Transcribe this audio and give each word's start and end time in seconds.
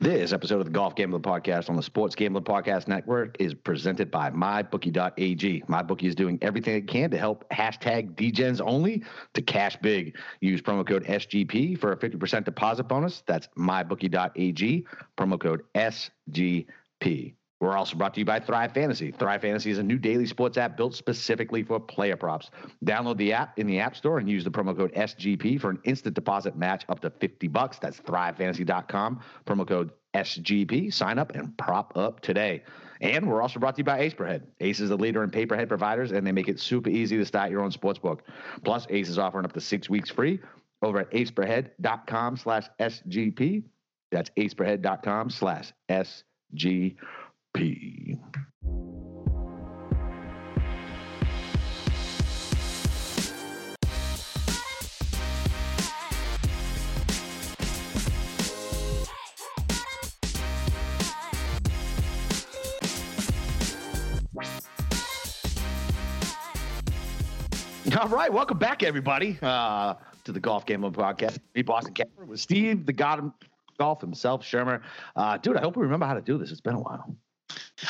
This 0.00 0.32
episode 0.32 0.60
of 0.60 0.64
the 0.64 0.70
Golf 0.70 0.94
Gambling 0.94 1.20
Podcast 1.20 1.68
on 1.68 1.76
the 1.76 1.82
Sports 1.82 2.14
Gambling 2.14 2.44
Podcast 2.44 2.88
Network 2.88 3.36
is 3.38 3.52
presented 3.52 4.10
by 4.10 4.30
MyBookie.ag. 4.30 5.64
MyBookie 5.68 6.04
is 6.04 6.14
doing 6.14 6.38
everything 6.40 6.74
it 6.74 6.88
can 6.88 7.10
to 7.10 7.18
help 7.18 7.44
hashtag 7.50 8.14
DGens 8.14 8.62
only 8.64 9.04
to 9.34 9.42
cash 9.42 9.76
big. 9.82 10.16
Use 10.40 10.62
promo 10.62 10.88
code 10.88 11.04
SGP 11.04 11.78
for 11.78 11.92
a 11.92 11.98
50% 11.98 12.46
deposit 12.46 12.84
bonus. 12.84 13.22
That's 13.26 13.46
MyBookie.ag, 13.58 14.86
promo 15.18 15.38
code 15.38 15.64
SGP. 15.74 17.34
We're 17.60 17.76
also 17.76 17.96
brought 17.96 18.14
to 18.14 18.20
you 18.20 18.24
by 18.24 18.40
Thrive 18.40 18.72
Fantasy. 18.72 19.10
Thrive 19.10 19.42
Fantasy 19.42 19.70
is 19.70 19.78
a 19.78 19.82
new 19.82 19.98
daily 19.98 20.26
sports 20.26 20.56
app 20.56 20.78
built 20.78 20.94
specifically 20.94 21.62
for 21.62 21.78
player 21.78 22.16
props. 22.16 22.50
Download 22.84 23.18
the 23.18 23.34
app 23.34 23.58
in 23.58 23.66
the 23.66 23.78
App 23.78 23.94
Store 23.94 24.18
and 24.18 24.28
use 24.28 24.44
the 24.44 24.50
promo 24.50 24.74
code 24.74 24.94
SGP 24.94 25.60
for 25.60 25.68
an 25.68 25.78
instant 25.84 26.14
deposit 26.14 26.56
match 26.56 26.84
up 26.88 27.00
to 27.00 27.10
50 27.10 27.48
bucks. 27.48 27.78
That's 27.78 28.00
thrivefantasy.com, 28.00 29.20
promo 29.46 29.68
code 29.68 29.90
SGP. 30.14 30.92
Sign 30.92 31.18
up 31.18 31.34
and 31.34 31.56
prop 31.58 31.96
up 31.96 32.20
today. 32.20 32.62
And 33.02 33.28
we're 33.28 33.42
also 33.42 33.60
brought 33.60 33.76
to 33.76 33.80
you 33.80 33.84
by 33.84 34.00
Aceperhead. 34.00 34.42
Ace 34.60 34.80
is 34.80 34.88
the 34.88 34.96
leader 34.96 35.22
in 35.22 35.30
paperhead 35.30 35.68
providers, 35.68 36.12
and 36.12 36.26
they 36.26 36.32
make 36.32 36.48
it 36.48 36.60
super 36.60 36.90
easy 36.90 37.16
to 37.16 37.24
start 37.24 37.50
your 37.50 37.62
own 37.62 37.70
sports 37.70 37.98
book. 37.98 38.22
Plus, 38.64 38.86
Ace 38.90 39.08
is 39.08 39.18
offering 39.18 39.44
up 39.44 39.52
to 39.52 39.60
six 39.60 39.88
weeks 39.88 40.10
free 40.10 40.40
over 40.82 41.00
at 41.00 41.10
aceperhead.com 41.12 42.36
slash 42.36 42.66
SGP. 42.78 43.64
That's 44.10 44.30
aceperhead.com 44.30 45.30
slash 45.30 45.72
SGP. 45.90 46.96
P. 47.54 48.16
All 68.00 68.08
right, 68.08 68.32
welcome 68.32 68.56
back, 68.56 68.82
everybody, 68.82 69.36
uh, 69.42 69.94
to 70.24 70.32
the 70.32 70.40
Golf 70.40 70.64
Gambling 70.64 70.92
Podcast. 70.92 71.38
Me, 71.54 71.62
Boston 71.62 71.92
Camper, 71.92 72.24
with 72.24 72.40
Steve, 72.40 72.86
the 72.86 72.92
God 72.92 73.18
of 73.18 73.32
Golf 73.78 74.00
himself, 74.00 74.42
Shermer. 74.42 74.80
Uh, 75.16 75.36
dude, 75.38 75.56
I 75.56 75.60
hope 75.60 75.76
we 75.76 75.82
remember 75.82 76.06
how 76.06 76.14
to 76.14 76.22
do 76.22 76.38
this. 76.38 76.50
It's 76.50 76.60
been 76.60 76.76
a 76.76 76.80
while. 76.80 77.16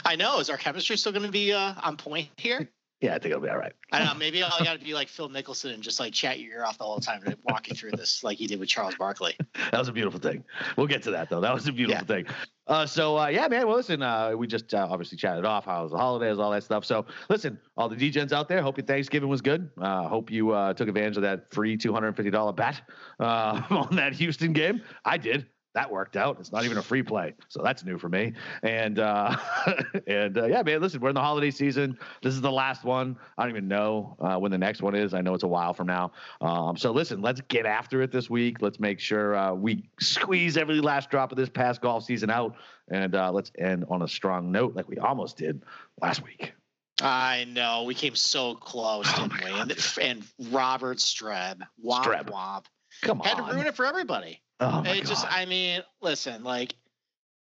I 0.04 0.16
know. 0.16 0.38
Is 0.38 0.50
our 0.50 0.56
chemistry 0.56 0.96
still 0.96 1.12
going 1.12 1.26
to 1.26 1.32
be 1.32 1.52
uh, 1.52 1.74
on 1.82 1.96
point 1.96 2.28
here? 2.36 2.70
Yeah, 3.00 3.14
I 3.14 3.18
think 3.18 3.32
it'll 3.32 3.40
be 3.40 3.48
all 3.48 3.56
right. 3.56 3.72
I 3.92 4.04
know. 4.04 4.12
Maybe 4.14 4.42
I 4.42 4.50
got 4.62 4.78
to 4.78 4.84
be 4.84 4.92
like 4.92 5.08
Phil 5.08 5.30
Mickelson 5.30 5.72
and 5.72 5.82
just 5.82 5.98
like 5.98 6.12
chat 6.12 6.38
your 6.38 6.52
ear 6.52 6.64
off 6.66 6.76
the 6.76 6.84
whole 6.84 7.00
time 7.00 7.22
to 7.22 7.36
walk 7.44 7.68
you 7.68 7.74
through 7.74 7.92
this, 7.92 8.22
like 8.22 8.38
you 8.40 8.46
did 8.46 8.60
with 8.60 8.68
Charles 8.68 8.94
Barkley. 8.94 9.38
that 9.54 9.78
was 9.78 9.88
a 9.88 9.92
beautiful 9.92 10.20
thing. 10.20 10.44
We'll 10.76 10.86
get 10.86 11.02
to 11.04 11.10
that 11.12 11.30
though. 11.30 11.40
That 11.40 11.54
was 11.54 11.66
a 11.66 11.72
beautiful 11.72 12.02
yeah. 12.02 12.22
thing. 12.22 12.26
Uh, 12.66 12.84
so 12.84 13.18
uh, 13.18 13.28
yeah, 13.28 13.48
man. 13.48 13.66
Well, 13.66 13.76
listen, 13.76 14.02
uh, 14.02 14.32
we 14.36 14.46
just 14.46 14.74
uh, 14.74 14.86
obviously 14.90 15.16
chatted 15.16 15.46
off 15.46 15.64
how 15.64 15.82
was 15.82 15.92
the 15.92 15.96
holidays, 15.96 16.38
all 16.38 16.50
that 16.50 16.62
stuff. 16.62 16.84
So 16.84 17.06
listen, 17.30 17.58
all 17.74 17.88
the 17.88 17.96
DGens 17.96 18.32
out 18.32 18.48
there, 18.48 18.60
hope 18.60 18.76
your 18.76 18.86
Thanksgiving 18.86 19.30
was 19.30 19.40
good. 19.40 19.70
Uh, 19.80 20.06
hope 20.06 20.30
you 20.30 20.50
uh, 20.50 20.74
took 20.74 20.86
advantage 20.86 21.16
of 21.16 21.22
that 21.22 21.50
free 21.54 21.78
two 21.78 21.94
hundred 21.94 22.08
and 22.08 22.16
fifty 22.16 22.30
dollar 22.30 22.52
bet 22.52 22.82
on 23.18 23.96
that 23.96 24.12
Houston 24.12 24.52
game. 24.52 24.82
I 25.06 25.16
did 25.16 25.46
that 25.74 25.90
worked 25.90 26.16
out. 26.16 26.38
It's 26.40 26.50
not 26.50 26.64
even 26.64 26.78
a 26.78 26.82
free 26.82 27.02
play, 27.02 27.34
so 27.48 27.62
that's 27.62 27.84
new 27.84 27.96
for 27.98 28.08
me. 28.08 28.32
And 28.62 28.98
uh, 28.98 29.36
and 30.06 30.36
uh, 30.36 30.46
yeah, 30.46 30.62
man, 30.62 30.80
listen, 30.80 31.00
we're 31.00 31.10
in 31.10 31.14
the 31.14 31.20
holiday 31.20 31.50
season. 31.50 31.96
This 32.22 32.34
is 32.34 32.40
the 32.40 32.50
last 32.50 32.84
one. 32.84 33.16
I 33.38 33.42
don't 33.42 33.50
even 33.50 33.68
know 33.68 34.16
uh, 34.20 34.36
when 34.38 34.50
the 34.50 34.58
next 34.58 34.82
one 34.82 34.94
is. 34.94 35.14
I 35.14 35.20
know 35.20 35.34
it's 35.34 35.44
a 35.44 35.48
while 35.48 35.72
from 35.72 35.86
now. 35.86 36.12
Um, 36.40 36.76
so 36.76 36.90
listen, 36.90 37.22
let's 37.22 37.40
get 37.42 37.66
after 37.66 38.02
it 38.02 38.10
this 38.10 38.28
week. 38.28 38.60
Let's 38.60 38.80
make 38.80 38.98
sure 38.98 39.36
uh, 39.36 39.54
we 39.54 39.88
squeeze 40.00 40.56
every 40.56 40.80
last 40.80 41.10
drop 41.10 41.30
of 41.30 41.38
this 41.38 41.48
past 41.48 41.80
golf 41.80 42.04
season 42.04 42.30
out, 42.30 42.56
and 42.90 43.14
uh, 43.14 43.30
let's 43.30 43.52
end 43.58 43.84
on 43.88 44.02
a 44.02 44.08
strong 44.08 44.50
note, 44.50 44.74
like 44.74 44.88
we 44.88 44.98
almost 44.98 45.36
did 45.36 45.62
last 46.02 46.24
week. 46.24 46.52
I 47.02 47.44
know 47.44 47.84
we 47.84 47.94
came 47.94 48.14
so 48.14 48.54
close, 48.54 49.06
oh 49.16 49.28
didn't 49.28 49.44
we? 49.44 49.50
And, 49.60 49.92
and, 50.02 50.52
Robert 50.52 50.98
Streb, 50.98 51.60
womp 51.82 52.04
Streb. 52.04 52.28
womp, 52.30 52.64
come 53.02 53.20
on, 53.20 53.26
had 53.26 53.36
to 53.38 53.54
ruin 53.54 53.66
it 53.66 53.74
for 53.74 53.86
everybody. 53.86 54.42
Oh 54.60 54.82
my 54.82 54.90
it 54.90 55.04
God. 55.04 55.08
just, 55.08 55.26
I 55.28 55.46
mean, 55.46 55.82
listen, 56.00 56.44
like 56.44 56.74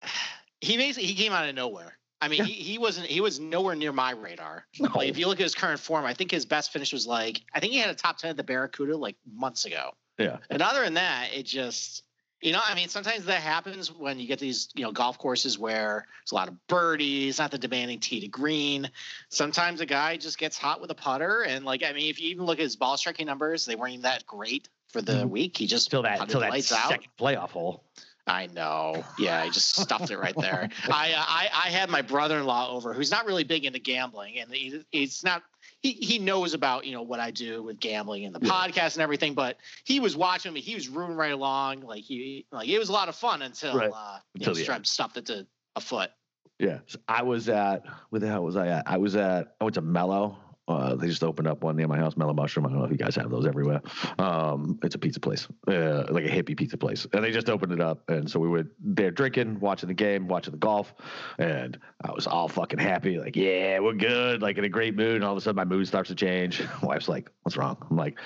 he 0.61 0.77
basically 0.77 1.09
he 1.09 1.15
came 1.15 1.33
out 1.33 1.49
of 1.49 1.55
nowhere. 1.55 1.99
I 2.21 2.29
mean, 2.29 2.39
yeah. 2.39 2.45
he, 2.47 2.53
he 2.53 2.79
wasn't 2.79 3.07
he 3.07 3.21
was 3.21 3.39
nowhere 3.39 3.75
near 3.75 3.93
my 3.93 4.13
radar. 4.13 4.67
No. 4.81 4.91
Like 4.95 5.09
if 5.09 5.19
you 5.19 5.27
look 5.27 5.39
at 5.39 5.45
his 5.45 5.55
current 5.55 5.79
form, 5.79 6.05
I 6.05 6.15
think 6.15 6.31
his 6.31 6.45
best 6.45 6.73
finish 6.73 6.93
was 6.93 7.07
like 7.07 7.43
I 7.55 7.61
think 7.61 7.73
he 7.73 7.79
had 7.79 7.91
a 7.91 7.95
top 7.95 8.19
ten 8.19 8.31
at 8.31 8.37
the 8.37 8.45
Barracuda 8.45 8.97
like 8.97 9.17
months 9.31 9.65
ago. 9.65 9.93
Yeah. 10.19 10.39
And 10.51 10.63
other 10.63 10.83
than 10.85 10.95
that, 10.95 11.29
it 11.33 11.45
just 11.45 12.03
you 12.41 12.53
know, 12.53 12.61
I 12.65 12.77
mean, 12.77 12.89
sometimes 12.89 13.25
that 13.25 13.41
happens 13.41 13.93
when 13.93 14.21
you 14.21 14.29
get 14.29 14.39
these, 14.39 14.69
you 14.77 14.85
know, 14.85 14.93
golf 14.93 15.19
courses 15.19 15.59
where 15.59 16.07
there's 16.23 16.33
a 16.33 16.37
lot 16.37 16.47
of 16.47 16.55
birdies, 16.69 17.39
not 17.39 17.51
the 17.51 17.59
demanding 17.59 17.99
tee 17.99 18.21
to 18.21 18.29
green. 18.29 18.89
Sometimes 19.29 19.81
a 19.81 19.87
guy 19.87 20.17
just 20.17 20.39
gets 20.39 20.57
hot 20.57 20.81
with 20.81 20.93
a 20.93 20.95
putter, 20.95 21.43
and 21.43 21.65
like, 21.65 21.83
I 21.83 21.93
mean, 21.93 22.09
if 22.09 22.21
you 22.21 22.31
even 22.31 22.45
look 22.47 22.61
at 22.61 22.63
his 22.63 22.77
ball 22.77 22.97
striking 22.97 23.27
numbers, 23.27 23.65
they 23.65 23.75
weren't 23.75 23.95
even 23.95 24.03
that 24.03 24.25
great 24.25 24.69
for 24.89 25.03
the 25.03 25.13
mm-hmm. 25.13 25.31
week. 25.31 25.57
He 25.57 25.67
just 25.67 25.91
till 25.91 26.03
that 26.03 26.29
till 26.29 26.41
that 26.41 26.63
second 26.65 27.05
out. 27.05 27.19
playoff 27.19 27.51
hole. 27.51 27.85
I 28.29 28.47
know. 28.49 29.05
Yeah, 29.19 29.41
I 29.41 29.49
just 29.49 29.77
stuffed 29.77 30.11
it 30.11 30.19
right 30.19 30.37
there. 30.37 30.69
I, 30.91 31.13
uh, 31.13 31.25
I 31.27 31.49
I 31.53 31.71
had 31.71 31.89
my 31.89 32.03
brother-in-law 32.03 32.71
over, 32.71 32.93
who's 32.93 33.11
not 33.11 33.27
really 33.27 33.45
big 33.45 33.65
into 33.65 33.79
gambling, 33.79 34.39
and 34.39 34.53
he, 34.53 34.85
he's 34.91 35.25
not. 35.25 35.43
He, 35.81 35.93
he 35.93 36.19
knows 36.19 36.55
about 36.55 36.85
you 36.85 36.93
know 36.93 37.03
what 37.03 37.21
I 37.21 37.31
do 37.31 37.63
with 37.63 37.81
gambling 37.81 38.25
and 38.25 38.35
the 38.35 38.41
yeah. 38.43 38.53
podcast 38.53 38.95
and 38.95 39.03
everything, 39.03 39.35
but 39.35 39.59
he 39.85 40.01
was 40.01 40.17
watching 40.17 40.53
me. 40.53 40.61
He 40.61 40.75
was 40.75 40.89
rooting 40.89 41.17
right 41.17 41.33
along. 41.33 41.81
Like 41.81 42.03
he 42.03 42.47
like 42.53 42.69
it 42.69 42.79
was 42.79 42.89
a 42.89 42.93
lot 42.93 43.09
of 43.09 43.15
fun 43.15 43.43
until 43.43 43.77
right. 43.77 43.91
uh, 43.95 44.19
until 44.35 44.59
you 44.59 44.67
know, 44.67 44.79
stuffed 44.83 45.17
it 45.17 45.27
to 45.27 45.47
a 45.77 45.81
foot. 45.81 46.11
Yeah, 46.59 46.81
so 46.87 46.99
I 47.09 47.23
was 47.23 47.49
at 47.49 47.85
where 48.11 48.21
the 48.21 48.27
hell 48.27 48.45
was 48.45 48.57
I 48.57 48.69
at? 48.69 48.83
I 48.87 48.99
was 48.99 49.17
at 49.17 49.55
I 49.61 49.65
went 49.65 49.75
to 49.75 49.81
Mellow 49.81 50.37
uh, 50.69 50.95
they 50.95 51.09
just 51.09 51.25
opened 51.25 51.49
up 51.49 51.63
one 51.63 51.77
near 51.77 51.89
my 51.89 51.97
house, 51.97 52.17
Mellow 52.17 52.35
Mushroom. 52.35 52.67
I 52.67 52.69
don't 52.69 52.79
know 52.79 52.85
if 52.85 52.91
you 52.91 52.97
guys 52.97 53.17
have 53.17 53.31
those 53.31 53.47
everywhere. 53.47 53.81
Um, 54.19 54.79
it's 54.83 54.95
a 54.95 54.99
pizza 54.99 55.21
place, 55.21 55.49
uh, 55.67 56.05
like 56.11 56.25
a 56.25 56.29
hippie 56.29 56.57
pizza 56.57 56.77
place, 56.77 57.07
and 57.13 57.25
they 57.25 57.31
just 57.31 57.49
opened 57.49 57.73
it 57.73 57.81
up. 57.81 58.09
And 58.09 58.31
so 58.31 58.39
we 58.39 58.49
were 58.49 58.65
there 58.81 59.11
drinking, 59.11 59.61
watching 59.61 59.89
the 59.89 59.95
game, 59.95 60.29
watching 60.29 60.53
the 60.53 60.59
golf, 60.59 60.95
and 61.39 61.79
I 62.05 62.13
was 62.13 62.27
all 62.27 62.49
fucking 62.49 62.79
happy, 62.79 63.19
like, 63.19 63.37
yeah, 63.37 63.79
we're 63.79 63.95
good, 63.95 64.43
like 64.43 64.59
in 64.59 64.65
a 64.65 64.69
great 64.69 64.95
mood. 64.95 65.17
And 65.17 65.25
all 65.25 65.33
of 65.33 65.39
a 65.39 65.41
sudden, 65.41 65.57
my 65.57 65.65
mood 65.65 65.87
starts 65.89 66.09
to 66.09 66.15
change. 66.15 66.63
My 66.83 66.89
wife's 66.89 67.09
like, 67.09 67.31
"What's 67.43 67.57
wrong?" 67.57 67.77
I'm 67.91 67.97
like, 67.97 68.19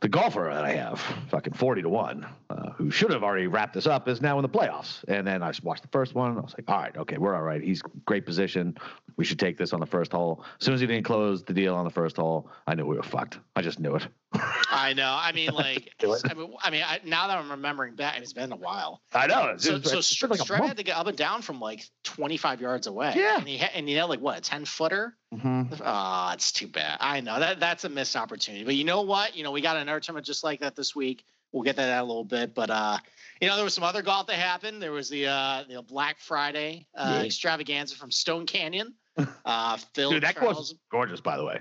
the 0.00 0.08
golfer 0.08 0.48
that 0.52 0.64
I 0.64 0.72
have, 0.74 1.00
fucking 1.28 1.54
40 1.54 1.82
to 1.82 1.88
1, 1.88 2.26
uh, 2.50 2.70
who 2.70 2.90
should 2.90 3.10
have 3.10 3.24
already 3.24 3.48
wrapped 3.48 3.74
this 3.74 3.86
up, 3.86 4.06
is 4.06 4.22
now 4.22 4.38
in 4.38 4.42
the 4.42 4.48
playoffs. 4.48 5.02
And 5.08 5.26
then 5.26 5.42
I 5.42 5.52
watched 5.62 5.82
the 5.82 5.88
first 5.88 6.14
one. 6.14 6.38
I 6.38 6.40
was 6.40 6.54
like, 6.56 6.68
all 6.68 6.80
right, 6.80 6.96
okay, 6.96 7.18
we're 7.18 7.34
all 7.34 7.42
right. 7.42 7.60
He's 7.60 7.82
great 8.06 8.24
position. 8.24 8.76
We 9.16 9.24
should 9.24 9.40
take 9.40 9.58
this 9.58 9.72
on 9.72 9.80
the 9.80 9.86
first 9.86 10.12
hole. 10.12 10.44
As 10.60 10.64
soon 10.64 10.74
as 10.74 10.80
he 10.80 10.86
didn't 10.86 11.04
close 11.04 11.42
the 11.42 11.52
deal 11.52 11.74
on 11.74 11.84
the 11.84 11.90
first 11.90 12.16
hole, 12.16 12.48
I 12.66 12.74
knew 12.74 12.86
we 12.86 12.96
were 12.96 13.02
fucked. 13.02 13.40
I 13.56 13.62
just 13.62 13.80
knew 13.80 13.96
it. 13.96 14.06
I 14.32 14.92
know. 14.94 15.16
I 15.20 15.32
mean, 15.32 15.50
like, 15.54 15.92
I 16.02 16.34
mean, 16.34 16.54
I 16.62 16.70
mean 16.70 16.82
I, 16.86 17.00
now 17.04 17.28
that 17.28 17.38
I'm 17.38 17.50
remembering 17.50 17.94
back, 17.94 18.14
and 18.14 18.22
it's 18.22 18.32
been 18.32 18.52
a 18.52 18.56
while. 18.56 19.02
I 19.12 19.26
know. 19.26 19.54
So, 19.56 19.80
so 19.80 20.00
Str- 20.00 20.26
like 20.26 20.46
had 20.46 20.76
to 20.76 20.82
get 20.82 20.96
up 20.96 21.06
and 21.06 21.16
down 21.16 21.42
from 21.42 21.60
like 21.60 21.84
25 22.04 22.60
yards 22.60 22.86
away. 22.86 23.14
Yeah. 23.16 23.38
And 23.38 23.48
he, 23.48 23.58
and 23.58 23.88
he 23.88 23.94
had 23.94 24.04
like, 24.04 24.20
what, 24.20 24.38
a 24.38 24.40
10 24.40 24.64
footer? 24.64 25.14
Mm-hmm. 25.34 25.74
Oh, 25.84 26.30
it's 26.32 26.52
too 26.52 26.68
bad. 26.68 26.98
I 27.00 27.20
know 27.20 27.38
that 27.38 27.60
that's 27.60 27.84
a 27.84 27.88
missed 27.88 28.16
opportunity. 28.16 28.64
But 28.64 28.74
you 28.74 28.84
know 28.84 29.02
what? 29.02 29.36
You 29.36 29.44
know, 29.44 29.52
we 29.52 29.60
got 29.60 29.76
another 29.76 30.00
tournament 30.00 30.26
just 30.26 30.44
like 30.44 30.60
that 30.60 30.76
this 30.76 30.94
week. 30.94 31.24
We'll 31.52 31.62
get 31.62 31.76
that 31.76 31.90
out 31.90 32.04
a 32.04 32.06
little 32.06 32.24
bit. 32.24 32.54
But, 32.54 32.70
uh, 32.70 32.98
you 33.40 33.48
know, 33.48 33.56
there 33.56 33.64
was 33.64 33.72
some 33.72 33.84
other 33.84 34.02
golf 34.02 34.26
that 34.26 34.36
happened. 34.36 34.82
There 34.82 34.92
was 34.92 35.08
the, 35.08 35.26
uh, 35.26 35.64
the 35.68 35.82
Black 35.82 36.18
Friday 36.18 36.86
uh, 36.94 37.20
yeah. 37.20 37.26
extravaganza 37.26 37.96
from 37.96 38.10
Stone 38.10 38.46
Canyon. 38.46 38.94
Uh, 39.44 39.76
Phil 39.94 40.10
Dude, 40.10 40.22
that 40.22 40.36
Charles. 40.36 40.54
course 40.54 40.70
is 40.70 40.74
gorgeous, 40.92 41.20
by 41.20 41.36
the 41.36 41.44
way. 41.44 41.60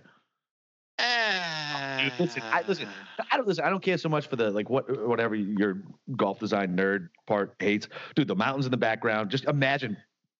Uh, 0.99 2.01
Dude, 2.01 2.13
listen, 2.19 2.43
I 2.45 2.63
listen. 2.67 2.87
I 3.31 3.37
don't 3.37 3.47
listen. 3.47 3.63
I 3.63 3.69
don't 3.69 3.83
care 3.83 3.97
so 3.97 4.09
much 4.09 4.27
for 4.27 4.35
the 4.35 4.51
like 4.51 4.69
what 4.69 5.07
whatever 5.07 5.35
your 5.35 5.83
golf 6.15 6.39
design 6.39 6.75
nerd 6.75 7.09
part 7.27 7.53
hates. 7.59 7.87
Dude, 8.15 8.27
the 8.27 8.35
mountains 8.35 8.65
in 8.65 8.71
the 8.71 8.77
background. 8.77 9.29
Just 9.29 9.45
imagine 9.45 9.97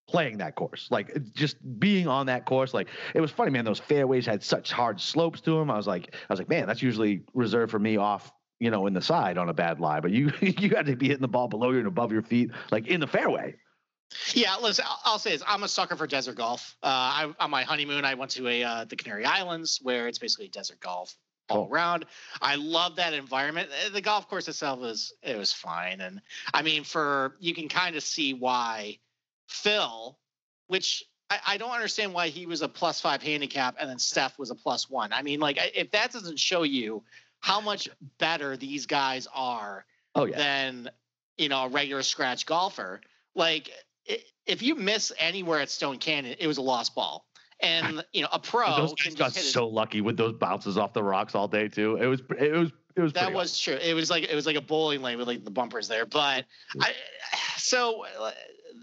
playing 0.07 0.37
that 0.37 0.55
course, 0.55 0.87
like 0.89 1.15
just 1.33 1.57
being 1.79 2.07
on 2.07 2.25
that 2.27 2.45
course. 2.45 2.73
Like 2.73 2.87
it 3.13 3.21
was 3.21 3.29
funny, 3.29 3.51
man. 3.51 3.65
Those 3.65 3.79
fairways 3.79 4.25
had 4.25 4.41
such 4.41 4.71
hard 4.71 4.99
slopes 4.99 5.41
to 5.41 5.51
them. 5.51 5.69
I 5.69 5.77
was 5.77 5.85
like, 5.85 6.13
I 6.13 6.33
was 6.33 6.39
like, 6.39 6.49
man, 6.49 6.65
that's 6.65 6.81
usually 6.81 7.23
reserved 7.33 7.71
for 7.71 7.79
me 7.79 7.97
off 7.97 8.31
you 8.59 8.71
know, 8.71 8.87
in 8.87 8.93
the 8.93 9.01
side 9.01 9.37
on 9.37 9.49
a 9.49 9.53
bad 9.53 9.79
lie, 9.79 9.99
but 9.99 10.11
you 10.11 10.31
you 10.41 10.69
got 10.69 10.85
to 10.85 10.95
be 10.95 11.07
hitting 11.07 11.21
the 11.21 11.27
ball 11.27 11.47
below 11.47 11.71
you 11.71 11.79
and 11.79 11.87
above 11.87 12.11
your 12.11 12.23
feet, 12.23 12.51
like 12.71 12.87
in 12.87 12.99
the 12.99 13.07
fairway. 13.07 13.55
Yeah, 14.33 14.55
listen, 14.61 14.85
I'll 15.03 15.19
say 15.19 15.31
this: 15.31 15.43
I'm 15.45 15.63
a 15.63 15.67
sucker 15.67 15.95
for 15.95 16.07
desert 16.07 16.35
golf. 16.35 16.75
Uh, 16.81 16.87
I, 16.87 17.33
on 17.39 17.51
my 17.51 17.63
honeymoon, 17.63 18.05
I 18.05 18.13
went 18.13 18.31
to 18.31 18.47
a 18.47 18.63
uh, 18.63 18.85
the 18.85 18.95
Canary 18.95 19.25
Islands, 19.25 19.79
where 19.81 20.07
it's 20.07 20.19
basically 20.19 20.47
desert 20.47 20.79
golf 20.79 21.15
all 21.49 21.67
oh. 21.69 21.73
around. 21.73 22.05
I 22.41 22.55
love 22.55 22.95
that 22.97 23.13
environment. 23.13 23.69
Uh, 23.69 23.89
the 23.89 24.01
golf 24.01 24.29
course 24.29 24.47
itself 24.47 24.79
was 24.79 25.13
it 25.23 25.37
was 25.37 25.53
fine, 25.53 26.01
and 26.01 26.21
I 26.53 26.61
mean, 26.61 26.83
for 26.83 27.35
you 27.39 27.53
can 27.53 27.67
kind 27.67 27.95
of 27.95 28.03
see 28.03 28.33
why 28.33 28.99
Phil, 29.47 30.17
which 30.67 31.03
I, 31.29 31.39
I, 31.45 31.57
don't 31.57 31.71
understand 31.71 32.13
why 32.13 32.29
he 32.29 32.45
was 32.45 32.61
a 32.61 32.67
plus 32.67 33.01
five 33.01 33.21
handicap 33.21 33.75
and 33.79 33.89
then 33.89 33.99
Steph 33.99 34.37
was 34.37 34.51
a 34.51 34.55
plus 34.55 34.89
one. 34.89 35.11
I 35.13 35.21
mean, 35.21 35.39
like 35.39 35.57
if 35.75 35.91
that 35.91 36.11
doesn't 36.11 36.39
show 36.39 36.63
you 36.63 37.03
how 37.39 37.61
much 37.61 37.89
better 38.17 38.57
these 38.57 38.85
guys 38.85 39.27
are 39.33 39.85
oh, 40.15 40.25
yeah. 40.25 40.37
than 40.37 40.89
you 41.37 41.49
know 41.49 41.65
a 41.65 41.69
regular 41.69 42.03
scratch 42.03 42.45
golfer 42.45 43.01
like 43.35 43.71
if 44.45 44.61
you 44.61 44.75
miss 44.75 45.11
anywhere 45.19 45.59
at 45.59 45.69
Stone 45.69 45.97
Canyon, 45.97 46.35
it 46.39 46.47
was 46.47 46.57
a 46.57 46.61
lost 46.61 46.95
ball. 46.95 47.25
And 47.59 48.03
you 48.13 48.21
know, 48.21 48.29
a 48.31 48.39
pro 48.39 48.75
those 48.75 48.93
guys 48.93 49.15
got 49.15 49.33
so 49.33 49.67
lucky 49.67 50.01
with 50.01 50.17
those 50.17 50.33
bounces 50.33 50.77
off 50.77 50.93
the 50.93 51.03
rocks 51.03 51.35
all 51.35 51.47
day 51.47 51.67
too. 51.67 51.97
It 51.97 52.07
was 52.07 52.21
it 52.39 52.53
was 52.53 52.71
it 52.95 53.01
was 53.01 53.13
that 53.13 53.33
was 53.33 53.59
true. 53.59 53.75
It 53.75 53.93
was 53.93 54.09
like 54.09 54.23
it 54.23 54.35
was 54.35 54.45
like 54.45 54.55
a 54.55 54.61
bowling 54.61 55.01
lane 55.01 55.17
with 55.17 55.27
like 55.27 55.43
the 55.43 55.51
bumpers 55.51 55.87
there. 55.87 56.05
But 56.05 56.45
I, 56.81 56.93
so 57.57 58.05
uh, 58.19 58.31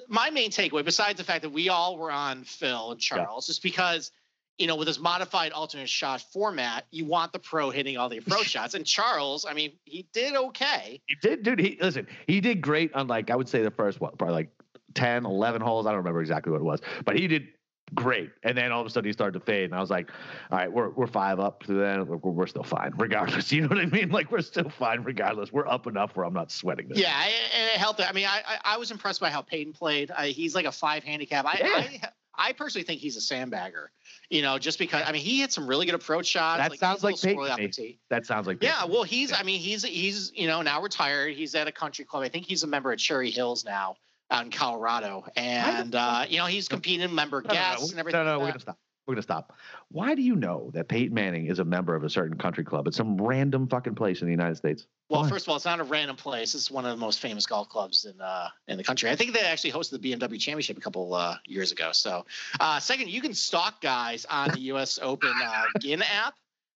my 0.09 0.31
main 0.31 0.51
takeaway, 0.51 0.85
besides 0.85 1.19
the 1.19 1.25
fact 1.25 1.43
that 1.43 1.51
we 1.51 1.69
all 1.69 1.99
were 1.99 2.13
on 2.13 2.45
Phil 2.45 2.93
and 2.93 3.01
Charles, 3.01 3.49
yeah. 3.49 3.53
is 3.53 3.59
because 3.59 4.13
you 4.59 4.69
know 4.69 4.77
with 4.77 4.87
this 4.87 5.01
modified 5.01 5.53
alternate 5.53 5.89
shot 5.89 6.21
format, 6.33 6.87
you 6.91 7.05
want 7.05 7.33
the 7.33 7.39
pro 7.41 7.71
hitting 7.71 7.97
all 7.97 8.09
the 8.09 8.19
approach 8.19 8.47
shots. 8.51 8.75
And 8.75 8.87
Charles, 8.87 9.45
I 9.45 9.53
mean, 9.53 9.73
he 9.85 10.07
did 10.13 10.37
okay. 10.37 11.01
He 11.07 11.17
did, 11.21 11.43
dude. 11.43 11.59
He 11.59 11.79
listen, 11.81 12.07
he 12.27 12.41
did 12.41 12.61
great 12.61 12.95
on 12.95 13.09
like 13.09 13.31
I 13.31 13.37
would 13.37 13.49
say 13.49 13.63
the 13.63 13.71
first 13.71 14.01
one, 14.01 14.17
probably 14.17 14.35
like 14.35 14.51
10, 14.95 15.25
11 15.25 15.61
holes. 15.61 15.87
I 15.87 15.91
don't 15.91 15.99
remember 15.99 16.21
exactly 16.21 16.53
what 16.53 16.61
it 16.61 16.65
was, 16.65 16.81
but 17.05 17.19
he 17.19 17.27
did 17.27 17.49
great. 17.95 18.31
And 18.43 18.57
then 18.57 18.73
all 18.73 18.81
of 18.81 18.87
a 18.87 18.91
sudden 18.91 19.07
he 19.07 19.13
started 19.13 19.39
to 19.39 19.45
fade, 19.45 19.65
and 19.65 19.75
I 19.75 19.81
was 19.81 19.91
like, 19.91 20.11
all 20.51 20.59
right, 20.59 20.73
we're 20.73 20.91
we're 20.91 21.07
five 21.07 21.41
up 21.41 21.63
to 21.65 21.75
then. 21.75 22.07
We're, 22.07 22.17
we're 22.17 22.47
still 22.47 22.63
fine, 22.63 22.93
regardless. 22.97 23.53
You 23.55 23.63
know 23.63 23.69
what 23.69 23.79
I 23.79 23.87
mean? 23.87 24.11
Like 24.11 24.33
we're 24.33 24.41
still 24.41 24.69
fine, 24.69 25.03
regardless. 25.03 25.53
We're 25.53 25.69
up 25.69 25.87
enough 25.87 26.17
where 26.17 26.25
I'm 26.27 26.35
not 26.35 26.51
sweating 26.51 26.89
this. 26.89 26.99
Yeah, 26.99 27.23
and 27.23 27.71
it 27.71 27.79
helped. 27.79 28.01
I 28.01 28.13
mean, 28.13 28.27
I 28.27 28.43
I, 28.47 28.75
I 28.75 28.77
was 28.79 28.91
impressed 28.91 29.21
by 29.21 29.31
how 29.31 29.43
Peyton 29.43 29.73
played. 29.73 30.11
I, 30.11 30.29
he's 30.29 30.55
like 30.55 30.67
a 30.67 30.73
five 30.73 31.05
handicap. 31.05 31.45
I, 31.47 31.59
yeah. 31.61 31.69
I 31.69 32.49
I 32.49 32.53
personally 32.53 32.85
think 32.85 33.01
he's 33.01 33.17
a 33.17 33.35
sandbagger. 33.35 33.87
You 34.31 34.43
know, 34.43 34.59
just 34.59 34.79
because 34.79 35.03
I 35.07 35.13
mean 35.13 35.23
he 35.23 35.41
hit 35.41 35.53
some 35.53 35.67
really 35.67 35.87
good 35.87 35.95
approach 35.95 36.27
shots. 36.27 36.59
That 36.59 36.71
like, 36.71 36.81
sounds 36.81 37.05
like 37.05 37.21
Peyton. 37.21 37.99
That 38.11 38.27
sounds 38.27 38.47
like 38.47 38.61
Peyton. 38.61 38.75
yeah. 38.77 38.93
Well, 38.93 39.05
he's 39.05 39.33
I 39.33 39.43
mean 39.43 39.61
he's 39.61 39.85
he's 39.85 40.33
you 40.35 40.49
know 40.49 40.63
now 40.63 40.83
retired. 40.83 41.35
He's 41.35 41.55
at 41.55 41.69
a 41.69 41.73
country 41.73 42.05
club. 42.05 42.25
I 42.25 42.29
think 42.29 42.47
he's 42.47 42.63
a 42.63 42.67
member 42.67 42.91
at 42.91 42.99
Cherry 42.99 43.31
Hills 43.31 43.65
now 43.65 43.97
out 44.31 44.45
in 44.45 44.51
Colorado, 44.51 45.25
and 45.37 45.95
uh, 45.95 46.25
you 46.29 46.39
know 46.39 46.47
he's 46.47 46.69
competing 46.69 47.15
member 47.15 47.43
no, 47.43 47.53
guests 47.53 47.83
no, 47.83 47.87
no, 47.87 47.91
and 47.91 48.01
everything. 48.01 48.25
No, 48.25 48.33
no, 48.33 48.39
like 48.39 48.41
we're 48.41 48.49
gonna 48.49 48.61
stop. 48.61 48.79
We're 49.07 49.15
gonna 49.15 49.23
stop. 49.23 49.53
Why 49.91 50.15
do 50.15 50.23
you 50.23 50.35
know 50.35 50.71
that 50.73 50.89
Peyton 50.89 51.15
Manning 51.15 51.47
is 51.47 51.59
a 51.59 51.65
member 51.65 51.95
of 51.95 52.05
a 52.05 52.11
certain 52.11 52.39
country 52.39 52.65
club 52.65 52.89
at 52.89 52.95
some 52.95 53.21
random 53.21 53.69
fucking 53.69 53.95
place 53.95 54.23
in 54.23 54.27
the 54.27 54.33
United 54.33 54.57
States? 54.57 54.87
Well, 55.11 55.23
Why? 55.23 55.29
first 55.29 55.45
of 55.45 55.51
all, 55.51 55.57
it's 55.57 55.67
not 55.67 55.79
a 55.79 55.85
random 55.85 56.17
place. 56.17 56.55
It's 56.55 56.71
one 56.71 56.87
of 56.87 56.91
the 56.91 56.97
most 56.97 57.21
famous 57.21 57.45
golf 57.45 57.69
clubs 57.69 58.07
in 58.07 58.19
uh, 58.21 58.49
in 58.69 58.79
the 58.79 58.85
country. 58.85 59.11
I 59.11 59.17
think 59.17 59.35
they 59.35 59.41
actually 59.41 59.73
hosted 59.73 60.01
the 60.01 60.13
BMW 60.13 60.41
Championship 60.41 60.79
a 60.79 60.81
couple 60.81 61.13
uh, 61.15 61.37
years 61.47 61.71
ago. 61.71 61.91
So, 61.93 62.25
uh, 62.61 62.81
second, 62.81 63.11
you 63.11 63.21
can 63.21 63.35
stalk 63.35 63.81
guys 63.83 64.25
on 64.27 64.51
the 64.53 64.61
U.S. 64.61 64.99
Open 65.03 65.33
uh, 65.45 65.65
GHIN 65.81 66.03
app. 66.03 66.35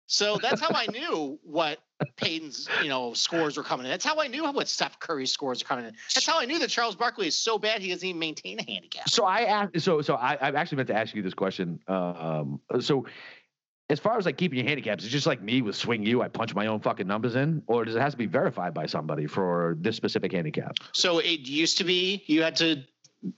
So 0.09 0.39
that's 0.41 0.61
how 0.61 0.71
I 0.71 0.87
knew 0.87 1.39
what 1.43 1.81
Peyton's, 2.17 2.69
you 2.83 2.89
know, 2.89 3.12
scores 3.12 3.56
were 3.56 3.62
coming 3.62 3.87
in. 3.87 3.91
That's 3.91 4.05
how 4.05 4.21
I 4.21 4.29
knew 4.29 4.45
what 4.53 4.69
Steph 4.69 4.99
Curry's 5.00 5.33
scores 5.33 5.62
are 5.62 5.65
coming 5.65 5.85
in. 5.85 5.95
That's 6.15 6.27
how 6.27 6.39
I 6.39 6.45
knew 6.45 6.59
that 6.59 6.71
Charles 6.71 6.95
Barkley 6.95 7.27
is 7.27 7.37
so 7.37 7.59
bad 7.59 7.83
he 7.83 7.91
doesn't 7.91 8.06
even 8.06 8.19
maintain 8.19 8.59
a 8.59 8.62
handicap. 8.62 9.09
So 9.09 9.25
I 9.25 9.43
asked. 9.43 9.81
So 9.81 10.03
so 10.03 10.15
I, 10.15 10.35
I 10.35 10.49
actually 10.50 10.77
meant 10.77 10.89
to 10.89 10.95
ask 10.95 11.15
you 11.15 11.23
this 11.23 11.35
question. 11.35 11.81
Um, 11.89 12.61
so 12.81 13.06
as 13.91 13.99
far 13.99 14.19
as 14.19 14.27
like 14.27 14.37
keeping 14.37 14.59
your 14.59 14.69
handicaps, 14.69 15.05
it's 15.05 15.12
just 15.12 15.27
like 15.27 15.43
me 15.43 15.62
with 15.62 15.75
SwingU. 15.75 16.23
I 16.23 16.29
punch 16.29 16.55
my 16.55 16.67
own 16.67 16.81
fucking 16.81 17.06
numbers 17.06 17.37
in, 17.37 17.62
or 17.67 17.85
does 17.85 17.97
it 17.97 18.00
have 18.00 18.12
to 18.12 18.19
be 18.19 18.27
verified 18.27 18.75
by 18.75 18.87
somebody 18.87 19.27
for 19.27 19.77
this 19.81 19.97
specific 19.97 20.33
handicap? 20.33 20.77
So 20.93 21.19
it 21.19 21.41
used 21.49 21.79
to 21.79 21.85
be 21.85 22.23
you 22.27 22.43
had 22.43 22.56
to 22.56 22.85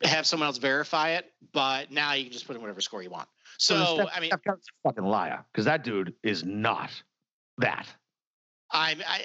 have 0.03 0.27
someone 0.27 0.47
else 0.47 0.59
verify 0.59 1.11
it, 1.11 1.33
but 1.53 1.91
now 1.91 2.13
you 2.15 2.25
can 2.25 2.33
just 2.33 2.47
put 2.47 2.57
in 2.57 2.63
whatever 2.63 2.81
score 2.81 3.03
you 3.03 3.11
want. 3.11 3.29
So, 3.59 3.77
so 3.77 3.95
Steph, 3.97 4.09
I 4.15 4.21
mean, 4.21 4.29
Steph 4.29 4.45
Curry's 4.45 4.65
a 4.85 4.89
fucking 4.89 5.05
liar 5.05 5.45
because 5.53 5.65
that 5.67 5.85
dude 5.85 6.15
is 6.23 6.45
not 6.45 6.91
that. 7.59 7.87
I, 8.73 8.97
I 9.07 9.19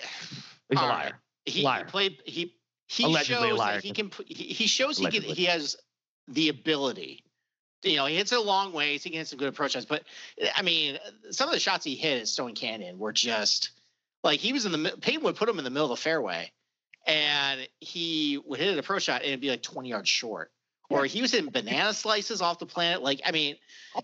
he's 0.69 0.80
a 0.80 0.81
liar. 0.81 1.03
Right. 1.03 1.13
He, 1.45 1.63
liar. 1.63 1.86
he 1.86 1.92
played. 1.92 2.18
He 2.25 2.56
he 2.88 3.06
Allegedly 3.06 3.50
shows 3.50 3.59
that 3.59 3.83
he 3.83 3.92
can. 3.92 4.12
He 4.27 4.68
shows 4.68 4.97
he 4.97 5.07
can. 5.07 5.21
He 5.21 5.45
has 5.45 5.75
the 6.27 6.50
ability. 6.50 7.24
You 7.83 7.97
know, 7.97 8.06
he 8.06 8.15
hits 8.15 8.31
it 8.31 8.38
a 8.38 8.42
long 8.42 8.74
ways. 8.74 9.03
He 9.03 9.09
can 9.09 9.19
hit 9.19 9.27
some 9.27 9.38
good 9.38 9.50
approach 9.50 9.74
shots. 9.74 9.86
But 9.86 10.03
I 10.56 10.62
mean, 10.62 10.97
some 11.31 11.47
of 11.47 11.53
the 11.53 11.59
shots 11.59 11.86
he 11.86 11.95
hit 11.95 12.21
at 12.21 12.27
Stone 12.27 12.56
Canyon 12.56 12.97
were 12.97 13.13
just 13.13 13.71
like 14.24 14.39
he 14.39 14.53
was 14.53 14.65
in 14.65 14.71
the. 14.71 14.97
Peyton 15.01 15.24
would 15.24 15.36
put 15.36 15.50
him 15.50 15.57
in 15.57 15.63
the 15.63 15.69
middle 15.69 15.91
of 15.91 15.98
the 15.98 16.01
fairway, 16.01 16.51
and 17.06 17.68
he 17.80 18.39
would 18.45 18.59
hit 18.59 18.74
an 18.74 18.80
approach 18.80 19.03
shot 19.03 19.21
and 19.21 19.30
it'd 19.30 19.41
be 19.41 19.50
like 19.50 19.62
twenty 19.62 19.89
yards 19.89 20.09
short 20.09 20.51
or 20.89 21.06
he 21.06 21.21
was 21.21 21.31
hitting 21.31 21.50
banana 21.50 21.94
slices 21.94 22.41
off 22.41 22.59
the 22.59 22.65
planet. 22.65 23.01
Like, 23.01 23.21
I 23.25 23.31
mean, 23.31 23.56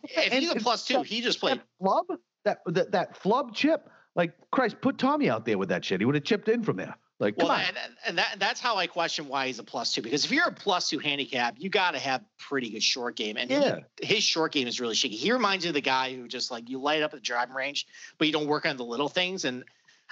if 0.03 0.33
he's 0.33 0.51
a 0.51 0.55
plus 0.55 0.85
two, 0.85 1.01
he 1.01 1.21
just 1.21 1.39
played 1.39 1.57
that 1.57 1.67
flub. 1.79 2.05
That, 2.43 2.59
that 2.67 2.91
that 2.91 3.17
flub 3.17 3.53
chip. 3.53 3.87
Like 4.15 4.33
Christ, 4.51 4.77
put 4.81 4.97
Tommy 4.97 5.29
out 5.29 5.45
there 5.45 5.57
with 5.57 5.69
that 5.69 5.85
shit. 5.85 6.01
He 6.01 6.05
would 6.05 6.15
have 6.15 6.23
chipped 6.23 6.49
in 6.49 6.63
from 6.63 6.77
there. 6.77 6.95
Like, 7.21 7.37
well, 7.37 7.51
and, 7.51 7.77
and, 8.07 8.17
that 8.17 8.37
that's 8.39 8.59
how 8.59 8.77
I 8.77 8.87
question 8.87 9.27
why 9.27 9.45
he's 9.45 9.59
a 9.59 9.63
plus 9.63 9.93
two. 9.93 10.01
Because 10.01 10.25
if 10.25 10.31
you're 10.31 10.47
a 10.47 10.51
plus 10.51 10.89
two 10.89 10.97
handicap, 10.97 11.53
you 11.59 11.69
got 11.69 11.91
to 11.91 11.99
have 11.99 12.23
pretty 12.39 12.71
good 12.71 12.81
short 12.81 13.15
game, 13.15 13.37
and 13.37 13.49
yeah. 13.49 13.77
he, 14.01 14.15
his 14.15 14.23
short 14.23 14.51
game 14.51 14.67
is 14.67 14.81
really 14.81 14.95
shaky. 14.95 15.17
He 15.17 15.31
reminds 15.31 15.63
you 15.63 15.69
of 15.69 15.75
the 15.75 15.81
guy 15.81 16.15
who 16.15 16.27
just 16.27 16.49
like 16.49 16.67
you 16.67 16.81
light 16.81 17.03
up 17.03 17.13
at 17.13 17.17
the 17.17 17.23
driving 17.23 17.53
range, 17.53 17.85
but 18.17 18.25
you 18.25 18.33
don't 18.33 18.47
work 18.47 18.65
on 18.65 18.75
the 18.75 18.83
little 18.83 19.07
things. 19.07 19.45
And 19.45 19.63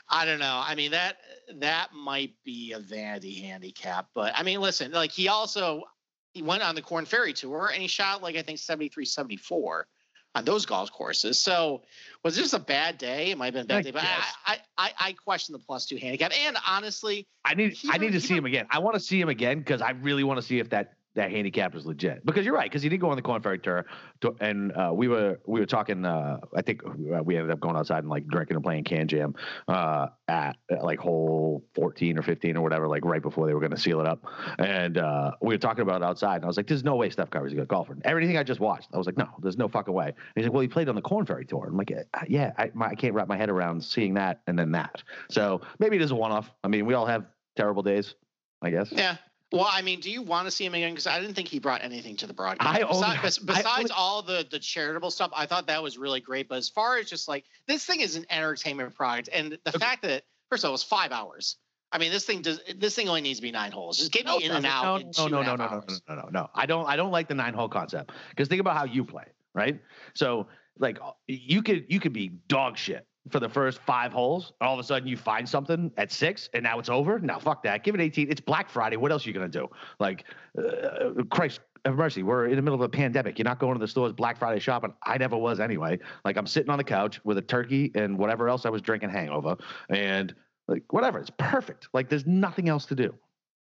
I 0.08 0.24
don't 0.24 0.38
know. 0.38 0.62
I 0.64 0.76
mean 0.76 0.92
that 0.92 1.18
that 1.56 1.94
might 1.96 2.36
be 2.46 2.74
a 2.74 2.80
vanity 2.80 3.34
handicap, 3.42 4.10
but 4.14 4.32
I 4.36 4.44
mean, 4.44 4.62
listen, 4.62 4.92
like 4.92 5.12
he 5.12 5.30
also 5.30 5.86
he 6.34 6.44
went 6.44 6.62
on 6.62 6.76
the 6.76 6.82
Korn 6.84 7.06
Ferry 7.06 7.34
Tour 7.34 7.72
and 7.74 7.82
he 7.82 7.88
shot 7.88 8.22
like 8.22 8.36
I 8.36 8.44
think 8.44 8.60
73, 8.60 9.04
74 9.04 9.88
on 10.36 10.46
those 10.46 10.66
golf 10.66 10.92
courses. 10.92 11.40
So 11.40 11.82
was 12.24 12.36
this 12.36 12.54
a 12.54 12.60
bad 12.60 12.98
day? 12.98 13.32
It 13.32 13.38
might 13.38 13.54
have 13.54 13.54
been 13.54 13.64
a 13.64 13.68
bad 13.68 13.78
I 13.78 13.82
day, 13.82 13.92
but 13.92 14.04
I, 14.04 14.58
I, 14.78 14.92
I 15.00 15.14
question 15.14 15.54
the 15.54 15.60
plus 15.60 15.86
two 15.86 15.98
handicap. 15.98 16.32
And 16.46 16.58
honestly, 16.68 17.28
I 17.46 17.56
need 17.56 17.78
I 17.90 17.98
need 17.98 18.12
to 18.14 18.22
see 18.22 18.36
him 18.36 18.46
again. 18.46 18.68
I 18.70 18.80
want 18.80 18.96
to 18.96 19.00
see 19.00 19.20
him 19.20 19.30
again 19.30 19.60
because 19.60 19.82
I 19.82 19.92
really 19.92 20.24
want 20.24 20.40
to 20.40 20.46
see 20.46 20.60
if 20.60 20.70
that 20.70 20.94
that 21.16 21.32
handicap 21.32 21.76
is 21.76 21.86
legit. 21.86 22.26
Because 22.26 22.46
you're 22.46 22.54
right, 22.54 22.70
because 22.70 22.84
he 22.84 22.90
did 22.90 23.00
go 23.00 23.10
on 23.10 23.16
the 23.16 23.22
Korn 23.22 23.42
Ferry 23.42 23.60
tour, 23.60 23.86
to, 24.22 24.36
and 24.40 24.72
uh, 24.74 24.92
we 24.94 25.08
were 25.08 25.40
we 25.46 25.60
were 25.60 25.66
talking. 25.66 26.06
Uh, 26.06 26.38
I 26.56 26.62
think 26.62 26.82
uh, 26.86 27.24
we 27.24 27.36
ended 27.36 27.52
up 27.52 27.60
going 27.60 27.76
outside 27.76 28.00
and 28.00 28.10
like 28.10 28.28
drinking 28.28 28.56
and 28.56 28.64
playing 28.64 28.84
Kan 28.84 29.08
Jam 29.08 29.36
uh, 29.68 30.08
at, 30.28 30.58
at, 30.72 30.84
like 30.84 31.00
hole 31.00 31.64
14 31.76 32.18
or 32.18 32.22
15 32.22 32.58
or 32.58 32.62
whatever, 32.62 32.88
like 32.88 33.04
right 33.06 33.22
before 33.22 33.48
they 33.48 33.54
were 33.54 33.60
going 33.60 33.72
to 33.72 33.80
seal 33.80 34.00
it 34.00 34.08
up. 34.08 34.24
And 34.60 34.98
uh, 34.98 35.32
we 35.42 35.54
were 35.54 35.60
talking 35.60 35.82
about 35.82 36.02
it 36.02 36.06
outside, 36.06 36.38
and 36.38 36.46
I 36.46 36.48
was 36.48 36.58
like, 36.58 36.68
"There's 36.68 36.84
no 36.84 36.96
way 36.96 37.10
Steph 37.10 37.32
Curry's 37.32 37.54
a 37.54 37.56
good 37.56 37.68
golfer." 37.68 37.98
Everything 38.04 38.38
I 38.38 38.44
just 38.44 38.60
watched, 38.60 38.90
I 38.94 38.98
was 38.98 39.08
like, 39.08 39.18
"No, 39.18 39.28
there's 39.42 39.58
no 39.58 39.68
fucking 39.68 39.94
way." 39.94 40.08
And 40.08 40.16
he's 40.36 40.46
like, 40.46 40.54
"Well, 40.54 40.62
he 40.62 40.68
played 40.68 40.90
on 40.90 40.96
the 40.96 41.02
Korn 41.02 41.26
Ferry 41.26 41.46
tour." 41.46 41.68
I'm 41.68 41.78
like, 41.78 41.92
"Yeah, 42.28 42.54
I, 42.58 42.72
my, 42.74 42.90
I 42.90 42.96
can't 42.96 43.14
wrap 43.14 43.28
my 43.28 43.38
head 43.38 43.50
around 43.50 43.84
seeing 43.84 44.14
that 44.16 44.42
and 44.48 44.58
then 44.58 44.72
that." 44.74 45.04
So 45.30 45.62
maybe 45.80 45.96
it 45.96 46.02
is 46.02 46.12
a 46.12 46.16
one-off. 46.16 46.52
I 46.64 46.68
mean, 46.68 46.86
we 46.86 46.94
all 46.94 47.06
have 47.06 47.26
terrible 47.58 47.84
days, 47.84 48.16
I 48.62 48.70
guess. 48.70 48.92
Yeah. 48.92 49.18
Well, 49.52 49.68
I 49.70 49.82
mean, 49.82 50.00
do 50.00 50.12
you 50.12 50.22
want 50.22 50.46
to 50.46 50.52
see 50.52 50.64
him 50.64 50.76
again? 50.76 50.92
Because 50.92 51.08
I 51.08 51.20
didn't 51.20 51.34
think 51.34 51.48
he 51.48 51.58
brought 51.58 51.84
anything 51.84 52.16
to 52.18 52.28
the 52.28 52.34
broadcast. 52.34 52.70
I 52.70 52.82
only, 52.82 53.18
besides, 53.18 53.40
besides 53.40 53.66
I 53.66 53.80
only, 53.80 53.92
all 53.98 54.22
the 54.22 54.46
the 54.50 54.60
charitable 54.60 55.10
stuff, 55.10 55.32
I 55.36 55.48
thought 55.48 55.66
that 55.68 55.82
was 55.82 55.98
really 55.98 56.22
great. 56.22 56.48
But 56.48 56.60
as 56.60 56.70
far 56.70 56.98
as 56.98 57.10
just 57.10 57.28
like 57.28 57.46
this 57.68 57.84
thing 57.84 58.02
is 58.02 58.16
an 58.16 58.26
entertainment 58.30 58.94
product, 58.96 59.30
and 59.34 59.54
the 59.54 59.70
okay. 59.70 59.80
fact 59.80 60.04
that 60.04 60.24
first 60.50 60.64
of 60.64 60.68
all, 60.68 60.72
it 60.72 60.74
was 60.74 60.84
five 60.84 61.12
hours. 61.12 61.58
I 61.92 61.98
mean, 61.98 62.12
this 62.12 62.26
thing 62.26 62.44
does. 62.44 62.62
This 62.78 62.94
thing 62.94 63.10
only 63.10 63.22
needs 63.22 63.40
to 63.40 63.44
be 63.44 63.52
nine 63.52 63.72
holes. 63.72 63.98
Just 63.98 64.12
get 64.12 64.26
me 64.26 64.34
no, 64.34 64.38
in 64.38 64.52
and 64.52 64.66
out. 64.68 64.84
No, 64.84 64.96
in 64.98 65.32
no, 65.32 65.42
no, 65.42 65.56
no, 65.56 65.56
no, 65.56 65.66
no, 65.66 65.84
no, 66.08 66.16
no, 66.16 66.30
no. 66.32 66.50
I 66.54 66.68
don't. 66.68 66.86
I 66.88 66.96
don't 66.96 67.12
like 67.12 67.28
the 67.28 67.34
nine 67.34 67.56
hole 67.56 67.70
concept 67.70 68.12
because 68.30 68.48
think 68.48 68.62
about 68.62 68.78
how 68.78 68.86
you 68.86 69.04
play, 69.04 69.26
right? 69.56 69.82
So 70.14 70.48
like 70.78 71.00
you 71.28 71.64
could 71.64 71.86
you 71.90 72.00
could 72.00 72.14
be 72.14 72.30
dog 72.48 72.78
shit 72.78 73.08
for 73.30 73.40
the 73.40 73.50
first 73.50 73.80
five 73.80 74.12
holes. 74.12 74.54
All 74.62 74.74
of 74.74 74.80
a 74.80 74.84
sudden, 74.84 75.08
you 75.08 75.18
find 75.18 75.48
something 75.48 75.92
at 75.98 76.12
six, 76.12 76.50
and 76.54 76.64
now 76.64 76.80
it's 76.80 76.90
over. 76.90 77.20
Now, 77.20 77.40
fuck 77.40 77.64
that. 77.64 77.84
Give 77.84 77.96
it 77.96 78.02
18. 78.02 78.32
It's 78.32 78.42
Black 78.42 78.70
Friday. 78.70 78.98
What 78.98 79.12
else 79.12 79.26
are 79.26 79.30
you 79.30 79.34
gonna 79.34 79.48
do? 79.48 79.68
Like, 80.00 80.26
uh, 80.58 81.24
Christ 81.30 81.60
have 81.86 81.96
mercy. 81.96 82.24
We're 82.24 82.48
in 82.48 82.56
the 82.56 82.62
middle 82.62 82.76
of 82.76 82.82
a 82.82 82.90
pandemic. 82.90 83.38
You're 83.38 83.46
not 83.46 83.60
going 83.60 83.74
to 83.74 83.80
the 83.80 83.88
stores 83.88 84.14
Black 84.14 84.38
Friday 84.38 84.60
shopping. 84.60 84.94
I 85.04 85.18
never 85.18 85.38
was 85.38 85.60
anyway. 85.60 86.00
Like, 86.26 86.38
I'm 86.38 86.48
sitting 86.48 86.70
on 86.70 86.78
the 86.78 86.84
couch 86.84 87.20
with 87.24 87.38
a 87.38 87.42
turkey 87.42 87.92
and 87.96 88.18
whatever 88.18 88.50
else 88.50 88.66
I 88.66 88.70
was 88.70 88.82
drinking 88.82 89.10
hangover, 89.10 89.58
and 89.90 90.34
like 90.68 90.84
whatever. 90.92 91.20
It's 91.20 91.32
perfect. 91.38 91.90
Like, 91.94 92.10
there's 92.10 92.26
nothing 92.26 92.70
else 92.70 92.86
to 92.88 92.96
do. 92.96 93.14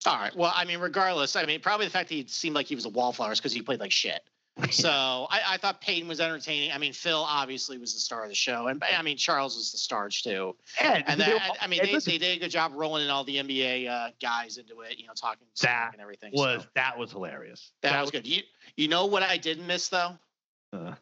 All 0.06 0.18
right. 0.18 0.36
Well, 0.36 0.54
I 0.56 0.66
mean, 0.66 0.80
regardless, 0.80 1.36
I 1.36 1.46
mean, 1.46 1.62
probably 1.62 1.88
the 1.88 1.92
fact 1.92 2.10
that 2.10 2.16
he 2.16 2.26
seemed 2.28 2.56
like 2.56 2.68
he 2.68 2.76
was 2.76 2.86
a 2.86 2.90
wallflower 2.90 3.32
is 3.32 3.40
because 3.40 3.54
he 3.54 3.62
played 3.62 3.80
like 3.80 3.92
shit. 3.92 4.22
So 4.72 4.90
I, 4.90 5.42
I, 5.48 5.58
thought 5.58 5.82
Peyton 5.82 6.08
was 6.08 6.22
entertaining. 6.22 6.72
I 6.72 6.78
mean, 6.78 6.94
Phil 6.94 7.22
obviously 7.28 7.78
was 7.78 7.94
the 7.94 8.00
star 8.00 8.24
of 8.24 8.30
the 8.30 8.36
show, 8.36 8.68
and 8.68 8.82
I 8.84 9.02
mean 9.02 9.18
Charles 9.18 9.58
was 9.58 9.74
the 9.74 9.78
stars 9.78 10.22
too. 10.22 10.56
And, 10.80 11.20
then, 11.20 11.42
I 11.62 11.68
mean, 11.68 11.82
they, 11.84 11.92
they, 11.92 12.18
did 12.18 12.38
a 12.38 12.40
good 12.40 12.52
job 12.52 12.72
rolling 12.74 13.04
in 13.04 13.10
all 13.10 13.26
the 13.26 13.36
NBA 13.36 13.90
uh, 13.90 14.12
guys 14.22 14.58
into 14.58 14.80
it. 14.82 14.98
You 14.98 15.08
know, 15.08 15.14
talking 15.14 15.46
that 15.62 15.90
and 15.92 16.02
everything. 16.02 16.32
Was 16.34 16.62
so. 16.62 16.68
that 16.76 16.98
was 16.98 17.12
hilarious? 17.12 17.74
That, 17.82 17.92
that 17.92 18.02
was, 18.02 18.14
was 18.14 18.22
good. 18.22 18.28
You 18.28 18.44
you 18.78 18.88
know 18.88 19.08
what 19.08 19.24
I 19.24 19.36
didn't 19.36 19.68
miss 19.68 19.90
though? 19.90 20.12
Uh, 20.72 20.96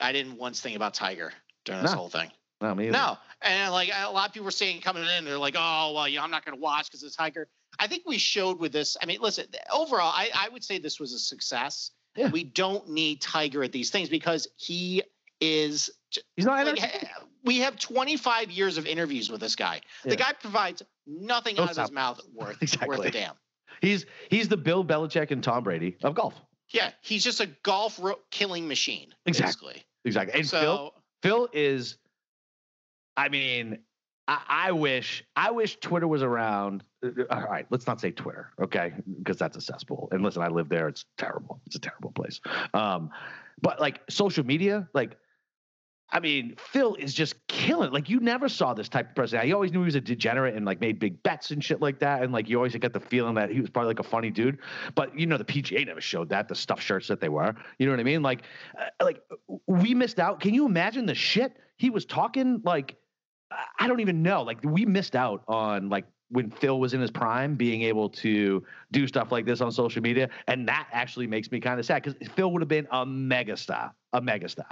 I 0.00 0.12
didn't 0.12 0.38
once 0.38 0.60
think 0.60 0.76
about 0.76 0.94
Tiger 0.94 1.32
during 1.64 1.82
this 1.82 1.90
no. 1.90 1.98
whole 1.98 2.08
thing. 2.08 2.30
No, 2.60 2.74
me 2.76 2.90
No, 2.90 3.18
and 3.42 3.72
like 3.72 3.90
a 3.92 4.10
lot 4.10 4.28
of 4.28 4.34
people 4.34 4.44
were 4.44 4.52
saying 4.52 4.82
coming 4.82 5.04
in, 5.18 5.24
they're 5.24 5.36
like, 5.36 5.56
"Oh, 5.58 5.92
well, 5.94 6.06
you 6.06 6.18
know, 6.18 6.24
I'm 6.24 6.30
not 6.30 6.44
going 6.44 6.56
to 6.56 6.62
watch 6.62 6.86
because 6.86 7.02
it's 7.02 7.16
Tiger." 7.16 7.48
I 7.78 7.88
think 7.88 8.04
we 8.06 8.18
showed 8.18 8.60
with 8.60 8.72
this. 8.72 8.96
I 9.02 9.06
mean, 9.06 9.18
listen, 9.20 9.46
overall, 9.72 10.12
I, 10.14 10.30
I 10.32 10.48
would 10.48 10.62
say 10.62 10.78
this 10.78 11.00
was 11.00 11.12
a 11.12 11.18
success. 11.18 11.90
Yeah. 12.16 12.30
We 12.30 12.44
don't 12.44 12.88
need 12.88 13.20
Tiger 13.20 13.62
at 13.62 13.72
these 13.72 13.90
things 13.90 14.08
because 14.08 14.48
he 14.56 15.02
is. 15.40 15.90
He's 16.36 16.46
not. 16.46 16.66
Like, 16.66 17.08
we 17.44 17.58
have 17.58 17.78
25 17.78 18.50
years 18.50 18.78
of 18.78 18.86
interviews 18.86 19.30
with 19.30 19.40
this 19.40 19.54
guy. 19.56 19.80
Yeah. 20.04 20.10
The 20.10 20.16
guy 20.16 20.32
provides 20.40 20.82
nothing 21.06 21.58
out 21.58 21.70
of 21.70 21.76
his 21.76 21.92
mouth 21.92 22.20
worth 22.34 22.60
exactly. 22.62 22.88
worth 22.88 23.06
a 23.06 23.10
damn. 23.10 23.34
He's 23.80 24.06
he's 24.30 24.48
the 24.48 24.56
Bill 24.56 24.84
Belichick 24.84 25.30
and 25.30 25.42
Tom 25.42 25.64
Brady 25.64 25.96
of 26.02 26.14
golf. 26.14 26.34
Yeah, 26.70 26.90
he's 27.02 27.22
just 27.22 27.40
a 27.40 27.46
golf 27.62 27.98
ro- 28.00 28.18
killing 28.30 28.66
machine. 28.66 29.14
Exactly. 29.26 29.74
Basically. 29.74 29.84
Exactly. 30.04 30.40
And 30.40 30.48
so 30.48 30.60
Phil 30.60 30.94
Phil 31.22 31.48
is, 31.52 31.98
I 33.16 33.28
mean, 33.28 33.78
I, 34.26 34.42
I 34.48 34.72
wish 34.72 35.24
I 35.36 35.50
wish 35.50 35.76
Twitter 35.76 36.08
was 36.08 36.22
around. 36.22 36.84
All 37.30 37.42
right, 37.42 37.66
let's 37.70 37.86
not 37.86 38.00
say 38.00 38.10
Twitter, 38.10 38.50
okay? 38.62 38.92
Because 39.18 39.36
that's 39.36 39.56
a 39.56 39.60
cesspool. 39.60 40.08
And 40.12 40.22
listen, 40.22 40.42
I 40.42 40.48
live 40.48 40.68
there. 40.68 40.88
It's 40.88 41.04
terrible. 41.18 41.60
It's 41.66 41.76
a 41.76 41.80
terrible 41.80 42.12
place. 42.12 42.40
Um, 42.72 43.10
but 43.60 43.80
like 43.80 44.00
social 44.08 44.44
media, 44.44 44.88
like. 44.94 45.16
I 46.12 46.20
mean, 46.20 46.54
Phil 46.58 46.94
is 46.94 47.12
just 47.12 47.34
killing. 47.48 47.90
Like 47.90 48.08
you 48.08 48.20
never 48.20 48.48
saw 48.48 48.72
this 48.72 48.88
type 48.88 49.08
of 49.08 49.16
person. 49.16 49.40
I 49.40 49.50
always 49.50 49.72
knew 49.72 49.80
he 49.80 49.86
was 49.86 49.96
a 49.96 50.00
degenerate 50.00 50.54
and 50.54 50.64
like 50.64 50.80
made 50.80 51.00
big 51.00 51.20
bets 51.24 51.50
and 51.50 51.64
shit 51.64 51.80
like 51.80 51.98
that. 52.00 52.22
And 52.22 52.32
like 52.32 52.48
you 52.48 52.56
always 52.56 52.76
got 52.76 52.92
the 52.92 53.00
feeling 53.00 53.34
that 53.34 53.50
he 53.50 53.60
was 53.60 53.68
probably 53.70 53.88
like 53.88 53.98
a 53.98 54.08
funny 54.08 54.30
dude. 54.30 54.58
But 54.94 55.18
you 55.18 55.26
know, 55.26 55.38
the 55.38 55.44
PGA 55.44 55.84
never 55.84 56.00
showed 56.00 56.28
that 56.28 56.46
the 56.46 56.54
stuffed 56.54 56.82
shirts 56.82 57.08
that 57.08 57.20
they 57.20 57.30
were. 57.30 57.56
You 57.78 57.86
know 57.86 57.92
what 57.92 58.00
I 58.00 58.04
mean? 58.04 58.22
Like, 58.22 58.42
uh, 58.78 59.04
like 59.04 59.22
we 59.66 59.92
missed 59.94 60.20
out. 60.20 60.38
Can 60.38 60.54
you 60.54 60.66
imagine 60.66 61.06
the 61.06 61.16
shit 61.16 61.56
he 61.78 61.90
was 61.90 62.04
talking? 62.04 62.60
Like, 62.64 62.96
I 63.80 63.88
don't 63.88 64.00
even 64.00 64.22
know. 64.22 64.42
Like 64.42 64.58
we 64.62 64.86
missed 64.86 65.16
out 65.16 65.42
on 65.48 65.88
like 65.88 66.04
when 66.34 66.50
Phil 66.50 66.80
was 66.80 66.94
in 66.94 67.00
his 67.00 67.12
prime, 67.12 67.54
being 67.54 67.82
able 67.82 68.10
to 68.10 68.62
do 68.90 69.06
stuff 69.06 69.30
like 69.30 69.46
this 69.46 69.60
on 69.60 69.70
social 69.70 70.02
media, 70.02 70.28
and 70.48 70.66
that 70.68 70.88
actually 70.92 71.28
makes 71.28 71.50
me 71.50 71.60
kind 71.60 71.78
of 71.78 71.86
sad 71.86 72.02
because 72.02 72.28
Phil 72.30 72.50
would 72.50 72.60
have 72.60 72.68
been 72.68 72.88
a 72.90 73.06
megastar, 73.06 73.92
a 74.12 74.20
megastar. 74.20 74.66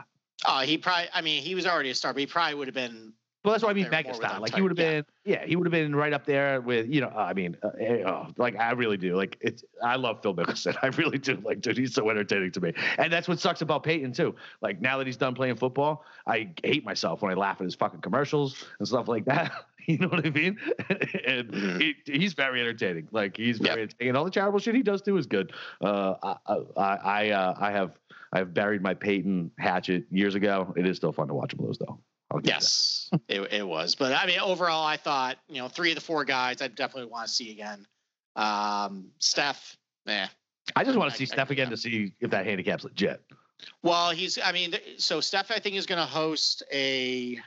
uh, 0.44 0.62
he 0.62 0.76
probably. 0.76 1.06
I 1.14 1.20
mean, 1.22 1.40
he 1.40 1.54
was 1.54 1.64
already 1.64 1.90
a 1.90 1.94
star, 1.94 2.12
but 2.12 2.20
he 2.20 2.26
probably 2.26 2.54
would 2.54 2.66
have 2.66 2.74
been. 2.74 3.12
Well, 3.44 3.52
that's 3.52 3.64
what 3.64 3.70
I 3.70 3.74
mean, 3.74 3.90
There, 3.90 4.02
more 4.04 4.12
with 4.12 4.20
megastar. 4.22 4.40
Like 4.40 4.50
type, 4.52 4.56
he 4.58 4.62
would 4.62 4.70
have 4.70 4.76
been, 4.76 5.04
yeah, 5.24 5.44
he 5.44 5.56
would 5.56 5.66
have 5.66 5.72
been 5.72 5.96
right 5.96 6.12
up 6.12 6.24
there 6.24 6.60
with, 6.60 6.86
you 6.88 7.00
know, 7.00 7.08
uh, 7.08 7.18
I 7.18 7.32
mean, 7.32 7.56
uh, 7.62 7.70
oh, 8.06 8.28
like 8.36 8.56
I 8.56 8.70
really 8.70 8.96
do. 8.96 9.16
Like 9.16 9.36
it's, 9.40 9.64
I 9.82 9.96
love 9.96 10.22
Phil 10.22 10.32
Mickelson. 10.34 10.76
I 10.82 10.88
really 10.88 11.18
do. 11.18 11.36
Like, 11.44 11.60
dude, 11.60 11.76
he's 11.76 11.92
so 11.92 12.08
entertaining 12.08 12.52
to 12.52 12.60
me. 12.60 12.72
And 12.98 13.12
that's 13.12 13.26
what 13.26 13.40
sucks 13.40 13.60
about 13.60 13.82
Peyton 13.82 14.12
too. 14.12 14.36
Like 14.60 14.80
now 14.80 14.96
that 14.98 15.06
he's 15.08 15.16
done 15.16 15.34
playing 15.34 15.56
football, 15.56 16.04
I 16.26 16.50
hate 16.62 16.84
myself 16.84 17.20
when 17.22 17.32
I 17.32 17.34
laugh 17.34 17.60
at 17.60 17.64
his 17.64 17.74
fucking 17.74 18.00
commercials 18.00 18.64
and 18.78 18.86
stuff 18.86 19.08
like 19.08 19.24
that. 19.24 19.50
you 19.88 19.98
know 19.98 20.06
what 20.06 20.24
I 20.24 20.30
mean? 20.30 20.56
and 21.26 21.50
Mhm. 21.50 21.80
he, 21.82 21.94
he's 22.06 22.34
very 22.34 22.60
entertaining. 22.60 23.08
Like 23.10 23.36
he's 23.36 23.58
very 23.58 23.70
Yep. 23.70 23.78
entertaining. 23.90 24.08
And 24.10 24.16
all 24.18 24.24
the 24.24 24.30
charitable 24.30 24.60
shit 24.60 24.76
he 24.76 24.82
does 24.84 25.02
too 25.02 25.16
is 25.16 25.26
good. 25.26 25.52
Uh, 25.80 26.14
I, 26.22 26.36
I, 26.76 26.82
I, 26.96 27.30
uh, 27.30 27.54
I 27.58 27.70
have, 27.72 27.98
I've 28.32 28.54
buried 28.54 28.82
my 28.82 28.94
Peyton 28.94 29.50
hatchet 29.58 30.04
years 30.12 30.36
ago. 30.36 30.72
It 30.76 30.86
is 30.86 30.96
still 30.96 31.12
fun 31.12 31.26
to 31.26 31.34
watch 31.34 31.52
him 31.54 31.64
lose 31.66 31.78
though. 31.78 31.98
I'll 32.32 32.40
give 32.40 32.46
you 32.46 32.52
that. 32.52 32.62
Yes, 32.62 33.10
it, 33.28 33.52
it 33.52 33.66
was. 33.66 33.94
But 33.94 34.12
I 34.12 34.26
mean, 34.26 34.40
overall, 34.40 34.86
I 34.86 34.96
thought 34.96 35.38
you 35.48 35.60
know 35.60 35.68
three 35.68 35.90
of 35.90 35.94
the 35.96 36.00
four 36.00 36.24
guys 36.24 36.62
I 36.62 36.68
definitely 36.68 37.10
want 37.10 37.28
to 37.28 37.32
see 37.32 37.50
again. 37.50 37.86
Um, 38.36 39.08
Steph, 39.18 39.76
eh. 40.06 40.26
I 40.74 40.84
just 40.84 40.96
want 40.98 41.10
to 41.10 41.16
see 41.16 41.24
I- 41.24 41.34
Steph 41.34 41.50
again 41.50 41.66
yeah. 41.66 41.70
to 41.70 41.76
see 41.76 42.14
if 42.20 42.30
that 42.30 42.46
handicap's 42.46 42.84
legit. 42.84 43.22
Well, 43.82 44.10
he's. 44.10 44.38
I 44.42 44.52
mean, 44.52 44.74
so 44.96 45.20
Steph, 45.20 45.50
I 45.50 45.58
think, 45.58 45.76
is 45.76 45.86
going 45.86 46.00
to 46.00 46.06
host 46.06 46.62
a 46.72 47.38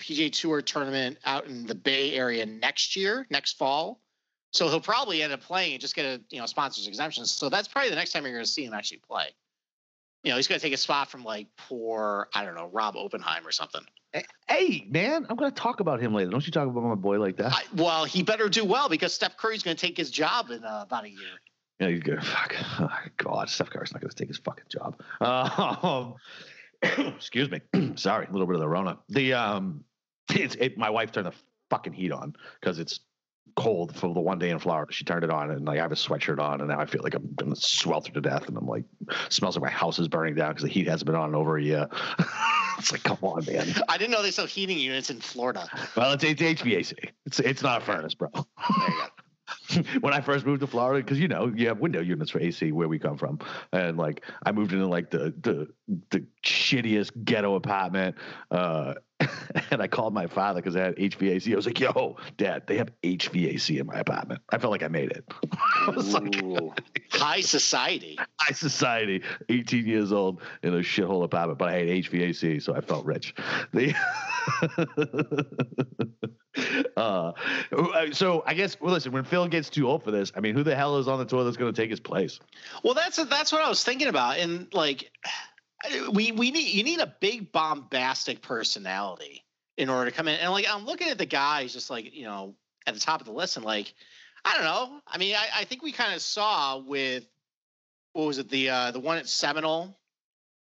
PGA 0.00 0.30
Tour 0.32 0.62
tournament 0.62 1.18
out 1.24 1.46
in 1.46 1.66
the 1.66 1.74
Bay 1.74 2.12
Area 2.14 2.46
next 2.46 2.94
year, 2.94 3.26
next 3.30 3.56
fall. 3.56 4.00
So 4.52 4.68
he'll 4.68 4.80
probably 4.80 5.22
end 5.22 5.32
up 5.32 5.42
playing 5.42 5.72
and 5.72 5.80
just 5.80 5.94
get 5.94 6.04
a 6.04 6.20
you 6.30 6.38
know 6.38 6.46
sponsors 6.46 6.86
exemption. 6.86 7.24
So 7.26 7.48
that's 7.48 7.68
probably 7.68 7.90
the 7.90 7.96
next 7.96 8.12
time 8.12 8.24
you're 8.24 8.32
going 8.32 8.44
to 8.44 8.50
see 8.50 8.64
him 8.64 8.74
actually 8.74 9.00
play. 9.06 9.28
You 10.24 10.30
know, 10.30 10.36
he's 10.36 10.48
going 10.48 10.58
to 10.58 10.62
take 10.66 10.74
a 10.74 10.78
spot 10.78 11.10
from 11.10 11.24
like 11.24 11.46
poor, 11.56 12.28
I 12.34 12.44
don't 12.44 12.54
know, 12.54 12.68
Rob 12.72 12.96
Oppenheim 12.96 13.46
or 13.46 13.52
something. 13.52 13.82
Hey, 14.48 14.86
man, 14.88 15.26
I'm 15.28 15.36
going 15.36 15.50
to 15.50 15.54
talk 15.54 15.80
about 15.80 16.00
him 16.00 16.14
later. 16.14 16.30
Don't 16.30 16.44
you 16.44 16.52
talk 16.52 16.66
about 16.66 16.82
my 16.82 16.94
boy 16.94 17.18
like 17.20 17.36
that? 17.36 17.52
I, 17.52 17.62
well, 17.76 18.04
he 18.04 18.22
better 18.22 18.48
do 18.48 18.64
well 18.64 18.88
because 18.88 19.12
Steph 19.12 19.36
Curry's 19.36 19.62
going 19.62 19.76
to 19.76 19.80
take 19.80 19.96
his 19.96 20.10
job 20.10 20.50
in 20.50 20.64
uh, 20.64 20.80
about 20.82 21.04
a 21.04 21.10
year. 21.10 21.38
yeah, 21.78 21.88
he's 21.88 22.00
good. 22.02 22.24
Fuck. 22.24 22.54
Oh, 22.80 22.88
God, 23.18 23.50
Steph 23.50 23.70
Curry's 23.70 23.92
not 23.92 24.00
going 24.00 24.10
to 24.10 24.16
take 24.16 24.28
his 24.28 24.38
fucking 24.38 24.64
job. 24.68 25.00
Um, 25.20 26.14
excuse 27.16 27.50
me. 27.50 27.60
Sorry, 27.96 28.26
a 28.26 28.32
little 28.32 28.46
bit 28.46 28.54
of 28.54 28.60
the 28.60 28.68
Rona. 28.68 28.98
The 29.08 29.34
um, 29.34 29.84
it's 30.30 30.54
it, 30.56 30.78
my 30.78 30.90
wife 30.90 31.12
turned 31.12 31.26
the 31.26 31.34
fucking 31.70 31.92
heat 31.92 32.12
on 32.12 32.34
because 32.60 32.78
it's 32.78 33.00
cold 33.58 33.94
for 33.96 34.14
the 34.14 34.20
one 34.20 34.38
day 34.38 34.50
in 34.50 34.58
Florida. 34.60 34.92
She 34.92 35.04
turned 35.04 35.24
it 35.24 35.30
on, 35.30 35.50
and 35.50 35.66
like 35.66 35.78
I 35.78 35.82
have 35.82 35.90
a 35.90 35.96
sweatshirt 35.96 36.38
on, 36.38 36.60
and 36.60 36.70
now 36.70 36.78
I 36.78 36.86
feel 36.86 37.02
like 37.02 37.14
I'm 37.14 37.34
gonna 37.34 37.56
swelter 37.56 38.12
to 38.12 38.20
death, 38.20 38.46
and 38.46 38.56
I'm 38.56 38.66
like, 38.66 38.84
smells 39.30 39.56
like 39.56 39.64
my 39.64 39.70
house 39.70 39.98
is 39.98 40.06
burning 40.06 40.36
down 40.36 40.50
because 40.50 40.62
the 40.62 40.68
heat 40.68 40.86
hasn't 40.86 41.06
been 41.06 41.16
on 41.16 41.30
in 41.30 41.34
over 41.34 41.58
a 41.58 41.62
year. 41.62 41.88
it's 42.78 42.92
like, 42.92 43.02
come 43.02 43.18
on, 43.22 43.44
man. 43.46 43.66
I 43.88 43.98
didn't 43.98 44.12
know 44.12 44.22
they 44.22 44.30
sell 44.30 44.46
heating 44.46 44.78
units 44.78 45.10
in 45.10 45.20
Florida. 45.20 45.68
Well, 45.96 46.12
it's, 46.12 46.22
it's 46.22 46.40
HVAC. 46.40 47.10
It's 47.26 47.40
it's 47.40 47.62
not 47.62 47.82
a 47.82 47.84
furnace, 47.84 48.14
bro. 48.14 48.30
There 48.32 48.44
you 48.88 48.94
go. 48.96 49.08
when 50.00 50.12
I 50.12 50.20
first 50.20 50.46
moved 50.46 50.60
to 50.60 50.66
Florida, 50.66 51.02
because 51.02 51.18
you 51.18 51.28
know 51.28 51.52
you 51.54 51.68
have 51.68 51.80
window 51.80 52.00
units 52.00 52.30
for 52.30 52.40
AC 52.40 52.72
where 52.72 52.88
we 52.88 52.98
come 52.98 53.16
from, 53.16 53.38
and 53.72 53.96
like 53.96 54.24
I 54.44 54.52
moved 54.52 54.72
into 54.72 54.86
like 54.86 55.10
the 55.10 55.34
the 55.40 55.68
the 56.10 56.24
shittiest 56.44 57.24
ghetto 57.24 57.54
apartment, 57.54 58.16
uh, 58.50 58.94
and 59.70 59.82
I 59.82 59.86
called 59.86 60.14
my 60.14 60.26
father 60.26 60.60
because 60.60 60.76
I 60.76 60.80
had 60.80 60.96
HVAC. 60.96 61.52
I 61.52 61.56
was 61.56 61.66
like, 61.66 61.80
"Yo, 61.80 62.16
Dad, 62.36 62.64
they 62.66 62.76
have 62.78 62.90
HVAC 63.02 63.80
in 63.80 63.86
my 63.86 63.98
apartment." 63.98 64.40
I 64.50 64.58
felt 64.58 64.70
like 64.70 64.82
I 64.82 64.88
made 64.88 65.10
it. 65.10 65.24
I 65.86 65.90
was 65.90 66.12
like, 66.12 66.34
high 67.10 67.40
society. 67.40 68.18
high 68.38 68.54
society, 68.54 69.22
18 69.48 69.86
years 69.86 70.12
old 70.12 70.42
in 70.62 70.74
a 70.74 70.78
shithole 70.78 71.24
apartment, 71.24 71.58
but 71.58 71.68
I 71.68 71.78
had 71.78 71.88
HVAC, 71.88 72.62
so 72.62 72.74
I 72.74 72.80
felt 72.80 73.04
rich. 73.04 73.34
The 73.72 73.94
uh, 76.96 77.32
so 78.12 78.42
I 78.46 78.54
guess 78.54 78.80
well, 78.80 78.92
listen, 78.92 79.12
when 79.12 79.24
Phil 79.24 79.46
gets 79.48 79.70
too 79.70 79.88
old 79.88 80.02
for 80.02 80.10
this, 80.10 80.32
I 80.34 80.40
mean, 80.40 80.54
who 80.54 80.62
the 80.62 80.74
hell 80.74 80.98
is 80.98 81.08
on 81.08 81.18
the 81.18 81.24
tour 81.24 81.44
that's 81.44 81.56
going 81.56 81.72
to 81.72 81.80
take 81.80 81.90
his 81.90 82.00
place? 82.00 82.40
Well, 82.82 82.94
that's 82.94 83.22
that's 83.24 83.52
what 83.52 83.62
I 83.62 83.68
was 83.68 83.84
thinking 83.84 84.08
about, 84.08 84.38
and 84.38 84.72
like, 84.72 85.10
we 86.12 86.32
we 86.32 86.50
need 86.50 86.68
you 86.68 86.82
need 86.82 87.00
a 87.00 87.14
big 87.20 87.52
bombastic 87.52 88.42
personality 88.42 89.44
in 89.76 89.88
order 89.88 90.10
to 90.10 90.16
come 90.16 90.28
in, 90.28 90.38
and 90.40 90.50
like 90.50 90.66
I'm 90.68 90.84
looking 90.84 91.08
at 91.08 91.18
the 91.18 91.26
guys 91.26 91.72
just 91.72 91.90
like 91.90 92.14
you 92.14 92.24
know 92.24 92.54
at 92.86 92.94
the 92.94 93.00
top 93.00 93.20
of 93.20 93.26
the 93.26 93.32
list, 93.32 93.56
and 93.56 93.64
like 93.64 93.94
I 94.44 94.54
don't 94.54 94.64
know. 94.64 95.00
I 95.06 95.18
mean, 95.18 95.34
I, 95.34 95.60
I 95.60 95.64
think 95.64 95.82
we 95.82 95.92
kind 95.92 96.14
of 96.14 96.22
saw 96.22 96.78
with 96.78 97.26
what 98.12 98.26
was 98.26 98.38
it 98.38 98.48
the 98.48 98.70
uh, 98.70 98.90
the 98.90 99.00
one 99.00 99.18
at 99.18 99.28
Seminole 99.28 99.96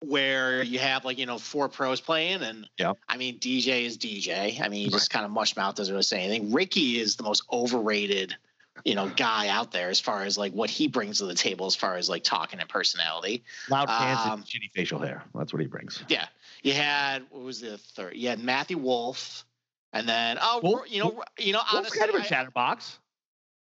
where 0.03 0.63
you 0.63 0.79
have 0.79 1.05
like 1.05 1.19
you 1.19 1.27
know 1.27 1.39
four 1.39 1.69
pros 1.69 2.01
playing 2.01 2.43
and 2.43 2.67
Yeah. 2.79 2.95
I 3.09 3.17
mean 3.17 3.39
DJ 3.39 3.85
is 3.85 3.99
DJ. 3.99 4.61
I 4.61 4.69
mean 4.69 4.85
he 4.85 4.89
just 4.89 5.11
kind 5.11 5.27
of 5.27 5.31
mush 5.31 5.57
mouth 5.57 5.75
doesn't 5.75 5.93
really 5.93 6.03
say 6.03 6.23
anything. 6.23 6.53
Ricky 6.53 6.99
is 6.99 7.17
the 7.17 7.23
most 7.23 7.43
overrated 7.53 8.35
you 8.85 8.95
know 8.95 9.09
guy 9.17 9.49
out 9.49 9.71
there 9.73 9.89
as 9.91 10.01
far 10.01 10.23
as 10.25 10.37
like 10.39 10.53
what 10.53 10.71
he 10.71 10.89
brings 10.89 11.19
to 11.19 11.27
the 11.27 11.35
table 11.35 11.67
as 11.67 11.75
far 11.75 11.97
as 11.97 12.09
like 12.09 12.23
talking 12.25 12.61
and 12.61 12.69
personality. 12.69 13.45
Loud 13.69 13.89
pants 13.89 14.25
Um, 14.25 14.33
and 14.33 14.45
shitty 14.45 14.71
facial 14.73 14.99
hair. 14.99 15.23
That's 15.35 15.53
what 15.53 15.61
he 15.61 15.67
brings. 15.69 16.03
Yeah, 16.09 16.27
you 16.63 16.73
had 16.73 17.25
what 17.31 17.43
was 17.43 17.61
the 17.61 17.79
third? 17.79 18.17
You 18.17 18.29
had 18.29 18.39
Matthew 18.41 18.79
Wolff, 18.79 19.45
and 19.93 20.09
then 20.09 20.39
oh 20.41 20.61
Wolff- 20.63 20.91
you 20.91 21.01
know 21.03 21.23
you 21.39 21.53
know 21.53 21.59
Wolff's 21.59 21.75
honestly 21.75 21.99
kind 21.99 22.15
of 22.15 22.21
a 22.21 22.25
chatterbox. 22.25 22.99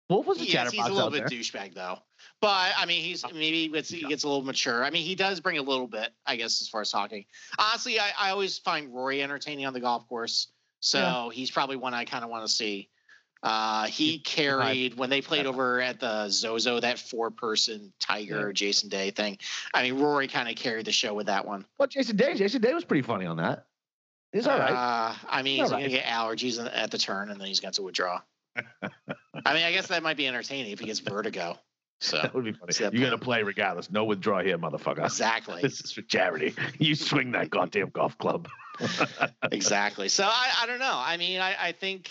Wolff 0.08 0.26
was 0.26 0.38
a 0.38 0.40
he 0.40 0.46
is, 0.48 0.52
he's 0.52 0.56
chatterbox 0.58 0.88
a 0.88 0.92
little 0.92 1.10
bit 1.10 1.28
there. 1.28 1.38
douchebag 1.38 1.74
though. 1.74 1.98
But 2.40 2.72
I 2.76 2.86
mean, 2.86 3.02
he's 3.02 3.24
maybe 3.32 3.62
he 3.62 3.68
gets, 3.68 3.88
he 3.88 4.02
gets 4.06 4.24
a 4.24 4.28
little 4.28 4.42
mature. 4.42 4.84
I 4.84 4.90
mean, 4.90 5.04
he 5.04 5.14
does 5.14 5.40
bring 5.40 5.58
a 5.58 5.62
little 5.62 5.86
bit, 5.86 6.10
I 6.26 6.36
guess, 6.36 6.60
as 6.60 6.68
far 6.68 6.80
as 6.80 6.90
talking. 6.90 7.24
Honestly, 7.58 7.98
I, 8.00 8.10
I 8.18 8.30
always 8.30 8.58
find 8.58 8.92
Rory 8.92 9.22
entertaining 9.22 9.64
on 9.64 9.72
the 9.72 9.80
golf 9.80 10.08
course, 10.08 10.48
so 10.80 11.30
he's 11.32 11.50
probably 11.50 11.76
one 11.76 11.94
I 11.94 12.04
kind 12.04 12.24
of 12.24 12.30
want 12.30 12.44
to 12.44 12.52
see. 12.52 12.88
Uh, 13.42 13.86
he 13.86 14.18
carried 14.20 14.96
when 14.96 15.10
they 15.10 15.20
played 15.20 15.46
over 15.46 15.80
at 15.80 15.98
the 15.98 16.28
Zozo 16.28 16.78
that 16.80 16.98
four-person 16.98 17.92
Tiger 17.98 18.52
Jason 18.52 18.88
Day 18.88 19.10
thing. 19.10 19.38
I 19.74 19.82
mean, 19.82 19.98
Rory 20.00 20.28
kind 20.28 20.48
of 20.48 20.54
carried 20.54 20.86
the 20.86 20.92
show 20.92 21.12
with 21.14 21.26
that 21.26 21.44
one. 21.46 21.64
Well, 21.78 21.88
Jason 21.88 22.16
Day, 22.16 22.34
Jason 22.34 22.60
Day 22.60 22.72
was 22.72 22.84
pretty 22.84 23.02
funny 23.02 23.26
on 23.26 23.36
that. 23.38 23.66
He's 24.32 24.46
all 24.46 24.58
right. 24.58 24.70
Uh, 24.72 25.14
I 25.28 25.42
mean, 25.42 25.60
All 25.60 25.66
he's 25.66 25.72
right. 25.72 25.80
going 25.80 25.90
to 25.90 25.96
get 25.96 26.04
allergies 26.04 26.70
at 26.72 26.90
the 26.90 26.98
turn, 26.98 27.30
and 27.30 27.40
then 27.40 27.48
he's 27.48 27.60
going 27.60 27.74
to 27.74 27.82
withdraw. 27.82 28.20
I 28.56 29.54
mean, 29.54 29.64
I 29.64 29.72
guess 29.72 29.88
that 29.88 30.02
might 30.02 30.16
be 30.16 30.26
entertaining 30.26 30.72
if 30.72 30.78
he 30.78 30.86
gets 30.86 31.00
vertigo. 31.00 31.58
So 32.00 32.16
that 32.16 32.34
would 32.34 32.44
be 32.44 32.52
funny. 32.52 32.72
See 32.72 32.82
that 32.84 32.94
You 32.94 33.00
got 33.00 33.10
to 33.10 33.18
play 33.18 33.42
regardless. 33.42 33.90
No 33.90 34.06
witdraw 34.06 34.44
here, 34.44 34.58
motherfucker. 34.58 35.04
exactly, 35.04 35.62
This 35.62 35.80
is 35.80 35.92
for 35.92 36.02
charity. 36.02 36.54
You 36.78 36.94
swing 36.94 37.30
that 37.32 37.50
goddamn 37.50 37.90
golf 37.90 38.16
club. 38.18 38.48
exactly. 39.52 40.08
So 40.08 40.24
I, 40.24 40.50
I 40.62 40.66
don't 40.66 40.80
know. 40.80 40.94
I 40.96 41.16
mean, 41.16 41.40
I, 41.40 41.54
I 41.68 41.72
think, 41.72 42.10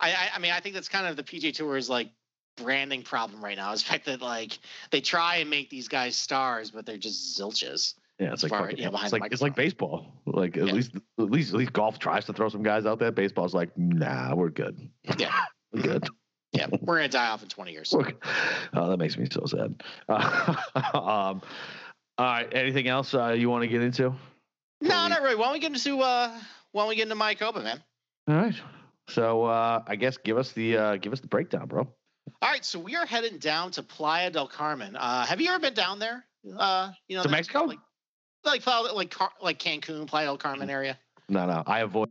I, 0.00 0.10
I, 0.12 0.28
I 0.34 0.38
mean, 0.38 0.52
I 0.52 0.60
think 0.60 0.74
that's 0.74 0.88
kind 0.88 1.06
of 1.06 1.16
the 1.16 1.22
PGA 1.22 1.54
Tour's 1.54 1.88
like 1.88 2.10
branding 2.56 3.02
problem 3.02 3.42
right 3.44 3.56
now. 3.56 3.72
Is 3.72 3.82
the 3.84 3.88
fact 3.88 4.06
that 4.06 4.20
like 4.22 4.58
they 4.90 5.00
try 5.00 5.36
and 5.36 5.50
make 5.50 5.70
these 5.70 5.88
guys 5.88 6.16
stars, 6.16 6.70
but 6.70 6.86
they're 6.86 6.96
just 6.98 7.38
zilches. 7.38 7.94
Yeah, 8.20 8.32
it's 8.32 8.44
like 8.44 8.50
Far- 8.50 8.60
fucking, 8.62 8.78
yeah, 8.78 8.90
behind 8.90 9.06
it's 9.06 9.12
like 9.12 9.32
it's 9.32 9.42
like 9.42 9.56
baseball. 9.56 10.22
Like 10.24 10.56
at 10.56 10.68
Yeah. 10.68 10.72
least 10.72 10.92
at 11.18 11.30
least 11.30 11.52
at 11.52 11.58
least 11.58 11.72
golf 11.72 11.98
tries 11.98 12.24
to 12.26 12.32
throw 12.32 12.48
some 12.48 12.62
guys 12.62 12.86
out 12.86 12.98
there. 13.00 13.10
Baseball's 13.10 13.54
like, 13.54 13.76
nah, 13.76 14.34
we're 14.34 14.50
good. 14.50 14.88
Yeah. 15.18 15.32
we're 15.72 15.82
good. 15.82 16.08
Yeah, 16.56 16.68
we're 16.82 16.94
gonna 16.98 17.08
die 17.08 17.30
off 17.30 17.42
in 17.42 17.48
20 17.48 17.72
years. 17.72 17.92
Oh, 17.92 18.88
that 18.88 18.96
makes 18.96 19.18
me 19.18 19.26
so 19.28 19.44
sad. 19.44 19.82
Uh, 20.08 20.54
um, 20.76 21.02
all 21.02 21.40
right. 22.18 22.48
Anything 22.54 22.86
else 22.86 23.12
uh, 23.12 23.30
you 23.36 23.50
want 23.50 23.62
to 23.62 23.66
get 23.66 23.82
into? 23.82 24.14
No, 24.80 25.08
not 25.08 25.20
really. 25.20 25.34
Why 25.34 25.46
don't 25.46 25.54
we 25.54 25.58
get 25.58 25.72
into 25.72 26.00
uh, 26.00 26.32
why 26.70 26.82
don't 26.82 26.90
we 26.90 26.94
get 26.94 27.10
into 27.10 27.16
Mayakoba, 27.16 27.64
man? 27.64 27.82
All 28.28 28.36
right. 28.36 28.54
So 29.08 29.44
uh, 29.44 29.82
I 29.86 29.96
guess 29.96 30.16
give 30.16 30.38
us 30.38 30.52
the 30.52 30.76
uh, 30.76 30.96
give 30.96 31.12
us 31.12 31.20
the 31.20 31.26
breakdown, 31.28 31.66
bro. 31.68 31.86
All 32.40 32.50
right, 32.50 32.64
so 32.64 32.78
we 32.78 32.96
are 32.96 33.04
heading 33.06 33.38
down 33.38 33.70
to 33.72 33.82
Playa 33.82 34.30
del 34.30 34.48
Carmen. 34.48 34.96
Uh, 34.96 35.26
have 35.26 35.40
you 35.40 35.48
ever 35.50 35.58
been 35.58 35.74
down 35.74 35.98
there? 35.98 36.24
Uh, 36.56 36.90
you 37.08 37.16
know, 37.16 37.22
To 37.22 37.28
Mexico? 37.28 37.64
like 37.64 37.78
like 38.44 38.62
Playa- 38.62 38.92
like 38.92 39.10
Car- 39.10 39.32
like 39.42 39.58
Cancun, 39.58 40.06
Playa 40.06 40.26
del 40.26 40.38
Carmen 40.38 40.70
area. 40.70 40.98
No, 41.28 41.46
no. 41.46 41.62
I 41.66 41.80
avoid 41.80 42.08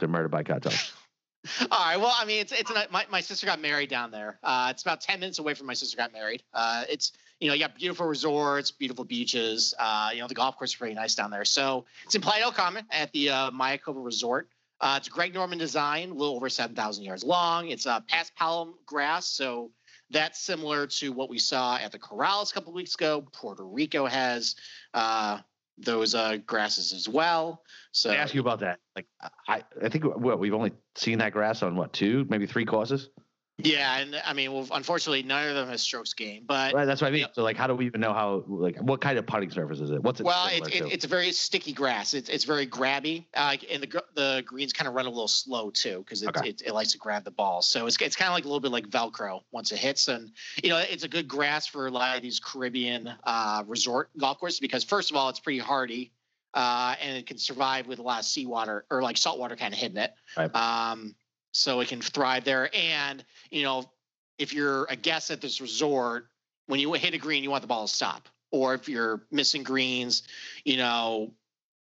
they're 0.00 0.08
murdered 0.08 0.30
by 0.30 0.42
cartels. 0.44 0.92
All 1.70 1.78
right. 1.84 1.96
Well, 1.96 2.14
I 2.16 2.24
mean, 2.24 2.40
it's 2.40 2.52
it's 2.52 2.70
a, 2.70 2.86
my 2.90 3.06
my 3.10 3.20
sister 3.20 3.46
got 3.46 3.60
married 3.60 3.88
down 3.90 4.10
there. 4.10 4.38
Uh, 4.42 4.68
it's 4.70 4.82
about 4.82 5.00
ten 5.00 5.20
minutes 5.20 5.38
away 5.38 5.54
from 5.54 5.66
my 5.66 5.74
sister 5.74 5.96
got 5.96 6.12
married. 6.12 6.42
Uh, 6.52 6.84
it's 6.88 7.12
you 7.40 7.48
know 7.48 7.54
you 7.54 7.60
got 7.60 7.76
beautiful 7.76 8.06
resorts, 8.06 8.70
beautiful 8.72 9.04
beaches. 9.04 9.72
Uh, 9.78 10.10
you 10.12 10.20
know 10.20 10.26
the 10.28 10.34
golf 10.34 10.56
course 10.56 10.70
is 10.70 10.76
pretty 10.76 10.94
nice 10.94 11.14
down 11.14 11.30
there. 11.30 11.44
So 11.44 11.84
it's 12.04 12.14
in 12.14 12.20
Playa 12.20 12.40
del 12.40 12.52
Carmen 12.52 12.84
at 12.90 13.12
the 13.12 13.30
uh, 13.30 13.50
Mayakoba 13.52 14.04
Resort. 14.04 14.48
Uh, 14.80 14.94
it's 14.98 15.08
Greg 15.08 15.34
Norman 15.34 15.58
design, 15.58 16.10
a 16.10 16.14
little 16.14 16.36
over 16.36 16.48
seven 16.48 16.76
thousand 16.76 17.04
yards 17.04 17.24
long. 17.24 17.68
It's 17.68 17.86
a 17.86 17.92
uh, 17.92 18.00
paspalum 18.00 18.74
grass, 18.86 19.26
so 19.26 19.70
that's 20.10 20.40
similar 20.40 20.86
to 20.86 21.12
what 21.12 21.28
we 21.28 21.38
saw 21.38 21.76
at 21.76 21.92
the 21.92 21.98
Corales 21.98 22.50
a 22.50 22.54
couple 22.54 22.72
weeks 22.72 22.94
ago. 22.94 23.26
Puerto 23.32 23.64
Rico 23.64 24.06
has 24.06 24.56
uh, 24.94 25.40
those 25.76 26.14
uh, 26.14 26.38
grasses 26.46 26.92
as 26.92 27.08
well. 27.08 27.62
So 27.92 28.10
I 28.10 28.16
ask 28.16 28.34
you 28.34 28.40
about 28.40 28.60
that. 28.60 28.78
Like, 28.96 29.06
I, 29.48 29.62
I 29.82 29.88
think 29.88 30.04
what 30.04 30.38
we've 30.38 30.54
only 30.54 30.72
seen 30.94 31.18
that 31.18 31.32
grass 31.32 31.62
on 31.62 31.76
what 31.76 31.92
two, 31.92 32.26
maybe 32.28 32.46
three 32.46 32.64
courses. 32.64 33.10
Yeah, 33.60 33.98
and 33.98 34.22
I 34.24 34.34
mean, 34.34 34.52
well, 34.52 34.68
unfortunately, 34.70 35.24
none 35.24 35.48
of 35.48 35.56
them 35.56 35.68
has 35.68 35.82
strokes 35.82 36.14
gained. 36.14 36.46
But 36.46 36.74
Right, 36.74 36.84
that's 36.84 37.00
what 37.00 37.08
I 37.08 37.10
mean. 37.10 37.22
Yep. 37.22 37.34
So, 37.34 37.42
like, 37.42 37.56
how 37.56 37.66
do 37.66 37.74
we 37.74 37.86
even 37.86 38.00
know 38.00 38.12
how? 38.12 38.44
Like, 38.46 38.78
what 38.80 39.00
kind 39.00 39.18
of 39.18 39.26
putting 39.26 39.50
surface 39.50 39.80
is 39.80 39.90
it? 39.90 40.00
What's 40.00 40.20
it? 40.20 40.24
well, 40.24 40.48
it's 40.52 40.68
it, 40.68 40.84
it's 40.92 41.04
a 41.04 41.08
very 41.08 41.32
sticky 41.32 41.72
grass. 41.72 42.14
It's 42.14 42.28
it's 42.28 42.44
very 42.44 42.68
grabby, 42.68 43.26
uh, 43.34 43.56
and 43.68 43.82
the 43.82 44.04
the 44.14 44.44
greens 44.46 44.72
kind 44.72 44.86
of 44.86 44.94
run 44.94 45.06
a 45.06 45.08
little 45.08 45.26
slow 45.26 45.70
too 45.70 45.98
because 45.98 46.22
it, 46.22 46.28
Okay. 46.28 46.50
it 46.50 46.62
it 46.66 46.72
likes 46.72 46.92
to 46.92 46.98
grab 46.98 47.24
the 47.24 47.32
ball. 47.32 47.60
So 47.60 47.86
it's 47.86 47.96
it's 48.00 48.14
kind 48.14 48.28
of 48.28 48.34
like 48.34 48.44
a 48.44 48.48
little 48.48 48.60
bit 48.60 48.70
like 48.70 48.88
Velcro 48.90 49.42
once 49.50 49.72
it 49.72 49.78
hits, 49.78 50.06
and 50.06 50.30
you 50.62 50.70
know 50.70 50.78
it's 50.78 51.02
a 51.02 51.08
good 51.08 51.26
grass 51.26 51.66
for 51.66 51.88
a 51.88 51.90
lot 51.90 52.16
of 52.16 52.22
these 52.22 52.38
Caribbean 52.38 53.12
uh, 53.24 53.64
resort 53.66 54.10
golf 54.16 54.38
courses 54.38 54.60
because 54.60 54.84
first 54.84 55.10
of 55.10 55.16
all, 55.16 55.28
it's 55.30 55.40
pretty 55.40 55.58
hardy. 55.58 56.12
Uh, 56.54 56.94
and 57.02 57.16
it 57.16 57.26
can 57.26 57.36
survive 57.36 57.86
with 57.86 57.98
a 57.98 58.02
lot 58.02 58.18
of 58.18 58.24
seawater 58.24 58.86
or 58.90 59.02
like 59.02 59.18
saltwater 59.18 59.54
kind 59.54 59.74
of 59.74 59.78
hitting 59.78 59.98
it. 59.98 60.14
Right. 60.36 60.52
Um, 60.56 61.14
so 61.52 61.80
it 61.80 61.88
can 61.88 62.00
thrive 62.00 62.44
there. 62.44 62.70
And, 62.74 63.24
you 63.50 63.62
know, 63.62 63.90
if 64.38 64.52
you're 64.52 64.84
a 64.84 64.96
guest 64.96 65.30
at 65.30 65.40
this 65.40 65.60
resort, 65.60 66.28
when 66.66 66.80
you 66.80 66.92
hit 66.92 67.14
a 67.14 67.18
green, 67.18 67.42
you 67.42 67.50
want 67.50 67.62
the 67.62 67.68
ball 67.68 67.86
to 67.86 67.92
stop. 67.92 68.28
Or 68.50 68.74
if 68.74 68.88
you're 68.88 69.22
missing 69.30 69.62
greens, 69.62 70.22
you 70.64 70.76
know, 70.76 71.32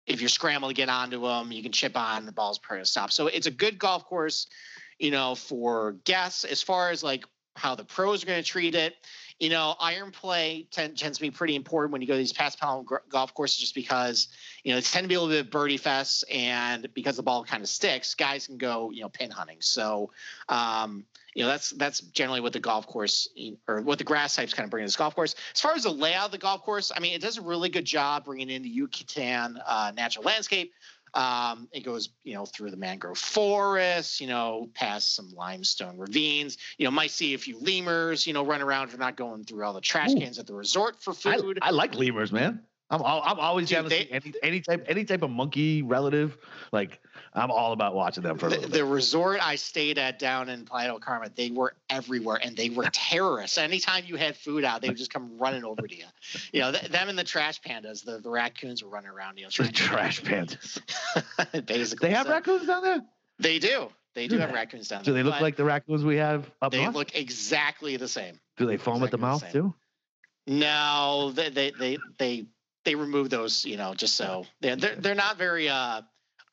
if 0.07 0.19
you're 0.21 0.29
scrambling 0.29 0.73
to 0.73 0.75
get 0.75 0.89
onto 0.89 1.21
them, 1.21 1.51
you 1.51 1.61
can 1.61 1.71
chip 1.71 1.95
on 1.95 2.25
the 2.25 2.31
ball's 2.31 2.57
probably 2.57 2.81
to 2.81 2.89
stop. 2.89 3.11
So 3.11 3.27
it's 3.27 3.47
a 3.47 3.51
good 3.51 3.77
golf 3.77 4.05
course, 4.05 4.47
you 4.97 5.11
know, 5.11 5.35
for 5.35 5.93
guests. 6.03 6.43
As 6.43 6.61
far 6.61 6.89
as 6.89 7.03
like 7.03 7.25
how 7.55 7.75
the 7.75 7.85
pros 7.85 8.23
are 8.23 8.25
going 8.25 8.41
to 8.41 8.47
treat 8.47 8.75
it, 8.75 8.95
you 9.39 9.49
know, 9.49 9.75
iron 9.79 10.11
play 10.11 10.67
tend, 10.69 10.97
tends 10.97 11.17
to 11.17 11.21
be 11.21 11.31
pretty 11.31 11.55
important 11.55 11.93
when 11.93 12.01
you 12.01 12.07
go 12.07 12.13
to 12.13 12.17
these 12.17 12.33
paspalum 12.33 12.85
golf 13.09 13.33
courses, 13.33 13.57
just 13.57 13.73
because 13.73 14.27
you 14.63 14.71
know 14.71 14.77
they 14.77 14.81
tend 14.81 15.05
to 15.05 15.07
be 15.07 15.15
a 15.15 15.21
little 15.21 15.33
bit 15.33 15.49
birdie 15.49 15.77
fest, 15.77 16.25
and 16.29 16.93
because 16.93 17.15
the 17.15 17.23
ball 17.23 17.43
kind 17.45 17.63
of 17.63 17.69
sticks, 17.69 18.15
guys 18.15 18.47
can 18.47 18.57
go 18.57 18.91
you 18.91 19.01
know 19.01 19.09
pin 19.09 19.31
hunting. 19.31 19.57
So, 19.61 20.11
um, 20.49 21.05
you 21.33 21.43
know, 21.43 21.49
that's 21.49 21.71
that's 21.71 22.01
generally 22.01 22.41
what 22.41 22.51
the 22.51 22.59
golf 22.59 22.85
course 22.85 23.29
or 23.67 23.81
what 23.81 23.97
the 23.97 24.03
grass 24.03 24.35
types 24.35 24.53
kind 24.53 24.65
of 24.65 24.71
bring 24.71 24.83
to 24.83 24.87
this 24.87 24.97
golf 24.97 25.15
course. 25.15 25.35
As 25.53 25.61
far 25.61 25.73
as 25.73 25.83
the 25.83 25.91
layout 25.91 26.25
of 26.25 26.31
the 26.31 26.37
golf 26.37 26.63
course, 26.63 26.91
I 26.93 26.99
mean, 26.99 27.13
it 27.13 27.21
does 27.21 27.37
a 27.37 27.41
really 27.41 27.69
good 27.69 27.85
job 27.85 28.25
bringing 28.25 28.49
in 28.49 28.61
the 28.61 28.69
Yucatan 28.69 29.57
uh, 29.65 29.93
natural 29.95 30.25
landscape. 30.25 30.73
Um, 31.13 31.67
it 31.71 31.81
goes, 31.81 32.09
you 32.23 32.33
know, 32.33 32.45
through 32.45 32.71
the 32.71 32.77
mangrove 32.77 33.17
forests, 33.17 34.21
you 34.21 34.27
know, 34.27 34.69
past 34.73 35.15
some 35.15 35.31
limestone 35.35 35.97
ravines. 35.97 36.57
You 36.77 36.85
know, 36.85 36.91
might 36.91 37.11
see 37.11 37.33
a 37.33 37.37
few 37.37 37.59
lemurs, 37.59 38.25
you 38.27 38.33
know, 38.33 38.45
run 38.45 38.61
around 38.61 38.85
if 38.85 38.91
you're 38.91 38.99
not 38.99 39.15
going 39.15 39.43
through 39.43 39.65
all 39.65 39.73
the 39.73 39.81
trash 39.81 40.11
Ooh. 40.11 40.19
cans 40.19 40.39
at 40.39 40.47
the 40.47 40.53
resort 40.53 41.01
for 41.01 41.13
I, 41.25 41.37
food. 41.37 41.59
I 41.61 41.71
like 41.71 41.95
lemurs, 41.95 42.31
man. 42.31 42.63
I'm 42.91 43.01
al- 43.01 43.21
I'm 43.23 43.39
always 43.39 43.69
Dude, 43.69 43.85
they- 43.87 44.05
any 44.07 44.33
any 44.41 44.61
type 44.61 44.85
any 44.89 45.05
type 45.05 45.21
of 45.21 45.29
monkey 45.29 45.83
relative. 45.83 46.37
Like, 46.71 46.99
I'm 47.33 47.51
all 47.51 47.71
about 47.71 47.93
watching 47.93 48.23
them 48.23 48.37
for 48.39 48.49
the, 48.49 48.57
the 48.67 48.83
resort 48.83 49.39
I 49.45 49.55
stayed 49.57 49.99
at 49.99 50.17
down 50.17 50.49
in 50.49 50.65
Playa 50.65 50.87
del 50.87 50.99
Carmen, 50.99 51.31
they 51.35 51.51
were 51.51 51.75
everywhere 51.89 52.39
and 52.43 52.57
they 52.57 52.69
were 52.69 52.85
terrorists. 52.91 53.57
Anytime 53.59 54.05
you 54.07 54.15
had 54.15 54.35
food 54.35 54.63
out, 54.63 54.81
they 54.81 54.87
would 54.87 54.97
just 54.97 55.13
come 55.13 55.37
running 55.37 55.63
over 55.63 55.87
to 55.87 55.95
you. 55.95 56.05
You 56.53 56.61
know, 56.61 56.71
th- 56.71 56.91
them 56.91 57.09
and 57.09 57.17
the 57.17 57.23
trash 57.23 57.61
pandas, 57.61 58.03
the, 58.03 58.17
the 58.19 58.29
raccoons 58.29 58.83
were 58.83 58.89
running 58.89 59.11
around, 59.11 59.37
you 59.37 59.43
know, 59.43 59.49
The 59.55 59.71
trash 59.71 60.21
pandas. 60.23 60.79
Basically. 61.65 62.09
They 62.09 62.15
have 62.15 62.25
So, 62.25 62.31
raccoons 62.31 62.65
down 62.65 62.83
there. 62.83 63.01
They 63.37 63.59
do. 63.59 63.89
They 64.15 64.27
do 64.27 64.37
have 64.39 64.51
raccoons 64.51 64.87
down 64.87 65.03
there. 65.03 65.13
Do 65.13 65.13
they 65.13 65.23
look 65.23 65.39
like 65.39 65.55
the 65.55 65.63
raccoons 65.63 66.03
we 66.03 66.17
have 66.17 66.49
up 66.61 66.71
they 66.71 66.81
north? 66.81 66.95
look 66.95 67.15
exactly 67.15 67.97
the 67.97 68.07
same. 68.07 68.39
Do 68.57 68.65
they 68.65 68.77
foam 68.77 69.03
at 69.03 69.11
the 69.11 69.17
exactly 69.17 69.19
the 69.19 69.27
mouth 69.27 69.51
too? 69.51 69.73
No, 70.47 71.31
they 71.35 71.49
they 71.49 71.71
they 71.71 71.97
they, 72.17 72.45
they 72.85 72.95
remove 72.95 73.29
those, 73.29 73.65
you 73.65 73.77
know, 73.77 73.93
just 73.93 74.15
so 74.15 74.45
they're 74.61 74.75
they're, 74.75 74.95
they're 74.95 75.15
not 75.15 75.37
very 75.37 75.69
uh 75.69 76.01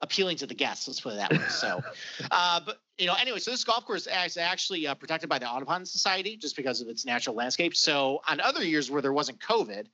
appealing 0.01 0.37
to 0.39 0.47
the 0.47 0.55
guests. 0.55 0.87
Let's 0.87 1.01
put 1.01 1.15
it 1.15 1.17
that 1.17 1.33
way. 1.33 1.49
So, 1.49 1.83
uh, 2.31 2.61
but 2.65 2.79
you 2.99 3.07
know, 3.07 3.15
anyway, 3.19 3.39
so 3.39 3.51
this 3.51 3.65
golf 3.65 3.85
course 3.85 4.07
is 4.07 4.37
actually 4.37 4.87
uh, 4.87 4.95
protected 4.95 5.29
by 5.29 5.39
the 5.39 5.49
Audubon 5.49 5.85
Society 5.85 6.37
just 6.37 6.57
because 6.57 6.81
of 6.81 6.89
its 6.89 7.05
natural 7.05 7.37
landscape. 7.37 7.75
So, 7.75 8.21
on 8.29 8.41
other 8.41 8.65
years 8.65 8.91
where 8.91 9.03
there 9.03 9.12
wasn't 9.12 9.41
COVID, 9.41 9.87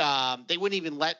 um, 0.00 0.44
they 0.48 0.56
wouldn't 0.56 0.76
even 0.76 0.98
let 0.98 1.16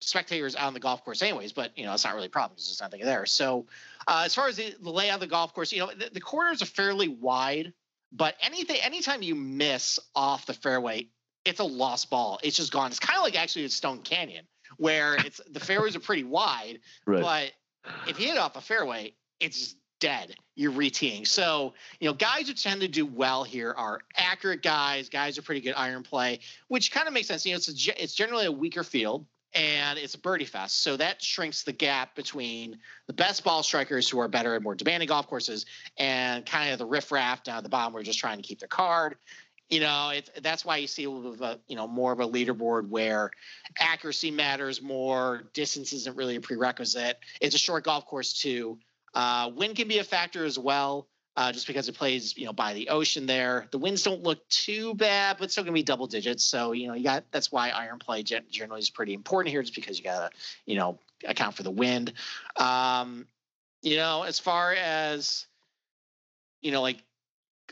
spectators 0.00 0.54
out 0.54 0.68
on 0.68 0.74
the 0.74 0.80
golf 0.80 1.04
course, 1.04 1.22
anyways. 1.22 1.52
But 1.52 1.76
you 1.76 1.84
know, 1.84 1.94
it's 1.94 2.04
not 2.04 2.14
really 2.14 2.26
a 2.26 2.30
problem 2.30 2.54
because 2.54 2.68
there's 2.68 2.80
nothing 2.80 3.04
there. 3.04 3.26
So, 3.26 3.66
uh, 4.06 4.22
as 4.24 4.34
far 4.34 4.48
as 4.48 4.56
the, 4.56 4.74
the 4.80 4.90
layout 4.90 5.16
of 5.16 5.20
the 5.20 5.26
golf 5.26 5.54
course, 5.54 5.72
you 5.72 5.80
know, 5.80 5.90
the, 5.96 6.10
the 6.12 6.20
corners 6.20 6.62
are 6.62 6.66
fairly 6.66 7.08
wide, 7.08 7.72
but 8.12 8.36
anything, 8.40 8.78
anytime 8.82 9.22
you 9.22 9.34
miss 9.34 9.98
off 10.14 10.46
the 10.46 10.54
fairway, 10.54 11.08
it's 11.44 11.60
a 11.60 11.64
lost 11.64 12.10
ball. 12.10 12.38
It's 12.42 12.56
just 12.56 12.72
gone. 12.72 12.90
It's 12.90 12.98
kind 13.00 13.16
of 13.16 13.22
like 13.24 13.38
actually 13.40 13.64
at 13.64 13.70
Stone 13.72 14.00
Canyon, 14.02 14.44
where 14.76 15.14
it's 15.16 15.40
the 15.50 15.60
fairways 15.60 15.96
are 15.96 16.00
pretty 16.00 16.24
wide, 16.24 16.80
Right. 17.06 17.22
but 17.22 17.52
if 18.08 18.20
you 18.20 18.28
hit 18.28 18.38
off 18.38 18.56
a 18.56 18.60
fairway, 18.60 19.14
it's 19.40 19.74
dead. 20.00 20.34
You're 20.54 20.72
reteeing. 20.72 21.26
So, 21.26 21.74
you 22.00 22.08
know, 22.08 22.14
guys 22.14 22.48
who 22.48 22.54
tend 22.54 22.80
to 22.82 22.88
do 22.88 23.04
well 23.06 23.44
here 23.44 23.72
are 23.76 24.00
accurate 24.16 24.62
guys. 24.62 25.08
Guys 25.08 25.38
are 25.38 25.42
pretty 25.42 25.60
good 25.60 25.74
iron 25.76 26.02
play, 26.02 26.40
which 26.68 26.92
kind 26.92 27.08
of 27.08 27.14
makes 27.14 27.28
sense. 27.28 27.44
You 27.46 27.52
know, 27.52 27.56
it's 27.56 27.88
a, 27.88 28.02
it's 28.02 28.14
generally 28.14 28.46
a 28.46 28.52
weaker 28.52 28.84
field 28.84 29.26
and 29.54 29.98
it's 29.98 30.14
a 30.14 30.18
birdie 30.18 30.44
fest. 30.44 30.82
So 30.82 30.96
that 30.98 31.22
shrinks 31.22 31.62
the 31.64 31.72
gap 31.72 32.14
between 32.14 32.78
the 33.06 33.12
best 33.12 33.42
ball 33.42 33.62
strikers 33.62 34.08
who 34.08 34.20
are 34.20 34.28
better 34.28 34.54
at 34.54 34.62
more 34.62 34.74
demanding 34.74 35.08
golf 35.08 35.26
courses 35.26 35.64
and 35.96 36.44
kind 36.44 36.70
of 36.72 36.78
the 36.78 36.86
riffraff 36.86 37.42
down 37.42 37.56
at 37.56 37.62
the 37.62 37.68
bottom 37.70 37.92
who 37.92 37.98
are 37.98 38.02
just 38.04 38.18
trying 38.18 38.36
to 38.36 38.42
keep 38.42 38.58
their 38.60 38.68
card. 38.68 39.16
You 39.68 39.80
know, 39.80 40.10
it's 40.14 40.30
that's 40.40 40.64
why 40.64 40.78
you 40.78 40.86
see 40.86 41.04
a 41.04 41.10
little 41.10 41.32
bit 41.32 41.40
of 41.40 41.46
a, 41.46 41.60
you 41.68 41.76
know, 41.76 41.86
more 41.86 42.12
of 42.12 42.20
a 42.20 42.26
leaderboard 42.26 42.88
where 42.88 43.30
accuracy 43.78 44.30
matters 44.30 44.80
more, 44.80 45.44
distance 45.52 45.92
isn't 45.92 46.16
really 46.16 46.36
a 46.36 46.40
prerequisite. 46.40 47.18
It's 47.40 47.54
a 47.54 47.58
short 47.58 47.84
golf 47.84 48.06
course 48.06 48.32
too. 48.32 48.78
Uh, 49.12 49.50
wind 49.54 49.76
can 49.76 49.86
be 49.86 49.98
a 49.98 50.04
factor 50.04 50.44
as 50.46 50.58
well, 50.58 51.06
uh, 51.36 51.52
just 51.52 51.66
because 51.66 51.88
it 51.88 51.94
plays, 51.94 52.36
you 52.36 52.46
know, 52.46 52.52
by 52.52 52.72
the 52.72 52.88
ocean 52.88 53.26
there. 53.26 53.66
The 53.70 53.78
winds 53.78 54.02
don't 54.02 54.22
look 54.22 54.46
too 54.48 54.94
bad, 54.94 55.36
but 55.38 55.50
still 55.50 55.64
gonna 55.64 55.74
be 55.74 55.82
double 55.82 56.06
digits. 56.06 56.44
So 56.44 56.72
you 56.72 56.88
know, 56.88 56.94
you 56.94 57.04
got 57.04 57.24
that's 57.30 57.52
why 57.52 57.68
iron 57.68 57.98
play 57.98 58.22
generally 58.22 58.80
is 58.80 58.88
pretty 58.88 59.12
important 59.12 59.52
here, 59.52 59.62
just 59.62 59.74
because 59.74 59.98
you 59.98 60.04
gotta, 60.04 60.30
you 60.64 60.76
know, 60.76 60.98
account 61.26 61.56
for 61.56 61.62
the 61.62 61.70
wind. 61.70 62.14
Um, 62.56 63.26
you 63.82 63.96
know, 63.96 64.22
as 64.22 64.38
far 64.38 64.72
as 64.72 65.46
you 66.62 66.72
know, 66.72 66.82
like 66.82 67.02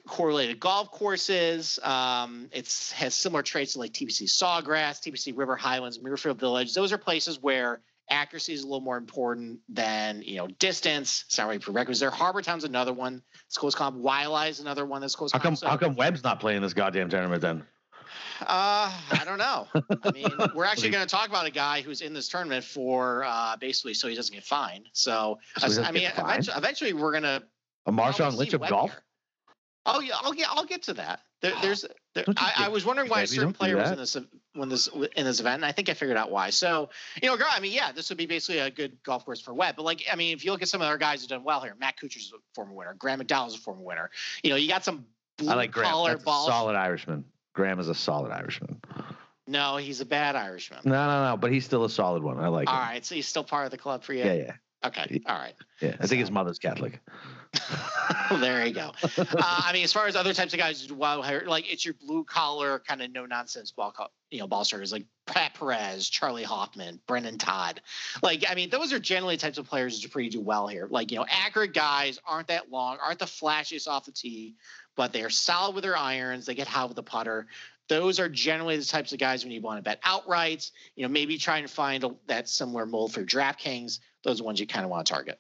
correlated 0.07 0.61
golf 0.61 0.91
courses. 0.91 1.79
Um, 1.83 2.49
it's 2.53 2.93
has 2.93 3.15
similar 3.15 3.43
traits 3.43 3.75
to 3.75 3.79
like 3.79 3.93
TPC 3.93 4.25
Sawgrass, 4.25 5.01
TPC 5.01 5.37
River 5.37 5.57
Highlands, 5.57 5.99
Muirfield 5.99 6.39
Village. 6.39 6.75
Those 6.75 6.93
are 6.93 6.99
places 6.99 7.41
where 7.43 7.81
accuracy 8.09 8.53
is 8.53 8.63
a 8.63 8.67
little 8.67 8.81
more 8.81 8.97
important 8.97 9.59
than 9.69 10.23
you 10.23 10.37
know 10.37 10.47
distance. 10.47 11.25
It's 11.27 11.39
not 11.39 11.47
really 11.49 11.59
prerequisite. 11.59 12.01
There, 12.01 12.11
Harbor 12.11 12.43
Town's 12.43 12.65
another 12.65 12.93
one. 12.93 13.23
It's 13.47 13.57
close 13.59 13.75
comp. 13.75 13.97
Waialae 14.03 14.51
is 14.51 14.61
another 14.61 14.87
one 14.87 15.01
that's 15.01 15.17
close 15.17 15.33
How 15.33 15.39
comp. 15.39 15.45
come 15.45 15.57
So, 15.57 15.69
how 15.69 15.77
come 15.77 15.95
Webb's 15.97 16.23
not 16.23 16.41
playing 16.41 16.63
this 16.63 16.75
goddamn 16.75 17.09
tournament 17.09 17.43
then? 17.43 17.65
uh, 18.43 18.93
I 19.11 19.23
don't 19.25 19.39
know. 19.39 19.67
I 20.05 20.11
mean, 20.13 20.27
we're 20.55 20.65
actually 20.65 20.91
going 20.91 21.05
to 21.07 21.11
talk 21.11 21.29
about 21.29 21.47
a 21.47 21.51
guy 21.51 21.81
who's 21.81 22.01
in 22.01 22.13
this 22.13 22.29
tournament 22.29 22.65
for 22.65 23.25
uh, 23.25 23.57
basically 23.57 23.95
so 23.95 24.09
he 24.09 24.15
doesn't 24.15 24.35
get 24.35 24.45
fined. 24.45 24.89
So, 24.93 25.39
So 25.59 25.83
I 25.83 25.91
mean, 25.91 26.09
eventually, 26.17 26.57
eventually 26.57 26.93
we're 26.93 27.13
going 27.13 27.23
to 27.23 27.43
A 27.87 27.93
Marshawn 27.93 28.37
Lynch 28.37 28.53
of 28.53 28.61
Webb 28.61 28.71
golf? 28.71 28.91
here. 28.91 29.03
Oh 29.87 30.01
yeah, 30.01 30.15
oh, 30.17 30.21
I'll 30.25 30.33
get 30.33 30.49
I'll 30.51 30.65
get 30.65 30.83
to 30.85 30.95
that. 30.95 31.21
There, 31.41 31.53
there's 31.63 31.85
there, 32.15 32.25
I, 32.37 32.65
I 32.65 32.69
was 32.69 32.85
wondering 32.85 33.09
why 33.09 33.23
a 33.23 33.27
certain 33.27 33.53
player 33.53 33.77
was 33.77 33.91
in 33.91 33.99
this 33.99 34.17
when 34.55 34.69
this 34.69 34.89
in 35.17 35.25
this 35.25 35.41
event, 35.41 35.57
and 35.57 35.65
I 35.65 35.73
think 35.73 35.89
I 35.89 35.95
figured 35.95 36.17
out 36.17 36.31
why. 36.31 36.51
So 36.51 36.91
you 37.23 37.29
know, 37.29 37.37
girl, 37.37 37.47
I 37.51 37.61
mean, 37.61 37.73
yeah, 37.73 37.93
this 37.93 38.09
would 38.09 38.19
be 38.19 38.27
basically 38.27 38.59
a 38.59 38.71
good 38.71 38.97
golf 39.05 39.25
course 39.25 39.41
for 39.41 39.55
Webb. 39.55 39.77
But 39.77 39.85
like, 39.85 40.03
I 40.13 40.17
mean, 40.17 40.35
if 40.37 40.45
you 40.45 40.51
look 40.51 40.63
at 40.63 40.69
some 40.69 40.83
of 40.83 40.89
our 40.89 40.99
guys 40.99 41.21
who've 41.21 41.29
done 41.31 41.45
well 41.45 41.61
here, 41.61 41.75
Matt 41.79 41.95
Kuchar's 42.01 42.33
a 42.35 42.39
former 42.55 42.73
winner, 42.73 42.95
Graham 42.99 43.21
McDowell's 43.21 43.55
a 43.55 43.59
former 43.59 43.83
winner. 43.83 44.11
You 44.43 44.51
know, 44.51 44.57
you 44.57 44.69
got 44.69 44.85
some 44.85 45.07
blue 45.39 45.51
I 45.51 45.55
like 45.55 45.71
Graham. 45.73 45.91
collar 45.91 46.11
That's 46.13 46.23
a 46.23 46.25
balls. 46.25 46.49
solid 46.49 46.77
Irishman. 46.77 47.25
Graham 47.55 47.81
is 47.81 47.89
a 47.89 47.95
solid 47.95 48.33
Irishman. 48.33 48.81
No, 49.47 49.77
he's 49.77 50.01
a 50.01 50.05
bad 50.07 50.35
Irishman. 50.35 50.81
No, 50.85 51.07
no, 51.07 51.31
no. 51.31 51.37
But 51.37 51.53
he's 51.53 51.65
still 51.65 51.85
a 51.85 51.91
solid 51.91 52.23
one. 52.23 52.39
I 52.41 52.49
like 52.49 52.69
All 52.69 52.75
him. 52.75 52.81
right, 52.81 53.05
so 53.05 53.15
he's 53.15 53.29
still 53.29 53.45
part 53.45 53.65
of 53.65 53.71
the 53.71 53.79
club 53.79 54.03
for 54.03 54.13
you. 54.13 54.25
Yeah, 54.25 54.33
yeah, 54.33 54.53
Okay, 54.85 55.23
all 55.27 55.37
right. 55.39 55.55
yeah. 55.81 55.95
I 56.01 56.07
think 56.07 56.21
his 56.21 56.31
mother's 56.31 56.59
Catholic. 56.59 57.01
there 58.41 58.67
you 58.67 58.73
go. 58.73 58.93
Uh, 59.17 59.25
I 59.39 59.73
mean, 59.73 59.85
as 59.85 59.93
far 59.93 60.07
as 60.07 60.17
other 60.17 60.33
types 60.33 60.53
of 60.53 60.59
guys, 60.59 60.91
wow, 60.93 61.23
like 61.47 61.71
it's 61.71 61.85
your 61.85 61.95
blue 61.95 62.25
collar 62.25 62.79
kind 62.81 63.03
of 63.03 63.13
no 63.13 63.27
nonsense 63.27 63.71
ball, 63.71 63.95
you 64.31 64.39
know, 64.39 64.47
ball 64.47 64.65
starters 64.65 64.93
like 64.93 65.07
Pat 65.27 65.55
Perez, 65.55 66.09
Charley 66.09 66.43
Hoffman, 66.43 67.01
Brendon 67.07 67.39
Todd. 67.39 67.81
Like, 68.23 68.45
I 68.49 68.55
mean, 68.55 68.71
those 68.71 68.93
are 68.93 68.99
generally 68.99 69.37
types 69.37 69.59
of 69.59 69.67
players 69.67 70.01
that 70.01 70.11
pretty 70.11 70.29
do 70.29 70.41
well 70.41 70.67
here. 70.67 70.87
Like, 70.91 71.11
you 71.11 71.19
know, 71.19 71.27
accurate 71.29 71.75
guys 71.75 72.19
aren't 72.27 72.49
that 72.49 72.71
long, 72.71 72.99
aren't 73.05 73.19
the 73.19 73.27
flashiest 73.27 73.89
off 73.89 74.07
the 74.07 74.13
tee, 74.13 74.55
but 74.97 75.13
they 75.13 75.23
are 75.23 75.31
solid 75.31 75.75
with 75.75 75.85
their 75.85 75.97
irons. 75.97 76.47
They 76.47 76.55
get 76.55 76.69
hot 76.69 76.89
with 76.89 76.97
the 76.97 77.03
putter. 77.03 77.47
Those 77.89 78.19
are 78.19 78.29
generally 78.29 78.77
the 78.77 78.85
types 78.85 79.13
of 79.13 79.19
guys 79.19 79.45
when 79.45 79.53
you 79.53 79.61
want 79.61 79.79
to 79.79 79.83
bet 79.83 80.03
outrights. 80.03 80.73
You 80.97 81.05
know, 81.05 81.13
maybe 81.13 81.39
try 81.39 81.59
and 81.59 81.71
find 81.71 82.03
a, 82.03 82.15
that 82.27 82.49
similar 82.49 82.87
mold 82.87 83.13
for 83.13 83.23
DraftKings. 83.23 84.01
Those 84.25 84.41
are 84.41 84.45
ones 84.45 84.59
you 84.59 84.67
kind 84.67 84.85
of 84.85 84.91
want 84.91 85.07
to 85.07 85.13
target. 85.13 85.39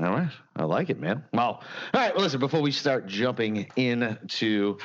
All 0.00 0.10
right. 0.10 0.30
I 0.56 0.64
like 0.64 0.90
it, 0.90 0.98
man. 1.00 1.24
Well, 1.32 1.62
all 1.94 2.00
right. 2.00 2.12
Well, 2.14 2.24
listen, 2.24 2.40
before 2.40 2.60
we 2.60 2.72
start 2.72 3.06
jumping 3.06 3.68
into 3.76 4.78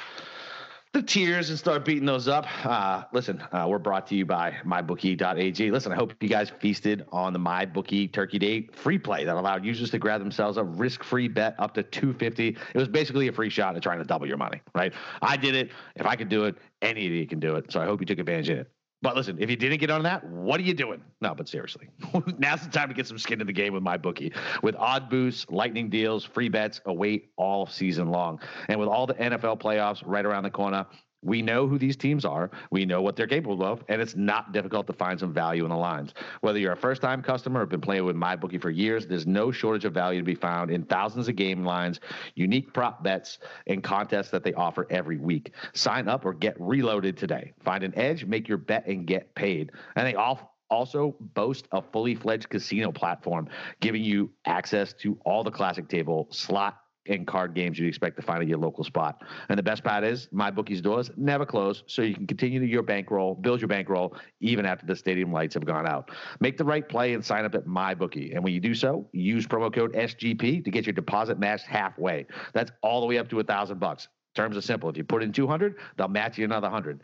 the 0.92 1.04
tiers 1.04 1.50
and 1.50 1.60
start 1.60 1.86
beating 1.86 2.06
those 2.06 2.28
up. 2.28 2.48
Uh, 2.66 3.04
listen, 3.14 3.42
uh, 3.52 3.66
we're 3.70 3.78
brought 3.78 4.08
to 4.08 4.16
you 4.16 4.26
by 4.26 4.56
mybookie.ag. 4.66 5.72
Listen, 5.72 5.92
I 5.92 5.96
hope 5.96 6.14
you 6.20 6.30
guys 6.30 6.52
feasted 6.60 7.06
on 7.12 7.32
the 7.32 7.40
MyBookie 7.40 8.12
Turkey 8.12 8.40
Day 8.40 8.68
free 8.74 8.98
play 8.98 9.24
that 9.24 9.36
allowed 9.36 9.64
users 9.64 9.92
to 9.92 10.00
grab 10.00 10.20
themselves 10.20 10.58
a 10.58 10.64
risk-free 10.64 11.28
bet 11.28 11.56
up 11.60 11.76
to 11.76 11.84
250. 11.84 12.48
It 12.48 12.58
was 12.74 12.88
basically 12.88 13.28
a 13.28 13.32
free 13.32 13.52
shot 13.52 13.76
at 13.76 13.84
trying 13.84 14.00
to 14.00 14.04
double 14.04 14.28
your 14.28 14.38
money, 14.38 14.62
right? 14.74 14.92
I 15.22 15.38
did 15.38 15.54
it. 15.54 15.72
If 15.96 16.08
I 16.08 16.16
could 16.16 16.30
do 16.30 16.46
it, 16.46 16.56
any 16.82 17.06
of 17.06 17.14
you 17.14 17.28
can 17.28 17.40
do 17.40 17.56
it. 17.56 17.72
So 17.72 17.80
I 17.80 17.86
hope 17.86 18.00
you 18.00 18.08
took 18.08 18.20
advantage 18.20 18.50
of 18.50 18.58
it. 18.60 18.72
But 19.02 19.16
listen, 19.16 19.38
if 19.40 19.50
you 19.50 19.56
didn't 19.56 19.80
get 19.80 19.90
on 19.90 20.04
that, 20.04 20.26
what 20.26 20.60
are 20.60 20.64
you 20.64 20.74
doing? 20.74 21.02
No, 21.22 21.34
but 21.34 21.48
seriously, 21.48 21.88
now's 22.38 22.62
the 22.62 22.70
time 22.70 22.90
to 22.90 22.94
get 22.94 23.08
some 23.08 23.18
skin 23.18 23.40
in 23.40 23.48
the 23.48 23.54
game 23.54 23.74
with 23.74 23.84
my 23.84 23.96
bookie. 23.96 24.34
With 24.62 24.76
odd 24.76 25.10
boosts, 25.10 25.46
lightning 25.50 25.90
deals, 25.90 26.26
free 26.26 26.50
bets 26.50 26.82
await 26.86 27.32
all 27.38 27.66
season 27.66 28.10
long. 28.10 28.42
And 28.68 28.78
with 28.78 28.90
all 28.90 29.08
the 29.08 29.14
NFL 29.14 29.62
playoffs 29.62 30.04
right 30.06 30.26
around 30.26 30.44
the 30.44 30.50
corner, 30.50 30.86
we 31.22 31.42
know 31.42 31.68
who 31.68 31.78
these 31.78 31.98
teams 31.98 32.26
are. 32.26 32.50
We 32.72 32.86
know 32.86 33.02
what 33.02 33.16
they're 33.16 33.28
capable 33.28 33.64
of, 33.64 33.84
and 33.90 34.02
it's 34.02 34.16
not 34.16 34.52
difficult 34.54 34.88
to 34.88 34.94
find 34.94 35.20
some 35.20 35.34
value 35.34 35.64
in 35.64 35.70
the 35.70 35.78
lines. 35.78 36.14
Whether 36.42 36.60
you're 36.60 36.74
a 36.74 36.78
first 36.78 37.02
time 37.02 37.22
customer 37.22 37.62
or 37.62 37.66
been 37.66 37.82
playing 37.82 38.06
with 38.06 38.16
MyBookie 38.16 38.62
for 38.62 38.70
years, 38.70 39.06
there's 39.06 39.28
no 39.28 39.52
shortage 39.52 39.86
of 39.86 39.94
value 39.94 40.20
to 40.20 40.26
be 40.26 40.36
found 40.36 40.72
in 40.72 40.84
thousands 40.84 41.28
of 41.28 41.36
game 41.36 41.66
lines, 41.66 42.00
unique 42.36 42.74
prop 42.74 43.04
bets, 43.04 43.40
and 43.68 43.84
contests 43.84 44.30
that 44.30 44.44
they 44.44 44.54
offer 44.54 44.88
every 44.90 45.18
week. 45.18 45.54
Sign 45.74 46.08
up 46.08 46.26
or 46.26 46.34
get 46.34 46.56
reloaded 46.60 47.18
today. 47.18 47.54
Find 47.64 47.84
an 47.84 47.98
edge, 47.98 48.26
make 48.26 48.48
your 48.48 48.58
bet, 48.58 48.88
and 48.88 49.06
get 49.06 49.34
paid. 49.36 49.72
And 49.96 50.08
they 50.08 50.16
all 50.16 50.56
also 50.70 51.16
boast 51.34 51.68
a 51.72 51.82
fully 51.82 52.16
fledged 52.16 52.50
casino 52.50 52.92
platform, 52.92 53.50
giving 53.80 54.04
you 54.04 54.32
access 54.46 54.94
to 54.94 55.18
all 55.26 55.44
the 55.44 55.52
classic 55.52 55.88
table, 55.90 56.28
slot, 56.30 56.80
and 57.08 57.26
card 57.26 57.54
games 57.54 57.80
you'd 57.80 57.88
expect 57.88 58.16
to 58.18 58.22
find 58.22 58.42
at 58.42 58.48
your 58.48 58.58
local 58.58 58.84
spot. 58.84 59.24
And 59.50 59.58
the 59.58 59.64
best 59.64 59.84
part 59.84 60.04
is, 60.04 60.28
my 60.32 60.52
bookie's 60.52 60.82
doors 60.82 61.12
never 61.18 61.46
close, 61.46 61.84
so 61.88 62.02
you 62.02 62.14
can 62.14 62.28
continue 62.28 62.62
your 62.62 62.84
bankroll, 62.84 63.36
build 63.36 63.62
your 63.62 63.68
bankroll 63.68 64.16
even 64.40 64.66
after 64.66 64.86
the 64.86 64.96
stadium 64.96 65.32
lights 65.32 65.54
have 65.54 65.66
gone 65.66 65.88
out. 65.88 66.12
Make 66.40 66.58
the 66.58 66.66
right 66.66 66.88
play 66.88 67.14
and 67.14 67.26
sign 67.26 67.46
up 67.46 67.56
at 67.56 67.66
my 67.66 67.94
bookie. 67.94 68.34
And 68.34 68.44
when 68.44 68.54
you 68.54 68.60
do 68.60 68.74
so, 68.74 69.08
use 69.12 69.48
promo 69.48 69.74
code 69.74 69.94
SGP 69.94 70.64
to 70.64 70.72
get 70.72 70.86
your 70.86 70.94
deposit 70.94 71.40
matched 71.40 71.66
halfway. 71.66 72.26
That's 72.54 72.72
all 72.82 73.02
the 73.02 73.08
way 73.08 73.18
up 73.18 73.30
to 73.30 73.40
a 73.40 73.44
thousand 73.44 73.80
bucks. 73.80 74.08
Terms 74.36 74.56
are 74.56 74.62
simple. 74.62 74.90
If 74.90 74.98
you 74.98 75.04
put 75.04 75.24
in 75.24 75.32
200, 75.32 75.76
they'll 75.98 76.08
match 76.08 76.38
you 76.38 76.46
another 76.46 76.68
100. 76.68 77.02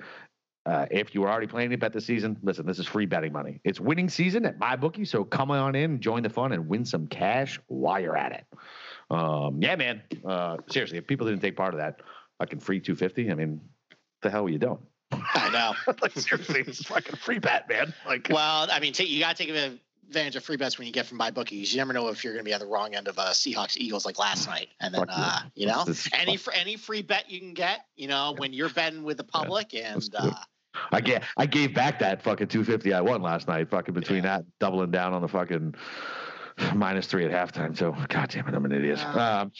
Uh, 0.67 0.86
if 0.89 1.13
you 1.13 1.21
were 1.21 1.29
already 1.29 1.45
planning 1.45 1.69
to 1.69 1.77
bet 1.77 1.93
this 1.93 2.05
season, 2.05 2.38
listen, 2.41 2.65
this 2.65 2.79
is 2.79 2.88
free 2.88 3.05
betting 3.05 3.31
money. 3.31 3.60
It's 3.63 3.79
winning 3.79 4.10
season 4.10 4.45
at 4.45 4.58
my 4.58 4.75
bookie, 4.75 5.05
so 5.05 5.23
come 5.23 5.51
on 5.51 5.75
in, 5.75 5.99
join 5.99 6.23
the 6.23 6.29
fun, 6.29 6.53
and 6.53 6.67
win 6.67 6.86
some 6.86 7.05
cash 7.08 7.60
while 7.67 7.99
you're 7.99 8.17
at 8.17 8.31
it 8.31 8.45
um, 9.10 9.62
yeah, 9.62 9.76
man. 9.76 10.02
Uh, 10.24 10.58
seriously, 10.68 10.98
if 10.98 11.08
people 11.08 11.28
didn't 11.28 11.41
take 11.41 11.56
part 11.56 11.74
of 11.74 11.80
that 11.80 12.02
fucking 12.39 12.60
free 12.60 12.80
250, 12.80 13.32
I 13.32 13.36
mean, 13.36 13.62
the 14.22 14.30
hell 14.30 14.44
were 14.44 14.50
you 14.50 14.60
doing? 14.60 14.80
I 15.12 15.50
know. 15.52 15.94
like 16.02 16.13
seriously, 16.13 16.62
it's 16.62 16.84
fucking 16.84 17.15
free 17.18 17.39
bet, 17.39 17.70
man. 17.70 17.94
Like, 18.06 18.28
well, 18.30 18.68
I 18.72 18.80
mean, 18.80 18.94
take, 18.94 19.10
you 19.10 19.20
got 19.20 19.36
to 19.36 19.46
take 19.46 19.56
advantage 20.10 20.36
of 20.36 20.44
free 20.44 20.58
bets 20.58 20.78
when 20.78 20.88
you 20.88 20.94
get 20.94 21.06
from 21.06 21.18
my 21.18 21.32
bookies. 21.32 21.72
You 21.72 21.78
never 21.78 21.94
know 21.94 22.08
if 22.10 22.24
you're 22.24 22.34
going 22.34 22.44
to 22.44 22.50
be 22.50 22.54
on 22.54 22.60
the 22.60 22.65
wrong 22.65 22.96
end 22.96 23.08
of 23.08 23.18
uh, 23.20 23.30
Seahawks 23.30 23.78
Eagles 23.78 24.06
like 24.06 24.20
last 24.20 24.48
night, 24.48 24.70
and 24.80 24.94
then 24.94 25.06
uh, 25.10 25.41
you 25.56 25.68
know 25.68 25.86
any 26.13 26.38
fr- 26.38 26.52
any 26.54 26.76
free 26.76 27.02
bet 27.02 27.30
you 27.30 27.39
can 27.39 27.54
get. 27.54 27.86
You 27.96 28.08
know 28.08 28.32
yeah. 28.34 28.39
when 28.39 28.54
you're 28.54 28.70
betting 28.70 29.04
with 29.04 29.18
the 29.18 29.24
public, 29.24 29.74
yeah. 29.74 29.94
and 29.94 30.15
uh, 30.18 30.32
I 30.91 31.02
get 31.02 31.24
I 31.38 31.46
gave 31.46 31.74
back 31.74 32.00
that 32.00 32.22
fucking 32.22 32.48
250 32.48 32.94
I 32.94 33.02
won 33.02 33.22
last 33.22 33.48
night. 33.48 33.70
Fucking 33.70 33.94
between 33.94 34.24
yeah. 34.24 34.38
that 34.38 34.46
doubling 34.60 34.91
down 34.91 35.13
on 35.13 35.22
the 35.22 35.28
fucking 35.28 35.76
minus 36.74 37.08
three 37.08 37.26
at 37.26 37.32
halftime. 37.32 37.78
So, 37.78 37.96
God 38.10 38.30
damn 38.30 38.48
it, 38.48 38.54
I'm 38.54 38.65
an 38.65 38.72
idiot. 38.72 39.00
Uh, 39.06 39.46
um, 39.46 39.52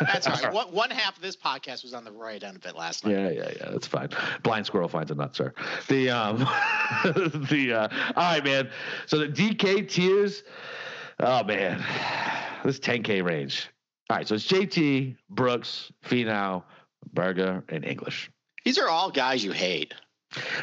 that's 0.00 0.26
all 0.26 0.34
right. 0.34 0.52
One, 0.52 0.68
one 0.68 0.90
half 0.90 1.16
of 1.16 1.22
this 1.22 1.36
podcast 1.36 1.82
was 1.82 1.94
on 1.94 2.04
the 2.04 2.12
right 2.12 2.42
end 2.42 2.56
of 2.56 2.66
it 2.66 2.76
last 2.76 3.04
night. 3.04 3.12
Yeah, 3.12 3.30
yeah, 3.30 3.50
yeah. 3.56 3.70
That's 3.70 3.86
fine. 3.86 4.08
Blind 4.42 4.66
squirrel 4.66 4.88
finds 4.88 5.10
a 5.10 5.14
nut, 5.14 5.34
sir. 5.34 5.52
The 5.88 6.10
um, 6.10 6.38
the 7.50 7.72
uh, 7.72 8.12
all 8.16 8.34
right, 8.34 8.44
man. 8.44 8.70
So 9.06 9.18
the 9.18 9.28
DK 9.28 9.88
tiers. 9.88 10.42
Oh 11.20 11.42
man, 11.42 11.84
this 12.64 12.78
10K 12.78 13.24
range. 13.24 13.68
All 14.08 14.16
right, 14.16 14.26
so 14.26 14.36
it's 14.36 14.46
JT, 14.46 15.16
Brooks, 15.28 15.92
Finau, 16.06 16.62
Berger, 17.12 17.62
and 17.68 17.84
English. 17.84 18.30
These 18.64 18.78
are 18.78 18.88
all 18.88 19.10
guys 19.10 19.44
you 19.44 19.52
hate. 19.52 19.94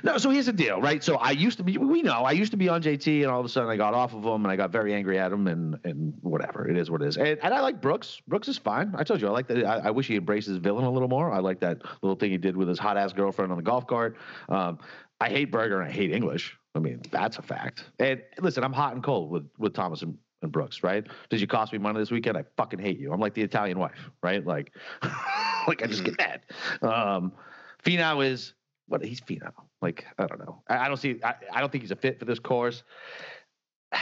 No, 0.03 0.17
so 0.17 0.29
here's 0.29 0.45
the 0.45 0.53
deal, 0.53 0.79
right? 0.79 1.03
So 1.03 1.15
I 1.15 1.31
used 1.31 1.57
to 1.57 1.63
be, 1.63 1.77
we 1.77 2.03
know, 2.03 2.21
I 2.21 2.33
used 2.33 2.51
to 2.51 2.57
be 2.57 2.69
on 2.69 2.83
JT, 2.83 3.23
and 3.23 3.31
all 3.31 3.39
of 3.39 3.45
a 3.45 3.49
sudden 3.49 3.69
I 3.69 3.75
got 3.75 3.93
off 3.93 4.13
of 4.13 4.23
him, 4.23 4.45
and 4.45 4.47
I 4.47 4.55
got 4.55 4.71
very 4.71 4.93
angry 4.93 5.17
at 5.17 5.31
him, 5.31 5.47
and 5.47 5.79
and 5.83 6.13
whatever, 6.21 6.67
it 6.67 6.77
is 6.77 6.91
what 6.91 7.01
it 7.01 7.07
is. 7.07 7.17
And, 7.17 7.39
and 7.41 7.53
I 7.53 7.61
like 7.61 7.81
Brooks. 7.81 8.21
Brooks 8.27 8.47
is 8.47 8.57
fine. 8.57 8.93
I 8.95 9.03
told 9.03 9.21
you, 9.21 9.27
I 9.27 9.31
like 9.31 9.47
that. 9.47 9.65
I, 9.65 9.87
I, 9.87 9.91
wish 9.91 10.07
he 10.07 10.15
embraced 10.15 10.47
his 10.47 10.57
villain 10.57 10.85
a 10.85 10.91
little 10.91 11.07
more. 11.07 11.31
I 11.31 11.39
like 11.39 11.59
that 11.61 11.81
little 12.03 12.15
thing 12.15 12.31
he 12.31 12.37
did 12.37 12.55
with 12.55 12.67
his 12.67 12.77
hot 12.77 12.97
ass 12.97 13.11
girlfriend 13.11 13.51
on 13.51 13.57
the 13.57 13.63
golf 13.63 13.87
cart. 13.87 14.17
Um, 14.49 14.79
I 15.19 15.29
hate 15.29 15.51
Berger 15.51 15.81
and 15.81 15.89
I 15.89 15.91
hate 15.91 16.11
English. 16.11 16.57
I 16.75 16.79
mean, 16.79 17.01
that's 17.09 17.37
a 17.37 17.41
fact. 17.41 17.85
And 17.99 18.21
listen, 18.39 18.63
I'm 18.63 18.73
hot 18.73 18.93
and 18.93 19.03
cold 19.03 19.31
with 19.31 19.49
with 19.57 19.73
Thomas 19.73 20.03
and, 20.03 20.15
and 20.43 20.51
Brooks, 20.51 20.83
right? 20.83 21.07
Did 21.29 21.41
you 21.41 21.47
cost 21.47 21.73
me 21.73 21.79
money 21.79 21.99
this 21.99 22.11
weekend? 22.11 22.37
I 22.37 22.43
fucking 22.55 22.79
hate 22.79 22.99
you. 22.99 23.11
I'm 23.11 23.19
like 23.19 23.33
the 23.33 23.41
Italian 23.41 23.79
wife, 23.79 24.11
right? 24.21 24.45
Like, 24.45 24.75
like 25.67 25.81
I 25.81 25.87
just 25.87 26.03
get 26.03 26.17
mad. 26.19 26.41
Um, 26.83 27.31
Finau 27.83 28.25
is 28.25 28.53
what 28.87 29.03
he's 29.03 29.21
Finau. 29.21 29.51
Like 29.81 30.05
I 30.17 30.27
don't 30.27 30.39
know. 30.39 30.61
I, 30.69 30.77
I 30.77 30.87
don't 30.87 30.97
see. 30.97 31.19
I, 31.23 31.35
I 31.53 31.59
don't 31.59 31.71
think 31.71 31.83
he's 31.83 31.91
a 31.91 31.95
fit 31.95 32.19
for 32.19 32.25
this 32.25 32.39
course. 32.39 32.83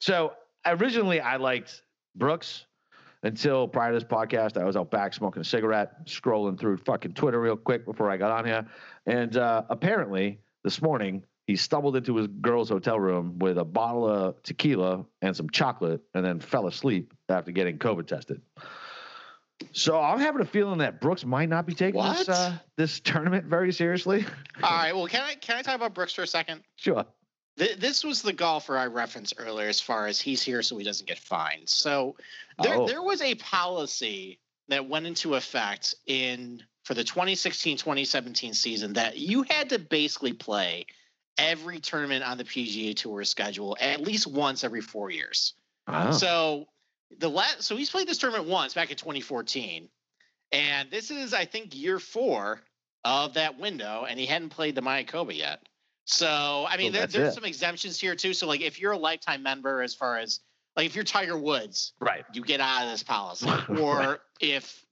so 0.00 0.32
originally, 0.66 1.20
I 1.20 1.36
liked 1.36 1.82
Brooks 2.14 2.66
until 3.22 3.68
prior 3.68 3.92
to 3.92 3.98
this 3.98 4.08
podcast. 4.08 4.60
I 4.60 4.64
was 4.64 4.76
out 4.76 4.90
back 4.90 5.14
smoking 5.14 5.40
a 5.40 5.44
cigarette, 5.44 6.06
scrolling 6.06 6.58
through 6.58 6.78
fucking 6.78 7.14
Twitter 7.14 7.40
real 7.40 7.56
quick 7.56 7.84
before 7.84 8.10
I 8.10 8.16
got 8.16 8.30
on 8.30 8.44
here, 8.44 8.66
and 9.06 9.36
uh, 9.36 9.62
apparently 9.70 10.40
this 10.64 10.80
morning 10.82 11.24
he 11.46 11.56
stumbled 11.56 11.96
into 11.96 12.16
his 12.16 12.28
girl's 12.40 12.68
hotel 12.68 13.00
room 13.00 13.38
with 13.38 13.58
a 13.58 13.64
bottle 13.64 14.08
of 14.08 14.40
tequila 14.42 15.04
and 15.22 15.36
some 15.36 15.50
chocolate, 15.50 16.00
and 16.14 16.24
then 16.24 16.40
fell 16.40 16.66
asleep 16.66 17.12
after 17.28 17.50
getting 17.50 17.78
COVID 17.78 18.06
tested. 18.06 18.40
So 19.72 20.00
I'm 20.00 20.18
having 20.18 20.40
a 20.40 20.46
feeling 20.46 20.78
that 20.78 21.00
Brooks 21.00 21.24
might 21.24 21.48
not 21.48 21.66
be 21.66 21.74
taking 21.74 22.02
this 22.02 22.28
uh, 22.28 22.58
this 22.76 23.00
tournament 23.00 23.46
very 23.46 23.72
seriously. 23.72 24.24
All 24.62 24.70
right. 24.70 24.94
Well, 24.94 25.06
can 25.06 25.22
I 25.22 25.34
can 25.34 25.56
I 25.56 25.62
talk 25.62 25.76
about 25.76 25.94
Brooks 25.94 26.12
for 26.12 26.22
a 26.22 26.26
second? 26.26 26.62
Sure. 26.76 27.06
Th- 27.58 27.76
this 27.76 28.02
was 28.02 28.22
the 28.22 28.32
golfer 28.32 28.76
I 28.76 28.86
referenced 28.86 29.34
earlier, 29.38 29.68
as 29.68 29.80
far 29.80 30.06
as 30.06 30.20
he's 30.20 30.42
here 30.42 30.62
so 30.62 30.76
he 30.78 30.84
doesn't 30.84 31.06
get 31.06 31.18
fined. 31.18 31.68
So 31.68 32.16
there 32.62 32.76
oh. 32.76 32.86
there 32.86 33.02
was 33.02 33.22
a 33.22 33.34
policy 33.36 34.38
that 34.68 34.88
went 34.88 35.06
into 35.06 35.34
effect 35.34 35.94
in 36.06 36.62
for 36.84 36.94
the 36.94 37.04
2016-2017 37.04 38.54
season 38.54 38.94
that 38.94 39.16
you 39.16 39.44
had 39.48 39.68
to 39.70 39.78
basically 39.78 40.32
play 40.32 40.86
every 41.38 41.78
tournament 41.78 42.24
on 42.24 42.38
the 42.38 42.44
PGA 42.44 42.94
Tour 42.94 43.24
schedule 43.24 43.76
at 43.80 44.00
least 44.00 44.26
once 44.26 44.64
every 44.64 44.80
four 44.80 45.10
years. 45.10 45.54
Oh. 45.86 46.10
So 46.12 46.68
the 47.18 47.28
last 47.28 47.62
so 47.62 47.76
he's 47.76 47.90
played 47.90 48.06
this 48.06 48.18
tournament 48.18 48.48
once 48.48 48.74
back 48.74 48.90
in 48.90 48.96
2014 48.96 49.88
and 50.52 50.90
this 50.90 51.10
is 51.10 51.34
i 51.34 51.44
think 51.44 51.74
year 51.74 51.98
four 51.98 52.62
of 53.04 53.34
that 53.34 53.58
window 53.58 54.06
and 54.08 54.18
he 54.18 54.26
hadn't 54.26 54.50
played 54.50 54.74
the 54.74 54.80
mayakoba 54.80 55.36
yet. 55.36 55.60
So 56.04 56.66
i 56.68 56.76
mean 56.76 56.92
there, 56.92 57.06
there's 57.06 57.32
it. 57.32 57.34
some 57.34 57.44
exemptions 57.44 58.00
here 58.00 58.14
too. 58.14 58.34
So 58.34 58.46
like 58.46 58.60
if 58.60 58.80
you're 58.80 58.92
a 58.92 58.98
lifetime 58.98 59.42
member 59.42 59.82
as 59.82 59.94
far 59.94 60.18
as 60.18 60.40
like 60.76 60.86
if 60.86 60.94
you're 60.94 61.04
tiger 61.04 61.38
woods 61.38 61.92
right. 62.00 62.24
you 62.32 62.42
get 62.42 62.60
out 62.60 62.84
of 62.84 62.90
this 62.90 63.02
policy. 63.02 63.50
Or 63.68 63.96
right. 63.96 64.18
if 64.40 64.84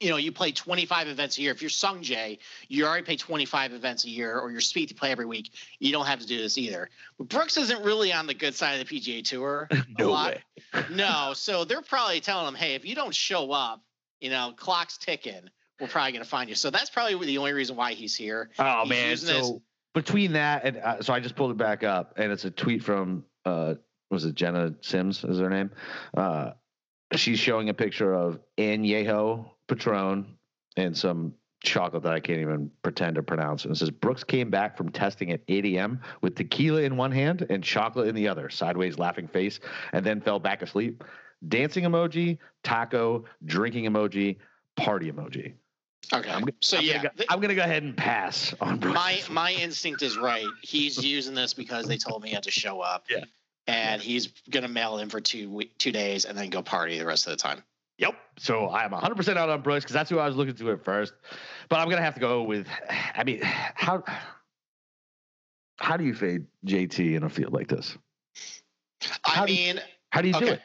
you 0.00 0.10
know, 0.10 0.16
you 0.16 0.30
play 0.30 0.52
25 0.52 1.08
events 1.08 1.38
a 1.38 1.42
year. 1.42 1.50
If 1.50 1.60
you're 1.60 1.70
Sung 1.70 2.02
Jae, 2.02 2.38
you 2.68 2.86
already 2.86 3.04
pay 3.04 3.16
25 3.16 3.72
events 3.72 4.04
a 4.04 4.08
year, 4.08 4.38
or 4.38 4.50
you're 4.50 4.60
Spieth 4.60 4.88
to 4.88 4.94
play 4.94 5.10
every 5.10 5.26
week. 5.26 5.50
You 5.80 5.90
don't 5.90 6.06
have 6.06 6.20
to 6.20 6.26
do 6.26 6.38
this 6.38 6.56
either. 6.56 6.88
But 7.18 7.28
Brooks 7.28 7.56
isn't 7.56 7.82
really 7.82 8.12
on 8.12 8.26
the 8.26 8.34
good 8.34 8.54
side 8.54 8.80
of 8.80 8.88
the 8.88 9.00
PGA 9.00 9.24
Tour. 9.24 9.68
no 9.98 10.12
way. 10.12 10.42
no, 10.90 11.32
so 11.34 11.64
they're 11.64 11.82
probably 11.82 12.20
telling 12.20 12.46
him, 12.46 12.54
hey, 12.54 12.74
if 12.74 12.84
you 12.84 12.94
don't 12.94 13.14
show 13.14 13.50
up, 13.50 13.82
you 14.20 14.30
know, 14.30 14.52
clock's 14.56 14.98
ticking. 14.98 15.50
We're 15.80 15.88
probably 15.88 16.12
going 16.12 16.24
to 16.24 16.28
find 16.28 16.48
you. 16.48 16.56
So 16.56 16.70
that's 16.70 16.90
probably 16.90 17.24
the 17.26 17.38
only 17.38 17.52
reason 17.52 17.76
why 17.76 17.92
he's 17.92 18.14
here. 18.14 18.50
Oh 18.58 18.80
he's 18.82 18.90
man, 18.90 19.16
so 19.16 19.36
his- 19.36 19.52
between 19.94 20.32
that 20.32 20.64
and 20.64 20.76
uh, 20.76 21.02
so 21.02 21.12
I 21.12 21.20
just 21.20 21.36
pulled 21.36 21.52
it 21.52 21.56
back 21.56 21.84
up, 21.84 22.14
and 22.16 22.32
it's 22.32 22.44
a 22.44 22.50
tweet 22.50 22.82
from 22.82 23.24
uh, 23.44 23.74
was 24.10 24.24
it 24.24 24.34
Jenna 24.34 24.74
Sims 24.80 25.22
is 25.22 25.38
her 25.38 25.48
name? 25.48 25.70
Uh, 26.16 26.52
she's 27.14 27.38
showing 27.38 27.68
a 27.68 27.74
picture 27.74 28.12
of 28.12 28.40
Añejo 28.58 29.50
Patron 29.68 30.26
and 30.76 30.96
some 30.96 31.34
chocolate 31.62 32.02
that 32.04 32.12
I 32.12 32.20
can't 32.20 32.40
even 32.40 32.70
pretend 32.82 33.16
to 33.16 33.22
pronounce. 33.22 33.64
And 33.64 33.74
it 33.74 33.78
says 33.78 33.90
Brooks 33.90 34.24
came 34.24 34.50
back 34.50 34.76
from 34.76 34.90
testing 34.90 35.32
at 35.32 35.40
8 35.48 35.64
a.m. 35.66 36.00
with 36.20 36.36
tequila 36.36 36.82
in 36.82 36.96
one 36.96 37.12
hand 37.12 37.46
and 37.50 37.62
chocolate 37.62 38.08
in 38.08 38.14
the 38.14 38.28
other, 38.28 38.48
sideways 38.48 38.98
laughing 38.98 39.28
face, 39.28 39.60
and 39.92 40.04
then 40.04 40.20
fell 40.20 40.38
back 40.38 40.62
asleep. 40.62 41.04
Dancing 41.46 41.84
emoji, 41.84 42.38
taco, 42.64 43.24
drinking 43.44 43.84
emoji, 43.84 44.36
party 44.76 45.10
emoji. 45.10 45.54
Okay. 46.12 46.30
I'm, 46.30 46.44
so 46.60 46.78
I'm 46.78 46.84
yeah, 46.84 46.96
gonna 46.96 47.10
go, 47.16 47.24
I'm 47.28 47.40
gonna 47.40 47.54
go 47.54 47.62
ahead 47.62 47.82
and 47.82 47.96
pass 47.96 48.54
on 48.60 48.78
Brooks. 48.78 48.94
My 48.94 49.20
my 49.30 49.52
instinct 49.52 50.02
is 50.02 50.16
right. 50.16 50.46
He's 50.62 51.04
using 51.04 51.34
this 51.34 51.52
because 51.52 51.86
they 51.86 51.98
told 51.98 52.22
me 52.22 52.30
he 52.30 52.34
had 52.34 52.44
to 52.44 52.50
show 52.50 52.80
up. 52.80 53.04
Yeah. 53.10 53.24
And 53.66 54.00
he's 54.00 54.28
gonna 54.48 54.68
mail 54.68 54.98
in 54.98 55.10
for 55.10 55.20
two 55.20 55.64
two 55.76 55.92
days 55.92 56.24
and 56.24 56.38
then 56.38 56.48
go 56.48 56.62
party 56.62 56.98
the 56.98 57.04
rest 57.04 57.26
of 57.26 57.32
the 57.32 57.36
time. 57.36 57.62
Yep. 57.98 58.14
So 58.38 58.70
I'm 58.70 58.90
100% 58.90 59.36
out 59.36 59.48
on 59.48 59.60
Brooks 59.62 59.84
because 59.84 59.94
that's 59.94 60.08
who 60.08 60.18
I 60.18 60.26
was 60.26 60.36
looking 60.36 60.54
to 60.54 60.70
at 60.70 60.84
first. 60.84 61.12
But 61.68 61.80
I'm 61.80 61.86
going 61.86 61.98
to 61.98 62.02
have 62.02 62.14
to 62.14 62.20
go 62.20 62.44
with, 62.44 62.66
I 63.14 63.24
mean, 63.24 63.40
how 63.42 64.04
how 65.80 65.96
do 65.96 66.04
you 66.04 66.14
fade 66.14 66.44
JT 66.66 67.16
in 67.16 67.22
a 67.22 67.28
field 67.28 67.52
like 67.52 67.68
this? 67.68 67.96
How 69.22 69.44
I 69.44 69.46
mean, 69.46 69.76
you, 69.76 69.82
how 70.10 70.22
do 70.22 70.28
you 70.28 70.34
okay. 70.34 70.46
do 70.46 70.52
it? 70.52 70.60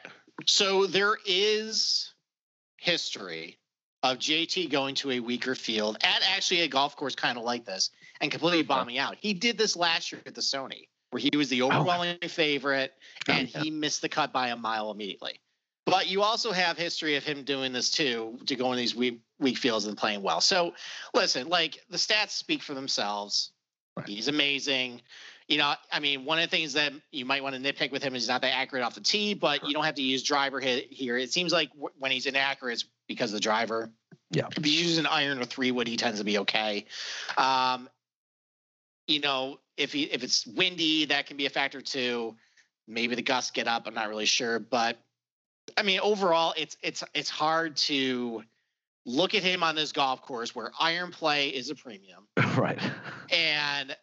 So 0.45 0.87
there 0.87 1.17
is 1.25 2.13
history 2.77 3.57
of 4.01 4.17
JT 4.17 4.69
going 4.71 4.95
to 4.95 5.11
a 5.11 5.19
weaker 5.19 5.55
field 5.55 5.97
at 6.03 6.21
actually 6.29 6.61
a 6.61 6.67
golf 6.67 6.95
course 6.95 7.15
kind 7.15 7.37
of 7.37 7.43
like 7.43 7.63
this 7.63 7.91
and 8.21 8.31
completely 8.31 8.61
uh-huh. 8.61 8.79
bombing 8.79 8.97
out. 8.97 9.15
He 9.19 9.33
did 9.33 9.57
this 9.57 9.75
last 9.75 10.11
year 10.11 10.21
at 10.25 10.35
the 10.35 10.41
Sony, 10.41 10.87
where 11.11 11.21
he 11.21 11.29
was 11.35 11.49
the 11.49 11.61
oh. 11.61 11.67
overwhelming 11.69 12.17
oh. 12.21 12.27
favorite 12.27 12.93
and 13.27 13.47
oh, 13.47 13.51
yeah. 13.57 13.63
he 13.63 13.71
missed 13.71 14.01
the 14.01 14.09
cut 14.09 14.33
by 14.33 14.49
a 14.49 14.55
mile 14.55 14.91
immediately. 14.91 15.39
But 15.85 16.07
you 16.07 16.21
also 16.21 16.51
have 16.51 16.77
history 16.77 17.15
of 17.15 17.23
him 17.23 17.43
doing 17.43 17.73
this 17.73 17.91
too, 17.91 18.39
to 18.45 18.55
go 18.55 18.71
in 18.71 18.77
these 18.77 18.95
weak 18.95 19.21
weak 19.39 19.57
fields 19.57 19.85
and 19.85 19.97
playing 19.97 20.21
well. 20.21 20.41
So 20.41 20.73
listen, 21.13 21.49
like 21.49 21.79
the 21.89 21.97
stats 21.97 22.31
speak 22.31 22.61
for 22.61 22.73
themselves. 22.73 23.51
Right. 23.97 24.07
He's 24.07 24.27
amazing. 24.27 25.01
You 25.47 25.57
know, 25.57 25.73
I 25.91 25.99
mean, 25.99 26.23
one 26.23 26.39
of 26.39 26.49
the 26.49 26.55
things 26.55 26.73
that 26.73 26.93
you 27.11 27.25
might 27.25 27.43
want 27.43 27.55
to 27.55 27.61
nitpick 27.61 27.91
with 27.91 28.01
him 28.01 28.15
is 28.15 28.23
he's 28.23 28.29
not 28.29 28.41
that 28.41 28.55
accurate 28.55 28.83
off 28.83 28.95
the 28.95 29.01
tee, 29.01 29.33
but 29.33 29.59
sure. 29.59 29.67
you 29.67 29.73
don't 29.73 29.83
have 29.83 29.95
to 29.95 30.01
use 30.01 30.23
driver 30.23 30.59
hit 30.59 30.91
here. 30.91 31.17
It 31.17 31.33
seems 31.33 31.51
like 31.51 31.69
w- 31.71 31.93
when 31.99 32.11
he's 32.11 32.25
inaccurate, 32.25 32.73
it's 32.73 32.85
because 33.07 33.31
of 33.31 33.35
the 33.35 33.41
driver. 33.41 33.91
Yeah. 34.31 34.47
If 34.55 34.63
he 34.63 34.71
uses 34.71 34.97
an 34.97 35.05
iron 35.05 35.39
or 35.39 35.45
three 35.45 35.71
wood, 35.71 35.87
he 35.87 35.97
tends 35.97 36.19
to 36.19 36.25
be 36.25 36.39
okay. 36.39 36.85
Um, 37.37 37.89
you 39.07 39.19
know, 39.19 39.59
if 39.77 39.91
he 39.91 40.03
if 40.03 40.23
it's 40.23 40.47
windy, 40.47 41.05
that 41.05 41.27
can 41.27 41.35
be 41.37 41.45
a 41.45 41.49
factor 41.49 41.81
too. 41.81 42.35
Maybe 42.87 43.15
the 43.15 43.21
gusts 43.21 43.51
get 43.51 43.67
up. 43.67 43.83
I'm 43.85 43.93
not 43.93 44.09
really 44.09 44.25
sure, 44.25 44.59
but 44.59 44.97
I 45.77 45.83
mean, 45.83 45.99
overall, 46.01 46.53
it's 46.57 46.77
it's 46.81 47.03
it's 47.13 47.29
hard 47.29 47.75
to 47.77 48.43
look 49.05 49.35
at 49.35 49.43
him 49.43 49.63
on 49.63 49.75
this 49.75 49.91
golf 49.91 50.21
course 50.21 50.55
where 50.55 50.71
iron 50.79 51.11
play 51.11 51.49
is 51.49 51.69
a 51.69 51.75
premium, 51.75 52.27
right? 52.57 52.79
And 53.31 53.95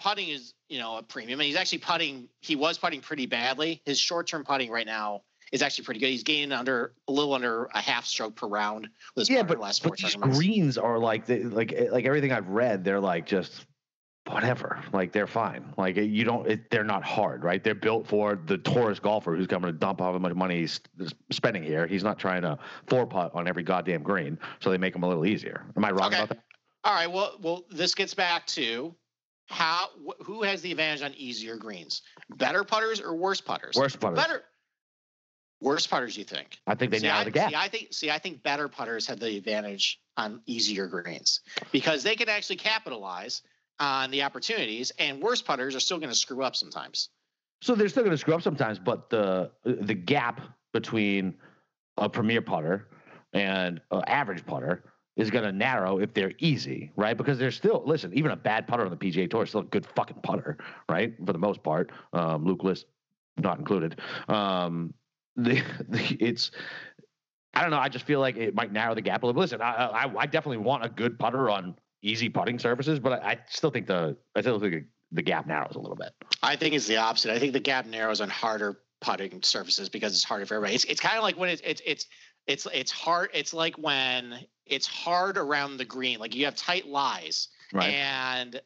putting 0.00 0.28
is 0.28 0.54
you 0.68 0.78
know 0.78 0.96
a 0.96 1.02
premium, 1.02 1.40
and 1.40 1.46
he's 1.46 1.56
actually 1.56 1.78
putting. 1.78 2.28
He 2.40 2.56
was 2.56 2.78
putting 2.78 3.00
pretty 3.00 3.26
badly. 3.26 3.82
His 3.84 3.98
short 3.98 4.26
term 4.26 4.44
putting 4.44 4.70
right 4.70 4.86
now 4.86 5.22
is 5.52 5.62
actually 5.62 5.84
pretty 5.84 6.00
good. 6.00 6.10
He's 6.10 6.22
gaining 6.22 6.52
under 6.52 6.92
a 7.08 7.12
little 7.12 7.34
under 7.34 7.66
a 7.66 7.80
half 7.80 8.04
stroke 8.06 8.36
per 8.36 8.46
round. 8.46 8.88
yeah, 9.16 9.42
but, 9.42 9.58
but 9.58 9.96
these 9.96 10.16
greens 10.16 10.76
are 10.78 10.98
like 10.98 11.26
the, 11.26 11.44
like 11.44 11.72
eh, 11.72 11.88
like 11.90 12.04
everything 12.04 12.32
I've 12.32 12.48
read. 12.48 12.84
They're 12.84 13.00
like 13.00 13.26
just 13.26 13.66
whatever. 14.28 14.82
Like 14.92 15.12
they're 15.12 15.26
fine. 15.26 15.72
Like 15.76 15.96
you 15.96 16.24
don't. 16.24 16.46
It, 16.48 16.70
they're 16.70 16.84
not 16.84 17.04
hard, 17.04 17.44
right? 17.44 17.62
They're 17.62 17.74
built 17.74 18.06
for 18.06 18.38
the 18.46 18.58
tourist 18.58 19.02
golfer 19.02 19.36
who's 19.36 19.46
coming 19.46 19.70
to 19.70 19.76
dump 19.76 20.00
out 20.00 20.12
how 20.12 20.18
much 20.18 20.34
money 20.34 20.60
he's 20.60 20.80
spending 21.30 21.62
here. 21.62 21.86
He's 21.86 22.04
not 22.04 22.18
trying 22.18 22.42
to 22.42 22.58
four 22.86 23.06
putt 23.06 23.32
on 23.34 23.48
every 23.48 23.62
goddamn 23.62 24.02
green, 24.02 24.38
so 24.60 24.70
they 24.70 24.78
make 24.78 24.92
them 24.92 25.02
a 25.02 25.08
little 25.08 25.26
easier. 25.26 25.64
Am 25.76 25.84
I 25.84 25.90
wrong 25.90 26.08
okay. 26.08 26.16
about 26.16 26.28
that? 26.30 26.38
All 26.84 26.94
right. 26.94 27.10
Well, 27.10 27.36
well, 27.40 27.64
this 27.70 27.94
gets 27.94 28.14
back 28.14 28.46
to 28.48 28.94
how 29.46 29.88
wh- 30.06 30.24
who 30.24 30.42
has 30.42 30.62
the 30.62 30.70
advantage 30.70 31.02
on 31.02 31.14
easier 31.14 31.56
greens? 31.56 32.02
Better 32.36 32.64
putters 32.64 33.00
or 33.00 33.14
worse 33.14 33.40
putters? 33.40 33.76
Worse 33.76 33.96
putters. 33.96 34.18
Better. 34.18 34.44
Worse 35.60 35.86
putters, 35.86 36.18
you 36.18 36.24
think? 36.24 36.58
I 36.66 36.74
think 36.74 36.92
they 36.92 36.98
see, 36.98 37.06
narrow 37.06 37.24
the 37.24 37.30
gap. 37.30 37.50
See, 37.50 37.56
I 37.56 37.68
think. 37.68 37.92
See, 37.92 38.10
I 38.10 38.18
think 38.18 38.42
better 38.42 38.68
putters 38.68 39.06
have 39.06 39.20
the 39.20 39.36
advantage 39.36 40.00
on 40.16 40.40
easier 40.46 40.86
greens 40.86 41.40
because 41.72 42.02
they 42.02 42.14
can 42.14 42.28
actually 42.28 42.56
capitalize 42.56 43.42
on 43.78 44.10
the 44.10 44.22
opportunities, 44.22 44.92
and 44.98 45.20
worse 45.20 45.42
putters 45.42 45.74
are 45.74 45.80
still 45.80 45.98
going 45.98 46.10
to 46.10 46.16
screw 46.16 46.42
up 46.42 46.56
sometimes. 46.56 47.10
So 47.62 47.74
they're 47.74 47.88
still 47.88 48.02
going 48.02 48.12
to 48.12 48.18
screw 48.18 48.34
up 48.34 48.42
sometimes, 48.42 48.78
but 48.78 49.10
the 49.10 49.50
the 49.64 49.94
gap 49.94 50.40
between 50.72 51.34
a 51.96 52.08
premier 52.08 52.42
putter 52.42 52.88
and 53.32 53.80
an 53.90 54.02
average 54.06 54.44
putter 54.44 54.84
is 55.16 55.30
going 55.30 55.44
to 55.44 55.52
narrow 55.52 55.98
if 55.98 56.12
they're 56.12 56.32
easy, 56.38 56.92
right? 56.96 57.16
Because 57.16 57.38
they're 57.38 57.50
still 57.50 57.82
listen, 57.86 58.12
even 58.14 58.30
a 58.30 58.36
bad 58.36 58.66
putter 58.66 58.84
on 58.84 58.90
the 58.90 58.96
PGA 58.96 59.28
Tour 59.30 59.44
is 59.44 59.50
still 59.50 59.62
a 59.62 59.64
good 59.64 59.86
fucking 59.86 60.18
putter, 60.22 60.58
right? 60.88 61.14
For 61.24 61.32
the 61.32 61.38
most 61.38 61.62
part, 61.62 61.90
um, 62.12 62.44
Luke 62.44 62.62
List 62.62 62.86
not 63.38 63.58
included. 63.58 64.00
Um, 64.28 64.92
the, 65.36 65.62
the 65.88 66.16
it's 66.20 66.50
I 67.54 67.62
don't 67.62 67.70
know. 67.70 67.78
I 67.78 67.88
just 67.88 68.04
feel 68.04 68.20
like 68.20 68.36
it 68.36 68.54
might 68.54 68.70
narrow 68.70 68.94
the 68.94 69.00
gap 69.00 69.22
a 69.22 69.26
little. 69.26 69.40
Listen, 69.40 69.62
I, 69.62 69.86
I, 69.86 70.18
I 70.18 70.26
definitely 70.26 70.58
want 70.58 70.84
a 70.84 70.90
good 70.90 71.18
putter 71.18 71.48
on 71.48 71.74
easy 72.02 72.28
putting 72.28 72.58
surfaces, 72.58 72.98
but 72.98 73.22
I, 73.22 73.30
I 73.30 73.38
still 73.48 73.70
think 73.70 73.86
the 73.86 74.16
I 74.34 74.40
still 74.40 74.60
think 74.60 74.86
the 75.12 75.22
gap 75.22 75.46
narrows 75.46 75.76
a 75.76 75.78
little 75.78 75.96
bit. 75.96 76.12
I 76.42 76.56
think 76.56 76.74
it's 76.74 76.86
the 76.86 76.96
opposite. 76.96 77.32
I 77.32 77.38
think 77.38 77.52
the 77.52 77.60
gap 77.60 77.86
narrows 77.86 78.20
on 78.20 78.28
harder 78.28 78.80
putting 79.00 79.42
surfaces 79.42 79.88
because 79.88 80.14
it's 80.14 80.24
harder 80.24 80.46
for 80.46 80.54
everybody. 80.54 80.74
It's, 80.74 80.84
it's 80.84 81.00
kind 81.00 81.16
of 81.16 81.22
like 81.22 81.36
when 81.36 81.50
it's 81.50 81.62
it's 81.64 81.82
it's 81.84 82.06
it's 82.46 82.66
it's 82.72 82.90
hard. 82.90 83.30
It's 83.34 83.52
like 83.52 83.76
when 83.76 84.46
it's 84.66 84.86
hard 84.86 85.38
around 85.38 85.76
the 85.76 85.84
green. 85.84 86.18
Like 86.18 86.34
you 86.34 86.44
have 86.44 86.56
tight 86.56 86.86
lies, 86.86 87.48
right. 87.72 87.92
and 87.92 88.60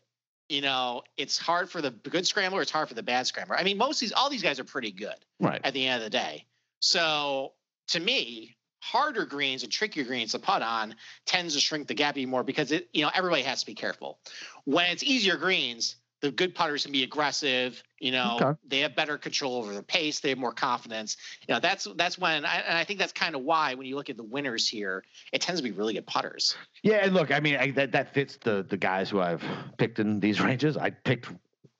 you 0.49 0.61
know 0.61 1.03
it's 1.17 1.39
hard 1.39 1.71
for 1.71 1.81
the 1.81 1.91
good 1.91 2.27
scrambler. 2.27 2.63
It's 2.63 2.71
hard 2.71 2.89
for 2.89 2.95
the 2.95 3.03
bad 3.03 3.27
scrambler. 3.27 3.57
I 3.59 3.65
mean, 3.65 3.79
most 3.79 3.97
of 3.97 4.01
these 4.01 4.13
all 4.13 4.31
these 4.31 4.43
guys 4.43 4.59
are 4.61 4.65
pretty 4.65 4.93
good, 4.93 5.17
right? 5.41 5.61
At 5.65 5.75
the 5.75 5.87
end 5.87 6.03
of 6.03 6.05
the 6.05 6.11
day, 6.11 6.47
so 6.81 7.53
to 7.89 8.01
me, 8.01 8.57
harder 8.81 9.27
greens 9.27 9.63
and 9.63 9.71
trickier 9.71 10.05
greens 10.05 10.33
to 10.33 10.39
putt 10.39 10.63
on 10.63 10.95
tends 11.27 11.55
to 11.55 11.61
shrink 11.61 11.87
the 11.87 11.95
gap 11.95 12.17
even 12.17 12.31
more 12.31 12.43
because 12.43 12.73
it, 12.73 12.89
you 12.93 13.03
know, 13.03 13.11
everybody 13.15 13.43
has 13.43 13.61
to 13.61 13.67
be 13.67 13.75
careful. 13.75 14.19
When 14.65 14.91
it's 14.91 15.03
easier 15.03 15.37
greens, 15.37 15.97
the 16.21 16.31
good 16.31 16.55
putters 16.55 16.83
can 16.83 16.93
be 16.93 17.03
aggressive. 17.03 17.83
You 17.99 18.13
know, 18.13 18.39
okay. 18.41 18.59
they 18.67 18.81
have 18.81 18.95
better 18.95 19.19
control 19.19 19.57
over 19.57 19.73
the 19.73 19.83
pace. 19.83 20.21
They 20.21 20.31
have 20.31 20.39
more 20.39 20.53
confidence. 20.53 21.17
You 21.47 21.55
know, 21.55 21.61
that's 21.61 21.87
that's 21.97 22.19
when, 22.19 22.45
I, 22.45 22.57
and 22.61 22.77
I 22.77 22.85
think 22.85 22.99
that's 22.99 23.13
kind 23.13 23.35
of 23.35 23.43
why 23.43 23.75
when 23.75 23.87
you 23.87 23.97
look 23.97 24.11
at 24.11 24.17
the 24.17 24.23
winners 24.23 24.69
here, 24.69 25.05
it 25.33 25.41
tends 25.41 25.61
to 25.61 25.65
be 25.65 25.71
really 25.71 25.95
good 25.95 26.07
putters. 26.07 26.57
Yeah, 26.83 27.05
and 27.05 27.15
look, 27.15 27.31
I 27.31 27.41
mean, 27.41 27.57
I, 27.57 27.71
that 27.73 27.93
that 27.93 28.15
fits 28.15 28.39
the 28.43 28.65
the 28.69 28.77
guys 28.77 29.11
who 29.11 29.21
I've 29.21 29.43
picked 29.79 29.99
in 29.99 30.21
these 30.21 30.41
ranges. 30.43 30.77
I 30.77 30.91
picked 30.91 31.31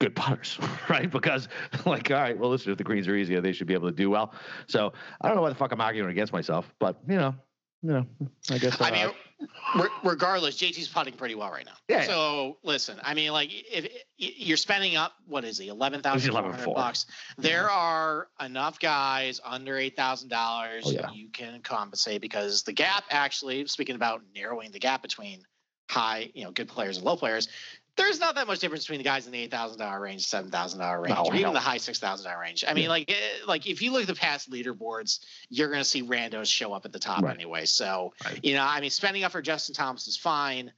good 0.01 0.15
putters, 0.15 0.57
right? 0.89 1.09
Because 1.09 1.47
like, 1.85 2.11
all 2.11 2.17
right, 2.17 2.37
well, 2.37 2.49
listen, 2.49 2.71
if 2.71 2.77
the 2.77 2.83
greens 2.83 3.07
are 3.07 3.15
easier, 3.15 3.39
they 3.39 3.53
should 3.53 3.67
be 3.67 3.73
able 3.73 3.89
to 3.89 3.95
do 3.95 4.09
well. 4.09 4.33
So 4.67 4.91
I 5.21 5.27
don't 5.27 5.37
know 5.37 5.43
why 5.43 5.49
the 5.49 5.55
fuck 5.55 5.71
I'm 5.71 5.79
arguing 5.79 6.09
against 6.09 6.33
myself, 6.33 6.73
but 6.79 6.99
you 7.07 7.15
know, 7.15 7.35
you 7.83 7.91
know, 7.91 8.05
I 8.49 8.57
guess. 8.57 8.81
I 8.81 8.89
uh, 8.89 8.91
mean, 8.91 9.47
re- 9.75 9.89
regardless, 10.03 10.57
JT's 10.57 10.87
putting 10.87 11.13
pretty 11.13 11.35
well 11.35 11.51
right 11.51 11.65
now. 11.65 11.73
Yeah. 11.87 12.03
So 12.03 12.57
listen, 12.63 12.99
I 13.03 13.13
mean, 13.13 13.31
like, 13.31 13.49
if 13.53 13.87
you're 14.17 14.57
spending 14.57 14.97
up, 14.97 15.13
what 15.27 15.45
is 15.45 15.57
he, 15.59 15.67
eleven 15.67 16.01
thousand 16.01 16.33
bucks? 16.33 17.05
There 17.37 17.63
yeah. 17.63 17.75
are 17.75 18.27
enough 18.43 18.79
guys 18.79 19.39
under 19.45 19.77
eight 19.77 19.95
thousand 19.95 20.33
oh, 20.33 20.35
dollars 20.35 20.91
yeah. 20.91 21.11
you 21.11 21.29
can 21.29 21.61
compensate 21.61 22.21
because 22.21 22.63
the 22.63 22.73
gap 22.73 23.03
actually, 23.11 23.65
speaking 23.67 23.95
about 23.95 24.23
narrowing 24.35 24.71
the 24.71 24.79
gap 24.79 25.03
between 25.03 25.45
high, 25.91 26.31
you 26.33 26.43
know, 26.43 26.51
good 26.51 26.69
players 26.69 26.97
and 26.97 27.05
low 27.05 27.17
players, 27.17 27.49
there's 27.97 28.19
not 28.19 28.35
that 28.35 28.47
much 28.47 28.59
difference 28.59 28.83
between 28.83 28.99
the 28.99 29.03
guys 29.03 29.25
in 29.25 29.33
the 29.33 29.39
eight 29.39 29.51
thousand 29.51 29.79
dollar 29.79 29.99
range, 29.99 30.25
seven 30.25 30.49
thousand 30.49 30.79
dollar 30.79 31.01
range, 31.01 31.15
no, 31.15 31.25
or 31.25 31.35
even 31.35 31.53
the 31.53 31.59
high 31.59 31.77
six 31.77 31.99
thousand 31.99 32.25
dollar 32.25 32.41
range. 32.41 32.63
I 32.67 32.73
mean, 32.73 32.87
like, 32.87 33.09
eh, 33.09 33.15
like 33.47 33.67
if 33.67 33.81
you 33.81 33.91
look 33.91 34.01
at 34.01 34.07
the 34.07 34.15
past 34.15 34.49
leaderboards, 34.49 35.19
you're 35.49 35.67
going 35.67 35.81
to 35.81 35.85
see 35.85 36.03
randos 36.03 36.47
show 36.47 36.73
up 36.73 36.85
at 36.85 36.93
the 36.93 36.99
top 36.99 37.23
right. 37.23 37.35
anyway. 37.35 37.65
So, 37.65 38.13
right. 38.23 38.39
you 38.43 38.53
know, 38.53 38.63
I 38.63 38.79
mean, 38.79 38.89
spending 38.89 39.23
up 39.23 39.31
for 39.33 39.41
Justin 39.41 39.75
Thomas 39.75 40.07
is 40.07 40.17
fine. 40.17 40.71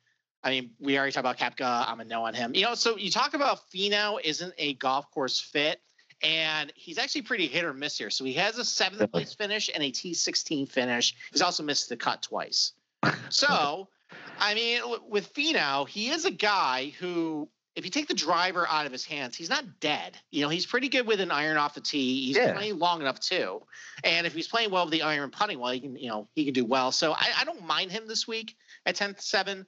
I 0.44 0.50
mean, 0.50 0.72
we 0.80 0.98
already 0.98 1.14
talked 1.14 1.26
about 1.26 1.38
Koepka. 1.38 1.88
I'm 1.88 2.00
a 2.00 2.04
no 2.04 2.26
on 2.26 2.34
him. 2.34 2.54
You 2.54 2.64
know, 2.64 2.76
so 2.76 2.98
you 2.98 3.10
talk 3.10 3.34
about 3.34 3.62
Finau 3.74 4.20
isn't 4.22 4.54
a 4.58 4.74
golf 4.74 5.10
course 5.12 5.40
fit, 5.40 5.80
and 6.22 6.74
he's 6.76 6.98
actually 6.98 7.22
pretty 7.22 7.48
hit 7.48 7.64
or 7.64 7.74
miss 7.74 7.98
here. 7.98 8.10
So 8.10 8.26
he 8.26 8.34
has 8.34 8.58
a 8.58 8.66
seventh 8.66 9.12
place 9.12 9.34
finish 9.34 9.70
and 9.74 9.84
a 9.84 9.92
T16 9.92 10.70
finish. 10.70 11.16
He's 11.32 11.42
also 11.42 11.64
missed 11.64 11.90
the 11.90 11.98
cut 11.98 12.22
twice. 12.22 12.74
So 13.30 13.90
I 14.40 14.54
mean, 14.54 14.82
with 15.10 15.34
Finau, 15.34 15.88
he 15.88 16.10
is 16.10 16.26
a 16.26 16.32
guy 16.32 16.94
who, 17.00 17.50
if 17.76 17.86
you 17.86 17.92
take 17.92 18.08
the 18.08 18.14
driver 18.14 18.68
out 18.68 18.86
of 18.86 18.92
his 18.92 19.06
hands, 19.06 19.36
he's 19.36 19.50
not 19.50 19.80
dead. 19.80 20.18
You 20.32 20.42
know, 20.42 20.50
he's 20.50 20.66
pretty 20.66 20.90
good 20.90 21.08
with 21.08 21.20
an 21.20 21.32
iron 21.32 21.58
off 21.58 21.74
the 21.74 21.82
tee. 21.82 22.28
He's 22.28 22.38
yeah. 22.38 22.54
playing 22.54 22.78
long 22.78 23.02
enough 23.02 23.20
too, 23.20 23.62
and 24.04 24.28
if 24.28 24.34
he's 24.34 24.48
playing 24.48 24.72
well 24.72 24.86
with 24.86 24.92
the 24.92 25.02
iron 25.02 25.30
putting 25.32 25.60
well, 25.60 25.72
he 25.72 25.80
can, 25.80 25.96
you 25.96 26.10
know, 26.10 26.28
he 26.36 26.46
can 26.46 26.54
do 26.54 26.66
well. 26.66 26.92
So 26.92 27.14
I, 27.14 27.30
I 27.40 27.46
don't 27.46 27.66
mind 27.66 27.92
him 27.92 28.08
this 28.08 28.28
week 28.28 28.56
at 28.86 28.96
10 28.96 29.16
7. 29.18 29.66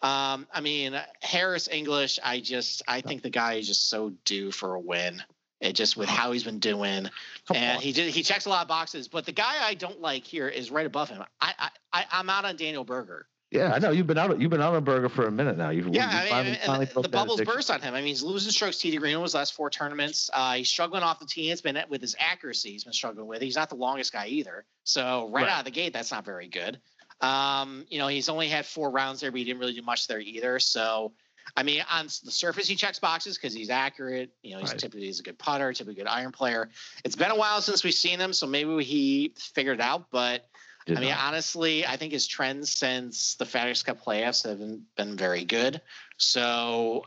Um, 0.00 0.46
I 0.52 0.60
mean, 0.60 1.00
Harris 1.22 1.68
English, 1.68 2.20
I 2.22 2.38
just, 2.38 2.82
I 2.86 3.00
think 3.00 3.22
the 3.22 3.30
guy 3.30 3.54
is 3.54 3.66
just 3.66 3.90
so 3.90 4.12
due 4.24 4.52
for 4.52 4.74
a 4.74 4.80
win. 4.80 5.22
It 5.60 5.72
just 5.72 5.96
with 5.96 6.08
how 6.08 6.30
he's 6.30 6.44
been 6.44 6.60
doing, 6.60 7.08
Come 7.48 7.56
and 7.56 7.76
on. 7.76 7.82
he 7.82 7.92
did 7.92 8.14
he 8.14 8.22
checks 8.22 8.46
a 8.46 8.48
lot 8.48 8.62
of 8.62 8.68
boxes. 8.68 9.08
But 9.08 9.26
the 9.26 9.32
guy 9.32 9.56
I 9.60 9.74
don't 9.74 10.00
like 10.00 10.24
here 10.24 10.46
is 10.48 10.70
right 10.70 10.86
above 10.86 11.08
him. 11.08 11.24
I 11.40 11.52
I, 11.58 11.70
I 11.92 12.04
I'm 12.12 12.30
out 12.30 12.44
on 12.44 12.54
Daniel 12.54 12.84
Berger. 12.84 13.26
Yeah, 13.50 13.72
I 13.72 13.78
know 13.78 13.90
you've 13.90 14.06
been 14.06 14.18
out. 14.18 14.38
You've 14.38 14.50
been 14.50 14.60
out 14.60 14.74
on 14.74 14.84
Berger 14.84 15.08
for 15.08 15.26
a 15.26 15.30
minute 15.30 15.56
now. 15.56 15.70
You've 15.70 15.88
Yeah, 15.88 16.10
you 16.10 16.16
I 16.18 16.20
mean, 16.20 16.28
finally, 16.30 16.58
finally 16.66 16.84
the, 16.84 17.00
the 17.02 17.08
bubbles 17.08 17.40
addiction. 17.40 17.56
burst 17.56 17.70
on 17.70 17.80
him. 17.80 17.94
I 17.94 17.98
mean, 18.00 18.08
he's 18.08 18.22
losing 18.22 18.52
strokes. 18.52 18.76
T. 18.76 18.94
Green 18.98 19.18
was 19.22 19.34
last 19.34 19.54
four 19.54 19.70
tournaments. 19.70 20.28
Uh, 20.34 20.54
he's 20.54 20.68
struggling 20.68 21.02
off 21.02 21.18
the 21.18 21.24
tee. 21.24 21.50
It's 21.50 21.62
been 21.62 21.78
with 21.88 22.02
his 22.02 22.14
accuracy. 22.18 22.72
He's 22.72 22.84
been 22.84 22.92
struggling 22.92 23.26
with. 23.26 23.40
He's 23.40 23.56
not 23.56 23.70
the 23.70 23.76
longest 23.76 24.12
guy 24.12 24.26
either. 24.26 24.66
So 24.84 25.30
right, 25.30 25.44
Right. 25.44 25.50
out 25.50 25.60
of 25.60 25.64
the 25.64 25.70
gate, 25.70 25.94
that's 25.94 26.10
not 26.10 26.26
very 26.26 26.48
good. 26.48 26.78
Um, 27.22 27.86
you 27.88 27.98
know, 27.98 28.08
he's 28.08 28.28
only 28.28 28.48
had 28.48 28.66
four 28.66 28.90
rounds 28.90 29.20
there, 29.20 29.30
but 29.30 29.38
he 29.38 29.44
didn't 29.44 29.60
really 29.60 29.72
do 29.72 29.82
much 29.82 30.06
there 30.08 30.20
either. 30.20 30.58
So, 30.58 31.12
I 31.56 31.62
mean, 31.62 31.82
on 31.90 32.04
the 32.06 32.30
surface, 32.30 32.68
he 32.68 32.76
checks 32.76 32.98
boxes 32.98 33.38
because 33.38 33.54
he's 33.54 33.70
accurate. 33.70 34.30
You 34.42 34.52
know, 34.54 34.58
he's 34.60 34.70
Right. 34.72 34.78
typically 34.78 35.06
he's 35.06 35.20
a 35.20 35.22
good 35.22 35.38
putter, 35.38 35.72
typically 35.72 35.94
a 36.02 36.04
good 36.04 36.10
iron 36.10 36.32
player. 36.32 36.68
It's 37.02 37.16
been 37.16 37.30
a 37.30 37.36
while 37.36 37.62
since 37.62 37.82
we've 37.82 37.94
seen 37.94 38.20
him, 38.20 38.34
so 38.34 38.46
maybe 38.46 38.84
he 38.84 39.32
figured 39.38 39.78
it 39.78 39.82
out. 39.82 40.10
But 40.10 40.47
Did 40.88 40.96
I 40.96 41.00
mean, 41.02 41.10
not. 41.10 41.20
honestly, 41.20 41.84
I 41.84 41.98
think 41.98 42.14
his 42.14 42.26
trends 42.26 42.72
since 42.72 43.34
the 43.34 43.44
FedEx 43.44 43.84
Cup 43.84 44.02
playoffs 44.02 44.48
haven't 44.48 44.80
been 44.96 45.18
very 45.18 45.44
good. 45.44 45.82
So 46.16 47.04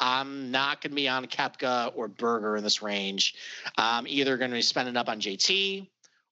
I'm 0.00 0.50
not 0.50 0.80
going 0.80 0.92
to 0.92 0.96
be 0.96 1.08
on 1.08 1.26
Koepka 1.26 1.92
or 1.94 2.08
Berger 2.08 2.56
in 2.56 2.64
this 2.64 2.80
range. 2.80 3.34
I'm 3.76 4.06
either 4.06 4.38
going 4.38 4.50
to 4.50 4.56
be 4.56 4.62
spending 4.62 4.96
up 4.96 5.10
on 5.10 5.20
JT 5.20 5.88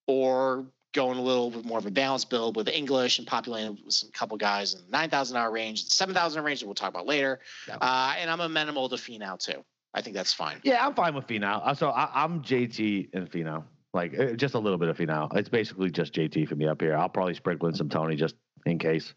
or 0.07 0.65
going 0.95 1.19
a 1.19 1.23
little 1.23 1.51
bit 1.51 1.67
more 1.67 1.79
of 1.79 1.85
a 1.85 1.91
balanced 1.91 2.31
build 2.31 2.57
with 2.57 2.67
English 2.67 3.19
and 3.19 3.27
populating 3.27 3.77
with 3.85 3.93
some 3.93 4.11
couple 4.13 4.39
guys 4.39 4.73
in 4.73 4.81
the 4.81 4.91
9,000 4.91 5.37
hour 5.37 5.51
range, 5.51 5.85
7,000 5.85 6.43
range 6.43 6.61
that 6.61 6.67
we'll 6.67 6.75
talk 6.75 6.89
about 6.89 7.07
later. 7.07 7.41
Yeah. 7.69 7.77
Uh, 7.79 8.15
and 8.19 8.31
I'm 8.31 8.41
amenable 8.41 8.89
to 8.89 8.97
Finau 8.97 9.39
too. 9.39 9.63
I 9.93 10.01
think 10.01 10.17
that's 10.17 10.33
fine. 10.33 10.61
Yeah, 10.63 10.87
I'm 10.87 10.95
fine 10.95 11.15
with 11.15 11.27
Finau. 11.27 11.61
Uh, 11.63 11.75
So 11.75 11.91
I, 11.91 12.09
I'm 12.15 12.41
JT 12.41 13.11
and 13.13 13.31
Finau. 13.31 13.65
Like 13.95 14.19
uh, 14.19 14.33
just 14.33 14.55
a 14.55 14.59
little 14.59 14.79
bit 14.79 14.89
of 14.89 14.97
Finau. 14.99 15.35
It's 15.37 15.49
basically 15.49 15.91
just 15.91 16.13
JT 16.13 16.49
for 16.49 16.55
me 16.55 16.67
up 16.67 16.81
here. 16.81 16.97
I'll 16.97 17.09
probably 17.09 17.35
sprinkle 17.35 17.69
in 17.69 17.75
some 17.75 17.89
Tony 17.89 18.17
just 18.17 18.35
in 18.67 18.79
case 18.79 19.15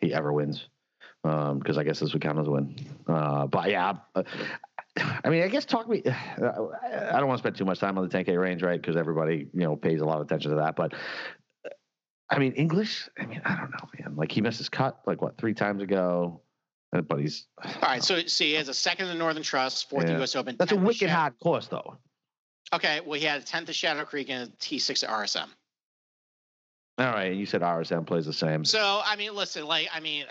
he 0.00 0.12
ever 0.12 0.32
wins, 0.32 0.68
because 1.22 1.78
I 1.78 1.84
guess 1.84 2.00
this 2.00 2.12
would 2.12 2.22
count 2.22 2.38
as 2.38 2.46
a 2.46 2.50
win. 2.50 2.76
Uh, 3.08 3.46
but 3.46 3.70
yeah, 3.70 3.94
uh, 4.14 4.22
I 5.24 5.30
mean, 5.30 5.42
I 5.42 5.48
guess 5.48 5.64
talk 5.64 5.88
me. 5.88 6.02
I 6.06 7.18
don't 7.18 7.26
want 7.26 7.38
to 7.38 7.42
spend 7.42 7.56
too 7.56 7.64
much 7.64 7.78
time 7.78 7.96
on 7.98 8.08
the 8.08 8.16
10K 8.16 8.38
range, 8.38 8.62
right? 8.62 8.80
Because 8.80 8.96
everybody 8.96 9.48
you 9.52 9.60
know 9.60 9.76
pays 9.76 10.00
a 10.00 10.04
lot 10.04 10.16
of 10.20 10.26
attention 10.26 10.50
to 10.50 10.56
that. 10.58 10.76
But 10.76 10.94
I 12.28 12.38
mean, 12.38 12.52
English. 12.52 13.08
I 13.18 13.26
mean, 13.26 13.40
I 13.44 13.56
don't 13.56 13.70
know, 13.70 13.88
man. 13.98 14.16
Like 14.16 14.30
he 14.32 14.40
missed 14.40 14.58
his 14.58 14.68
cut 14.68 15.00
like 15.06 15.20
what 15.22 15.38
three 15.38 15.54
times 15.54 15.82
ago, 15.82 16.40
but 16.92 17.18
he's 17.18 17.46
All 17.64 17.72
right. 17.82 18.02
So, 18.02 18.20
so 18.26 18.44
he 18.44 18.54
has 18.54 18.68
a 18.68 18.74
second 18.74 19.06
in 19.06 19.12
the 19.12 19.18
Northern 19.18 19.42
Trust, 19.42 19.90
fourth 19.90 20.08
Yeah. 20.08 20.18
U.S. 20.18 20.36
Open. 20.36 20.56
that's 20.58 20.72
a 20.72 20.76
wicked 20.76 21.10
hard 21.10 21.38
course 21.40 21.68
though. 21.68 21.98
Okay. 22.72 23.00
Well, 23.00 23.18
he 23.18 23.26
had 23.26 23.40
a 23.40 23.44
10th 23.44 23.68
at 23.68 23.74
Shadow 23.74 24.04
Creek 24.04 24.30
and 24.30 24.48
a 24.48 24.52
T6 24.56 25.02
at 25.04 25.10
RSM. 25.10 25.48
All 26.98 27.06
right, 27.06 27.30
and 27.30 27.40
you 27.40 27.46
said 27.46 27.62
RSM 27.62 28.06
plays 28.06 28.26
the 28.26 28.32
same. 28.32 28.62
So 28.64 29.00
I 29.04 29.16
mean, 29.16 29.34
listen, 29.34 29.64
like 29.66 29.88
I 29.90 30.00
mean, 30.00 30.26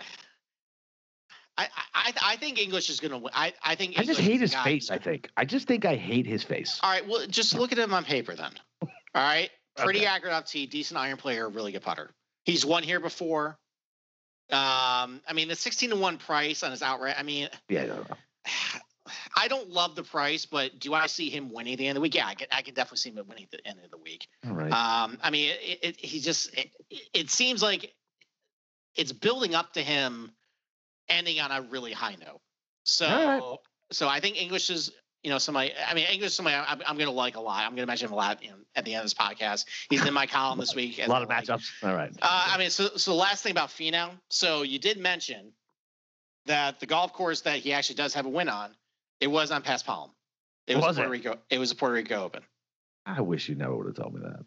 I 1.58 1.66
I 1.92 2.12
I 2.22 2.36
think 2.36 2.60
English 2.60 2.88
is 2.90 3.00
gonna 3.00 3.18
win. 3.18 3.32
I 3.34 3.52
I 3.60 3.74
think 3.74 3.98
I 3.98 4.04
just 4.04 4.20
English 4.20 4.26
hate 4.32 4.40
his 4.40 4.54
face. 4.54 4.88
I 4.88 4.98
think. 4.98 5.30
I 5.36 5.44
just 5.44 5.66
think 5.66 5.84
I 5.84 5.96
hate 5.96 6.26
his 6.26 6.44
face. 6.44 6.78
All 6.84 6.90
right, 6.90 7.04
well, 7.08 7.26
just 7.26 7.54
look 7.58 7.72
at 7.72 7.78
him 7.78 7.92
on 7.92 8.04
paper 8.04 8.36
then. 8.36 8.52
All 8.82 8.88
right, 9.14 9.50
pretty 9.78 10.00
Okay. 10.00 10.06
accurate 10.06 10.32
off 10.32 10.44
tee, 10.46 10.66
decent 10.66 10.96
iron 11.00 11.16
player, 11.16 11.48
really 11.48 11.72
good 11.72 11.82
putter. 11.82 12.10
He's 12.44 12.64
won 12.64 12.84
here 12.84 13.00
before. 13.00 13.58
Um, 14.52 15.20
I 15.26 15.32
mean, 15.34 15.48
the 15.48 15.56
sixteen 15.56 15.90
to 15.90 15.96
one 15.96 16.18
price 16.18 16.62
on 16.62 16.70
his 16.70 16.82
outright. 16.82 17.16
I 17.18 17.24
mean, 17.24 17.48
Yeah, 17.68 17.86
no, 17.86 17.96
no. 17.96 18.16
I 19.36 19.48
don't 19.48 19.70
love 19.70 19.94
the 19.94 20.02
price, 20.02 20.46
but 20.46 20.78
do 20.78 20.94
I 20.94 21.06
see 21.06 21.30
him 21.30 21.52
winning 21.52 21.74
at 21.74 21.78
the 21.78 21.86
end 21.86 21.96
of 21.96 22.00
the 22.00 22.02
week? 22.02 22.14
Yeah, 22.14 22.26
I 22.26 22.34
can, 22.34 22.48
I 22.52 22.62
can 22.62 22.74
definitely 22.74 22.98
see 22.98 23.10
him 23.10 23.16
winning 23.28 23.44
at 23.44 23.50
the 23.50 23.66
end 23.66 23.78
of 23.84 23.90
the 23.90 23.98
week. 23.98 24.28
All 24.46 24.54
right. 24.54 24.72
Um, 24.72 25.18
I 25.22 25.30
mean, 25.30 25.52
it, 25.60 25.78
it, 25.82 25.96
he 25.96 26.20
just 26.20 26.54
it, 26.56 26.70
it 27.12 27.30
seems 27.30 27.62
like 27.62 27.92
it's 28.96 29.12
building 29.12 29.54
up 29.54 29.72
to 29.74 29.82
him 29.82 30.32
ending 31.08 31.40
on 31.40 31.50
a 31.50 31.62
really 31.62 31.92
high 31.92 32.16
note. 32.20 32.40
So, 32.84 33.06
All 33.06 33.62
so 33.90 34.08
I 34.08 34.20
think 34.20 34.40
English 34.40 34.70
is 34.70 34.92
you 35.22 35.30
know 35.30 35.38
somebody. 35.38 35.72
I 35.86 35.94
mean, 35.94 36.06
English 36.10 36.28
is 36.28 36.34
somebody 36.34 36.56
I'm, 36.56 36.80
I'm 36.86 36.96
going 36.96 37.08
to 37.08 37.14
like 37.14 37.36
a 37.36 37.40
lot. 37.40 37.64
I'm 37.64 37.70
going 37.70 37.82
to 37.82 37.86
mention 37.86 38.08
him 38.08 38.12
a 38.12 38.16
lot. 38.16 38.42
You 38.42 38.50
know, 38.50 38.56
at 38.74 38.84
the 38.84 38.94
end 38.94 39.00
of 39.00 39.04
this 39.04 39.14
podcast, 39.14 39.66
he's 39.90 40.04
in 40.04 40.14
my 40.14 40.26
column 40.26 40.58
this 40.58 40.74
week. 40.74 40.98
a 41.04 41.08
lot 41.08 41.22
of 41.22 41.28
like- 41.28 41.44
matchups. 41.44 41.68
All 41.82 41.94
right. 41.94 42.10
Uh, 42.22 42.48
I 42.52 42.58
mean, 42.58 42.70
so 42.70 42.88
so 42.96 43.10
the 43.10 43.16
last 43.16 43.42
thing 43.42 43.52
about 43.52 43.68
Finau. 43.68 44.10
So 44.28 44.62
you 44.62 44.78
did 44.78 44.98
mention 44.98 45.52
that 46.46 46.80
the 46.80 46.86
golf 46.86 47.12
course 47.12 47.42
that 47.42 47.58
he 47.58 47.72
actually 47.72 47.96
does 47.96 48.14
have 48.14 48.26
a 48.26 48.28
win 48.28 48.48
on, 48.48 48.74
it 49.20 49.28
was 49.28 49.50
on 49.50 49.62
paspalum. 49.62 50.10
It 50.66 50.76
was, 50.76 50.84
Was 50.84 50.96
Puerto 50.96 51.08
it? 51.08 51.12
Rico. 51.12 51.38
It 51.50 51.58
was 51.58 51.70
a 51.70 51.74
Puerto 51.74 51.94
Rico 51.94 52.24
Open. 52.24 52.42
I 53.06 53.20
wish 53.20 53.48
you 53.48 53.54
never 53.54 53.76
would 53.76 53.86
have 53.86 53.96
told 53.96 54.14
me 54.14 54.20
that. 54.22 54.44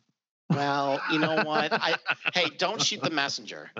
Well, 0.50 1.02
you 1.12 1.20
know 1.20 1.44
what? 1.44 1.74
I 1.74 1.96
hey, 2.34 2.50
don't 2.58 2.82
shoot 2.82 3.02
the 3.02 3.10
messenger. 3.10 3.72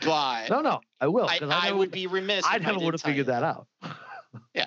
But 0.00 0.48
No, 0.50 0.60
no, 0.60 0.80
I 1.00 1.08
will. 1.08 1.26
I, 1.26 1.38
'cause 1.38 1.50
I, 1.50 1.66
never 1.66 1.78
would 1.78 1.90
be 1.90 2.06
remiss. 2.06 2.44
I 2.46 2.56
if 2.56 2.62
never 2.62 2.78
would 2.80 2.94
have 2.94 3.02
tell 3.02 3.10
you 3.12 3.24
figured 3.24 3.26
that 3.28 3.42
out. 3.42 3.66
Yeah, 4.54 4.66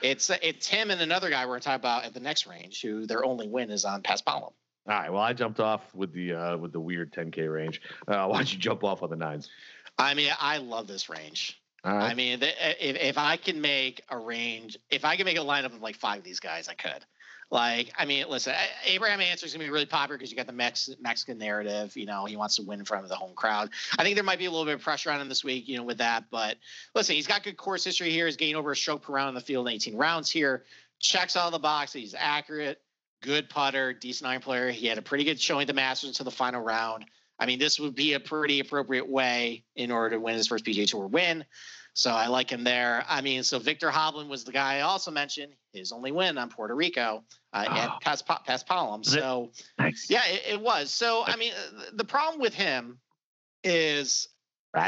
it's 0.00 0.30
it's 0.42 0.66
him 0.66 0.90
and 0.90 1.00
another 1.02 1.28
guy 1.28 1.44
we're 1.44 1.50
going 1.52 1.60
to 1.60 1.64
talk 1.68 1.76
about 1.78 2.04
at 2.04 2.14
the 2.14 2.20
next 2.20 2.46
range, 2.46 2.80
who 2.80 3.04
their 3.06 3.22
only 3.22 3.48
win 3.48 3.70
is 3.70 3.84
on 3.84 4.02
paspalum. 4.02 4.42
All 4.44 4.54
right. 4.86 5.12
Well, 5.12 5.20
I 5.20 5.34
jumped 5.34 5.60
off 5.60 5.94
with 5.94 6.12
the 6.14 6.32
uh, 6.32 6.56
with 6.56 6.72
the 6.72 6.80
weird 6.80 7.12
10k 7.12 7.52
range. 7.52 7.82
Uh, 8.08 8.26
why 8.26 8.38
don't 8.38 8.50
you 8.50 8.58
jump 8.58 8.82
off 8.82 9.02
on 9.02 9.10
the 9.10 9.16
nines? 9.16 9.50
I 9.98 10.14
mean, 10.14 10.30
I 10.40 10.56
love 10.58 10.86
this 10.86 11.10
range. 11.10 11.59
Right. 11.84 12.10
I 12.10 12.14
mean, 12.14 12.42
eh, 12.42 12.74
if 12.80 12.96
if 12.96 13.18
I 13.18 13.36
can 13.36 13.60
make 13.60 14.02
a 14.10 14.18
range, 14.18 14.78
if 14.90 15.04
I 15.04 15.16
can 15.16 15.24
make 15.24 15.38
a 15.38 15.42
lineup 15.42 15.66
of 15.66 15.80
like 15.80 15.96
five 15.96 16.18
of 16.18 16.24
these 16.24 16.40
guys, 16.40 16.68
I 16.68 16.74
could. 16.74 17.04
Like, 17.50 17.92
I 17.98 18.04
mean, 18.04 18.26
listen, 18.28 18.54
Abraham 18.86 19.20
Ancer 19.20 19.44
is 19.44 19.52
gonna 19.52 19.64
be 19.64 19.70
really 19.70 19.86
popular 19.86 20.16
because 20.16 20.30
you 20.30 20.36
got 20.36 20.46
the 20.46 20.52
Mex- 20.52 20.94
Mexican 21.00 21.36
narrative. 21.38 21.96
You 21.96 22.06
know, 22.06 22.24
he 22.24 22.36
wants 22.36 22.56
to 22.56 22.62
win 22.62 22.78
in 22.78 22.84
front 22.84 23.02
of 23.02 23.10
the 23.10 23.16
home 23.16 23.34
crowd. 23.34 23.70
I 23.98 24.04
think 24.04 24.14
there 24.14 24.22
might 24.22 24.38
be 24.38 24.44
a 24.44 24.50
little 24.50 24.66
bit 24.66 24.74
of 24.74 24.82
pressure 24.82 25.10
on 25.10 25.20
him 25.20 25.28
this 25.28 25.42
week, 25.42 25.66
you 25.68 25.76
know, 25.76 25.82
with 25.82 25.98
that. 25.98 26.24
But 26.30 26.58
listen, 26.94 27.16
he's 27.16 27.26
got 27.26 27.42
good 27.42 27.56
course 27.56 27.82
history 27.82 28.10
here. 28.10 28.26
He's 28.26 28.36
gained 28.36 28.56
over 28.56 28.70
a 28.70 28.76
stroke 28.76 29.02
per 29.02 29.12
round 29.12 29.30
in 29.30 29.34
the 29.34 29.40
field 29.40 29.66
in 29.66 29.74
18 29.74 29.96
rounds 29.96 30.30
here. 30.30 30.64
Checks 31.00 31.34
all 31.34 31.50
the 31.50 31.58
boxes. 31.58 32.00
He's 32.00 32.14
accurate, 32.16 32.80
good 33.20 33.48
putter, 33.48 33.92
decent 33.94 34.30
iron 34.30 34.42
player. 34.42 34.70
He 34.70 34.86
had 34.86 34.98
a 34.98 35.02
pretty 35.02 35.24
good 35.24 35.40
showing 35.40 35.62
at 35.62 35.66
the 35.66 35.72
Masters 35.72 36.10
until 36.10 36.24
the 36.24 36.30
final 36.30 36.62
round. 36.62 37.06
I 37.40 37.46
mean, 37.46 37.58
this 37.58 37.80
would 37.80 37.94
be 37.94 38.12
a 38.12 38.20
pretty 38.20 38.60
appropriate 38.60 39.08
way 39.08 39.64
in 39.74 39.90
order 39.90 40.14
to 40.16 40.20
win 40.20 40.36
his 40.36 40.46
first 40.46 40.64
PGA 40.64 40.86
Tour 40.86 41.06
win. 41.08 41.44
So 41.94 42.12
I 42.12 42.28
like 42.28 42.50
him 42.50 42.62
there. 42.62 43.04
I 43.08 43.20
mean, 43.20 43.42
so 43.42 43.58
Viktor 43.58 43.90
Hovland 43.90 44.28
was 44.28 44.44
the 44.44 44.52
guy 44.52 44.76
I 44.76 44.80
also 44.82 45.10
mentioned. 45.10 45.54
His 45.72 45.90
only 45.90 46.12
win 46.12 46.38
on 46.38 46.48
Puerto 46.48 46.74
Rico 46.74 47.24
uh, 47.52 47.64
Oh. 47.68 47.72
at 47.72 48.00
Pas, 48.00 48.22
paspalum. 48.22 48.98
Was 49.00 49.14
it? 49.14 49.20
So 49.20 49.50
nice. 49.78 50.06
yeah, 50.08 50.22
it, 50.26 50.42
it 50.54 50.60
was. 50.60 50.92
So 50.92 51.24
I 51.26 51.34
mean, 51.36 51.52
the 51.94 52.04
problem 52.04 52.40
with 52.40 52.54
him 52.54 53.00
is 53.64 54.28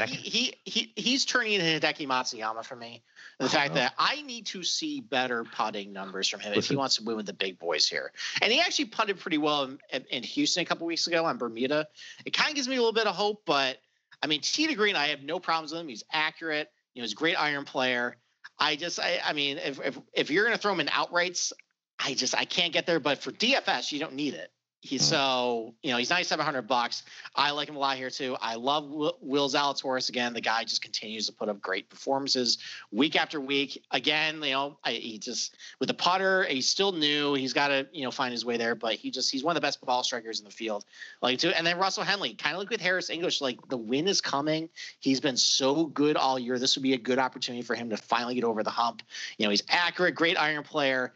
He, 0.09 0.15
he 0.31 0.55
he 0.65 0.93
he's 0.97 1.25
turning 1.25 1.55
into 1.55 1.65
Hideki 1.67 2.07
Matsuyama 2.07 2.65
for 2.65 2.77
me. 2.77 3.03
The 3.39 3.47
Oh, 3.47 3.49
fact 3.49 3.75
that 3.75 3.95
I 3.99 4.23
need 4.23 4.47
to 4.47 4.63
see 4.63 5.01
better 5.01 5.43
putting 5.45 5.93
numbers 5.93 6.29
from 6.29 6.39
him 6.41 6.53
if 6.55 6.69
he 6.69 6.77
wants 6.77 6.97
to 6.97 7.05
win 7.05 7.17
with 7.17 7.27
the 7.27 7.33
big 7.33 7.59
boys 7.59 7.89
here. 7.89 8.13
And 8.41 8.53
he 8.53 8.61
actually 8.61 8.85
putted 8.87 9.19
pretty 9.19 9.39
well 9.39 9.65
in, 9.65 9.79
in- 9.93 10.05
in 10.11 10.23
Houston 10.23 10.63
a 10.63 10.65
couple 10.67 10.87
weeks 10.87 11.07
ago 11.09 11.25
on 11.25 11.37
Bermuda. 11.39 11.89
It 12.25 12.33
kind 12.33 12.51
of 12.51 12.55
gives 12.55 12.69
me 12.69 12.77
a 12.77 12.79
little 12.79 12.93
bit 12.93 13.07
of 13.09 13.15
hope, 13.17 13.43
but 13.45 13.79
I 14.23 14.29
mean, 14.29 14.41
T 14.41 14.69
to 14.69 14.75
Green, 14.75 14.95
I 14.95 15.09
have 15.09 15.23
no 15.23 15.41
problems 15.41 15.73
with 15.73 15.81
him. 15.81 15.89
He's 15.89 16.05
accurate. 16.13 16.71
You 16.95 17.03
know, 17.03 17.05
he's 17.05 17.13
a 17.13 17.17
great 17.17 17.35
iron 17.41 17.65
player. 17.65 18.17
I 18.59 18.77
just, 18.77 19.01
I, 19.01 19.19
I 19.25 19.33
mean, 19.33 19.59
if 19.59 19.81
if 19.85 19.99
if 20.13 20.31
you're 20.31 20.45
gonna 20.45 20.59
throw 20.59 20.73
him 20.73 20.81
in 20.81 20.87
outrights, 20.89 21.53
I 21.99 22.15
just 22.15 22.37
I 22.37 22.45
can't 22.45 22.73
get 22.73 22.87
there. 22.87 23.01
But 23.01 23.19
for 23.19 23.33
DFS, 23.33 23.91
you 23.91 23.99
don't 23.99 24.15
need 24.15 24.35
it. 24.35 24.53
He's 24.85 25.03
Mm. 25.03 25.11
so 25.11 25.75
you 25.85 25.93
know 25.93 25.97
he's 25.97 26.11
ninety 26.11 26.25
seven 26.25 26.45
hundred 26.45 26.63
bucks. 26.63 27.05
I 27.37 27.53
like 27.53 27.69
him 27.69 27.77
a 27.77 27.79
lot 27.79 27.97
here 27.97 28.11
too. 28.11 28.37
I 28.41 28.57
love 28.57 28.91
Will, 28.91 29.17
Will 29.21 29.49
Zalatoris 29.49 30.09
again. 30.09 30.33
The 30.35 30.41
guy 30.41 30.65
just 30.65 30.83
continues 30.83 31.27
to 31.27 31.33
put 31.33 31.49
up 31.49 31.61
great 31.61 31.89
performances 31.89 32.59
week 32.91 33.15
after 33.15 33.41
week. 33.41 33.81
Again, 33.93 34.43
you 34.43 34.51
know, 34.51 34.79
I, 34.83 34.95
he 34.95 35.19
just 35.19 35.57
with 35.79 35.87
the 35.87 35.95
putter, 35.95 36.43
he's 36.43 36.69
still 36.69 36.91
new. 36.91 37.35
He's 37.35 37.53
got 37.53 37.69
to 37.69 37.87
you 37.93 38.03
know 38.03 38.11
find 38.11 38.33
his 38.33 38.45
way 38.45 38.57
there, 38.57 38.75
but 38.75 38.95
he 38.95 39.13
just 39.13 39.31
he's 39.31 39.45
one 39.45 39.57
of 39.57 39.63
the 39.63 39.65
best 39.65 39.81
ball 39.87 40.03
strikers 40.03 40.41
in 40.41 40.45
the 40.45 40.51
field. 40.51 40.85
Like 41.23 41.39
too, 41.39 41.51
and 41.51 41.65
then 41.65 41.79
Russell 41.79 42.03
Henley, 42.03 42.35
kind 42.35 42.57
of 42.57 42.59
like 42.59 42.71
with 42.71 42.81
Harris 42.81 43.09
English, 43.09 43.41
like 43.41 43.69
the 43.69 43.77
win 43.79 44.09
is 44.09 44.21
coming. 44.21 44.69
He's 44.99 45.21
been 45.21 45.37
so 45.37 45.87
good 45.87 46.17
all 46.17 46.41
year. 46.41 46.59
This 46.59 46.75
would 46.77 46.83
be 46.83 46.95
a 46.95 46.99
good 46.99 47.21
opportunity 47.21 47.63
for 47.63 47.77
him 47.77 47.91
to 47.91 47.97
finally 47.97 48.35
get 48.35 48.43
over 48.43 48.65
the 48.65 48.71
hump. 48.71 49.05
You 49.39 49.47
know, 49.47 49.51
he's 49.51 49.63
accurate, 49.69 50.17
great 50.17 50.37
iron 50.41 50.65
player. 50.65 51.15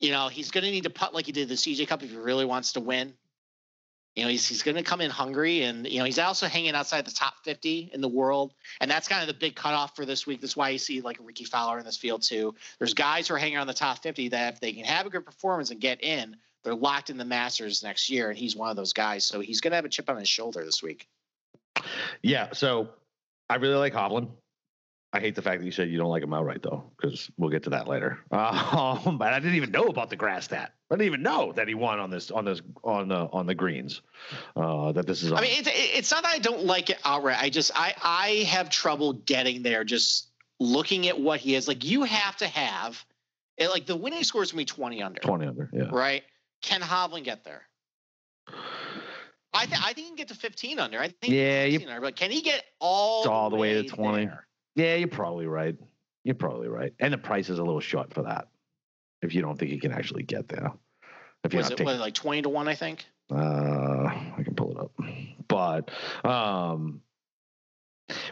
You 0.00 0.10
know, 0.10 0.28
he's 0.28 0.50
going 0.50 0.64
to 0.64 0.70
need 0.70 0.84
to 0.84 0.90
putt 0.90 1.14
like 1.14 1.26
he 1.26 1.32
did 1.32 1.48
the 1.48 1.54
CJ 1.54 1.88
Cup 1.88 2.02
if 2.02 2.10
he 2.10 2.16
really 2.16 2.44
wants 2.44 2.72
to 2.72 2.80
win. 2.80 3.14
You 4.14 4.24
know, 4.24 4.30
he's 4.30 4.48
he's 4.48 4.62
going 4.62 4.76
to 4.76 4.82
come 4.82 5.02
in 5.02 5.10
hungry, 5.10 5.62
and 5.62 5.86
you 5.86 5.98
know 5.98 6.06
he's 6.06 6.18
also 6.18 6.46
hanging 6.46 6.74
outside 6.74 7.04
the 7.04 7.10
top 7.10 7.34
50 7.44 7.90
in 7.92 8.00
the 8.00 8.08
world, 8.08 8.54
and 8.80 8.90
that's 8.90 9.08
kind 9.08 9.20
of 9.20 9.28
the 9.28 9.34
big 9.34 9.54
cutoff 9.54 9.94
for 9.94 10.06
this 10.06 10.26
week. 10.26 10.40
That's 10.40 10.56
why 10.56 10.70
you 10.70 10.78
see 10.78 11.02
like 11.02 11.18
Rickie 11.20 11.44
Fowler 11.44 11.78
in 11.78 11.84
this 11.84 11.98
field 11.98 12.22
too. 12.22 12.54
There's 12.78 12.94
guys 12.94 13.28
who 13.28 13.34
are 13.34 13.38
hanging 13.38 13.58
on 13.58 13.66
the 13.66 13.74
top 13.74 14.02
50 14.02 14.28
that 14.30 14.54
if 14.54 14.60
they 14.60 14.72
can 14.72 14.84
have 14.84 15.04
a 15.04 15.10
good 15.10 15.26
performance 15.26 15.70
and 15.70 15.80
get 15.80 16.02
in, 16.02 16.34
they're 16.64 16.74
locked 16.74 17.10
in 17.10 17.18
the 17.18 17.26
Masters 17.26 17.82
next 17.82 18.08
year, 18.08 18.30
and 18.30 18.38
he's 18.38 18.56
one 18.56 18.70
of 18.70 18.76
those 18.76 18.94
guys. 18.94 19.24
So 19.24 19.40
he's 19.40 19.60
going 19.60 19.72
to 19.72 19.76
have 19.76 19.84
a 19.84 19.88
chip 19.90 20.08
on 20.08 20.16
his 20.16 20.28
shoulder 20.28 20.64
this 20.64 20.82
week. 20.82 21.06
Yeah. 22.22 22.52
So 22.52 22.88
I 23.50 23.56
really 23.56 23.76
like 23.76 23.92
Hovland. 23.92 24.30
I 25.16 25.20
hate 25.20 25.34
the 25.34 25.42
fact 25.42 25.60
that 25.60 25.64
you 25.66 25.72
said 25.72 25.88
you 25.88 25.98
don't 25.98 26.10
like 26.10 26.22
him 26.22 26.34
outright, 26.34 26.62
though, 26.62 26.84
because 26.96 27.30
we'll 27.38 27.50
get 27.50 27.62
to 27.64 27.70
that 27.70 27.88
later. 27.88 28.18
Um, 28.32 29.16
but 29.18 29.32
I 29.32 29.40
didn't 29.40 29.54
even 29.56 29.70
know 29.70 29.84
about 29.86 30.10
the 30.10 30.16
grass 30.16 30.44
stat. 30.44 30.74
I 30.90 30.94
didn't 30.94 31.06
even 31.06 31.22
know 31.22 31.52
that 31.52 31.66
he 31.68 31.74
won 31.74 31.98
on 31.98 32.10
this 32.10 32.30
on 32.30 32.44
this 32.44 32.60
on 32.84 33.08
the 33.08 33.28
on 33.32 33.46
the 33.46 33.54
greens. 33.54 34.02
Uh, 34.54 34.92
that 34.92 35.06
this 35.06 35.22
is. 35.22 35.32
On. 35.32 35.38
I 35.38 35.40
mean, 35.42 35.50
it's 35.58 35.68
it's 35.72 36.10
not 36.10 36.22
that 36.24 36.32
I 36.32 36.38
don't 36.38 36.64
like 36.64 36.90
it 36.90 36.98
outright. 37.04 37.38
I 37.40 37.48
just 37.50 37.70
I 37.74 37.94
I 38.02 38.28
have 38.48 38.68
trouble 38.70 39.14
getting 39.14 39.62
there. 39.62 39.84
Just 39.84 40.28
looking 40.60 41.08
at 41.08 41.18
what 41.18 41.40
he 41.40 41.54
is 41.54 41.66
like. 41.68 41.84
You 41.84 42.04
have 42.04 42.36
to 42.38 42.46
have, 42.46 43.02
it, 43.56 43.68
like 43.68 43.86
the 43.86 43.96
winning 43.96 44.22
score 44.24 44.42
is 44.42 44.52
gonna 44.52 44.60
be 44.60 44.64
twenty 44.66 45.02
under. 45.02 45.20
twenty 45.20 45.46
under. 45.46 45.70
Yeah. 45.72 45.88
Right? 45.90 46.22
Can 46.62 46.80
Hovland 46.80 47.24
get 47.24 47.44
there? 47.44 47.62
I 49.54 49.64
think 49.66 49.82
I 49.82 49.92
think 49.92 49.96
he 49.98 50.04
can 50.06 50.16
get 50.16 50.28
to 50.28 50.34
fifteen 50.34 50.78
under. 50.78 50.98
I 51.00 51.08
think 51.08 51.32
Yeah, 51.32 51.64
you- 51.64 51.80
under, 51.88 52.00
but 52.00 52.16
can 52.16 52.30
he 52.30 52.42
get 52.42 52.64
all 52.78 53.28
All 53.28 53.50
the 53.50 53.56
way 53.56 53.82
to 53.82 53.88
20. 53.88 54.26
there? 54.26 54.46
Yeah, 54.76 54.94
you're 54.94 55.08
probably 55.08 55.46
right. 55.46 55.76
You're 56.22 56.34
probably 56.34 56.68
right. 56.68 56.92
And 57.00 57.12
the 57.12 57.18
price 57.18 57.48
is 57.48 57.58
a 57.58 57.64
little 57.64 57.80
short 57.80 58.12
for 58.12 58.22
that. 58.22 58.48
If 59.22 59.34
you 59.34 59.42
don't 59.42 59.58
think 59.58 59.70
he 59.70 59.78
can 59.78 59.92
actually 59.92 60.22
get 60.22 60.48
there. 60.48 60.70
If 61.44 61.52
you're 61.52 61.62
Was 61.62 61.70
it 61.70 61.78
taking 61.78 61.98
like 61.98 62.14
twenty 62.14 62.42
to 62.42 62.48
one? 62.48 62.68
I 62.68 62.74
think. 62.74 63.04
Uh, 63.30 63.34
I 63.36 64.42
can 64.44 64.54
pull 64.54 64.72
it 64.72 64.78
up. 64.78 64.92
But 65.48 65.90
um, 66.28 67.00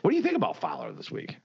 what 0.02 0.10
do 0.10 0.16
you 0.16 0.22
think 0.22 0.36
about 0.36 0.56
Fowler 0.60 0.92
this 0.92 1.10
week? 1.10 1.36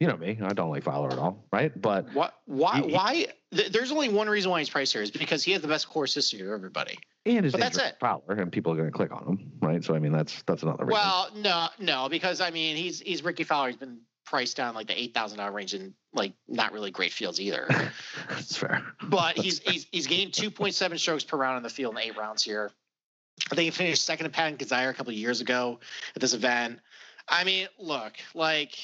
You 0.00 0.08
know 0.08 0.16
me, 0.16 0.38
I 0.42 0.52
don't 0.52 0.70
like 0.70 0.82
Fowler 0.82 1.12
at 1.12 1.18
all, 1.18 1.46
right? 1.52 1.72
But 1.80 2.12
What? 2.14 2.34
Why? 2.46 2.80
He- 2.80 2.92
why? 2.92 3.26
Th- 3.54 3.70
there's 3.70 3.92
only 3.92 4.08
one 4.08 4.28
reason 4.28 4.50
why 4.50 4.58
he's 4.58 4.68
priced 4.68 4.92
here 4.92 5.02
is 5.02 5.10
because 5.10 5.44
he 5.44 5.52
has 5.52 5.62
the 5.62 5.68
best 5.68 5.88
course 5.88 6.14
history 6.14 6.40
of 6.40 6.48
everybody. 6.48 6.98
and 7.24 7.44
his 7.44 7.52
But 7.52 7.60
that's 7.60 7.78
it. 7.78 7.96
Fowler, 8.00 8.34
and 8.34 8.50
people 8.50 8.72
are 8.72 8.76
going 8.76 8.90
to 8.90 8.92
click 8.92 9.12
on 9.12 9.24
him, 9.26 9.52
right? 9.60 9.82
So 9.84 9.94
I 9.94 9.98
mean, 10.00 10.12
that's 10.12 10.42
that's 10.42 10.62
another 10.62 10.84
reason. 10.84 11.00
Well, 11.00 11.28
no, 11.36 11.68
no, 11.78 12.08
because 12.08 12.40
I 12.40 12.50
mean 12.50 12.76
he's 12.76 13.00
he's 13.00 13.22
Rickie 13.22 13.44
Fowler. 13.44 13.68
He's 13.68 13.76
been 13.76 14.00
priced 14.24 14.56
down 14.56 14.74
like 14.74 14.86
the 14.86 15.00
eight 15.00 15.14
thousand 15.14 15.38
dollar 15.38 15.52
range 15.52 15.74
in 15.74 15.94
like 16.12 16.32
not 16.48 16.72
really 16.72 16.90
great 16.90 17.12
fields 17.12 17.40
either. 17.40 17.66
that's 18.28 18.56
fair. 18.56 18.82
But 19.02 19.38
he's 19.38 19.60
he's 19.60 19.86
he's 19.90 20.06
gained 20.06 20.32
two 20.32 20.50
point 20.50 20.74
seven 20.74 20.98
strokes 20.98 21.24
per 21.24 21.36
round 21.36 21.56
in 21.56 21.62
the 21.62 21.70
field 21.70 21.94
in 21.94 22.00
eight 22.00 22.16
rounds 22.16 22.42
here. 22.42 22.70
I 23.50 23.54
think 23.54 23.64
he 23.64 23.70
finished 23.70 24.04
second 24.04 24.24
to 24.24 24.30
Patton 24.30 24.58
Kizzire 24.58 24.90
a 24.90 24.94
couple 24.94 25.12
of 25.12 25.18
years 25.18 25.40
ago 25.40 25.80
at 26.14 26.20
this 26.20 26.34
event. 26.34 26.78
I 27.28 27.44
mean, 27.44 27.68
look, 27.78 28.12
like 28.34 28.78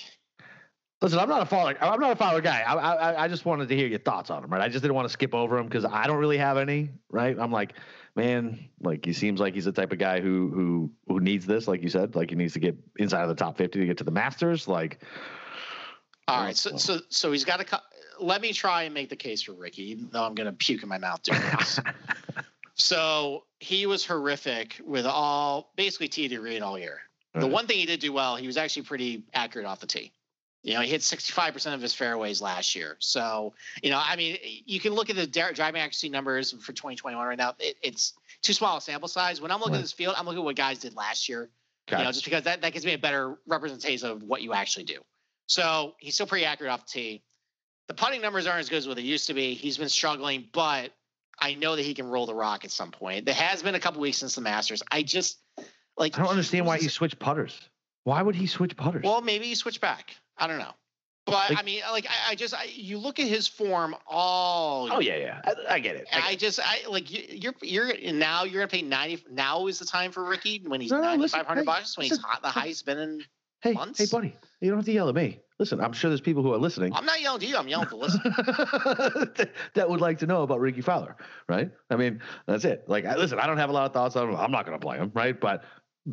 Listen, 1.03 1.19
I'm 1.19 1.31
not 1.31 1.41
a 1.41 1.47
follower. 1.47 1.77
I'm 1.81 1.99
not 1.99 2.13
a 2.13 2.17
follower 2.17 2.43
guy. 2.43 2.61
I, 2.61 2.75
I 2.75 3.25
I 3.25 3.29
just 3.29 3.47
wanted 3.47 3.71
to 3.71 3.77
hear 3.77 3.87
your 3.87 4.01
thoughts 4.01 4.29
on 4.29 4.45
him, 4.45 4.51
right? 4.51 4.61
I 4.61 4.69
just 4.69 4.83
didn't 4.83 4.95
want 4.95 5.09
to 5.09 5.13
skip 5.13 5.35
over 5.35 5.57
him 5.57 5.65
because 5.65 5.87
I 5.87 6.07
don't 6.07 6.19
really 6.19 6.37
have 6.37 6.59
any, 6.59 6.91
right? 7.11 7.39
I'm 7.39 7.51
like, 7.51 7.73
man, 8.17 8.69
like 8.81 9.05
he 9.05 9.13
seems 9.13 9.41
like 9.41 9.55
he's 9.55 9.65
the 9.65 9.73
type 9.73 9.93
of 9.93 9.99
guy 9.99 10.21
who 10.21 10.51
who 10.51 10.91
who 11.09 11.21
needs 11.21 11.47
this, 11.47 11.69
like 11.69 11.83
you 11.83 11.89
said, 11.89 12.15
like 12.15 12.31
he 12.31 12.37
needs 12.37 12.55
to 12.55 12.61
get 12.61 12.77
inside 12.99 13.23
of 13.23 13.29
the 13.29 13.35
top 13.35 13.57
50 13.57 13.81
to 13.81 13.87
get 13.87 13.99
to 13.99 14.05
the 14.05 14.11
Masters, 14.11 14.69
like. 14.69 15.03
all 16.29 16.47
Oh, 16.49 16.53
so 16.53 16.77
so 16.77 16.99
so 17.09 17.33
he's 17.33 17.45
got 17.45 17.67
to. 17.67 17.83
Let 18.21 18.43
me 18.43 18.53
try 18.53 18.83
and 18.83 18.93
make 18.93 19.09
the 19.09 19.17
case 19.17 19.43
for 19.43 19.53
Rickie, 19.53 19.91
even 19.93 20.11
though 20.13 20.23
I'm 20.23 20.35
going 20.35 20.47
to 20.47 20.53
puke 20.53 20.83
in 20.83 20.89
my 20.89 20.99
mouth 20.99 21.23
doing 21.23 21.41
this. 21.59 21.81
So 22.81 23.45
he 23.59 23.87
was 23.87 24.07
horrific 24.07 24.81
with 24.85 25.05
all 25.05 25.71
basically 25.77 26.09
tee 26.09 26.29
to 26.29 26.37
green 26.37 26.63
all 26.63 26.79
year. 26.79 27.01
The 27.35 27.41
Right. 27.41 27.51
one 27.51 27.67
thing 27.67 27.79
he 27.79 27.87
did 27.87 28.01
do 28.01 28.13
well, 28.13 28.37
he 28.37 28.47
was 28.47 28.57
actually 28.57 28.83
pretty 28.83 29.23
accurate 29.35 29.67
off 29.67 29.81
the 29.81 29.87
tee. 29.87 30.13
You 30.63 30.75
know, 30.75 30.81
he 30.81 30.89
hit 30.89 31.01
65% 31.01 31.73
of 31.75 31.81
his 31.81 31.95
fairways 31.95 32.43
last 32.43 32.75
year. 32.75 32.97
So, 32.99 33.55
you 33.83 33.91
know, 33.91 34.01
I 34.05 34.15
mean, 34.17 34.37
you 34.43 34.79
can 34.79 34.93
look 34.93 35.09
at 35.09 35.17
the 35.17 35.27
driving 35.27 35.81
accuracy 35.81 36.11
numbers 36.11 36.53
for 36.53 36.73
2021 36.73 37.27
right 37.27 37.39
now. 37.39 37.55
It, 37.59 37.77
it's 37.83 38.13
too 38.43 38.53
small 38.53 38.77
a 38.77 38.81
sample 38.81 39.09
size. 39.09 39.41
When 39.41 39.51
I'm 39.51 39.61
looking 39.61 39.73
Right. 39.73 39.79
at 39.79 39.83
this 39.83 39.93
field, 39.93 40.17
I'm 40.19 40.27
looking 40.27 40.41
at 40.41 40.45
what 40.45 40.57
guys 40.57 40.79
did 40.79 40.95
last 40.95 41.29
year 41.29 41.49
Okay. 41.89 41.99
you 41.99 42.05
know, 42.05 42.13
just 42.13 42.25
because 42.25 42.45
that, 42.45 42.61
that 42.61 42.73
gives 42.73 42.85
me 42.85 42.93
a 42.93 42.99
better 42.99 43.39
representation 43.47 44.09
of 44.11 44.23
what 44.23 44.43
you 44.43 44.53
actually 44.53 44.85
do. 44.85 45.01
So 45.47 45.95
he's 45.99 46.15
still 46.15 46.27
pretty 46.27 46.45
accurate 46.45 46.71
off 46.73 46.85
the 46.87 46.91
tee. 46.93 47.23
The 47.89 47.95
putting 47.95 48.21
numbers 48.21 48.47
aren't 48.47 48.61
as 48.61 48.69
good 48.69 48.77
as 48.77 48.87
what 48.87 48.97
they 48.97 49.03
used 49.03 49.27
to 49.27 49.35
be. 49.35 49.55
He's 49.55 49.77
been 49.77 49.89
struggling, 49.89 50.49
but 50.53 50.93
I 51.41 51.55
know 51.55 51.75
that 51.75 51.83
he 51.83 51.95
can 51.95 52.07
roll 52.07 52.27
the 52.27 52.35
rock 52.35 52.65
at 52.65 52.71
some 52.71 52.93
point. 52.93 53.25
There 53.25 53.35
has 53.35 53.63
been 53.63 53.75
a 53.75 53.81
couple 53.81 54.01
weeks 54.01 54.19
since 54.19 54.37
the 54.37 54.41
Masters. 54.43 54.83
I 54.93 55.03
just 55.03 55.39
like 55.97 56.17
I 56.17 56.23
don't 56.23 56.31
understand 56.31 56.67
why 56.67 56.79
he 56.79 56.87
switched 56.87 57.19
putters. 57.19 57.59
Why 58.05 58.23
would 58.23 58.37
he 58.37 58.47
switch 58.47 58.77
putters? 58.77 59.03
Well, 59.05 59.21
maybe 59.21 59.47
he 59.47 59.55
switched 59.57 59.81
back. 59.81 60.15
I 60.41 60.47
don't 60.47 60.59
know. 60.59 60.73
But 61.27 61.51
Like- 61.51 61.59
I 61.59 61.63
mean, 61.63 61.83
like 61.93 62.07
I, 62.07 62.33
I 62.33 62.35
just 62.35 62.55
I, 62.55 62.65
you 62.75 62.99
look 62.99 63.21
at 63.21 63.27
his 63.27 63.47
form 63.47 63.95
all. 64.07 64.89
oh 64.91 65.01
yeah, 65.01 65.17
yeah, 65.17 65.41
I, 65.45 65.75
I 65.75 65.79
get 65.79 65.97
it. 65.97 66.07
I 66.13 66.31
get 66.31 66.41
just 66.41 66.59
I 66.61 66.81
like 66.89 67.11
you, 67.11 67.23
you're 67.29 67.55
you're 67.63 68.13
now 68.13 68.45
you're 68.45 68.61
gonna 68.63 68.69
pay 68.69 68.83
ninety. 68.83 69.23
Now 69.31 69.67
is 69.67 69.79
the 69.79 69.85
time 69.85 70.13
for 70.13 70.25
Rickie 70.25 70.63
when 70.67 70.81
he's 70.81 70.91
No, 70.91 71.01
no, 71.17 71.29
five 71.29 71.47
hundred 71.47 71.61
hey, 71.61 71.67
bucks 71.67 71.97
when 71.97 72.07
he's 72.07 72.19
hot, 72.19 72.43
the 72.43 72.49
highest 72.49 72.87
been 72.87 72.99
in. 72.99 73.25
hey, 73.63 73.73
months? 73.75 73.99
hey, 73.99 74.07
buddy, 74.11 74.35
you 74.61 74.71
don't 74.71 74.79
have 74.79 74.87
to 74.87 74.93
yell 74.93 75.09
at 75.09 75.15
me. 75.15 75.41
Listen, 75.59 75.79
I'm 75.79 75.93
sure 75.93 76.09
there's 76.09 76.23
people 76.23 76.43
who 76.43 76.55
are 76.55 76.59
listening 76.59 76.95
I'm 76.95 77.05
not 77.05 77.21
yelling 77.21 77.41
to 77.41 77.47
you. 77.47 77.57
I'm 77.59 77.69
yelling 77.69 77.89
to 77.89 77.97
listen. 77.97 78.21
that 79.75 79.87
would 79.89 80.01
like 80.01 80.19
to 80.21 80.27
know 80.27 80.43
about 80.43 80.59
Rickie 80.59 80.81
Fowler, 80.81 81.17
right? 81.51 81.71
I 81.91 81.97
mean, 81.97 82.23
that's 82.47 82.65
it. 82.65 82.85
Like, 82.89 83.05
I, 83.05 83.17
listen, 83.17 83.39
I 83.39 83.47
don't 83.47 83.59
have 83.59 83.69
a 83.69 83.73
lot 83.75 83.85
of 83.85 83.93
thoughts 83.93 84.17
on 84.17 84.31
him. 84.31 84.37
I'm 84.37 84.51
not 84.51 84.65
going 84.65 84.81
to 84.81 84.85
play 84.85 84.97
him, 84.97 85.13
right? 85.15 85.39
But 85.39 85.65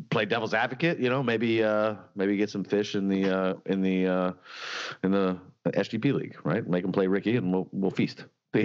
play 0.10 0.26
devil's 0.26 0.54
advocate, 0.54 1.00
you 1.00 1.10
know, 1.10 1.24
maybe 1.24 1.64
uh 1.64 1.96
maybe 2.16 2.38
get 2.38 2.50
some 2.50 2.64
fish 2.64 2.96
in 2.96 3.08
the 3.08 3.30
uh 3.30 3.54
in 3.66 3.82
the 3.82 4.08
uh 4.08 4.34
in 5.04 5.12
the 5.12 5.40
SGP 5.66 6.14
league, 6.14 6.38
right? 6.44 6.68
Make 6.68 6.84
him 6.84 6.92
play 6.92 7.08
Rickie, 7.08 7.36
and 7.38 7.52
we'll 7.52 7.68
we'll 7.72 7.92
feast. 7.92 8.26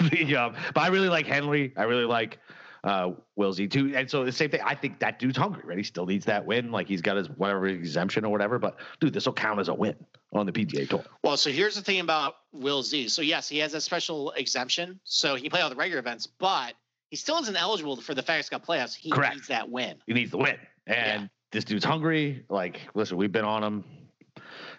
The, 0.00 0.08
the 0.10 0.34
um, 0.34 0.56
but 0.74 0.80
I 0.80 0.88
really 0.88 1.08
like 1.08 1.24
Henry. 1.24 1.72
I 1.76 1.84
really 1.84 2.04
like 2.04 2.40
uh 2.82 3.12
Will 3.36 3.52
Z 3.52 3.68
too. 3.68 3.92
And 3.94 4.10
so 4.10 4.24
the 4.24 4.32
same 4.32 4.50
thing. 4.50 4.60
I 4.64 4.74
think 4.74 4.98
that 4.98 5.20
dude's 5.20 5.38
hungry, 5.38 5.62
right? 5.64 5.78
He 5.78 5.84
still 5.84 6.04
needs 6.04 6.24
that 6.26 6.44
win. 6.44 6.72
Like 6.72 6.88
he's 6.88 7.00
got 7.00 7.16
his 7.16 7.30
whatever 7.30 7.68
exemption 7.68 8.24
or 8.24 8.32
whatever. 8.32 8.58
But 8.58 8.76
dude, 8.98 9.12
this 9.12 9.26
will 9.26 9.32
count 9.32 9.60
as 9.60 9.68
a 9.68 9.74
win 9.74 9.94
on 10.32 10.46
the 10.46 10.52
PGA 10.52 10.88
tour. 10.88 11.04
Well, 11.22 11.36
so 11.36 11.50
here's 11.50 11.76
the 11.76 11.80
thing 11.80 12.00
about 12.00 12.34
Will 12.52 12.82
Z. 12.82 13.08
So 13.08 13.22
yes, 13.22 13.48
he 13.48 13.58
has 13.58 13.72
a 13.74 13.80
special 13.80 14.32
exemption, 14.32 14.98
so 15.04 15.36
he 15.36 15.42
can 15.42 15.50
play 15.50 15.60
all 15.60 15.70
the 15.70 15.76
regular 15.76 16.00
events, 16.00 16.26
but 16.26 16.74
he 17.10 17.16
still 17.16 17.38
isn't 17.38 17.56
eligible 17.56 17.96
for 18.00 18.14
the 18.14 18.22
FedEx 18.22 18.50
Cup 18.50 18.66
playoffs. 18.66 18.94
He 18.94 19.10
Correct. 19.10 19.34
needs 19.36 19.48
that 19.48 19.68
win. 19.70 19.96
he 20.06 20.12
needs 20.14 20.30
the 20.30 20.38
win. 20.38 20.56
And 20.86 21.22
Yeah. 21.22 21.28
this 21.52 21.64
dude's 21.64 21.84
hungry. 21.84 22.44
Like, 22.48 22.80
listen, 22.94 23.16
we've 23.16 23.32
been 23.32 23.44
on 23.44 23.62
him. 23.62 23.84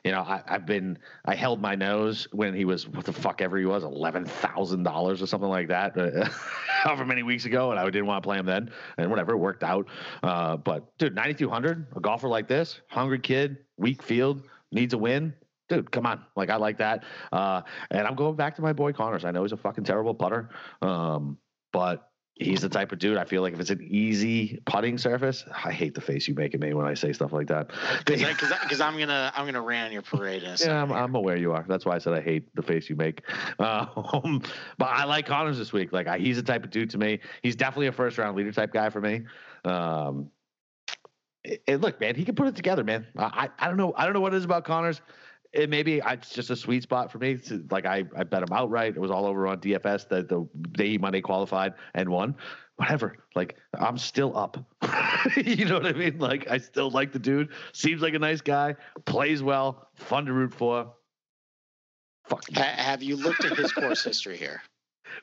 You 0.04 0.12
know, 0.12 0.22
I, 0.22 0.44
I've 0.48 0.66
been, 0.68 1.00
I 1.26 1.34
held 1.34 1.60
my 1.62 1.74
nose 1.74 2.28
when 2.32 2.54
he 2.54 2.64
was, 2.66 2.88
what 2.88 3.06
the 3.06 3.14
fuck 3.14 3.42
ever 3.42 3.58
he 3.58 3.66
was, 3.66 3.84
$11,000 3.84 5.22
or 5.22 5.26
something 5.26 5.50
like 5.50 5.68
that, 5.70 5.98
uh, 5.98 6.26
however 6.68 7.06
many 7.06 7.24
weeks 7.24 7.46
ago. 7.46 7.72
And 7.72 7.80
I 7.80 7.86
didn't 7.86 8.06
want 8.06 8.22
to 8.22 8.28
play 8.28 8.38
him 8.38 8.46
then. 8.46 8.70
And 8.98 9.10
whatever, 9.10 9.34
it 9.34 9.38
worked 9.38 9.64
out. 9.64 9.88
Uh, 10.22 10.58
but 10.58 10.96
dude, 11.00 11.16
9,200, 11.16 11.88
a 11.96 12.00
golfer 12.00 12.28
like 12.28 12.48
this, 12.48 12.82
hungry 12.88 13.20
kid, 13.20 13.58
weak 13.78 14.04
field, 14.04 14.44
needs 14.72 14.94
a 14.94 14.98
win. 14.98 15.34
Dude, 15.70 15.90
come 15.90 16.06
on. 16.06 16.24
Like, 16.36 16.52
I 16.52 16.58
like 16.58 16.78
that. 16.78 17.04
Uh, 17.32 17.62
and 17.90 18.06
I'm 18.08 18.16
going 18.16 18.36
back 18.36 18.56
to 18.58 18.62
my 18.62 18.74
boy 18.74 18.92
Conners. 18.94 19.26
I 19.26 19.32
know 19.32 19.42
he's 19.42 19.54
a 19.54 19.58
fucking 19.58 19.84
terrible 19.86 20.14
putter. 20.14 20.50
Um, 20.84 21.40
but 21.74 22.12
he's 22.36 22.62
the 22.62 22.70
type 22.70 22.92
of 22.92 23.00
dude. 23.00 23.18
I 23.18 23.24
feel 23.24 23.42
like 23.42 23.54
if 23.54 23.60
it's 23.60 23.70
an 23.70 23.82
easy 23.82 24.62
putting 24.66 24.98
surface, 24.98 25.46
I 25.64 25.72
hate 25.72 25.96
the 25.96 26.02
face 26.02 26.28
you 26.28 26.36
make 26.36 26.54
at 26.54 26.60
me 26.60 26.74
when 26.74 26.86
I 26.86 26.94
say 26.94 27.14
stuff 27.14 27.32
like 27.34 27.48
that. 27.48 27.70
Because 28.06 28.82
I'm 28.82 28.98
gonna 28.98 29.32
I'm 29.36 29.46
gonna 29.46 29.62
ran 29.62 29.92
your 29.92 30.02
parade 30.02 30.44
in 30.44 30.50
a 30.52 30.58
second. 30.58 30.74
yeah, 30.74 30.82
I'm, 30.82 30.92
I'm 30.92 31.16
aware 31.16 31.38
you 31.38 31.54
are. 31.54 31.66
That's 31.68 31.86
why 31.86 31.96
I 31.96 31.98
said 32.00 32.14
I 32.14 32.22
hate 32.22 32.54
the 32.56 32.62
face 32.62 32.90
you 32.90 32.96
make. 32.96 33.22
Um, 33.58 34.42
but 34.78 34.86
I 34.86 35.06
like 35.06 35.26
Conners 35.28 35.58
this 35.58 35.72
week. 35.72 35.92
Like 35.94 36.08
I, 36.08 36.18
he's 36.18 36.36
the 36.36 36.44
type 36.44 36.64
of 36.64 36.70
dude 36.72 36.90
to 36.92 36.98
me. 36.98 37.20
He's 37.42 37.56
definitely 37.56 37.88
a 37.88 37.92
first 37.92 38.18
round 38.18 38.36
leader 38.36 38.52
type 38.52 38.74
guy 38.74 38.90
for 38.90 39.00
me. 39.02 39.22
Um, 39.64 40.30
and- 41.68 41.82
look, 41.82 42.00
man, 42.02 42.16
he 42.16 42.26
can 42.26 42.36
put 42.36 42.48
it 42.48 42.56
together, 42.56 42.84
man. 42.84 43.06
I, 43.18 43.50
I 43.60 43.66
I 43.66 43.68
don't 43.68 43.78
know. 43.78 43.94
I 43.96 44.04
don't 44.06 44.14
know 44.14 44.20
what 44.20 44.34
it 44.34 44.38
is 44.38 44.46
about 44.46 44.66
Conners. 44.66 45.02
It 45.56 45.70
maybe 45.70 46.02
it's 46.06 46.30
just 46.30 46.50
a 46.50 46.56
sweet 46.56 46.84
spot 46.84 47.12
for 47.12 47.18
me. 47.18 47.38
To, 47.38 47.66
like 47.72 47.86
I, 47.86 48.04
I 48.16 48.24
bet 48.24 48.44
him 48.44 48.52
outright. 48.52 48.96
It 48.96 49.00
was 49.00 49.10
all 49.10 49.26
over 49.26 49.48
on 49.48 49.60
DFS 49.60 50.10
that 50.10 50.28
the 50.28 50.48
day 50.74 50.90
he 50.90 50.98
Monday 50.98 51.22
qualified 51.22 51.74
and 51.94 52.10
won. 52.10 52.36
Whatever. 52.76 53.18
Like 53.36 53.56
I'm 53.80 53.98
still 53.98 54.38
up. 54.38 54.58
you 55.38 55.64
know 55.66 55.76
what 55.76 55.86
I 55.86 55.94
mean? 55.94 56.20
Like 56.20 56.48
I 56.50 56.58
still 56.58 56.92
like 56.92 57.14
the 57.14 57.20
dude. 57.20 57.50
Seems 57.72 58.02
like 58.02 58.14
a 58.14 58.20
nice 58.20 58.42
guy. 58.42 58.76
Plays 59.06 59.42
well. 59.42 59.88
Fun 59.96 60.26
to 60.26 60.34
root 60.34 60.54
for. 60.54 60.94
Fuck. 62.26 62.44
Ha- 62.54 62.76
have 62.76 63.02
you 63.02 63.16
looked 63.16 63.46
at 63.46 63.58
his 63.58 63.72
course 63.72 64.04
history 64.04 64.38
here? 64.38 64.62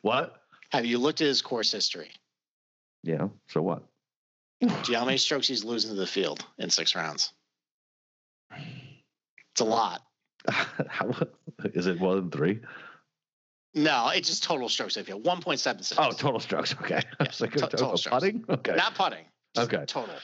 What? 0.00 0.36
Have 0.70 0.86
you 0.86 0.96
looked 0.96 1.20
at 1.20 1.26
his 1.26 1.42
course 1.42 1.70
history? 1.70 2.10
Yeah. 3.02 3.28
So 3.48 3.60
what? 3.60 3.82
Do 4.62 4.68
you 4.68 4.92
know 4.92 5.00
how 5.00 5.04
many 5.04 5.18
strokes 5.18 5.48
he's 5.48 5.64
losing 5.64 5.90
to 5.90 5.96
the 5.96 6.06
field 6.06 6.46
in 6.58 6.70
six 6.70 6.94
rounds? 6.94 7.32
It's 8.56 9.60
a 9.60 9.64
lot. 9.64 10.02
How, 10.48 11.10
is 11.64 11.86
it 11.86 12.00
more 12.00 12.16
than 12.16 12.30
three? 12.30 12.60
No, 13.74 14.10
it's 14.14 14.28
just 14.28 14.42
total 14.42 14.68
strokes 14.68 14.94
the 14.94 15.04
field. 15.04 15.24
One 15.24 15.40
point 15.40 15.60
seven 15.60 15.82
six. 15.82 15.98
Oh, 15.98 16.10
total 16.10 16.40
strokes. 16.40 16.74
Okay. 16.82 17.00
I 17.20 17.24
was 17.24 17.40
like, 17.40 17.52
to- 17.52 17.60
total, 17.60 17.78
total 17.78 17.96
strokes. 17.96 18.14
putting. 18.14 18.44
Okay. 18.48 18.74
not 18.74 18.94
putting. 18.94 19.24
Okay. 19.56 19.84
Total. 19.86 20.14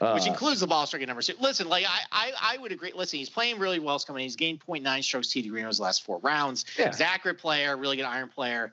Uh, 0.00 0.12
which 0.14 0.26
includes 0.26 0.60
the 0.60 0.66
ball 0.66 0.86
striking 0.86 1.06
number 1.06 1.22
too. 1.22 1.34
Listen, 1.38 1.68
like 1.68 1.84
I, 1.86 2.00
I, 2.10 2.54
I 2.54 2.58
would 2.58 2.72
agree. 2.72 2.92
Listen, 2.94 3.18
he's 3.18 3.30
playing 3.30 3.58
really 3.58 3.78
well. 3.78 3.94
He's 3.94 4.04
coming. 4.04 4.22
He's 4.22 4.36
gained 4.36 4.60
0.9 4.60 5.04
strokes 5.04 5.28
TD 5.28 5.42
to 5.44 5.48
green 5.48 5.62
in 5.62 5.68
his 5.68 5.80
last 5.80 6.04
four 6.04 6.18
rounds. 6.18 6.64
yeah. 6.78 6.88
He's 6.88 7.00
accurate 7.00 7.38
player, 7.38 7.76
really 7.76 7.96
good 7.96 8.06
iron 8.06 8.28
player. 8.28 8.72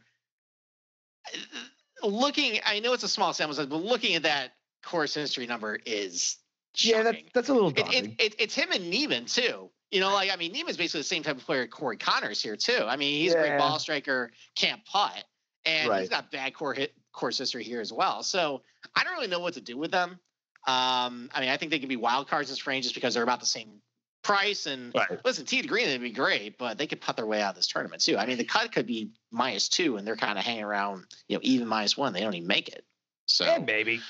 Looking, 2.01 2.59
I 2.65 2.79
know 2.79 2.93
it's 2.93 3.03
a 3.03 3.09
small 3.09 3.33
sample 3.33 3.55
size, 3.55 3.65
but 3.65 3.83
looking 3.83 4.15
at 4.15 4.23
that 4.23 4.53
course 4.83 5.13
history 5.13 5.45
number 5.45 5.77
is 5.85 6.37
Yeah, 6.77 7.03
that's 7.03 7.17
that's 7.33 7.49
a 7.49 7.53
little 7.53 7.69
It, 7.69 7.93
it, 7.93 8.13
it, 8.17 8.35
it's 8.39 8.55
him 8.55 8.71
and 8.71 8.89
Niemann 8.89 9.25
too. 9.25 9.69
You 9.91 9.99
know, 9.99 10.13
like 10.13 10.31
I 10.31 10.35
mean, 10.35 10.53
Niemann's 10.53 10.77
basically 10.77 11.01
the 11.01 11.05
same 11.05 11.23
type 11.23 11.37
of 11.37 11.45
player 11.45 11.65
Corey 11.65 11.97
Conners 11.97 12.41
here 12.41 12.55
too. 12.55 12.85
I 12.87 12.95
mean, 12.95 13.19
he's 13.19 13.33
a 13.33 13.37
great 13.37 13.57
ball 13.57 13.79
striker, 13.79 14.31
can't 14.55 14.83
putt, 14.85 15.23
and 15.65 15.89
Right. 15.89 16.01
he's 16.01 16.09
got 16.09 16.31
bad 16.31 16.53
core 16.53 16.73
hit 16.73 16.93
course 17.11 17.37
history 17.39 17.63
here 17.63 17.81
as 17.81 17.91
well. 17.91 18.21
So 18.21 18.61
I 18.95 19.03
don't 19.03 19.13
really 19.13 19.27
know 19.27 19.39
what 19.39 19.55
to 19.55 19.61
do 19.61 19.77
with 19.77 19.91
them. 19.91 20.19
Um, 20.67 21.29
I 21.33 21.39
mean, 21.39 21.49
I 21.49 21.57
think 21.57 21.71
they 21.71 21.79
could 21.79 21.89
be 21.89 21.95
wild 21.95 22.27
cards 22.27 22.49
in 22.49 22.53
this 22.53 22.67
range 22.67 22.83
just 22.85 22.93
because 22.93 23.13
they're 23.13 23.23
about 23.23 23.39
the 23.39 23.45
same 23.45 23.81
price. 24.23 24.67
And 24.67 24.93
Right. 24.93 25.19
listen, 25.25 25.45
T 25.45 25.61
to 25.61 25.67
green, 25.67 25.87
they'd 25.87 25.97
be 25.97 26.11
great, 26.11 26.57
but 26.59 26.77
they 26.77 26.85
could 26.85 27.01
putt 27.01 27.15
their 27.15 27.25
way 27.25 27.41
out 27.41 27.51
of 27.51 27.55
this 27.55 27.67
tournament 27.67 28.01
too. 28.03 28.17
I 28.17 28.25
mean, 28.27 28.37
the 28.37 28.43
cut 28.43 28.71
could 28.71 28.85
be 28.85 29.11
minus 29.31 29.69
two, 29.69 29.97
and 29.97 30.05
they're 30.05 30.15
kind 30.17 30.37
of 30.37 30.45
hanging 30.45 30.63
around, 30.65 31.05
you 31.27 31.35
know, 31.35 31.41
even 31.43 31.67
minus 31.67 31.97
one. 31.97 32.13
They 32.13 32.19
don't 32.19 32.35
even 32.35 32.47
make 32.47 32.67
it. 32.67 32.85
So 33.25 33.45
Yeah, 33.45 33.57
maybe. 33.57 34.01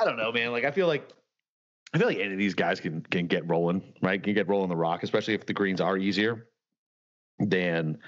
I 0.00 0.04
don't 0.04 0.16
know, 0.16 0.32
man. 0.32 0.50
Like 0.50 0.64
I 0.64 0.72
feel 0.72 0.88
like 0.88 1.08
I 1.94 1.98
feel 1.98 2.08
like 2.08 2.18
any 2.18 2.32
of 2.32 2.38
these 2.38 2.54
guys 2.54 2.80
can 2.80 3.00
can 3.02 3.26
get 3.26 3.48
rolling, 3.48 3.82
right? 4.02 4.22
Can 4.22 4.34
get 4.34 4.48
rolling 4.48 4.68
the 4.68 4.76
rock, 4.76 5.02
especially 5.02 5.34
if 5.34 5.46
the 5.46 5.52
greens 5.54 5.80
are 5.80 5.96
easier. 5.96 6.48
than 7.38 7.98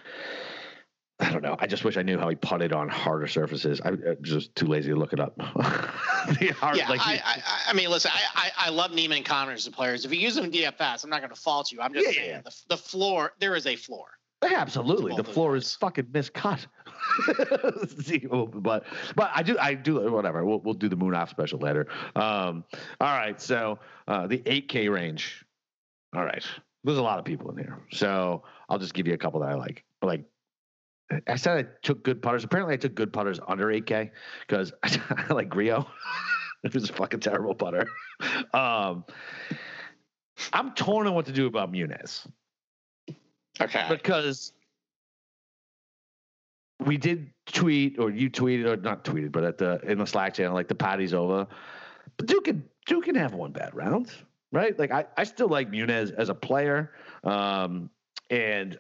I 1.21 1.33
don't 1.33 1.43
know. 1.43 1.57
I 1.59 1.67
just 1.67 1.83
wish 1.85 1.97
I 1.97 2.03
knew 2.03 2.17
how 2.17 2.29
he 2.29 2.37
putted 2.37 2.73
on 2.73 2.89
harder 2.89 3.27
surfaces. 3.27 3.81
I, 3.81 3.89
I'm 3.89 4.17
just 4.23 4.55
too 4.55 4.67
lazy 4.67 4.91
to 4.91 4.97
look 4.97 5.13
it 5.13 5.19
up. 5.19 5.35
Hard- 5.41 6.77
yeah, 6.77 6.89
like, 6.89 7.01
I, 7.05 7.21
I, 7.25 7.43
I 7.69 7.73
mean, 7.73 7.91
listen, 7.91 8.13
I, 8.15 8.51
I, 8.57 8.67
I 8.67 8.71
love 8.71 8.93
Niemann 8.93 9.17
and 9.19 9.27
Conners 9.27 9.67
as 9.67 9.75
players. 9.75 10.05
If 10.05 10.13
you 10.15 10.21
use 10.21 10.37
them 10.37 10.45
in 10.45 10.53
DFS, 10.53 11.03
I'm 11.03 11.11
not 11.11 11.21
going 11.21 11.35
to 11.35 11.41
fault 11.41 11.73
you. 11.73 11.81
I'm 11.81 11.93
just 11.93 12.07
Yeah, 12.07 12.13
saying 12.13 12.31
yeah. 12.31 12.41
the, 12.43 12.55
the 12.69 12.77
floor, 12.77 13.33
there 13.41 13.57
is 13.57 13.67
a 13.67 13.75
floor. 13.75 14.07
Absolutely, 14.43 15.17
the 15.17 15.25
floor 15.25 15.57
is 15.57 15.75
fucking 15.75 16.05
miscut. 16.05 16.67
See, 18.03 18.19
but 18.27 18.85
but 19.17 19.31
I 19.35 19.43
do 19.43 19.57
I 19.59 19.75
do 19.75 20.11
whatever. 20.11 20.45
We'll 20.45 20.61
we'll 20.61 20.75
do 20.75 20.89
the 20.89 20.97
moon 20.97 21.15
off 21.15 21.31
special 21.31 21.59
later. 21.59 21.87
Um, 22.17 22.65
all 23.01 23.17
right, 23.17 23.41
so 23.41 23.79
uh, 24.07 24.27
the 24.27 24.39
8K 24.39 24.93
range. 24.93 25.45
All 26.15 26.25
right, 26.25 26.45
there's 26.85 26.99
a 26.99 27.03
lot 27.03 27.19
of 27.19 27.25
people 27.25 27.51
in 27.51 27.59
here, 27.59 27.79
so 27.93 28.43
I'll 28.69 28.79
just 28.79 28.95
give 28.95 29.07
you 29.07 29.15
a 29.15 29.19
couple 29.19 29.41
that 29.41 29.51
I 29.51 29.55
like. 29.55 29.85
Like 30.03 30.25
I 31.27 31.37
said, 31.37 31.67
I 31.67 31.69
took 31.83 32.03
good 32.05 32.23
putters. 32.23 32.45
Apparently, 32.45 32.75
I 32.75 32.79
took 32.79 32.95
good 32.95 33.13
putters 33.13 33.41
under 33.47 33.67
8K 33.67 34.11
because 34.47 34.73
I 34.83 35.33
like 35.33 35.55
Rio. 35.55 35.87
it 36.65 36.75
was 36.75 36.89
a 36.89 36.93
fucking 36.93 37.21
terrible 37.21 37.55
putter. 37.55 37.87
Um, 38.53 39.05
I'm 40.53 40.73
torn 40.75 41.07
on 41.07 41.15
what 41.15 41.27
to 41.27 41.33
do 41.33 41.47
about 41.47 41.73
Munoz 41.73 42.27
Okay. 43.61 43.87
because 43.89 44.53
we 46.85 46.97
did 46.97 47.31
tweet 47.47 47.99
or 47.99 48.11
you 48.11 48.31
tweeted 48.31 48.67
or 48.67 48.77
not 48.77 49.05
tweeted, 49.05 49.33
but 49.33 49.45
at 49.45 49.59
the 49.59 49.81
in 49.83 49.99
the 49.99 50.07
Slack 50.07 50.35
channel, 50.35 50.55
like 50.55 50.69
the 50.69 50.75
party's 50.75 51.15
over. 51.15 51.47
But 52.17 52.27
Duke 52.27 52.45
can 52.45 52.65
Duke 52.87 53.05
can 53.05 53.15
have 53.15 53.35
one 53.35 53.53
bad 53.53 53.75
round, 53.75 54.13
right? 54.53 54.79
Like 54.79 54.91
I, 54.91 55.07
I 55.17 55.25
still 55.25 55.49
like 55.49 55.71
Munoz 55.71 56.11
as 56.13 56.29
a 56.29 56.35
player. 56.35 56.93
Um 57.25 57.91
and 58.31 58.79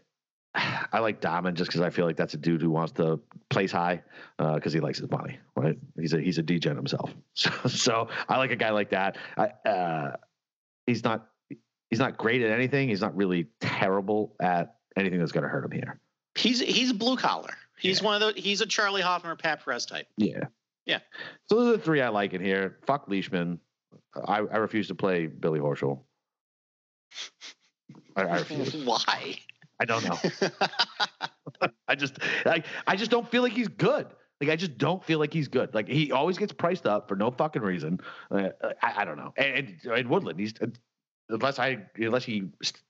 I 0.93 1.01
like 1.01 1.21
Diamond 1.21 1.57
just 1.57 1.71
because 1.71 1.81
I 1.81 1.91
feel 1.91 2.07
like 2.07 2.17
that's 2.17 2.35
a 2.35 2.39
dude 2.39 2.63
who 2.63 2.71
wants 2.71 2.93
to 2.93 3.21
place 3.51 3.73
high 3.73 4.03
because 4.39 4.73
he 4.73 4.81
likes 4.81 4.99
his 4.99 5.11
money, 5.11 5.39
right? 5.57 5.77
He's 5.99 6.15
a 6.15 6.21
he's 6.21 6.39
a 6.39 6.43
degen 6.43 6.77
himself, 6.77 7.13
so 7.35 7.51
so 7.67 8.09
I 8.29 8.39
like 8.39 8.51
a 8.51 8.57
guy 8.57 8.71
like 8.71 8.91
that. 8.91 9.17
I, 9.37 9.69
uh, 9.69 10.17
he's 10.87 11.05
not 11.05 11.29
he's 11.91 11.99
not 11.99 12.17
great 12.17 12.43
at 12.43 12.51
anything. 12.51 12.89
He's 12.89 13.01
not 13.01 13.17
really 13.17 13.47
terrible 13.61 14.35
at 14.41 14.77
anything 14.97 15.19
that's 15.19 15.33
going 15.33 15.45
to 15.45 15.49
hurt 15.49 15.65
him 15.65 15.73
here. 15.73 16.01
he's 16.37 16.61
he's 16.61 16.93
blue 16.93 17.17
collar. 17.17 17.55
He's 17.81 18.01
Yeah. 18.01 18.05
one 18.07 18.23
of 18.23 18.35
the 18.35 18.41
he's 18.41 18.61
a 18.61 18.67
Charley 18.67 19.03
Hoffman 19.03 19.33
or 19.33 19.37
Pat 19.37 19.65
Perez 19.65 19.87
type. 19.87 20.07
Yeah. 20.17 20.45
Yeah. 20.87 21.01
So 21.47 21.57
those 21.57 21.69
are 21.69 21.77
the 21.77 21.83
three 21.83 22.01
I 22.01 22.09
like 22.09 22.33
in 22.33 22.43
here. 22.43 22.79
Fuck 22.87 23.09
Leishman. 23.09 23.61
I, 24.27 24.39
I 24.39 24.57
refuse 24.57 24.89
to 24.89 24.95
play 24.95 25.27
Billy 25.27 25.61
Horschel. 25.61 26.03
I, 28.17 28.23
I 28.23 28.39
refuse. 28.39 28.75
Why? 28.85 29.39
I 29.81 29.85
don't 29.85 30.05
know. 30.05 30.19
I 31.89 31.95
just 31.95 32.19
like 32.45 32.67
I 32.87 32.97
just 32.97 33.11
don't 33.11 33.29
feel 33.31 33.43
like 33.43 33.53
he's 33.53 33.69
good. 33.69 34.07
Like 34.41 34.51
I 34.51 34.57
just 34.57 34.79
don't 34.79 35.05
feel 35.05 35.19
like 35.19 35.33
he's 35.33 35.49
good. 35.49 35.75
Like 35.75 35.89
he 35.89 36.13
always 36.13 36.39
gets 36.39 36.53
priced 36.53 36.87
up 36.87 37.09
for 37.09 37.17
no 37.17 37.31
fucking 37.31 37.63
reason. 37.63 38.01
Uh, 38.31 38.49
I, 38.83 39.03
I 39.03 39.05
don't 39.05 39.17
know. 39.17 39.33
And, 39.37 39.69
and, 39.85 39.93
and 39.93 40.09
Woodland, 40.09 40.39
he's 40.41 40.55
unless 41.29 41.59
I 41.59 41.79
unless 41.97 42.25
he 42.25 42.45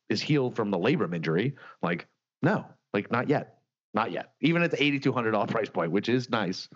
is 0.09 0.21
healed 0.21 0.57
from 0.57 0.71
the 0.71 0.79
labrum 0.79 1.15
injury. 1.15 1.57
Like 1.83 2.07
no, 2.43 2.65
like 2.95 3.11
not 3.11 3.29
yet, 3.29 3.58
not 3.99 4.13
yet. 4.13 4.33
Even 4.41 4.63
at 4.63 4.71
the 4.71 4.83
eighty 4.83 5.01
two 5.01 5.13
hundred 5.13 5.33
dollar 5.33 5.47
price 5.47 5.69
point, 5.69 5.91
which 5.91 6.09
is 6.09 6.31
nice, 6.31 6.69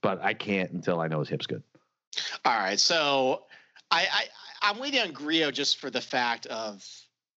but 0.00 0.22
I 0.22 0.32
can't 0.32 0.70
until 0.70 1.00
I 1.00 1.08
know 1.08 1.18
his 1.20 1.28
hip's 1.28 1.46
good. 1.46 1.62
All 2.44 2.58
right, 2.58 2.80
so 2.80 3.42
I, 3.90 4.06
I 4.10 4.24
I'm 4.62 4.82
you 4.82 5.00
on 5.00 5.12
Grillo 5.12 5.50
just 5.50 5.78
for 5.78 5.90
the 5.90 6.00
fact 6.00 6.46
of 6.46 6.82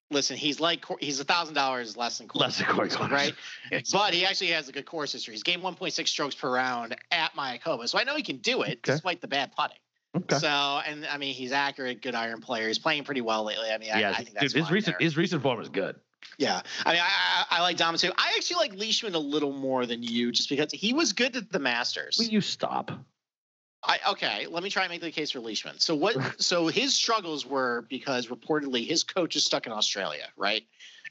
listen, 0.10 0.38
he's 0.38 0.62
like 0.62 0.86
he's 1.02 1.20
a 1.20 1.26
thousand 1.26 1.56
dollars 1.56 1.98
less 1.98 2.20
than 2.20 2.28
Corey 2.30 2.46
Less 2.46 2.58
than 2.58 2.68
Corey 2.68 2.90
Conners, 2.90 3.12
right? 3.12 3.36
But 3.92 4.14
he 4.14 4.26
actually 4.26 4.52
has 4.52 4.70
a 4.70 4.72
good 4.72 4.86
course 4.86 5.12
history. 5.12 5.34
He's 5.34 5.44
gained 5.44 5.62
1.6 5.62 6.08
strokes 6.08 6.36
per 6.36 6.50
round 6.50 6.96
at 7.12 7.34
Mayakoba, 7.36 7.90
so 7.90 8.00
I 8.00 8.04
know 8.04 8.16
he 8.16 8.24
can 8.24 8.38
do 8.38 8.62
it 8.62 8.80
Okay. 8.80 8.94
despite 8.94 9.20
the 9.22 9.28
bad 9.28 9.52
putting. 9.56 9.78
Okay. 10.16 10.38
So, 10.38 10.48
and 10.48 11.08
I 11.08 11.18
mean, 11.18 11.34
he's 11.34 11.52
accurate, 11.52 12.02
good 12.04 12.14
iron 12.14 12.40
player. 12.40 12.68
He's 12.68 12.78
playing 12.78 13.04
pretty 13.04 13.22
well 13.22 13.44
lately. 13.44 13.72
I 13.72 13.80
mean, 13.80 13.90
yeah, 13.90 14.12
I 14.12 14.24
think 14.24 14.36
that's 14.36 14.54
dude, 14.54 14.62
his 14.62 14.72
recent 14.72 15.00
there. 15.00 15.06
his 15.06 15.18
recent 15.18 15.42
form 15.42 15.60
is 15.60 15.70
good. 15.70 15.96
Yeah, 16.38 16.62
I 16.86 16.94
mean, 16.94 17.02
I, 17.02 17.46
I, 17.52 17.58
I 17.60 17.62
like 17.62 17.78
Dom 17.78 17.98
too. 17.98 18.12
I 18.18 18.34
actually 18.36 18.58
like 18.58 18.80
Leishman 18.80 19.16
a 19.16 19.20
little 19.20 19.54
more 19.54 19.86
than 19.86 20.04
you, 20.04 20.32
just 20.32 20.50
because 20.50 20.72
he 20.72 20.94
was 20.94 21.14
good 21.14 21.36
at 21.36 21.52
the 21.52 21.60
Masters. 21.60 22.18
Will 22.18 22.26
you 22.26 22.42
stop? 22.42 22.92
I, 23.86 24.00
okay, 24.12 24.48
let 24.48 24.64
me 24.64 24.70
try 24.70 24.84
and 24.84 24.92
make 24.92 25.02
the 25.02 25.12
case 25.12 25.32
for 25.32 25.40
Leishman. 25.40 25.80
So 25.80 25.96
what? 25.96 26.18
so 26.42 26.68
his 26.68 26.94
struggles 26.94 27.46
were 27.46 27.86
because 27.90 28.28
reportedly 28.28 28.88
his 28.88 29.04
coach 29.04 29.36
is 29.36 29.46
stuck 29.46 29.66
in 29.66 29.72
Australia, 29.72 30.28
right? 30.38 30.64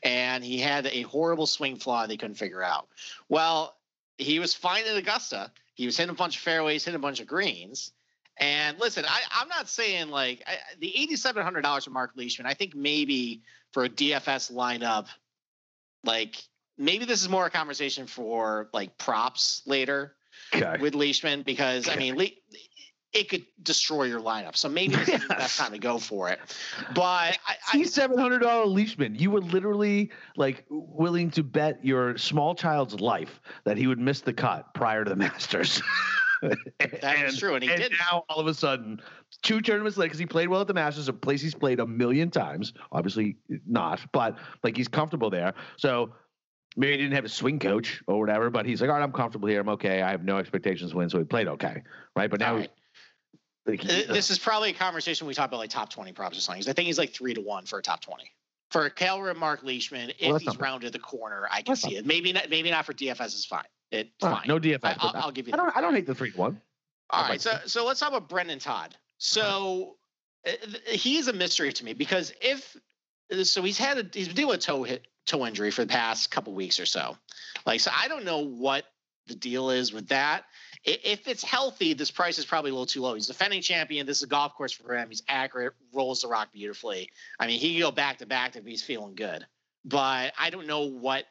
And 0.03 0.43
he 0.43 0.59
had 0.59 0.87
a 0.87 1.03
horrible 1.03 1.47
swing 1.47 1.77
flaw 1.77 2.07
they 2.07 2.17
couldn't 2.17 2.37
figure 2.37 2.63
out. 2.63 2.89
Well, 3.29 3.77
he 4.19 4.39
was 4.39 4.55
fine 4.55 4.85
at 4.87 4.97
Augusta. 4.97 5.53
He 5.75 5.87
was 5.87 5.97
hitting 5.97 6.11
a 6.11 6.15
bunch 6.15 6.37
of 6.37 6.43
fairways, 6.43 6.85
hitting 6.85 6.97
a 6.97 7.03
bunch 7.03 7.21
of 7.21 7.27
greens. 7.27 7.93
And 8.41 8.79
listen, 8.79 9.05
I, 9.07 9.21
I'm 9.33 9.49
not 9.49 9.69
saying 9.69 10.09
like 10.09 10.43
I, 10.47 10.55
the 10.81 10.89
eighty-seven 10.97 11.43
hundred 11.43 11.63
dollars 11.63 11.85
for 11.85 11.91
Mark 11.91 12.13
Leishman. 12.17 12.47
I 12.47 12.55
think 12.55 12.75
maybe 12.75 13.43
for 13.73 13.85
a 13.85 13.89
DFS 13.89 14.53
lineup, 14.53 15.07
like 16.05 16.43
maybe 16.79 17.05
this 17.05 17.23
is 17.23 17.29
more 17.29 17.47
a 17.47 17.51
conversation 17.51 18.07
for 18.07 18.69
like 18.73 18.97
props 18.99 19.63
later 19.67 20.15
Okay. 20.55 20.77
with 20.81 20.95
Leishman 20.95 21.43
because 21.43 21.89
I 21.89 21.97
mean, 21.97 22.17
Le- 22.17 22.27
it 23.13 23.29
could 23.29 23.45
destroy 23.63 24.05
your 24.05 24.21
lineup. 24.21 24.57
So 24.57 24.69
maybe 24.71 24.97
this 24.97 25.07
the 25.23 25.29
best 25.29 25.59
time 25.61 25.73
to 25.73 25.79
go 25.79 25.99
for 25.99 26.31
it. 26.31 26.39
But 26.95 27.39
He's 27.73 27.93
seven 27.93 28.17
hundred 28.19 28.41
dollar 28.41 28.65
Leishman. 28.67 29.15
You 29.15 29.31
were 29.31 29.41
literally 29.43 30.11
like 30.37 30.65
willing 30.71 31.31
to 31.33 31.43
bet 31.43 31.85
your 31.85 32.17
small 32.17 32.55
child's 32.55 32.99
life 33.01 33.41
that 33.65 33.77
he 33.77 33.87
would 33.87 33.99
miss 33.99 34.23
the 34.23 34.33
cut 34.33 34.73
prior 34.75 35.05
to 35.05 35.11
the 35.11 35.17
Masters. 35.17 35.83
That 37.01 37.25
is 37.25 37.39
true, 37.39 37.55
and 37.55 37.63
he 37.63 37.69
didn't. 37.69 37.99
now 37.99 38.25
all 38.29 38.41
of 38.41 38.47
a 38.47 38.55
sudden, 38.55 39.01
two 39.43 39.61
tournaments 39.61 39.97
later, 39.97 40.09
because 40.09 40.19
he 40.19 40.27
played 40.27 40.49
well 40.49 40.61
at 40.61 40.67
the 40.67 40.75
Masters, 40.75 41.09
a 41.09 41.13
place 41.13 41.41
he's 41.41 41.55
played 41.55 41.81
a 41.81 41.87
million 41.87 42.31
times. 42.31 42.73
Obviously 42.91 43.37
not, 43.67 44.01
but 44.13 44.39
like 44.63 44.77
he's 44.77 44.89
comfortable 44.89 45.31
there. 45.31 45.55
So 45.77 46.13
maybe 46.77 46.93
he 46.93 46.99
didn't 46.99 47.15
have 47.15 47.25
a 47.25 47.29
swing 47.29 47.59
coach 47.59 48.03
or 48.07 48.19
whatever, 48.19 48.51
but 48.51 48.67
he's 48.67 48.81
like, 48.81 48.91
all 48.91 48.97
right, 48.97 49.03
I'm 49.03 49.13
comfortable 49.13 49.49
here. 49.49 49.61
I'm 49.61 49.69
okay. 49.71 50.03
I 50.03 50.11
have 50.11 50.25
no 50.25 50.39
expectations 50.39 50.91
to 50.91 50.97
win, 50.97 51.09
so 51.09 51.19
he 51.19 51.25
played 51.25 51.49
okay, 51.49 51.83
right? 52.17 52.31
But 52.31 52.41
now, 52.41 52.53
All 52.55 52.59
right. 52.59 52.71
like, 53.67 53.81
he- 53.81 54.05
uh 54.07 54.13
this 54.13 54.31
is 54.31 54.39
probably 54.39 54.71
a 54.71 54.75
conversation 54.75 55.27
we 55.27 55.35
talk 55.35 55.49
about 55.49 55.59
like 55.59 55.71
top 55.71 55.91
20 55.91 56.13
props 56.13 56.37
or 56.37 56.41
something. 56.41 56.69
I 56.69 56.73
think 56.73 56.87
he's 56.87 56.99
like 56.99 57.11
three 57.11 57.35
to 57.35 57.41
one 57.41 57.67
for 57.67 57.79
a 57.79 57.83
top 57.83 58.01
20. 58.01 58.25
For 58.71 58.89
Calvin 58.89 59.29
and 59.29 59.39
Mark 59.39 59.63
Leishman, 59.63 60.11
if 60.19 60.31
Well, 60.31 60.39
he's 60.39 60.57
rounded 60.57 60.93
the 60.95 60.99
corner, 60.99 61.47
I 61.51 61.63
can 61.63 61.73
That's 61.73 61.83
see 61.83 61.97
it. 61.97 62.07
Maybe 62.07 62.33
not. 62.33 62.49
Maybe 62.49 62.71
not 62.71 62.87
for 62.87 62.95
DFS 62.95 63.27
is 63.27 63.45
fine. 63.45 63.65
It's 63.93 64.11
fine. 64.21 64.43
no 64.47 64.59
DFS. 64.59 64.81
I, 64.83 64.97
will 65.01 65.13
I'll 65.15 65.31
give 65.31 65.47
you. 65.47 65.55
I 65.55 65.57
don't. 65.57 65.77
I 65.77 65.81
don't 65.81 65.95
hate 65.95 66.07
the 66.07 66.15
three 66.15 66.33
one. 66.33 66.61
All 67.11 67.29
right, 67.29 67.41
so 67.41 67.59
so 67.67 67.85
let's 67.85 68.01
talk 68.01 68.09
about 68.09 68.29
Brendon 68.29 68.59
Todd. 68.59 68.97
So 69.19 69.97
uh, 70.47 70.51
he 70.87 71.19
is 71.19 71.29
a 71.29 71.33
mystery 71.33 71.73
to 71.73 71.85
me 71.85 71.93
because 71.93 72.33
if 72.41 72.77
so, 73.43 73.63
he's 73.63 73.79
had 73.79 73.99
a, 73.99 74.07
he's 74.13 74.29
been 74.29 74.37
dealing 74.37 74.51
with 74.51 74.61
toe 74.61 74.83
hit 74.83 75.07
toe 75.27 75.47
injury 75.47 75.71
for 75.71 75.83
the 75.83 75.89
past 75.89 76.31
couple 76.31 76.55
weeks 76.55 76.81
or 76.81 76.87
so. 76.87 77.17
Like 77.67 77.81
so, 77.81 77.91
I 77.95 78.09
don't 78.09 78.25
know 78.25 78.39
what 78.39 78.85
the 79.27 79.35
deal 79.35 79.71
is 79.71 79.93
with 79.93 80.09
that. 80.09 80.45
If 80.85 81.29
it's 81.29 81.45
healthy, 81.45 81.93
this 81.93 82.11
price 82.11 82.39
is 82.39 82.45
probably 82.45 82.71
a 82.71 82.75
little 82.75 82.87
too 82.87 83.03
low. 83.03 83.15
He's 83.15 83.29
defending 83.29 83.63
champion. 83.63 84.05
This 84.05 84.17
is 84.17 84.25
a 84.25 84.29
golf 84.29 84.55
course 84.55 84.73
for 84.73 84.97
him. 84.97 85.09
He's 85.11 85.23
accurate, 85.29 85.75
rolls 85.93 86.23
the 86.23 86.29
rock 86.29 86.53
beautifully. 86.53 87.09
I 87.39 87.47
mean, 87.47 87.61
he 87.61 87.75
can 87.75 87.83
go 87.83 87.93
back 87.93 88.19
to 88.19 88.27
back 88.27 88.57
if 88.57 88.65
he's 88.65 88.83
feeling 88.83 89.15
good. 89.15 89.47
But 89.85 90.33
I 90.39 90.51
don't 90.51 90.67
know 90.67 90.89
what 90.89 91.27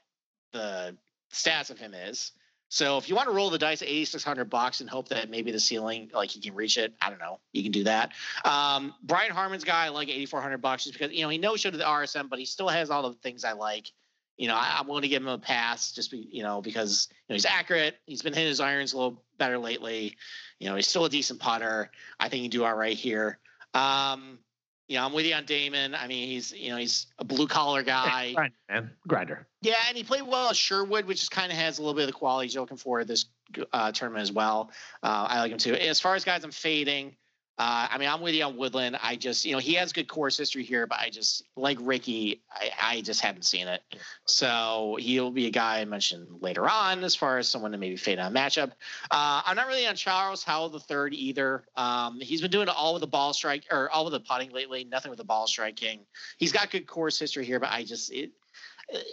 the 0.53 0.95
stats 1.34 1.70
of 1.70 1.80
him 1.80 1.93
is. 1.93 2.32
So 2.72 2.97
if 2.97 3.09
you 3.09 3.15
want 3.15 3.28
to 3.28 3.36
roll 3.36 3.49
the 3.49 3.57
dice 3.57 3.82
at 3.82 3.89
8600 3.89 4.49
bucks 4.49 4.80
and 4.80 4.89
hope 4.89 5.09
that 5.09 5.30
maybe 5.30 5.51
the 5.51 5.59
ceiling 5.59 6.09
like 6.13 6.30
he 6.30 6.39
can 6.39 6.55
reach 6.55 6.78
it, 6.78 6.93
I 7.01 7.09
don't 7.09 7.19
know. 7.19 7.41
You 7.51 7.63
can 7.63 7.74
do 7.74 7.84
that. 7.84 8.13
Um, 8.45 8.95
Brian 9.03 9.34
Harman's 9.34 9.65
guy 9.65 9.88
I 9.88 9.89
like 9.89 10.07
8400 10.07 10.57
bucks 10.59 10.86
just 10.86 10.97
because 10.97 11.11
you 11.11 11.22
know 11.22 11.28
he 11.28 11.38
knows 11.38 11.59
showed 11.59 11.72
to 11.72 11.78
the 11.78 11.84
RSM, 11.84 12.30
but 12.30 12.39
he 12.39 12.45
still 12.45 12.69
has 12.69 12.89
all 12.89 13.09
the 13.09 13.15
things 13.17 13.43
I 13.43 13.51
like. 13.51 13.91
You 14.38 14.47
know, 14.47 14.55
I, 14.55 14.78
I'm 14.80 14.88
willing 14.88 15.01
to 15.01 15.09
give 15.09 15.22
him 15.22 15.28
a 15.28 15.38
pass 15.38 15.91
just 15.91 16.11
be, 16.11 16.30
you 16.32 16.43
know 16.43 16.61
because 16.61 17.09
you 17.11 17.34
know 17.34 17.36
he's 17.36 17.45
accurate. 17.45 17.97
He's 18.05 18.22
been 18.22 18.32
hitting 18.32 18.47
his 18.47 18.61
irons 18.61 18.93
a 18.93 18.97
little 18.97 19.22
better 19.38 19.57
lately. 19.57 20.15
You 20.57 20.69
know, 20.69 20.78
he's 20.78 20.88
still 20.88 21.03
a 21.03 21.09
decent 21.09 21.41
putter. 21.41 21.91
I 22.22 22.30
think 22.30 22.43
he 22.43 22.47
can 22.47 22.57
do 22.57 22.63
all 22.63 22.74
right 22.74 22.95
here. 22.95 23.38
Um, 23.74 24.39
You 24.88 24.95
know, 24.95 25.05
I'm 25.05 25.11
with 25.11 25.26
you 25.26 25.36
on 25.36 25.43
Damon. 25.43 25.93
I 25.93 26.07
mean, 26.07 26.30
he's 26.30 26.53
you 26.53 26.69
know 26.69 26.78
he's 26.78 27.07
a 27.19 27.26
blue 27.26 27.47
collar 27.47 27.84
guy. 27.84 28.32
Grinder, 28.32 28.55
man. 28.69 28.91
Grinder. 29.05 29.47
Yeah, 29.62 29.76
and 29.88 29.95
he 29.95 30.03
played 30.03 30.24
well 30.24 30.49
at 30.49 30.55
Sherwood, 30.55 31.05
which 31.05 31.20
just 31.20 31.32
kind 31.32 31.51
of 31.51 31.57
has 31.57 31.78
a 31.78 31.82
little 31.82 31.93
bit 31.93 32.01
of 32.01 32.07
the 32.07 32.14
qualities 32.14 32.53
you're 32.53 32.62
looking 32.62 32.78
for 32.78 33.03
this 33.03 33.26
uh, 33.74 33.91
tournament 33.91 34.24
as 34.24 34.32
well. 34.32 34.72
Uh, 35.03 35.28
I 35.30 35.39
like 35.39 35.51
him 35.51 35.59
too. 35.59 35.76
As 35.76 35.99
far 35.99 36.16
as 36.16 36.24
guys, 36.26 36.43
I'm 36.43 36.51
fading. 36.51 37.16
Uh, 37.57 37.88
I 37.91 37.99
mean, 37.99 38.09
I'm 38.09 38.22
with 38.22 38.34
you 38.34 38.43
on 38.43 38.57
Woodland. 38.57 38.97
I 39.03 39.16
just, 39.16 39.45
you 39.45 39.51
know, 39.51 39.59
he 39.59 39.76
has 39.76 39.93
good 39.93 40.07
course 40.07 40.36
history 40.36 40.64
here, 40.64 40.88
but 40.88 40.99
I 40.99 41.12
just 41.12 41.43
like 41.55 41.78
Ricky. 41.80 42.41
I, 42.51 42.72
I 42.82 43.01
just 43.01 43.22
haven't 43.22 43.43
seen 43.43 43.68
it, 43.68 43.84
so 44.26 44.97
he'll 44.99 45.30
be 45.30 45.45
a 45.45 45.51
guy 45.51 45.80
I 45.80 45.86
mentioned 45.86 46.28
later 46.39 46.68
on 46.68 47.03
as 47.03 47.14
far 47.14 47.38
as 47.38 47.47
someone 47.47 47.72
to 47.74 47.78
maybe 47.78 47.97
fade 47.97 48.18
on 48.18 48.36
a 48.36 48.39
matchup. 48.39 48.72
Uh, 49.12 49.43
I'm 49.45 49.55
not 49.55 49.68
really 49.68 49.86
on 49.86 49.95
Charles 49.95 50.43
Howell 50.43 50.70
the 50.70 50.80
third 50.80 51.14
either. 51.14 51.66
Um, 51.76 52.20
he's 52.20 52.41
been 52.41 52.49
doing 52.49 52.68
all 52.68 52.93
with 52.93 53.01
the 53.01 53.07
ball 53.07 53.32
strike 53.32 53.66
or 53.70 53.91
all 53.91 54.05
with 54.05 54.14
the 54.14 54.22
putting 54.22 54.51
lately. 54.51 54.84
Nothing 54.86 55.12
with 55.12 55.20
the 55.20 55.26
ball 55.26 55.45
striking. 55.45 55.99
He's 56.39 56.53
got 56.53 56.72
good 56.72 56.88
course 56.88 57.20
history 57.20 57.45
here, 57.45 57.59
but 57.59 57.70
I 57.70 57.84
just 57.84 58.12
it, 58.12 58.32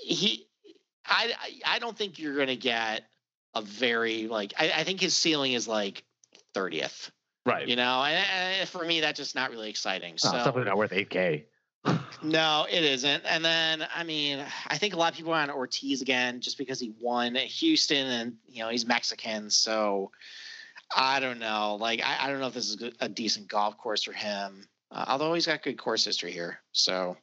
he, 0.03 0.47
I, 1.07 1.33
I 1.67 1.79
don't 1.79 1.97
think 1.97 2.19
you're 2.19 2.35
going 2.35 2.49
to 2.49 2.57
get 2.57 3.05
a 3.55 3.63
very 3.63 4.29
like. 4.29 4.55
I, 4.59 4.73
I 4.77 4.85
think 4.85 5.01
his 5.01 5.17
ceiling 5.17 5.53
is 5.53 5.67
like 5.69 6.05
30th. 6.55 7.11
Right. 7.47 7.67
You 7.67 7.77
know, 7.77 8.03
and, 8.03 8.59
and 8.61 8.69
for 8.69 8.85
me, 8.85 9.01
that's 9.01 9.19
just 9.19 9.35
not 9.35 9.51
really 9.51 9.71
exciting. 9.71 10.15
Oh, 10.15 10.17
So 10.19 10.29
it's 10.37 10.45
definitely 10.45 10.65
not 10.65 10.77
worth 10.77 10.91
8K. 10.91 11.45
no, 12.23 12.67
it 12.71 12.85
isn't. 12.85 13.23
And 13.25 13.45
then, 13.45 13.87
I 13.95 14.05
mean, 14.05 14.45
I 14.67 14.77
think 14.77 14.95
a 14.95 14.97
lot 14.97 15.13
of 15.13 15.17
people 15.17 15.33
are 15.33 15.41
on 15.41 15.51
Ortiz 15.51 16.03
again 16.03 16.41
just 16.41 16.59
because 16.59 16.81
he 16.81 16.93
won 17.01 17.37
at 17.37 17.45
Houston, 17.45 18.07
and 18.07 18.35
you 18.49 18.63
know 18.63 18.69
he's 18.69 18.87
Mexican. 18.87 19.49
So 19.49 20.11
I 20.95 21.21
don't 21.21 21.39
know. 21.39 21.77
Like, 21.81 22.03
I, 22.05 22.27
I 22.27 22.29
don't 22.29 22.41
know 22.41 22.49
if 22.49 22.55
this 22.55 22.69
is 22.69 22.83
a- 22.83 23.05
a 23.05 23.09
decent 23.09 23.49
golf 23.49 23.79
course 23.79 24.03
for 24.03 24.13
him. 24.13 24.69
Uh, 24.91 25.05
although 25.09 25.35
he's 25.35 25.47
got 25.47 25.63
good 25.63 25.79
course 25.79 26.05
history 26.05 26.33
here, 26.33 26.61
so 26.73 27.17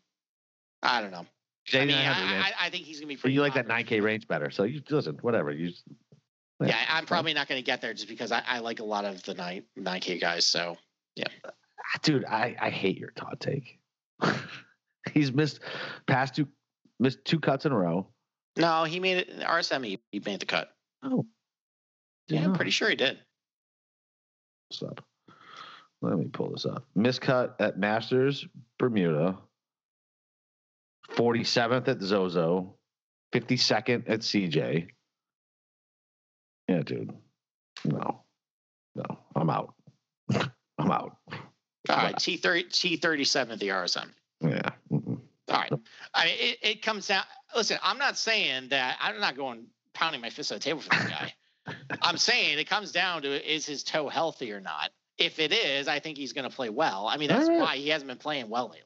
I 0.82 1.02
don't 1.02 1.12
know. 1.12 1.26
I 1.74 1.86
mean, 1.86 1.96
I, 1.96 2.12
I, 2.12 2.52
I 2.62 2.70
think 2.70 2.86
he's 2.86 3.00
gonna 3.00 3.08
be. 3.08 3.16
But 3.16 3.22
Pretty 3.22 3.36
you 3.36 3.42
like 3.42 3.56
that 3.56 3.68
9K 3.68 4.02
range 4.02 4.28
better. 4.28 4.52
So 4.52 4.64
you 4.64 4.82
listen, 4.90 5.18
whatever. 5.22 5.52
You 5.52 5.70
just, 5.70 5.84
Yeah, 6.62 6.78
I'm 6.90 7.06
probably 7.06 7.34
not 7.34 7.48
going 7.48 7.60
to 7.60 7.66
get 7.66 7.82
there 7.82 7.94
just 7.94 8.08
because 8.08 8.32
I, 8.32 8.44
I 8.48 8.60
like 8.60 8.80
a 8.80 8.84
lot 8.84 9.06
of 9.06 9.24
the 9.24 9.34
nine 9.34 9.64
nine 9.76 10.02
K 10.02 10.20
guys. 10.20 10.46
So 10.46 10.78
yeah, 11.16 11.26
ah, 11.46 12.00
dude, 12.04 12.26
I, 12.26 12.56
I 12.60 12.70
hate 12.70 12.98
your 12.98 13.12
Todd 13.12 13.40
take. 13.40 13.80
He's 15.14 15.32
missed 15.34 15.60
past 16.08 16.36
two 16.36 16.48
missed 17.00 17.26
two 17.26 17.40
cuts 17.40 17.66
in 17.66 17.72
a 17.72 17.78
row. 17.78 18.08
no, 18.58 18.84
he 18.84 19.00
made 19.00 19.18
it. 19.18 19.40
RSM, 19.40 19.86
he, 19.86 20.00
he 20.12 20.22
made 20.26 20.40
the 20.40 20.46
cut. 20.46 20.72
Oh. 21.04 21.26
Yeah, 22.28 22.44
I'm 22.44 22.54
pretty 22.54 22.72
sure 22.72 22.90
he 22.90 22.96
did. 22.96 23.20
up. 24.84 25.06
Let 26.02 26.18
me 26.18 26.26
pull 26.26 26.52
this 26.52 26.66
up. 26.66 26.86
Miscut 26.98 27.54
at 27.60 27.78
Masters, 27.78 28.48
Bermuda. 28.80 29.38
47th 31.12 31.88
at 31.88 32.02
Zozo. 32.02 32.76
52nd 33.34 34.04
at 34.10 34.20
CJ. 34.22 34.88
Yeah, 36.68 36.82
dude. 36.82 37.14
No. 37.84 38.24
No. 38.96 39.04
I'm 39.36 39.50
out. 39.50 39.74
I'm 40.78 40.92
out. 40.92 41.18
All 41.90 41.98
right, 41.98 42.18
T 42.18 42.38
thirty 42.38 42.64
T 42.64 42.98
thirty 42.98 43.26
seven 43.26 43.54
at 43.54 43.60
the 43.60 43.70
RSM. 43.70 44.10
Yeah. 44.42 44.70
Mm-mm. 44.92 45.20
All 45.50 45.58
right, 45.58 45.72
I 46.14 46.26
mean, 46.26 46.36
it, 46.40 46.58
it 46.62 46.82
comes 46.82 47.08
down. 47.08 47.24
Listen, 47.56 47.78
I'm 47.84 48.00
not 48.00 48.18
saying 48.18 48.70
that 48.70 48.98
I'm 49.00 49.20
not 49.20 49.38
going 49.38 49.68
pounding 49.94 50.22
my 50.22 50.32
fist 50.32 50.52
on 50.52 50.58
the 50.58 50.64
table 50.64 50.82
for 50.82 50.90
this 50.90 51.08
guy. 51.08 51.34
I'm 52.02 52.18
saying 52.18 52.58
it 52.58 52.68
comes 52.68 52.92
down 52.92 53.22
to 53.24 53.54
is 53.54 53.66
his 53.66 53.84
toe 53.84 54.10
healthy 54.10 54.52
or 54.52 54.60
not. 54.60 54.90
If 55.18 55.40
it 55.40 55.54
is, 55.54 55.88
I 55.88 56.00
think 56.00 56.18
he's 56.18 56.34
going 56.34 56.50
to 56.50 56.56
play 56.56 56.70
well. 56.70 57.08
I 57.08 57.18
mean, 57.18 57.30
that's 57.30 57.48
right. 57.48 57.60
why 57.60 57.78
he 57.78 57.90
hasn't 57.90 58.08
been 58.08 58.18
playing 58.18 58.50
well 58.50 58.66
lately. 58.66 58.82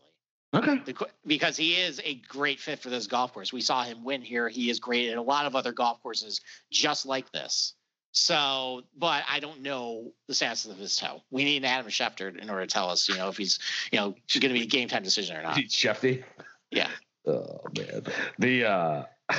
Okay. 0.54 0.82
Because 1.28 1.56
he 1.56 1.76
is 1.76 2.02
a 2.04 2.16
great 2.28 2.60
fit 2.60 2.80
for 2.80 2.89
this 2.89 3.06
golf 3.06 3.34
course. 3.34 3.54
We 3.54 3.62
saw 3.62 3.84
him 3.84 4.04
win 4.04 4.22
here. 4.22 4.50
He 4.50 4.70
is 4.70 4.80
great 4.80 5.10
at 5.10 5.18
a 5.18 5.22
lot 5.22 5.45
of 5.45 5.56
other 5.56 5.72
golf 5.72 6.02
courses 6.02 6.41
just 6.72 7.06
like 7.06 7.32
this. 7.32 7.76
So, 8.12 8.82
but 8.97 9.24
I 9.30 9.39
don't 9.39 9.62
know 9.62 10.12
the 10.28 10.34
status 10.34 10.66
of 10.66 10.78
his 10.78 10.95
toe. 10.95 11.22
We 11.30 11.43
need 11.43 11.64
Adam 11.64 11.88
Schefter 11.88 12.36
in 12.36 12.50
order 12.50 12.66
to 12.66 12.68
tell 12.68 12.89
us, 12.89 13.08
you 13.08 13.16
know, 13.16 13.30
if 13.30 13.38
he's, 13.38 13.60
you 13.91 14.00
know, 14.00 14.16
going 14.39 14.54
to 14.54 14.60
be 14.60 14.64
a 14.64 14.68
game 14.68 14.88
time 14.88 15.04
decision 15.04 15.38
or 15.38 15.43
not. 15.43 15.58
Shefty. 15.58 16.24
Yeah. 16.72 16.89
Oh 17.28 17.62
man. 17.78 18.04
The 18.39 18.66
uh 18.66 19.04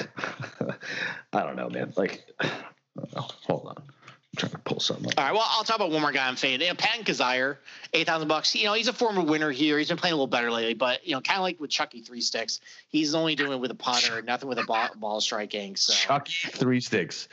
I 1.33 1.43
don't 1.43 1.57
know, 1.57 1.69
man. 1.69 1.93
Like 1.97 2.25
don't 2.41 3.13
know. 3.17 3.29
hold 3.47 3.67
on. 3.67 3.83
I'm 4.33 4.39
trying 4.39 4.53
to 4.53 4.59
pull 4.59 4.79
something 4.79 5.07
up. 5.07 5.15
All 5.19 5.25
right. 5.25 5.33
Well, 5.33 5.45
I'll 5.45 5.65
talk 5.65 5.77
about 5.77 5.91
one 5.91 6.03
more 6.03 6.13
guy 6.13 6.29
I'm 6.29 6.37
fading. 6.37 6.61
You 6.61 6.69
know, 6.69 6.77
Patton 6.77 7.05
Kizzire, 7.05 7.57
eight 7.93 8.07
thousand 8.07 8.29
bucks. 8.29 8.55
You 8.55 8.65
know, 8.67 8.75
he's 8.75 8.87
a 8.87 8.93
former 8.93 9.23
winner 9.23 9.51
here. 9.51 9.77
He's 9.77 9.89
been 9.89 9.97
playing 9.97 10.13
a 10.13 10.17
little 10.17 10.29
better 10.29 10.53
lately, 10.53 10.75
but 10.75 11.05
you 11.05 11.15
know, 11.15 11.21
kind 11.21 11.39
of 11.39 11.43
like 11.43 11.59
with 11.59 11.71
Chucky 11.71 12.01
Three 12.01 12.21
Sticks, 12.21 12.61
he's 12.89 13.13
only 13.15 13.35
doing 13.35 13.53
it 13.53 13.59
with 13.59 13.73
a 13.73 13.75
putter, 13.75 14.23
nothing 14.23 14.49
with 14.49 14.59
a 14.61 14.65
ball, 14.65 14.89
ball 14.97 15.21
striking. 15.21 15.75
So 15.75 15.93
Chucky 15.93 16.49
Three 16.51 16.81
Sticks. 16.81 17.29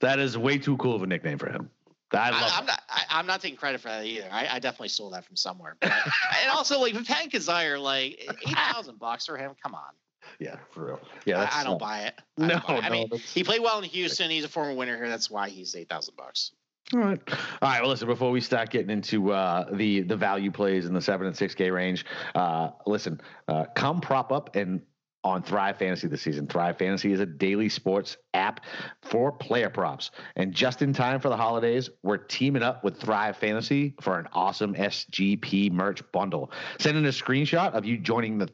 That 0.00 0.18
is 0.18 0.36
way 0.36 0.58
too 0.58 0.76
cool 0.78 0.96
of 0.96 1.02
a 1.02 1.06
nickname 1.06 1.38
for 1.38 1.50
him. 1.50 1.70
I 2.12 2.30
love 2.30 2.42
I, 2.42 2.58
I'm 2.58 2.66
not. 2.66 2.82
I, 2.88 3.02
I'm 3.10 3.26
not 3.26 3.40
taking 3.40 3.56
credit 3.56 3.80
for 3.80 3.88
that 3.88 4.04
either. 4.04 4.28
I, 4.32 4.48
I 4.56 4.58
definitely 4.58 4.88
stole 4.88 5.10
that 5.10 5.24
from 5.24 5.36
somewhere. 5.36 5.76
But, 5.78 5.92
and 5.92 6.50
also, 6.50 6.80
like 6.80 6.94
with 6.94 7.06
Patton 7.06 7.30
Kizzire, 7.30 7.80
like 7.80 8.28
eight 8.28 8.56
thousand 8.56 8.98
bucks 8.98 9.26
for 9.26 9.36
him. 9.36 9.52
Come 9.62 9.76
on. 9.76 9.92
Yeah, 10.38 10.56
for 10.70 10.86
real. 10.86 11.00
Yeah, 11.26 11.38
that's 11.38 11.56
I, 11.56 11.60
I 11.60 11.64
don't 11.64 11.74
uh, 11.74 11.78
buy 11.78 12.00
it. 12.02 12.14
I 12.38 12.46
No, 12.46 12.60
buy 12.66 12.74
it. 12.76 12.84
I 12.84 12.88
no, 12.88 12.94
mean, 12.94 13.08
that's- 13.10 13.32
he 13.32 13.44
played 13.44 13.60
well 13.62 13.78
in 13.78 13.84
Houston. 13.84 14.30
He's 14.30 14.44
a 14.44 14.48
former 14.48 14.74
winner 14.74 14.96
here. 14.96 15.08
That's 15.08 15.30
why 15.30 15.48
he's 15.48 15.74
eight 15.76 15.88
thousand 15.88 16.16
bucks. 16.16 16.52
All 16.92 17.00
right. 17.00 17.20
All 17.30 17.36
right. 17.68 17.80
Well, 17.80 17.90
listen. 17.90 18.08
Before 18.08 18.30
we 18.30 18.40
start 18.40 18.70
getting 18.70 18.90
into 18.90 19.32
uh, 19.32 19.66
the 19.72 20.00
the 20.00 20.16
value 20.16 20.50
plays 20.50 20.86
in 20.86 20.94
the 20.94 21.00
seven 21.00 21.26
and 21.26 21.36
six 21.36 21.54
K 21.54 21.70
range, 21.70 22.04
uh, 22.34 22.70
listen. 22.86 23.20
Uh, 23.48 23.64
come 23.74 24.00
prop 24.00 24.32
up 24.32 24.56
and 24.56 24.80
on 25.22 25.42
Thrive 25.42 25.76
Fantasy 25.76 26.08
this 26.08 26.22
season. 26.22 26.46
Thrive 26.46 26.78
Fantasy 26.78 27.12
is 27.12 27.20
a 27.20 27.26
daily 27.26 27.68
sports 27.68 28.16
app 28.32 28.64
for 29.02 29.30
player 29.30 29.68
props, 29.68 30.10
and 30.36 30.52
just 30.54 30.80
in 30.80 30.94
time 30.94 31.20
for 31.20 31.28
the 31.28 31.36
holidays, 31.36 31.90
we're 32.02 32.16
teaming 32.16 32.62
up 32.62 32.82
with 32.82 32.98
Thrive 32.98 33.36
Fantasy 33.36 33.94
for 34.00 34.18
an 34.18 34.26
awesome 34.32 34.74
SGP 34.74 35.70
merch 35.72 36.00
bundle. 36.10 36.50
Send 36.78 36.96
in 36.96 37.04
a 37.04 37.10
screenshot 37.10 37.72
of 37.74 37.84
you 37.84 37.98
joining 37.98 38.38
the 38.38 38.48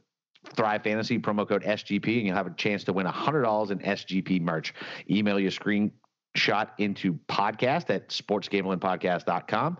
Thrive 0.54 0.82
Fantasy 0.82 1.18
promo 1.18 1.48
code 1.48 1.62
SGP, 1.62 2.18
and 2.18 2.26
you'll 2.26 2.36
have 2.36 2.46
a 2.46 2.54
chance 2.54 2.84
to 2.84 2.92
win 2.92 3.06
$100 3.06 3.70
in 3.70 3.78
SGP 3.78 4.40
merch. 4.40 4.74
Email 5.10 5.38
your 5.38 5.50
screen 5.50 5.90
shot 6.36 6.74
into 6.78 7.14
podcast 7.28 7.90
at 7.90 8.08
sportsgamblingpodcast.com. 8.08 9.78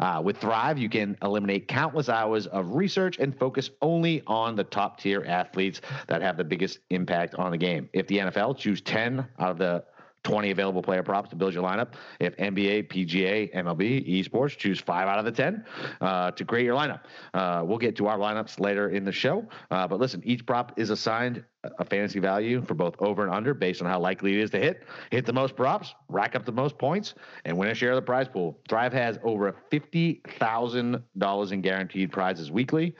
Uh, 0.00 0.22
with 0.24 0.38
Thrive, 0.38 0.78
you 0.78 0.88
can 0.88 1.16
eliminate 1.22 1.68
countless 1.68 2.08
hours 2.08 2.46
of 2.46 2.74
research 2.74 3.18
and 3.18 3.38
focus 3.38 3.70
only 3.82 4.22
on 4.26 4.56
the 4.56 4.64
top 4.64 4.98
tier 4.98 5.24
athletes 5.26 5.80
that 6.06 6.22
have 6.22 6.36
the 6.36 6.44
biggest 6.44 6.80
impact 6.90 7.34
on 7.34 7.50
the 7.50 7.58
game. 7.58 7.88
If 7.92 8.06
the 8.06 8.18
NFL, 8.18 8.56
choose 8.56 8.80
10 8.80 9.26
out 9.38 9.50
of 9.50 9.58
the 9.58 9.84
20 10.28 10.50
available 10.50 10.82
player 10.82 11.02
props 11.02 11.30
to 11.30 11.36
build 11.36 11.54
your 11.54 11.62
lineup. 11.62 11.94
If 12.20 12.36
NBA, 12.36 12.88
PGA, 12.88 13.52
MLB, 13.54 14.06
esports, 14.06 14.56
choose 14.56 14.78
five 14.78 15.08
out 15.08 15.18
of 15.18 15.24
the 15.24 15.32
10 15.32 15.64
uh, 16.00 16.30
to 16.32 16.44
create 16.44 16.64
your 16.64 16.76
lineup. 16.76 17.00
Uh, 17.32 17.62
we'll 17.64 17.78
get 17.78 17.96
to 17.96 18.06
our 18.06 18.18
lineups 18.18 18.60
later 18.60 18.90
in 18.90 19.04
the 19.04 19.12
show. 19.12 19.46
Uh, 19.70 19.88
but 19.88 19.98
listen, 19.98 20.22
each 20.24 20.44
prop 20.44 20.78
is 20.78 20.90
assigned 20.90 21.42
a 21.78 21.84
fantasy 21.84 22.20
value 22.20 22.62
for 22.62 22.74
both 22.74 22.94
over 22.98 23.24
and 23.24 23.34
under 23.34 23.54
based 23.54 23.82
on 23.82 23.88
how 23.88 23.98
likely 23.98 24.34
it 24.34 24.42
is 24.42 24.50
to 24.50 24.58
hit. 24.58 24.84
Hit 25.10 25.26
the 25.26 25.32
most 25.32 25.56
props, 25.56 25.94
rack 26.08 26.36
up 26.36 26.44
the 26.44 26.52
most 26.52 26.78
points, 26.78 27.14
and 27.44 27.56
win 27.56 27.70
a 27.70 27.74
share 27.74 27.90
of 27.90 27.96
the 27.96 28.02
prize 28.02 28.28
pool. 28.28 28.60
Thrive 28.68 28.92
has 28.92 29.18
over 29.24 29.56
$50,000 29.72 31.52
in 31.52 31.60
guaranteed 31.60 32.12
prizes 32.12 32.52
weekly 32.52 32.94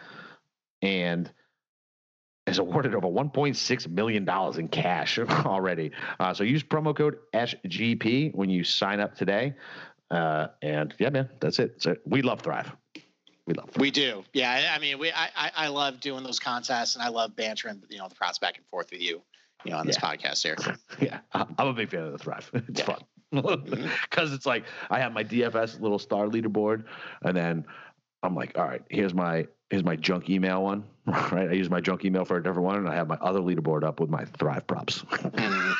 and 0.83 1.31
has 2.49 2.59
awarded 2.59 2.94
over 2.94 3.07
$1.6 3.07 3.88
million 3.88 4.28
in 4.59 4.68
cash 4.68 5.18
already. 5.46 5.90
Uh, 6.18 6.34
so 6.34 6.44
use 6.44 6.62
promo 6.62 6.94
code 6.96 7.18
SGP 7.34 8.34
when 8.34 8.51
you 8.51 8.64
sign 8.64 9.01
up 9.01 9.14
today. 9.14 9.55
Uh, 10.11 10.49
and 10.62 10.94
yeah, 10.99 11.11
man, 11.11 11.28
that's 11.40 11.59
it. 11.59 11.80
So 11.82 11.96
we 12.07 12.22
love 12.22 12.40
Thrive. 12.40 12.70
We 13.46 13.55
love 13.55 13.70
Thrive. 13.70 13.80
We 13.80 13.90
do. 13.90 14.24
Yeah. 14.32 14.72
I- 14.74 14.78
mean, 14.78 14.99
we. 14.99 15.11
I, 15.12 15.51
I. 15.55 15.68
Love 15.68 16.01
doing 16.01 16.22
those 16.24 16.38
contests, 16.38 16.94
and 16.96 17.03
I 17.03 17.09
love 17.09 17.36
bantering. 17.36 17.82
You 17.88 17.99
know, 17.99 18.09
the 18.09 18.14
props 18.14 18.38
back 18.38 18.57
and 18.57 18.66
forth 18.66 18.90
with 18.90 19.01
you. 19.03 19.20
You 19.64 19.72
know, 19.72 19.78
on 19.78 19.86
this 19.86 19.99
podcast 19.99 20.42
here. 20.42 20.57
Yeah, 21.01 21.18
I'm 21.32 21.66
a 21.66 21.72
big 21.72 21.90
fan 21.90 22.01
of 22.05 22.12
the 22.12 22.18
Thrive. 22.18 22.51
It's 22.68 22.80
Yeah. 22.80 22.84
fun 22.86 23.01
because 24.11 24.32
it's 24.32 24.46
like 24.46 24.64
I 24.90 24.99
have 25.01 25.12
my 25.12 25.22
DFS 25.24 25.80
little 25.80 25.99
star 25.99 26.26
leaderboard, 26.26 26.84
and 27.22 27.36
then 27.36 27.64
I'm 28.22 28.34
like, 28.34 28.58
all 28.58 28.64
right, 28.66 28.82
here's 28.90 29.14
my 29.14 29.46
here's 29.70 29.84
my 29.84 29.96
junk 29.96 30.28
email 30.30 30.62
one. 30.62 30.84
Right, 31.08 31.48
I 31.48 31.52
use 31.52 31.70
my 31.70 31.80
junk 31.80 32.04
email 32.04 32.24
for 32.26 32.36
a 32.36 32.42
different 32.42 32.64
one, 32.66 32.76
and 32.76 32.88
I 32.88 32.94
have 32.94 33.08
my 33.08 33.16
other 33.22 33.40
leaderboard 33.40 33.82
up 33.82 33.98
with 34.00 34.10
my 34.10 34.24
Thrive 34.38 34.66
props. 34.66 34.98
Mhm. 35.08 35.74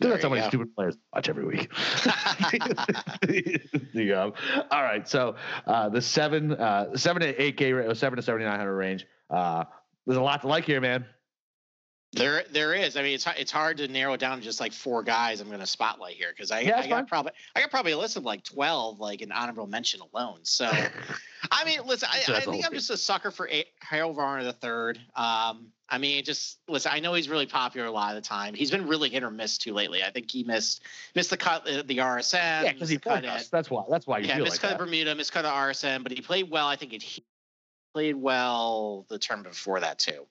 That's 0.00 0.22
There 0.22 0.28
how 0.30 0.34
many 0.34 0.42
go. 0.42 0.48
stupid 0.48 0.74
players 0.76 0.96
I 1.12 1.18
watch 1.18 1.28
every 1.28 1.44
week. 1.44 1.68
There 3.26 4.02
you 4.02 4.08
go. 4.08 4.32
All 4.70 4.82
right, 4.82 5.06
so 5.08 5.34
uh, 5.66 5.88
the 5.88 6.00
seven 6.00 6.52
uh, 6.52 6.96
seven 6.96 7.22
to 7.22 7.42
eight 7.42 7.56
K 7.56 7.72
ra- 7.72 7.92
seven 7.94 8.16
to 8.16 8.22
seventy 8.22 8.44
nine 8.44 8.58
hundred 8.58 8.74
range. 8.74 9.06
Uh, 9.28 9.64
there's 10.06 10.18
a 10.18 10.22
lot 10.22 10.42
to 10.42 10.48
like 10.48 10.64
here, 10.64 10.80
man. 10.80 11.04
There, 12.12 12.44
there 12.50 12.74
is. 12.74 12.96
I 12.96 13.02
mean, 13.02 13.14
it's 13.14 13.26
it's 13.38 13.50
hard 13.50 13.78
to 13.78 13.88
narrow 13.88 14.12
it 14.14 14.20
down 14.20 14.38
to 14.38 14.44
just 14.44 14.60
like 14.60 14.72
four 14.72 15.02
guys. 15.02 15.40
I'm 15.40 15.48
going 15.48 15.60
to 15.60 15.66
spotlight 15.66 16.14
here 16.14 16.28
because 16.30 16.50
I, 16.50 16.60
Yeah, 16.60 16.72
I 16.72 16.76
that's 16.76 16.86
got 16.88 16.96
fine. 16.96 17.06
probably 17.06 17.32
I 17.56 17.60
got 17.60 17.70
probably 17.70 17.92
a 17.92 17.98
list 17.98 18.16
of 18.16 18.24
like 18.24 18.44
twelve, 18.44 19.00
like 19.00 19.20
an 19.22 19.32
honorable 19.32 19.66
mention 19.66 20.00
alone. 20.12 20.40
So, 20.42 20.70
I 21.52 21.64
mean, 21.64 21.80
listen, 21.86 22.08
I, 22.10 22.24
I 22.36 22.40
think 22.40 22.64
I'm 22.64 22.72
just 22.72 22.90
a 22.90 22.96
sucker 22.96 23.30
for 23.30 23.48
a- 23.48 23.66
Harold 23.80 24.16
Varner 24.16 24.44
the 24.44 24.52
third. 24.52 24.98
Um, 25.14 25.68
I 25.88 25.98
mean, 25.98 26.24
just 26.24 26.58
listen. 26.66 26.90
I 26.92 27.00
know 27.00 27.12
he's 27.12 27.28
really 27.28 27.46
popular 27.46 27.86
a 27.86 27.90
lot 27.90 28.16
of 28.16 28.22
the 28.22 28.26
time. 28.26 28.54
He's 28.54 28.70
been 28.70 28.88
really 28.88 29.10
hit 29.10 29.22
or 29.22 29.30
miss 29.30 29.58
too 29.58 29.74
lately. 29.74 30.02
I 30.02 30.10
think 30.10 30.30
he 30.30 30.42
missed 30.42 30.82
missed 31.14 31.28
the 31.30 31.36
cut, 31.36 31.68
uh, 31.68 31.82
the 31.84 31.98
RSM. 31.98 32.64
Yeah, 32.64 32.72
because 32.72 32.88
he 32.88 32.96
cut 32.96 33.26
us. 33.26 33.48
That's 33.48 33.70
why. 33.70 33.82
That's 33.90 34.06
why 34.06 34.18
you 34.18 34.28
yeah, 34.28 34.36
feel 34.36 34.44
missed 34.44 34.62
like 34.62 34.70
cut 34.70 34.78
that. 34.78 34.84
Bermuda, 34.84 35.14
missed 35.14 35.32
cut 35.32 35.42
the 35.42 35.48
RSM, 35.48 36.02
but 36.02 36.12
he 36.12 36.22
played 36.22 36.50
well. 36.50 36.66
I 36.66 36.76
think 36.76 36.94
it, 36.94 37.02
he 37.02 37.22
played 37.92 38.16
well 38.16 39.06
the 39.08 39.18
term 39.18 39.42
before 39.42 39.80
that 39.80 39.98
too. 39.98 40.26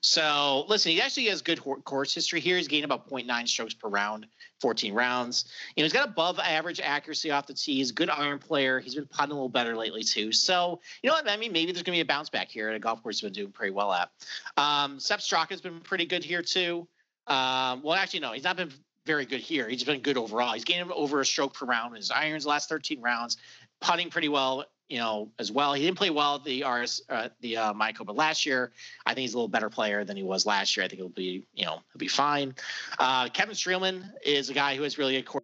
So 0.00 0.64
listen, 0.68 0.92
he 0.92 1.00
actually 1.00 1.26
has 1.26 1.42
good 1.42 1.60
course 1.84 2.14
history 2.14 2.40
here. 2.40 2.56
He's 2.56 2.68
gained 2.68 2.84
about 2.84 3.08
0.9 3.08 3.48
strokes 3.48 3.74
per 3.74 3.88
round, 3.88 4.26
14 4.60 4.94
rounds. 4.94 5.46
You 5.74 5.82
know, 5.82 5.86
he's 5.86 5.92
got 5.92 6.08
above 6.08 6.38
average 6.38 6.80
accuracy 6.80 7.30
off 7.30 7.46
the 7.46 7.54
tee. 7.54 7.76
He's 7.76 7.90
a 7.90 7.94
good 7.94 8.10
iron 8.10 8.38
player. 8.38 8.80
He's 8.80 8.94
been 8.94 9.06
putting 9.06 9.32
a 9.32 9.34
little 9.34 9.48
better 9.48 9.76
lately 9.76 10.02
too. 10.02 10.32
So 10.32 10.80
you 11.02 11.08
know 11.08 11.14
what 11.14 11.28
I 11.28 11.36
mean? 11.36 11.52
Maybe 11.52 11.72
there's 11.72 11.82
gonna 11.82 11.96
be 11.96 12.00
a 12.00 12.04
bounce 12.04 12.30
back 12.30 12.48
here 12.48 12.68
at 12.68 12.76
a 12.76 12.78
golf 12.78 13.02
course 13.02 13.20
he's 13.20 13.28
been 13.28 13.32
doing 13.32 13.52
pretty 13.52 13.72
well 13.72 13.92
at. 13.92 14.10
Um, 14.56 15.00
Sepp 15.00 15.20
Straka's 15.20 15.60
been 15.60 15.80
pretty 15.80 16.06
good 16.06 16.24
here 16.24 16.42
too. 16.42 16.86
Um, 17.26 17.82
well, 17.82 17.94
actually, 17.94 18.20
no, 18.20 18.32
he's 18.32 18.44
not 18.44 18.56
been 18.56 18.72
very 19.06 19.24
good 19.24 19.40
here. 19.40 19.68
He's 19.68 19.84
been 19.84 20.00
good 20.00 20.16
overall. 20.16 20.52
He's 20.52 20.64
gained 20.64 20.90
over 20.92 21.20
a 21.20 21.26
stroke 21.26 21.54
per 21.54 21.64
round 21.64 21.92
in 21.92 21.96
his 21.96 22.10
irons 22.10 22.44
last 22.44 22.68
13 22.68 23.00
rounds, 23.00 23.36
putting 23.80 24.10
pretty 24.10 24.28
well, 24.28 24.64
you 24.88 24.98
know, 24.98 25.30
as 25.38 25.50
well. 25.50 25.74
He 25.74 25.84
didn't 25.84 25.98
play 25.98 26.10
well 26.10 26.36
at 26.36 26.44
the 26.44 26.64
RS, 26.64 27.02
uh, 27.08 27.28
the 27.40 27.56
uh, 27.56 27.72
Mayakoba 27.72 28.16
last 28.16 28.46
year. 28.46 28.72
I 29.04 29.14
think 29.14 29.22
he's 29.22 29.34
a 29.34 29.36
little 29.36 29.48
better 29.48 29.70
player 29.70 30.04
than 30.04 30.16
he 30.16 30.22
was 30.22 30.46
last 30.46 30.76
year. 30.76 30.84
I 30.84 30.88
think 30.88 31.00
he'll 31.00 31.08
be, 31.08 31.44
you 31.54 31.64
know, 31.64 31.80
he'll 31.92 31.98
be 31.98 32.08
fine. 32.08 32.54
Uh, 32.98 33.28
Kevin 33.28 33.54
Streelman 33.54 34.04
is 34.24 34.50
a 34.50 34.54
guy 34.54 34.76
who 34.76 34.82
has 34.82 34.98
really 34.98 35.20
core. 35.22 35.42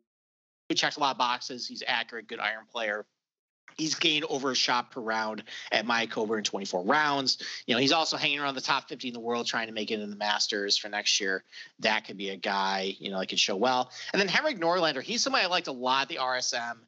Who 0.68 0.76
checks 0.76 0.96
a 0.96 1.00
lot 1.00 1.10
of 1.10 1.18
boxes. 1.18 1.66
He's 1.66 1.82
accurate, 1.86 2.28
good 2.28 2.38
iron 2.38 2.64
player. 2.70 3.04
He's 3.76 3.94
gained 3.94 4.24
over 4.28 4.50
a 4.50 4.54
shot 4.54 4.90
per 4.90 5.00
round 5.00 5.42
at 5.70 5.86
Mayakoba 5.86 6.38
in 6.38 6.44
24 6.44 6.84
rounds. 6.84 7.38
You 7.66 7.74
know, 7.74 7.80
he's 7.80 7.92
also 7.92 8.16
hanging 8.16 8.38
around 8.38 8.54
the 8.54 8.60
top 8.60 8.88
50 8.88 9.08
in 9.08 9.14
the 9.14 9.20
world, 9.20 9.46
trying 9.46 9.66
to 9.66 9.72
make 9.72 9.90
it 9.90 10.00
in 10.00 10.10
the 10.10 10.16
Masters 10.16 10.76
for 10.76 10.88
next 10.88 11.20
year. 11.20 11.44
That 11.80 12.06
could 12.06 12.16
be 12.16 12.30
a 12.30 12.36
guy, 12.36 12.94
you 12.98 13.10
know, 13.10 13.18
that 13.18 13.28
could 13.28 13.40
show 13.40 13.56
well. 13.56 13.90
And 14.12 14.20
then 14.20 14.28
Henrik 14.28 14.58
Norlander, 14.58 15.02
he's 15.02 15.22
somebody 15.22 15.44
I 15.44 15.48
liked 15.48 15.68
a 15.68 15.72
lot 15.72 16.08
the 16.08 16.16
RSM. 16.16 16.78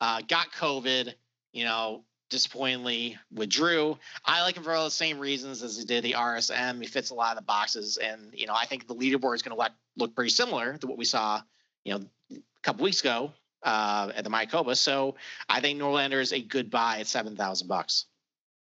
Uh, 0.00 0.20
got 0.28 0.52
COVID, 0.52 1.14
you 1.54 1.64
know, 1.64 2.04
disappointingly 2.28 3.16
withdrew. 3.32 3.96
I 4.24 4.42
like 4.42 4.56
him 4.56 4.64
for 4.64 4.72
all 4.72 4.84
the 4.84 4.90
same 4.90 5.18
reasons 5.18 5.62
as 5.62 5.78
he 5.78 5.84
did 5.84 6.04
the 6.04 6.12
RSM. 6.12 6.80
He 6.80 6.86
fits 6.86 7.10
a 7.10 7.14
lot 7.14 7.30
of 7.30 7.38
the 7.38 7.44
boxes, 7.44 7.96
and 7.96 8.30
you 8.34 8.46
know, 8.46 8.54
I 8.54 8.66
think 8.66 8.86
the 8.86 8.94
leaderboard 8.94 9.36
is 9.36 9.42
going 9.42 9.56
to 9.56 9.72
look 9.96 10.14
pretty 10.14 10.30
similar 10.30 10.76
to 10.76 10.86
what 10.86 10.98
we 10.98 11.04
saw, 11.04 11.40
you 11.84 11.94
know, 11.94 12.04
a 12.32 12.40
couple 12.62 12.82
weeks 12.84 13.00
ago 13.00 13.32
uh, 13.62 14.10
at 14.14 14.24
the 14.24 14.30
Mayakoba. 14.30 14.76
So 14.76 15.14
I 15.48 15.60
think 15.60 15.80
Norlander 15.80 16.20
is 16.20 16.32
a 16.32 16.42
good 16.42 16.70
buy 16.70 16.98
at 16.98 17.06
seven 17.06 17.36
thousand 17.36 17.68
bucks. 17.68 18.06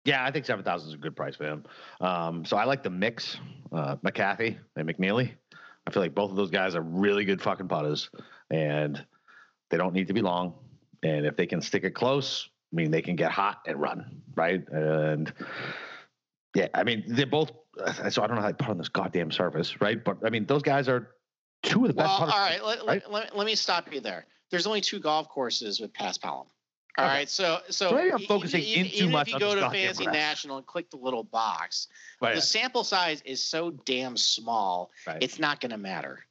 Yeah, 0.04 0.24
I 0.24 0.32
think 0.32 0.44
seven 0.44 0.64
thousand 0.64 0.88
is 0.88 0.94
a 0.94 0.98
good 0.98 1.14
price 1.14 1.36
for 1.36 1.44
him. 1.44 1.64
Um, 2.00 2.44
so 2.44 2.56
I 2.56 2.64
like 2.64 2.82
the 2.82 2.90
mix, 2.90 3.38
uh, 3.72 3.96
McCarthy 4.02 4.58
and 4.76 4.88
McNealy. 4.88 5.32
I 5.86 5.90
feel 5.90 6.02
like 6.02 6.14
both 6.14 6.30
of 6.30 6.36
those 6.36 6.50
guys 6.50 6.74
are 6.74 6.82
really 6.82 7.24
good 7.24 7.40
fucking 7.40 7.68
putters, 7.68 8.10
and 8.50 9.04
they 9.70 9.76
don't 9.76 9.94
need 9.94 10.08
to 10.08 10.14
be 10.14 10.22
long. 10.22 10.54
And 11.04 11.26
if 11.26 11.36
they 11.36 11.46
can 11.46 11.60
stick 11.60 11.84
it 11.84 11.90
close, 11.90 12.48
I 12.72 12.76
mean, 12.76 12.90
they 12.90 13.02
can 13.02 13.16
get 13.16 13.30
hot 13.30 13.60
and 13.66 13.80
run, 13.80 14.22
right? 14.34 14.66
And 14.68 15.32
yeah, 16.54 16.68
I 16.74 16.84
mean, 16.84 17.04
they're 17.06 17.26
both. 17.26 17.52
So 18.10 18.22
I 18.22 18.26
don't 18.26 18.36
know 18.36 18.42
how 18.42 18.48
they 18.48 18.52
put 18.54 18.68
on 18.68 18.78
this 18.78 18.88
goddamn 18.88 19.30
surface, 19.30 19.80
right? 19.80 20.02
But 20.02 20.18
I 20.24 20.30
mean, 20.30 20.46
those 20.46 20.62
guys 20.62 20.88
are 20.88 21.10
two 21.62 21.82
of 21.82 21.88
the 21.88 21.94
best. 21.94 22.08
Well, 22.08 22.18
putters, 22.18 22.34
all 22.34 22.40
right, 22.40 22.64
let, 22.64 22.86
right? 22.86 23.10
Let, 23.10 23.36
let, 23.36 23.46
me 23.46 23.54
stop 23.54 23.92
you 23.92 24.00
there. 24.00 24.26
There's 24.50 24.66
only 24.66 24.80
two 24.80 25.00
golf 25.00 25.28
courses 25.28 25.80
with 25.80 25.92
paspalum. 25.92 26.46
All 26.96 27.06
Okay. 27.06 27.12
right, 27.12 27.28
so 27.28 27.58
so, 27.70 27.88
So 27.90 27.96
maybe 27.96 28.12
I'm 28.12 28.20
focusing 28.20 28.60
even, 28.60 28.84
in 28.84 28.90
too 28.90 28.96
even 28.98 29.10
much 29.10 29.26
if 29.26 29.34
you 29.34 29.40
go 29.40 29.54
to 29.56 29.68
grass. 29.68 29.98
National 29.98 30.58
and 30.58 30.66
click 30.66 30.90
the 30.90 30.96
little 30.96 31.24
box, 31.24 31.88
Right, 32.20 32.36
the 32.36 32.40
sample 32.40 32.84
size 32.84 33.20
is 33.24 33.44
so 33.44 33.72
damn 33.84 34.16
small, 34.16 34.92
right. 35.04 35.18
it's 35.20 35.40
not 35.40 35.60
going 35.60 35.72
to 35.72 35.76
matter. 35.76 36.24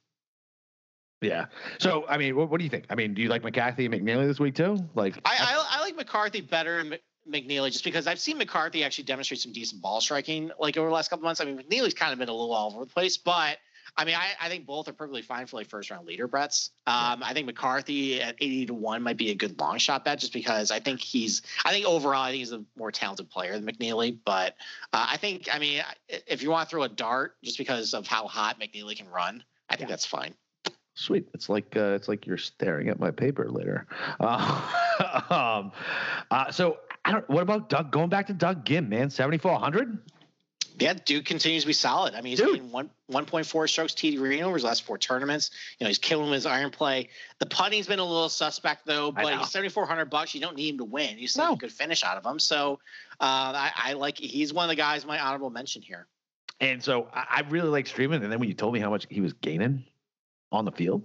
Yeah. 1.24 1.46
So 1.78 2.04
I 2.08 2.18
mean, 2.18 2.36
what, 2.36 2.50
what 2.50 2.58
do 2.58 2.64
you 2.64 2.70
think? 2.70 2.86
I 2.90 2.94
mean, 2.94 3.14
do 3.14 3.22
you 3.22 3.28
like 3.28 3.42
McCarthy 3.42 3.86
and 3.86 3.94
McNealy 3.94 4.26
this 4.26 4.38
week 4.38 4.54
too? 4.54 4.78
Like, 4.94 5.16
I, 5.24 5.36
I, 5.38 5.78
I 5.78 5.80
like 5.80 5.96
McCarthy 5.96 6.40
better 6.40 6.78
than 6.78 6.90
Mc- 6.90 7.02
McNealy 7.28 7.72
just 7.72 7.84
because 7.84 8.06
I've 8.06 8.18
seen 8.18 8.38
McCarthy 8.38 8.84
actually 8.84 9.04
demonstrate 9.04 9.40
some 9.40 9.52
decent 9.52 9.80
ball 9.80 10.00
striking 10.00 10.50
like 10.58 10.76
over 10.76 10.88
the 10.88 10.94
last 10.94 11.08
couple 11.08 11.24
months. 11.24 11.40
I 11.40 11.44
mean, 11.44 11.58
McNealy's 11.58 11.94
kind 11.94 12.12
of 12.12 12.18
been 12.18 12.28
a 12.28 12.32
little 12.32 12.52
all 12.52 12.72
over 12.74 12.84
the 12.84 12.90
place, 12.90 13.16
but 13.16 13.58
I 13.96 14.04
mean, 14.04 14.16
I, 14.16 14.30
I 14.40 14.48
think 14.48 14.66
both 14.66 14.88
are 14.88 14.92
perfectly 14.92 15.22
fine 15.22 15.46
for 15.46 15.56
like 15.56 15.68
first 15.68 15.90
round 15.90 16.06
leader 16.06 16.26
bets. 16.26 16.70
Um, 16.86 17.22
I 17.22 17.32
think 17.32 17.46
McCarthy 17.46 18.20
at 18.20 18.34
80 18.40 18.66
to 18.66 18.74
1 18.74 19.02
might 19.02 19.16
be 19.16 19.30
a 19.30 19.34
good 19.34 19.58
long 19.60 19.78
shot 19.78 20.04
bet 20.04 20.18
just 20.18 20.32
because 20.32 20.70
I 20.70 20.80
think 20.80 21.00
he's, 21.00 21.42
I 21.64 21.70
think 21.70 21.86
overall, 21.86 22.22
I 22.22 22.30
think 22.30 22.40
he's 22.40 22.52
a 22.52 22.64
more 22.76 22.90
talented 22.90 23.30
player 23.30 23.52
than 23.52 23.64
McNealy. 23.64 24.18
But 24.24 24.56
uh, 24.92 25.06
I 25.10 25.16
think, 25.16 25.48
I 25.52 25.58
mean, 25.58 25.82
if 26.08 26.42
you 26.42 26.50
want 26.50 26.68
to 26.68 26.70
throw 26.70 26.82
a 26.82 26.88
dart 26.88 27.36
just 27.44 27.56
because 27.56 27.94
of 27.94 28.06
how 28.06 28.26
hot 28.26 28.58
McNealy 28.58 28.96
can 28.96 29.08
run, 29.08 29.44
I 29.68 29.76
think 29.76 29.88
that's 29.88 30.06
fine. 30.06 30.34
Sweet. 30.94 31.28
It's 31.34 31.48
like 31.48 31.76
uh, 31.76 31.94
it's 31.94 32.06
like 32.08 32.26
you're 32.26 32.38
staring 32.38 32.88
at 32.88 33.00
my 33.00 33.10
paper 33.10 33.50
later. 33.50 33.86
Uh, 34.20 34.62
um, 35.30 35.72
uh, 36.30 36.50
so 36.52 36.78
I 37.04 37.12
don't. 37.12 37.28
What 37.28 37.42
about 37.42 37.68
Doug? 37.68 37.90
Going 37.90 38.08
back 38.08 38.28
to 38.28 38.32
Doug 38.32 38.64
Ghim, 38.64 38.88
man, 38.88 39.10
seventy 39.10 39.38
four 39.38 39.58
hundred. 39.58 39.98
Yeah, 40.78 40.94
dude 40.94 41.24
continues 41.24 41.62
to 41.62 41.66
be 41.68 41.72
solid. 41.72 42.14
I 42.14 42.20
mean, 42.20 42.32
he's 42.32 42.40
Dude. 42.40 42.54
getting 42.54 42.72
one 42.72 42.90
one 43.06 43.26
point 43.26 43.46
four 43.46 43.68
strokes 43.68 43.92
TD 43.92 44.20
rating 44.20 44.42
over 44.42 44.54
his 44.54 44.64
last 44.64 44.82
four 44.82 44.98
tournaments. 44.98 45.50
You 45.78 45.84
know, 45.84 45.88
he's 45.88 45.98
killing 45.98 46.26
with 46.30 46.34
his 46.34 46.46
iron 46.46 46.70
play. 46.70 47.10
The 47.38 47.46
putting's 47.46 47.86
been 47.86 48.00
a 48.00 48.04
little 48.04 48.28
suspect 48.28 48.84
though, 48.84 49.12
but 49.12 49.38
he's 49.38 49.50
seventy 49.50 49.68
four 49.68 49.86
hundred 49.86 50.10
bucks. 50.10 50.34
You 50.34 50.40
don't 50.40 50.56
need 50.56 50.70
him 50.70 50.78
to 50.78 50.84
win. 50.84 51.18
You 51.18 51.28
still 51.28 51.46
No. 51.46 51.52
a 51.54 51.56
good 51.56 51.72
finish 51.72 52.02
out 52.02 52.16
of 52.16 52.26
him. 52.26 52.40
So 52.40 52.80
uh, 53.20 53.52
I, 53.54 53.70
I 53.76 53.92
like 53.92 54.18
he's 54.18 54.52
one 54.52 54.64
of 54.64 54.68
the 54.68 54.74
guys 54.76 55.06
my 55.06 55.18
honorable 55.20 55.50
mention 55.50 55.80
here. 55.80 56.06
And 56.60 56.82
so 56.82 57.08
I, 57.12 57.24
I 57.30 57.40
really 57.50 57.68
like 57.68 57.86
Streelman. 57.86 58.22
And 58.22 58.32
then 58.32 58.40
when 58.40 58.48
you 58.48 58.54
told 58.54 58.74
me 58.74 58.80
how 58.80 58.90
much 58.90 59.06
he 59.10 59.20
was 59.20 59.32
gaining 59.34 59.84
on 60.52 60.64
the 60.64 60.72
field 60.72 61.02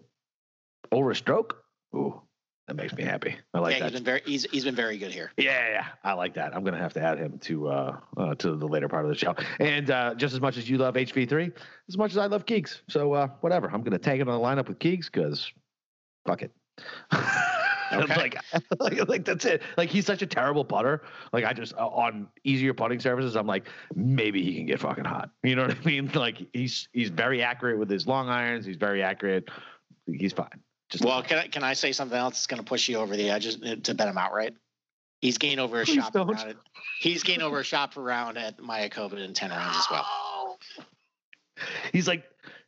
over 0.92 1.12
a 1.12 1.16
stroke, 1.16 1.64
ooh, 1.96 2.22
that 2.68 2.76
makes 2.76 2.94
me 2.94 3.04
happy. 3.04 3.36
I 3.54 3.60
like 3.60 3.74
yeah, 3.74 3.80
that. 3.80 3.92
he's 3.92 3.94
been 3.94 4.06
very 4.06 4.22
he's 4.26 4.46
he's 4.52 4.64
been 4.64 4.76
very 4.76 4.98
good 4.98 5.12
here. 5.12 5.32
Yeah, 5.38 5.46
yeah, 5.46 5.72
yeah. 5.72 5.86
I 6.04 6.14
like 6.14 6.36
that. 6.36 6.56
I'm 6.56 6.64
gonna 6.64 6.78
have 6.78 6.94
to 6.94 7.02
add 7.02 7.18
him 7.18 7.40
to 7.40 7.68
uh, 7.68 8.00
uh 8.16 8.36
to 8.36 8.56
the 8.56 8.68
later 8.68 8.88
part 8.88 9.06
of 9.06 9.10
the 9.10 9.18
show. 9.18 9.36
And 9.60 9.90
uh, 9.90 10.14
just 10.16 10.34
as 10.36 10.42
much 10.42 10.58
as 10.58 10.70
you 10.70 10.78
love 10.78 10.94
HV3, 10.94 11.52
as 11.88 11.98
much 11.98 12.12
as 12.12 12.18
I 12.18 12.28
love 12.28 12.46
Keegs. 12.46 12.82
So 12.88 13.14
uh, 13.14 13.28
whatever. 13.42 13.72
I'm 13.72 13.82
gonna 13.82 13.98
tag 13.98 14.20
it 14.20 14.28
on 14.30 14.40
the 14.40 14.46
lineup 14.46 14.68
with 14.68 14.78
Keegs 14.80 15.08
because 15.12 15.52
fuck 16.28 16.44
it. 16.44 16.52
Okay. 18.04 18.16
like, 18.16 18.38
like, 18.80 19.10
like 19.10 19.26
that's 19.26 19.46
it. 19.46 19.62
Like 19.78 19.90
he's 19.90 20.06
such 20.06 20.22
a 20.22 20.28
terrible 20.28 20.64
putter. 20.66 21.02
Like 21.34 21.46
I 21.46 21.54
just 21.54 21.74
uh, 21.76 21.88
on 21.88 22.28
easier 22.44 22.74
putting 22.74 23.00
surfaces, 23.00 23.36
I'm 23.36 23.48
like 23.48 23.68
maybe 23.96 24.44
he 24.44 24.56
can 24.56 24.66
get 24.66 24.80
fucking 24.80 25.06
hot. 25.06 25.30
You 25.44 25.56
know 25.56 25.64
what 25.68 25.78
I 25.78 25.80
mean? 25.86 26.12
Like 26.14 26.38
he's 26.54 26.88
he's 26.94 27.10
very 27.10 27.42
accurate 27.42 27.80
with 27.80 27.90
his 27.90 28.08
long 28.08 28.30
irons. 28.30 28.66
He's 28.66 28.78
very 28.78 29.02
accurate. 29.04 29.50
He's 30.06 30.34
fine. 30.34 30.62
Just 30.90 31.04
Well, 31.06 31.22
can 31.24 31.38
I 31.40 31.48
can 31.48 31.64
I 31.64 31.74
say 31.74 31.92
something 31.92 32.18
else 32.18 32.34
that's 32.36 32.48
going 32.48 32.60
to 32.62 32.66
push 32.66 32.90
you 32.90 32.98
over 32.98 33.16
the 33.16 33.30
edge 33.30 33.48
uh, 33.48 33.76
to 33.84 33.94
bet 33.94 34.08
him 34.08 34.18
outright? 34.18 34.56
He's 35.22 35.38
gained 35.38 35.60
over 35.60 35.82
a 35.82 35.86
Please 35.86 35.96
shot 35.96 36.14
don't. 36.14 36.28
round. 36.28 36.50
At, 36.52 36.56
he's 37.00 37.24
gained 37.24 37.42
over 37.44 37.60
a 37.60 37.64
shot 37.64 37.94
per 37.94 38.02
round 38.02 38.38
at 38.38 38.58
Mayakoba 38.58 39.18
in 39.24 39.34
ten 39.34 39.50
rounds 39.52 39.78
as 39.78 39.86
well. 39.92 40.58
he's 41.92 42.08
like 42.08 42.24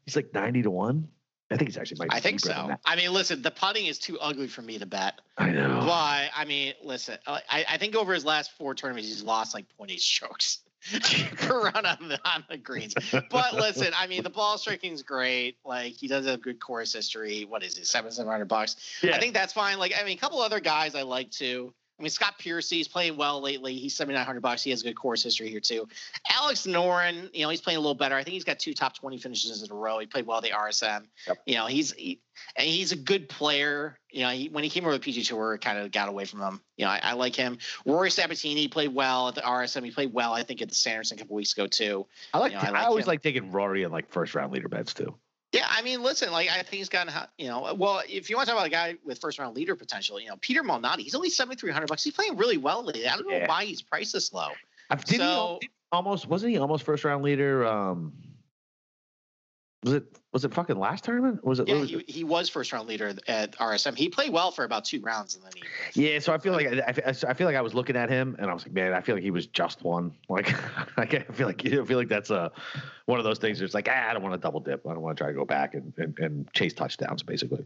he's 0.05 0.15
like 0.15 0.33
90 0.33 0.63
to 0.63 0.71
one. 0.71 1.07
I 1.51 1.57
think 1.57 1.67
he's 1.67 1.77
actually 1.77 2.07
I 2.09 2.19
think 2.19 2.39
so. 2.39 2.71
I 2.85 2.95
mean, 2.95 3.11
listen, 3.11 3.41
the 3.41 3.51
putting 3.51 3.85
is 3.85 3.99
too 3.99 4.17
ugly 4.19 4.47
for 4.47 4.61
me 4.61 4.79
to 4.79 4.85
bet. 4.85 5.19
I 5.37 5.49
know. 5.49 5.85
Why? 5.85 6.29
I 6.35 6.45
mean, 6.45 6.73
listen, 6.83 7.17
uh, 7.27 7.39
I, 7.49 7.65
I 7.69 7.77
think 7.77 7.95
over 7.95 8.13
his 8.13 8.23
last 8.23 8.51
four 8.57 8.73
tournaments, 8.73 9.09
he's 9.09 9.23
lost 9.23 9.53
like 9.53 9.65
0.8 9.79 9.99
strokes 9.99 10.59
run 11.49 11.85
on 11.85 12.07
the 12.07 12.19
on 12.25 12.43
the 12.49 12.57
greens. 12.57 12.95
But 13.29 13.53
listen, 13.53 13.93
I 13.95 14.07
mean, 14.07 14.23
the 14.23 14.29
ball 14.29 14.57
striking's 14.57 15.03
great. 15.03 15.57
Like 15.63 15.93
he 15.93 16.07
does 16.07 16.25
have 16.25 16.41
good 16.41 16.59
course 16.59 16.93
history. 16.93 17.45
What 17.45 17.63
is 17.63 17.77
it, 17.77 17.85
seven 17.85 18.11
seven 18.11 18.31
hundred 18.31 18.45
bucks? 18.45 18.77
Yeah. 19.03 19.15
I 19.15 19.19
think 19.19 19.33
that's 19.33 19.53
fine. 19.53 19.77
Like 19.77 19.93
I 19.99 20.03
mean, 20.03 20.17
a 20.17 20.19
couple 20.19 20.41
other 20.41 20.59
guys 20.59 20.95
I 20.95 21.03
like 21.03 21.29
too. 21.29 21.73
I 22.01 22.03
mean, 22.03 22.09
Scott 22.09 22.39
Piercy, 22.39 22.77
he's 22.77 22.87
playing 22.87 23.15
well 23.15 23.39
lately. 23.41 23.75
He's 23.75 23.95
seventy 23.95 24.15
nine 24.15 24.25
hundred 24.25 24.41
bucks. 24.41 24.63
He 24.63 24.71
has 24.71 24.81
a 24.81 24.85
good 24.85 24.95
course 24.95 25.21
history 25.21 25.49
here 25.49 25.59
too. 25.59 25.87
Alex 26.31 26.65
Noren, 26.65 27.29
you 27.31 27.43
know, 27.43 27.49
he's 27.49 27.61
playing 27.61 27.77
a 27.77 27.79
little 27.79 27.93
better. 27.93 28.15
I 28.15 28.23
think 28.23 28.33
he's 28.33 28.43
got 28.43 28.57
two 28.57 28.73
top 28.73 28.95
twenty 28.95 29.19
finishes 29.19 29.61
in 29.61 29.71
a 29.71 29.75
row. 29.75 29.99
He 29.99 30.07
played 30.07 30.25
well 30.25 30.39
at 30.39 30.43
the 30.43 30.49
RSM. 30.49 31.05
Yep. 31.27 31.37
You 31.45 31.55
know, 31.55 31.67
he's 31.67 31.91
he, 31.91 32.19
and 32.55 32.67
he's 32.67 32.91
a 32.91 32.95
good 32.95 33.29
player. 33.29 33.99
You 34.09 34.21
know, 34.21 34.29
he, 34.29 34.49
when 34.49 34.63
he 34.63 34.69
came 34.71 34.83
over 34.83 34.93
to 34.93 34.97
the 34.97 35.03
PG 35.03 35.25
Tour, 35.25 35.53
it 35.53 35.61
kind 35.61 35.77
of 35.77 35.91
got 35.91 36.09
away 36.09 36.25
from 36.25 36.41
him. 36.41 36.59
You 36.75 36.85
know, 36.85 36.91
I, 36.91 36.99
I 37.03 37.13
like 37.13 37.35
him. 37.35 37.59
Rory 37.85 38.09
Sabatini 38.09 38.67
played 38.67 38.95
well 38.95 39.27
at 39.27 39.35
the 39.35 39.41
RSM. 39.41 39.85
He 39.85 39.91
played 39.91 40.11
well, 40.11 40.33
I 40.33 40.41
think, 40.41 40.63
at 40.63 40.69
the 40.69 40.75
Sanderson 40.75 41.17
a 41.17 41.19
couple 41.19 41.35
weeks 41.35 41.53
ago 41.53 41.67
too. 41.67 42.07
I 42.33 42.39
like. 42.39 42.53
you 42.53 42.57
know, 42.57 42.63
I 42.63 42.81
I, 42.81 42.85
always 42.85 43.05
him. 43.05 43.09
like 43.09 43.21
taking 43.21 43.51
Rory 43.51 43.83
in 43.83 43.91
like 43.91 44.09
first 44.09 44.33
round 44.33 44.51
leader 44.51 44.69
bets 44.69 44.95
too. 44.95 45.13
Yeah, 45.51 45.67
I 45.69 45.81
mean, 45.81 46.01
listen, 46.01 46.31
like 46.31 46.49
I 46.49 46.55
think 46.55 46.69
he's 46.69 46.87
gotten, 46.87 47.13
you 47.37 47.47
know, 47.47 47.73
well, 47.73 48.01
if 48.07 48.29
you 48.29 48.37
want 48.37 48.47
to 48.47 48.53
talk 48.53 48.59
about 48.59 48.67
a 48.67 48.71
guy 48.71 48.95
with 49.03 49.19
first 49.19 49.37
round 49.37 49.55
leader 49.55 49.75
potential, 49.75 50.19
you 50.19 50.29
know, 50.29 50.37
Peter 50.39 50.63
Malnati, 50.63 50.99
he's 50.99 51.15
only 51.15 51.29
seventy 51.29 51.57
three 51.57 51.71
hundred 51.71 51.87
bucks. 51.87 52.03
He's 52.03 52.13
playing 52.13 52.37
really 52.37 52.57
well 52.57 52.83
lately. 52.83 53.07
I 53.07 53.17
don't 53.17 53.29
know 53.29 53.43
why 53.47 53.65
he's 53.65 53.81
priced 53.81 54.13
this 54.13 54.31
low. 54.31 54.49
I've 54.89 55.03
did 55.03 55.19
So- 55.19 55.59
he 55.61 55.69
almost 55.91 56.27
wasn't 56.27 56.51
he 56.51 56.57
almost 56.57 56.83
first 56.83 57.03
round 57.03 57.23
leader? 57.23 57.65
Um, 57.65 58.13
was 59.83 59.95
it 59.95 60.17
was 60.33 60.45
it 60.45 60.53
fucking 60.53 60.77
last 60.77 61.03
tournament? 61.03 61.43
Was 61.43 61.59
it? 61.59 61.67
Yeah, 61.67 61.75
was 61.75 61.89
he, 61.89 61.95
it? 61.97 62.09
he 62.09 62.23
was 62.23 62.47
first 62.47 62.71
round 62.71 62.87
leader 62.87 63.13
at 63.27 63.51
RSM. 63.57 63.97
He 63.97 64.07
played 64.07 64.31
well 64.31 64.51
for 64.51 64.63
about 64.63 64.85
two 64.85 65.01
rounds, 65.01 65.35
and 65.35 65.43
then 65.43 65.51
he. 65.93 66.09
Yeah, 66.09 66.19
so 66.19 66.33
I 66.33 66.37
feel 66.37 66.53
like 66.53 66.67
I, 66.67 66.93
I, 67.05 67.33
feel 67.33 67.47
like 67.47 67.57
I 67.57 67.61
was 67.61 67.73
looking 67.73 67.97
at 67.97 68.09
him 68.09 68.35
and 68.39 68.49
I 68.49 68.53
was 68.53 68.63
like, 68.63 68.73
man, 68.73 68.93
I 68.93 69.01
feel 69.01 69.15
like 69.15 69.23
he 69.23 69.31
was 69.31 69.47
just 69.47 69.83
one. 69.83 70.13
Like, 70.31 70.53
like 70.97 71.13
I 71.13 71.33
feel 71.33 71.45
like 71.45 71.65
I 71.65 71.83
feel 71.83 71.97
like 71.97 72.07
that's 72.07 72.29
a 72.29 72.53
one 73.05 73.19
of 73.19 73.25
those 73.25 73.37
things. 73.37 73.59
Where 73.59 73.65
it's 73.65 73.73
like, 73.73 73.89
ah, 73.91 74.09
I 74.09 74.13
don't 74.13 74.23
want 74.23 74.33
to 74.33 74.39
double 74.39 74.61
dip. 74.61 74.87
I 74.87 74.93
don't 74.93 75.01
want 75.01 75.17
to 75.17 75.21
try 75.21 75.29
to 75.29 75.37
go 75.37 75.43
back 75.43 75.73
and, 75.73 75.93
and, 75.97 76.17
and 76.19 76.53
chase 76.53 76.73
touchdowns, 76.73 77.21
basically. 77.21 77.65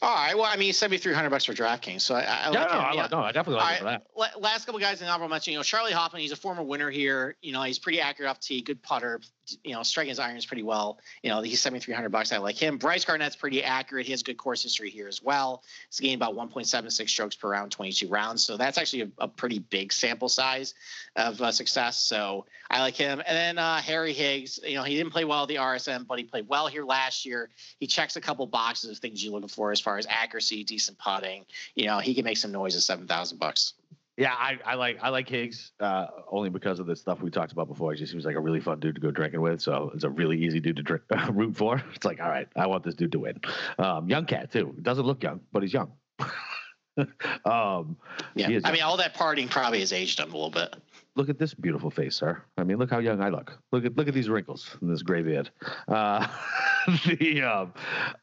All 0.00 0.14
right. 0.14 0.34
Well, 0.34 0.46
I 0.46 0.56
mean, 0.56 0.72
seventy 0.72 0.96
three 0.98 1.12
hundred 1.12 1.30
bucks 1.30 1.44
for 1.44 1.52
DraftKings, 1.52 2.00
so 2.00 2.14
I, 2.14 2.46
I 2.46 2.50
No, 2.50 2.60
like 2.60 2.70
no, 2.70 2.78
him, 2.78 2.84
I, 2.84 2.92
yeah. 2.94 3.08
no, 3.10 3.18
I 3.18 3.32
definitely 3.32 3.62
like 3.62 3.78
for 3.78 3.84
that. 3.84 4.40
last 4.40 4.64
couple 4.64 4.80
guys 4.80 5.00
in 5.00 5.06
the 5.06 5.12
honorable 5.12 5.28
mention, 5.28 5.52
you 5.52 5.58
know, 5.58 5.62
Charley 5.62 5.92
Hoffman, 5.92 6.22
he's 6.22 6.32
a 6.32 6.36
former 6.36 6.62
winner 6.62 6.90
here. 6.90 7.36
You 7.42 7.52
know, 7.52 7.62
he's 7.62 7.78
pretty 7.78 8.00
accurate 8.00 8.30
off 8.30 8.40
tee, 8.40 8.62
good 8.62 8.82
putter. 8.82 9.20
You 9.64 9.74
know, 9.74 9.82
striking 9.82 10.10
his 10.10 10.18
irons 10.18 10.46
pretty 10.46 10.62
well. 10.62 10.98
You 11.22 11.30
know, 11.30 11.42
he's 11.42 11.60
seventy 11.60 11.80
three 11.80 11.94
bucks. 12.06 12.32
I 12.32 12.38
like 12.38 12.56
him. 12.56 12.78
Bryce 12.78 13.04
Garnett's 13.04 13.36
pretty 13.36 13.62
accurate. 13.62 14.06
He 14.06 14.12
has 14.12 14.22
good 14.22 14.36
course 14.36 14.62
history 14.62 14.90
here 14.90 15.08
as 15.08 15.22
well. 15.22 15.62
He's 15.88 16.00
gained 16.00 16.20
about 16.20 16.34
one 16.34 16.48
point 16.48 16.66
seven 16.66 16.90
six 16.90 17.10
strokes 17.10 17.34
per 17.34 17.50
round, 17.50 17.72
twenty 17.72 17.92
two 17.92 18.08
rounds. 18.08 18.44
So 18.44 18.56
that's 18.56 18.78
actually 18.78 19.02
a, 19.02 19.10
a 19.18 19.28
pretty 19.28 19.58
big 19.58 19.92
sample 19.92 20.28
size 20.28 20.74
of 21.16 21.40
uh, 21.42 21.50
success. 21.50 21.98
So 21.98 22.46
I 22.70 22.80
like 22.80 22.94
him. 22.94 23.20
And 23.26 23.36
then 23.36 23.58
uh, 23.58 23.78
Harry 23.78 24.12
Higgs, 24.12 24.60
you 24.64 24.76
know, 24.76 24.84
he 24.84 24.96
didn't 24.96 25.12
play 25.12 25.24
well 25.24 25.42
at 25.42 25.48
the 25.48 25.56
RSM, 25.56 26.06
but 26.06 26.18
he 26.18 26.24
played 26.24 26.48
well 26.48 26.68
here 26.68 26.84
last 26.84 27.26
year. 27.26 27.50
He 27.80 27.86
checks 27.86 28.16
a 28.16 28.20
couple 28.20 28.46
boxes 28.46 28.90
of 28.90 28.98
things 28.98 29.22
you're 29.24 29.32
looking 29.32 29.48
for 29.48 29.72
as 29.72 29.80
far 29.80 29.98
as 29.98 30.06
accuracy, 30.08 30.64
decent 30.64 30.98
putting. 30.98 31.44
You 31.74 31.86
know, 31.86 31.98
he 31.98 32.14
can 32.14 32.24
make 32.24 32.36
some 32.36 32.52
noise 32.52 32.76
at 32.76 32.82
seven 32.82 33.06
thousand 33.06 33.38
bucks. 33.38 33.74
Yeah, 34.18 34.34
I, 34.36 34.58
I 34.64 34.74
like 34.74 34.98
I 35.00 35.10
like 35.10 35.28
Higgs 35.28 35.70
uh, 35.78 36.08
only 36.28 36.50
because 36.50 36.80
of 36.80 36.86
the 36.86 36.96
stuff 36.96 37.22
we 37.22 37.30
talked 37.30 37.52
about 37.52 37.68
before. 37.68 37.92
He 37.92 37.98
just 38.00 38.10
seems 38.10 38.24
like 38.24 38.34
a 38.34 38.40
really 38.40 38.58
fun 38.58 38.80
dude 38.80 38.96
to 38.96 39.00
go 39.00 39.12
drinking 39.12 39.40
with. 39.40 39.62
So 39.62 39.92
it's 39.94 40.02
a 40.02 40.10
really 40.10 40.36
easy 40.36 40.58
dude 40.58 40.74
to 40.76 40.82
drink, 40.82 41.04
root 41.30 41.56
for. 41.56 41.80
It's 41.94 42.04
like, 42.04 42.20
all 42.20 42.28
right, 42.28 42.48
I 42.56 42.66
want 42.66 42.82
this 42.82 42.96
dude 42.96 43.12
to 43.12 43.20
win. 43.20 43.40
Um, 43.78 44.08
young 44.08 44.26
cat 44.26 44.50
too. 44.50 44.74
Doesn't 44.82 45.06
look 45.06 45.22
young, 45.22 45.40
but 45.52 45.62
he's 45.62 45.72
young. 45.72 45.92
um, 47.44 47.96
Yeah, 48.34 48.50
is 48.50 48.64
I 48.64 48.72
mean, 48.72 48.82
all 48.82 48.96
that 48.96 49.14
partying 49.14 49.48
probably 49.48 49.78
has 49.80 49.92
aged 49.92 50.18
him 50.18 50.30
a 50.30 50.36
little 50.36 50.50
bit. 50.50 50.74
look 51.14 51.28
at 51.28 51.38
this 51.38 51.54
beautiful 51.54 51.88
face, 51.88 52.16
sir. 52.16 52.42
I 52.56 52.64
mean, 52.64 52.78
look 52.78 52.90
how 52.90 52.98
young 52.98 53.22
I 53.22 53.28
look. 53.28 53.56
Look 53.70 53.84
at 53.84 53.96
look 53.96 54.08
at 54.08 54.14
these 54.14 54.28
wrinkles 54.28 54.76
in 54.82 54.90
this 54.90 55.02
gray 55.02 55.22
beard. 55.22 55.48
Uh, 55.86 56.26
the 57.06 57.42
um, 57.42 57.72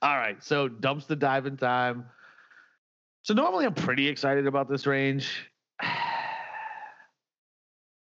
all 0.01 0.17
right, 0.17 0.43
so 0.43 0.67
dumpster 0.67 1.17
diving 1.17 1.55
time. 1.55 2.03
So 3.21 3.33
normally 3.33 3.65
I'm 3.65 3.73
pretty 3.73 4.09
excited 4.09 4.45
about 4.45 4.67
this 4.69 4.85
range, 4.85 5.49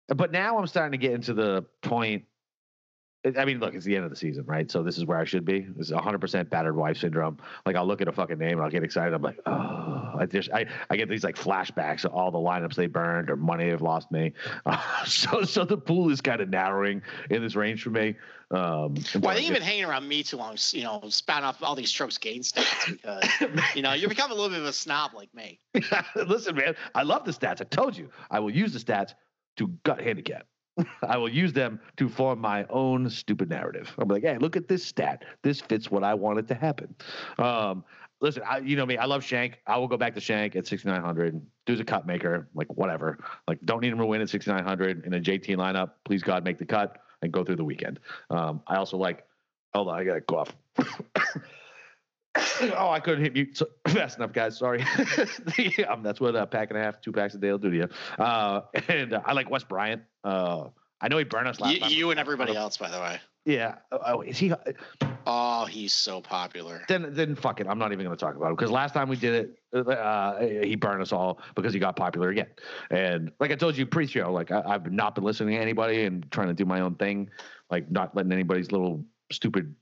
but 0.08 0.32
now 0.32 0.58
I'm 0.58 0.68
starting 0.68 0.92
to 0.92 0.98
get 0.98 1.14
into 1.14 1.34
the 1.34 1.66
point. 1.82 2.26
I 3.38 3.46
mean, 3.46 3.60
look, 3.60 3.74
it's 3.74 3.86
the 3.86 3.96
end 3.96 4.04
of 4.04 4.10
the 4.10 4.18
season, 4.18 4.44
right? 4.46 4.70
So 4.70 4.84
this 4.84 4.98
is 4.98 5.06
where 5.06 5.18
I 5.18 5.24
should 5.24 5.46
be. 5.46 5.62
This 5.62 5.88
is 5.88 5.94
100% 5.94 6.50
battered 6.50 6.76
wife 6.76 6.98
syndrome. 6.98 7.38
Like 7.66 7.76
I'll 7.76 7.86
look 7.86 8.02
at 8.02 8.08
a 8.10 8.12
fucking 8.12 8.38
name 8.38 8.54
and 8.54 8.62
I'll 8.62 8.70
get 8.70 8.84
excited. 8.84 9.14
I'm 9.14 9.22
like, 9.22 9.40
oh, 9.46 10.16
I 10.20 10.26
just 10.30 10.52
I, 10.52 10.66
I 10.90 10.98
get 10.98 11.08
these 11.08 11.24
like 11.24 11.36
flashbacks 11.36 12.04
of 12.04 12.14
all 12.14 12.32
the 12.32 12.38
lineups 12.38 12.76
they 12.76 12.88
burned 12.88 13.30
or 13.30 13.38
money 13.38 13.70
they've 13.70 13.82
lost 13.82 14.12
me. 14.12 14.34
Uh, 14.66 14.80
so 15.06 15.44
so 15.44 15.64
the 15.64 15.78
pool 15.78 16.10
is 16.12 16.20
kind 16.20 16.42
of 16.42 16.50
narrowing 16.50 17.02
in 17.30 17.42
this 17.42 17.56
range 17.56 17.84
for 17.84 17.92
me. 17.92 18.16
Um, 18.52 18.96
Well, 19.16 19.30
I 19.30 19.36
think 19.36 19.48
you've 19.48 19.54
been 19.54 19.64
hanging 19.64 19.86
around 19.86 20.08
me 20.08 20.22
too 20.22 20.38
long, 20.38 20.58
you 20.72 20.84
know, 20.84 21.02
spouting 21.10 21.46
off 21.46 21.64
all 21.64 21.76
these 21.76 21.90
strokes 21.90 22.18
gain 22.18 22.42
stats 22.42 22.86
because, 22.86 23.66
you 23.76 23.82
know, 23.82 23.94
you're 23.94 24.10
becoming 24.10 24.38
a 24.38 24.40
little 24.40 24.52
bit 24.52 24.60
of 24.60 24.68
a 24.68 24.74
snob 24.74 25.14
like 25.16 25.34
me. 25.34 25.60
Listen, 26.28 26.56
man, 26.56 26.76
I 26.94 27.04
love 27.04 27.26
the 27.26 27.32
stats. 27.32 27.62
I 27.62 27.64
told 27.64 27.98
you 27.98 28.10
I 28.30 28.40
will 28.40 28.52
use 28.52 28.74
the 28.74 28.80
stats 28.80 29.14
to 29.58 29.68
gut 29.84 30.02
handicap. 30.02 30.46
I 31.04 31.18
will 31.18 31.30
use 31.30 31.54
them 31.54 31.80
to 31.98 32.10
form 32.10 32.40
my 32.40 32.66
own 32.70 33.10
stupid 33.10 33.50
narrative. 33.50 33.94
I'm 33.98 34.08
like, 34.08 34.24
hey, 34.24 34.38
look 34.38 34.56
at 34.56 34.68
this 34.68 34.84
stat. 34.84 35.24
This 35.44 35.62
fits 35.62 35.92
what 35.92 36.04
I 36.04 36.14
wanted 36.14 36.48
to 36.48 36.56
happen. 36.56 36.96
Um, 37.38 37.84
listen, 38.22 38.44
I, 38.48 38.60
you 38.60 38.76
know 38.76 38.86
me. 38.86 38.98
I 38.98 39.06
love 39.06 39.24
Shank. 39.24 39.60
I 39.68 39.78
will 39.78 39.88
go 39.88 39.98
back 39.98 40.16
to 40.16 40.22
Shank 40.22 40.56
at 40.56 40.66
6,900. 40.66 41.42
Dude's 41.66 41.82
a 41.82 41.84
cut 41.84 42.08
maker. 42.08 42.48
Like 42.54 42.74
whatever. 42.76 43.20
Like 43.48 43.60
don't 43.66 43.82
need 43.82 43.92
him 43.92 44.00
to 44.00 44.06
win 44.06 44.22
at 44.22 44.30
6,900 44.30 45.06
in 45.06 45.14
a 45.14 45.20
JT 45.20 45.56
lineup. 45.58 45.92
Please 46.06 46.24
God, 46.24 46.44
make 46.44 46.58
the 46.58 46.66
cut 46.66 46.98
and 47.22 47.32
go 47.32 47.44
through 47.44 47.58
the 47.58 47.64
weekend. 47.64 48.00
Um, 48.30 48.62
I 48.68 48.78
also 48.78 48.98
like. 48.98 49.26
Hold 49.74 49.88
on, 49.88 50.00
I 50.00 50.04
gotta 50.04 50.22
cough. 50.22 50.56
oh, 52.78 52.90
I 52.90 53.00
couldn't 53.00 53.24
hit 53.24 53.34
mute 53.34 53.58
so 53.58 53.68
fast 53.88 54.18
enough, 54.18 54.34
guys. 54.34 54.58
Sorry. 54.58 54.80
The, 54.80 55.86
um, 55.90 56.04
that's 56.04 56.20
what 56.20 56.36
a 56.36 56.46
pack 56.48 56.70
and 56.70 56.80
a 56.80 56.82
half, 56.82 57.02
two 57.02 57.12
packs 57.12 57.36
a 57.36 57.38
day 57.38 57.52
will 57.52 57.60
do 57.60 57.70
to 57.70 57.78
you. 57.78 57.90
Uh, 58.18 58.62
and 58.88 59.14
uh, 59.14 59.22
I 59.26 59.34
like 59.34 59.50
Wes 59.50 59.64
Bryan. 59.64 60.02
Uh, 60.24 60.70
I 61.02 61.10
know 61.10 61.18
he 61.18 61.26
burned 61.26 61.48
us 61.48 61.60
last 61.60 61.74
You, 61.74 61.80
time. 61.80 61.92
you 61.92 62.12
and 62.12 62.20
everybody 62.20 62.56
else, 62.56 62.78
by 62.78 62.90
the 62.90 63.00
way. 63.00 63.20
Yeah. 63.46 63.76
Oh, 63.92 64.22
is 64.22 64.38
he? 64.38 64.54
Oh, 65.28 65.66
he's 65.66 65.92
so 65.92 66.22
popular. 66.22 66.84
Then, 66.88 67.08
then 67.12 67.36
fuck 67.36 67.60
it. 67.60 67.68
I'm 67.68 67.78
not 67.78 67.92
even 67.92 68.06
going 68.06 68.16
to 68.16 68.26
talk 68.26 68.38
about 68.38 68.52
it 68.52 68.58
because 68.58 68.72
last 68.72 68.94
time 68.94 69.10
we 69.10 69.18
did 69.18 69.58
it, 69.74 69.88
uh, 69.88 70.40
he 70.40 70.76
burned 70.76 71.02
us 71.02 71.12
all 71.12 71.40
because 71.54 71.74
he 71.74 71.80
got 71.80 71.98
popular 71.98 72.30
again. 72.30 72.48
And 72.90 73.32
like 73.42 73.52
I 73.52 73.56
told 73.56 73.76
you 73.76 73.86
pre-show, 73.86 74.32
like 74.32 74.52
I, 74.52 74.64
I've 74.66 74.90
not 74.94 75.16
been 75.16 75.26
listening 75.26 75.56
to 75.56 75.62
anybody 75.62 76.06
and 76.06 76.30
trying 76.32 76.48
to 76.48 76.54
do 76.54 76.64
my 76.64 76.80
own 76.80 76.96
thing, 76.96 77.30
like 77.70 77.92
not 77.92 78.16
letting 78.16 78.32
anybody's 78.32 78.72
little 78.72 79.04
stupid 79.30 79.76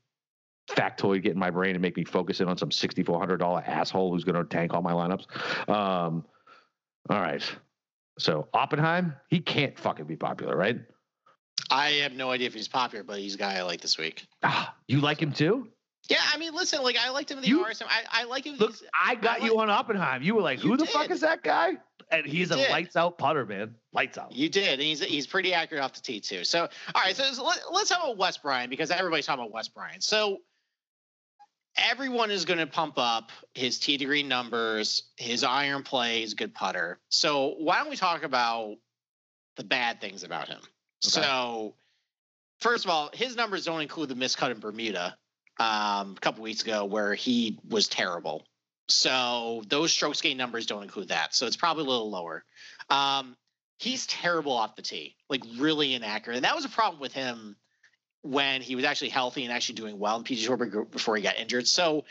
factoid 0.76 1.24
get 1.24 1.34
in 1.34 1.40
my 1.40 1.50
brain 1.50 1.76
and 1.76 1.82
make 1.82 1.96
me 1.98 2.04
focus 2.04 2.40
in 2.42 2.48
on 2.48 2.58
some 2.58 2.70
$6,400 2.70 3.68
asshole 3.68 4.12
who's 4.12 4.24
going 4.24 4.36
to 4.36 4.44
tank 4.44 4.74
all 4.74 4.82
my 4.82 4.94
lineups. 4.94 5.26
Um, 5.70 6.26
all 7.10 7.20
right. 7.22 7.44
So 8.20 8.48
Oppenheim, 8.54 9.14
he 9.30 9.40
can't 9.40 9.78
fucking 9.80 10.06
be 10.06 10.16
popular, 10.16 10.56
right? 10.56 10.80
I 11.70 11.90
have 12.04 12.14
no 12.14 12.32
idea 12.32 12.48
if 12.48 12.54
he's 12.54 12.68
popular, 12.68 13.04
but 13.04 13.20
he's 13.20 13.36
a 13.36 13.38
guy 13.38 13.56
I 13.58 13.62
like 13.64 13.82
this 13.82 13.98
week. 13.98 14.26
Ah, 14.44 14.76
you 14.88 15.00
like 15.00 15.22
him 15.22 15.32
too? 15.32 15.68
Yeah, 16.10 16.18
I 16.34 16.38
mean, 16.38 16.54
listen, 16.54 16.82
like 16.84 16.98
I 16.98 17.10
liked 17.12 17.32
him 17.32 17.38
in 17.38 17.44
the 17.44 17.48
You- 17.50 17.64
RSM. 17.64 17.86
I, 17.88 18.04
I 18.12 18.24
like 18.26 18.46
him. 18.46 18.56
Look, 18.58 18.76
I 19.00 19.16
got 19.16 19.44
you 19.44 19.58
on 19.60 19.70
Oppenheim. 19.70 20.24
You 20.24 20.36
were 20.36 20.42
like, 20.42 20.60
"Who 20.60 20.76
the 20.76 20.86
fuck 20.86 21.10
is 21.12 21.22
that 21.22 21.44
guy?" 21.44 21.74
And 22.12 22.26
he's 22.26 22.50
You 22.50 22.56
a 22.56 22.60
did. 22.60 22.72
lights 22.72 22.96
out 22.98 23.18
putter, 23.18 23.46
man. 23.46 23.76
Lights 23.94 24.18
out. 24.18 24.32
You 24.34 24.50
did, 24.50 24.74
and 24.74 24.82
he's 24.82 25.00
he's 25.02 25.28
pretty 25.28 25.54
accurate 25.54 25.84
off 25.84 25.94
the 25.94 26.02
tee 26.02 26.20
too. 26.20 26.44
So, 26.44 26.62
all 26.96 27.02
right, 27.02 27.16
so, 27.16 27.24
so 27.32 27.46
let, 27.46 27.60
let's 27.72 27.90
talk 27.90 28.00
about 28.04 28.18
Wes 28.18 28.38
Bryan 28.38 28.70
because 28.70 28.90
everybody's 28.92 29.26
talking 29.28 29.44
about 29.44 29.54
Wes 29.54 29.68
Bryan. 29.70 30.02
So, 30.02 30.40
everyone 31.78 32.32
is 32.32 32.46
going 32.46 32.60
to 32.60 32.68
pump 32.68 32.96
up 32.98 33.32
his 33.54 33.80
tee 33.80 33.98
degree 33.98 34.24
numbers, 34.24 35.04
his 35.18 35.44
iron 35.44 35.84
play, 35.84 36.22
his 36.22 36.34
good 36.34 36.54
putter. 36.54 37.00
So, 37.10 37.56
why 37.58 37.80
don't 37.80 37.90
we 37.90 37.96
talk 37.96 38.24
about 38.24 38.78
the 39.58 39.64
bad 39.64 40.02
things 40.02 40.24
about 40.24 40.48
him? 40.48 40.62
So, 41.02 41.74
first 42.60 42.86
of 42.86 42.92
all, 42.92 43.10
his 43.14 43.36
numbers 43.36 43.66
don't 43.66 43.82
include 43.82 44.10
the 44.10 44.16
miscut 44.16 44.52
in 44.52 44.60
Bermuda 44.60 45.18
um, 45.60 46.16
a 46.18 46.20
couple 46.22 46.44
weeks 46.44 46.64
ago 46.64 46.86
where 46.86 47.14
he 47.14 47.60
was 47.70 47.88
terrible. 47.88 48.44
So 48.90 49.64
those 49.68 49.92
strokes 49.92 50.22
gain 50.22 50.38
numbers 50.38 50.66
don't 50.66 50.84
include 50.84 51.10
that. 51.10 51.34
So 51.34 51.46
it's 51.46 51.56
probably 51.56 51.86
a 51.86 51.88
little 51.88 52.10
lower. 52.10 52.44
Um, 52.90 53.38
he's 53.80 54.06
terrible 54.08 54.52
off 54.52 54.76
the 54.76 54.82
tee, 54.82 55.16
like 55.30 55.44
really 55.58 55.94
inaccurate. 55.94 56.36
And 56.36 56.46
that 56.46 56.56
was 56.56 56.66
a 56.66 56.70
problem 56.70 57.00
with 57.00 57.14
him 57.14 57.56
when 58.24 58.62
he 58.62 58.76
was 58.76 58.86
actually 58.86 59.10
healthy 59.10 59.44
and 59.44 59.54
actually 59.54 59.76
doing 59.76 59.98
well 60.00 60.18
in 60.18 60.24
PG 60.24 60.46
Tour 60.46 60.58
before 60.86 61.16
he 61.16 61.24
got 61.24 61.38
injured. 61.38 61.68
So 61.68 62.06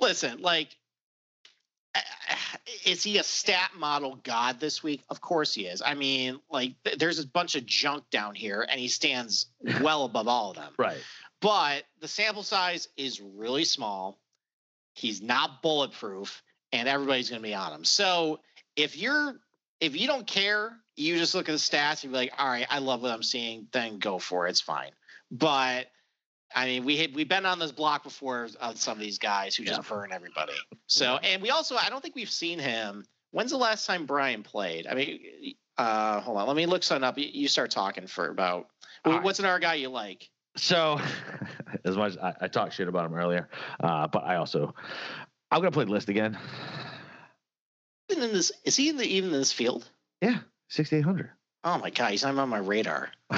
listen, 0.00 0.40
like, 0.42 0.76
is 2.86 3.02
he 3.02 3.18
a 3.18 3.22
stat 3.22 3.72
model 3.76 4.18
god 4.22 4.58
this 4.60 4.82
week? 4.82 5.02
Of 5.10 5.20
course 5.20 5.52
he 5.54 5.66
is. 5.66 5.82
I 5.84 5.94
mean, 5.94 6.40
like, 6.50 6.72
th- 6.84 6.98
there's 6.98 7.18
a 7.18 7.26
bunch 7.26 7.54
of 7.54 7.66
junk 7.66 8.04
down 8.10 8.34
here, 8.34 8.66
and 8.68 8.80
he 8.80 8.88
stands 8.88 9.46
well 9.82 10.04
above 10.04 10.26
all 10.28 10.50
of 10.50 10.56
them 10.56 10.72
Right. 10.78 11.02
but 11.40 11.84
the 12.00 12.08
sample 12.08 12.42
size 12.42 12.88
is 12.96 13.20
really 13.20 13.64
small. 13.64 14.18
He's 14.94 15.22
not 15.22 15.62
bulletproof, 15.62 16.42
and 16.72 16.88
everybody's 16.88 17.28
going 17.30 17.42
to 17.42 17.48
be 17.48 17.54
on 17.54 17.72
him. 17.72 17.84
So 17.84 18.40
if 18.76 18.96
you're 18.96 19.36
if 19.80 19.96
you 20.00 20.06
don't 20.06 20.26
care, 20.26 20.76
you 20.96 21.18
just 21.18 21.34
look 21.34 21.48
at 21.48 21.52
the 21.52 21.58
stats 21.58 22.04
and 22.04 22.12
be 22.12 22.18
like, 22.18 22.32
all 22.38 22.46
right, 22.48 22.66
I 22.70 22.78
love 22.78 23.02
what 23.02 23.10
I'm 23.10 23.22
seeing. 23.22 23.66
Then 23.72 23.98
go 23.98 24.18
for 24.18 24.46
it. 24.46 24.50
It's 24.50 24.60
fine. 24.60 24.92
But 25.32 25.86
I 26.54 26.66
mean, 26.66 26.84
we 26.84 26.96
had 26.98 27.14
we've 27.14 27.28
been 27.28 27.46
on 27.46 27.58
this 27.58 27.72
block 27.72 28.04
before 28.04 28.48
of 28.60 28.78
some 28.78 28.92
of 28.92 29.00
these 29.00 29.18
guys 29.18 29.56
who 29.56 29.64
just 29.64 29.88
burn 29.88 30.12
everybody. 30.12 30.52
So 30.86 31.16
and 31.16 31.42
we 31.42 31.50
also 31.50 31.76
I 31.76 31.88
don't 31.88 32.02
think 32.02 32.14
we've 32.14 32.30
seen 32.30 32.58
him. 32.58 33.04
When's 33.30 33.50
the 33.50 33.56
last 33.56 33.86
time 33.86 34.04
Bryan 34.04 34.42
played? 34.42 34.86
I 34.86 34.94
mean, 34.94 35.54
uh, 35.78 36.20
hold 36.20 36.36
on. 36.36 36.46
Let 36.46 36.56
me 36.56 36.66
look 36.66 36.82
something 36.82 37.02
up. 37.02 37.14
You, 37.16 37.48
start 37.48 37.70
talking 37.70 38.06
for 38.06 38.28
about. 38.28 38.68
All 39.06 39.12
right. 39.12 39.22
What's 39.22 39.38
another 39.38 39.58
guy 39.58 39.74
you 39.74 39.88
like? 39.88 40.28
So, 40.54 41.00
as 41.86 41.96
much 41.96 42.12
as 42.12 42.18
I, 42.18 42.34
I 42.42 42.48
talked 42.48 42.74
shit 42.74 42.88
about 42.88 43.06
him 43.06 43.14
earlier, 43.14 43.48
uh, 43.80 44.06
but 44.06 44.22
I 44.24 44.36
also 44.36 44.74
I'm 45.50 45.60
gonna 45.60 45.70
play 45.70 45.84
the 45.84 45.90
list 45.90 46.08
again. 46.08 46.38
Even 48.10 48.24
in 48.24 48.32
this, 48.32 48.52
is 48.64 48.76
he 48.76 48.90
in 48.90 48.98
the, 48.98 49.04
even 49.06 49.32
in 49.32 49.38
this 49.38 49.52
field? 49.52 49.88
Yeah, 50.20 50.38
6800. 50.68 51.30
Oh 51.64 51.78
my 51.78 51.90
god, 51.90 52.10
he's 52.10 52.22
not 52.22 52.36
on 52.36 52.48
my 52.48 52.58
radar. 52.58 53.10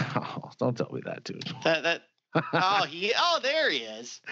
Don't 0.59 0.77
tell 0.77 0.91
me 0.93 1.03
that, 1.05 1.25
dude. 1.25 1.45
That 1.65 1.83
that. 1.83 2.03
Oh, 2.53 2.85
he. 2.89 3.13
Oh, 3.17 3.39
there 3.43 3.71
he 3.71 3.79
is. 3.79 4.21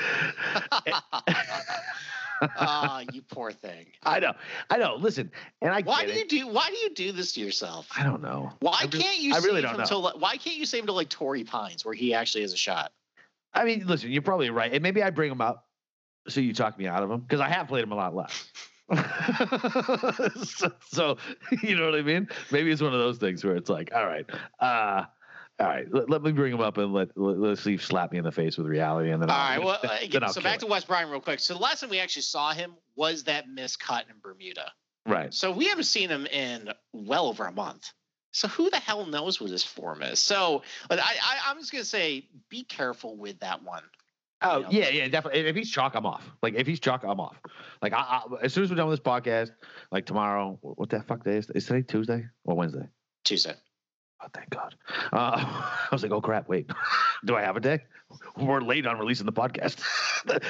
oh, 2.61 3.03
you 3.13 3.23
poor 3.23 3.53
thing. 3.53 3.87
I 4.03 4.19
know, 4.19 4.33
I 4.71 4.77
know. 4.79 4.97
Listen, 4.97 5.31
and 5.61 5.73
I 5.73 5.83
Why 5.83 6.05
do 6.05 6.11
it. 6.13 6.19
you 6.19 6.27
do? 6.27 6.49
Why 6.49 6.69
do 6.69 6.77
you 6.77 6.91
do 6.95 7.13
this 7.13 7.33
to 7.35 7.41
yourself? 7.41 7.89
I 7.97 8.03
don't 8.03 8.21
know. 8.23 8.51
Why 8.61 8.81
I 8.83 8.87
can't 8.89 9.19
you? 9.19 9.35
I 9.35 9.39
really 9.39 9.63
save 9.63 9.63
don't 9.63 9.75
him 9.75 9.81
know. 9.81 9.87
Till, 9.87 10.13
why 10.19 10.37
can't 10.37 10.57
you 10.57 10.67
save 10.67 10.81
him 10.81 10.87
to 10.89 10.93
like 10.93 11.11
Torrey 11.11 11.45
Pines, 11.45 11.85
where 11.85 11.95
he 11.95 12.13
actually 12.13 12.43
has 12.43 12.53
a 12.53 12.57
shot? 12.57 12.93
I 13.55 13.65
mean, 13.65 13.87
listen, 13.87 14.11
you're 14.11 14.23
probably 14.23 14.51
right, 14.51 14.73
and 14.73 14.83
maybe 14.83 15.03
I 15.03 15.11
bring 15.11 15.31
him 15.31 15.41
up 15.41 15.69
so 16.29 16.41
you 16.41 16.55
talk 16.55 16.79
me 16.79 16.87
out 16.87 17.03
of 17.03 17.11
him 17.11 17.21
because 17.21 17.41
I 17.41 17.49
have 17.49 17.69
played 17.69 17.85
him 17.85 17.93
a 17.93 17.97
lot 17.97 18.15
less. 18.15 18.51
so, 20.45 20.73
so, 20.91 21.17
you 21.63 21.77
know 21.77 21.87
what 21.87 21.99
I 21.99 22.03
mean? 22.03 22.29
Maybe 22.51 22.71
it's 22.71 22.83
one 22.83 22.93
of 22.93 22.99
those 22.99 23.19
things 23.19 23.45
where 23.45 23.57
it's 23.57 23.71
like, 23.71 23.91
all 23.95 24.07
right, 24.07 24.27
uh, 24.61 25.05
all 25.63 25.69
right, 25.69 25.87
let, 25.93 26.11
let 26.11 26.23
me 26.23 26.33
bring 26.33 26.53
him 26.53 26.61
up 26.61 26.77
and 26.79 26.93
let, 26.93 27.17
let 27.17 27.53
us 27.53 27.61
see 27.61 27.75
if 27.75 27.85
slap 27.85 28.13
me 28.13 28.19
in 28.19 28.25
the 28.25 28.33
face 28.33 28.59
with 28.59 28.67
reality, 28.67 29.11
and 29.11 29.23
then 29.23 29.31
all 29.31 29.37
I'll, 29.37 29.57
right. 29.57 29.65
Well, 29.65 29.79
then, 29.83 29.91
uh, 29.91 29.99
again, 30.01 30.21
then 30.23 30.33
so 30.33 30.41
back 30.41 30.59
to 30.61 30.67
Wes 30.67 30.85
Bryan 30.85 31.09
real 31.11 31.21
quick. 31.21 31.41
So 31.41 31.55
the 31.55 31.61
last 31.61 31.81
time 31.81 31.91
we 31.91 32.01
actually 32.01 32.23
saw 32.23 32.53
him 32.53 32.75
was 32.97 33.25
that 33.25 33.47
miscut 33.49 34.03
in 34.11 34.17
Bermuda. 34.23 34.73
right. 35.07 35.33
So 35.33 35.53
we 35.53 35.69
haven't 35.69 35.85
seen 35.85 36.09
him 36.09 36.27
in 36.27 36.71
well 36.93 37.27
over 37.27 37.47
a 37.47 37.53
month. 37.53 37.93
So 38.33 38.49
who 38.49 38.71
the 38.71 38.79
hell 38.79 39.05
knows 39.07 39.41
what 39.41 39.51
his 39.51 39.63
form 39.63 40.03
is? 40.03 40.19
So 40.19 40.63
but 40.89 40.99
I, 40.99 41.03
I 41.03 41.51
I'm 41.51 41.59
just 41.59 41.71
gonna 41.71 41.85
say 41.85 42.29
be 42.49 42.65
careful 42.65 43.17
with 43.17 43.39
that 43.41 43.63
one. 43.63 43.83
Oh 44.41 44.61
know? 44.61 44.69
yeah, 44.71 44.89
yeah, 44.89 45.09
definitely. 45.09 45.41
If 45.41 45.55
he's 45.55 45.71
chalk, 45.71 45.95
I'm 45.95 46.07
off. 46.07 46.25
Like 46.43 46.55
if 46.55 46.67
he's 46.67 46.81
chalk, 46.81 47.05
I'm 47.05 47.21
off. 47.21 47.37
Like 47.83 47.93
I, 47.93 47.99
I, 47.99 48.23
as 48.43 48.55
soon 48.55 48.65
as 48.65 48.71
we're 48.71 48.77
done 48.77 48.89
with 48.89 49.03
this 49.03 49.07
podcast, 49.07 49.51
like 49.91 50.07
tomorrow, 50.07 50.59
what 50.63 50.89
that 50.91 51.07
fuck 51.07 51.25
day 51.25 51.37
is? 51.37 51.51
Is 51.51 51.67
today 51.67 51.83
Tuesday 51.83 52.25
or 52.45 52.57
Wednesday? 52.57 52.89
Tuesday. 53.25 53.55
Oh, 54.23 54.29
thank 54.33 54.51
God. 54.51 54.75
Uh, 55.13 55.37
I 55.43 55.89
was 55.91 56.03
like, 56.03 56.13
oh 56.13 56.21
crap, 56.21 56.49
wait, 56.49 56.71
do 57.25 57.35
I 57.37 57.43
have 57.43 57.57
a 57.57 57.61
day? 57.61 57.81
We're 58.37 58.61
late 58.61 58.87
on 58.87 58.99
releasing 58.99 59.27
the 59.27 59.33
podcast. 59.33 59.81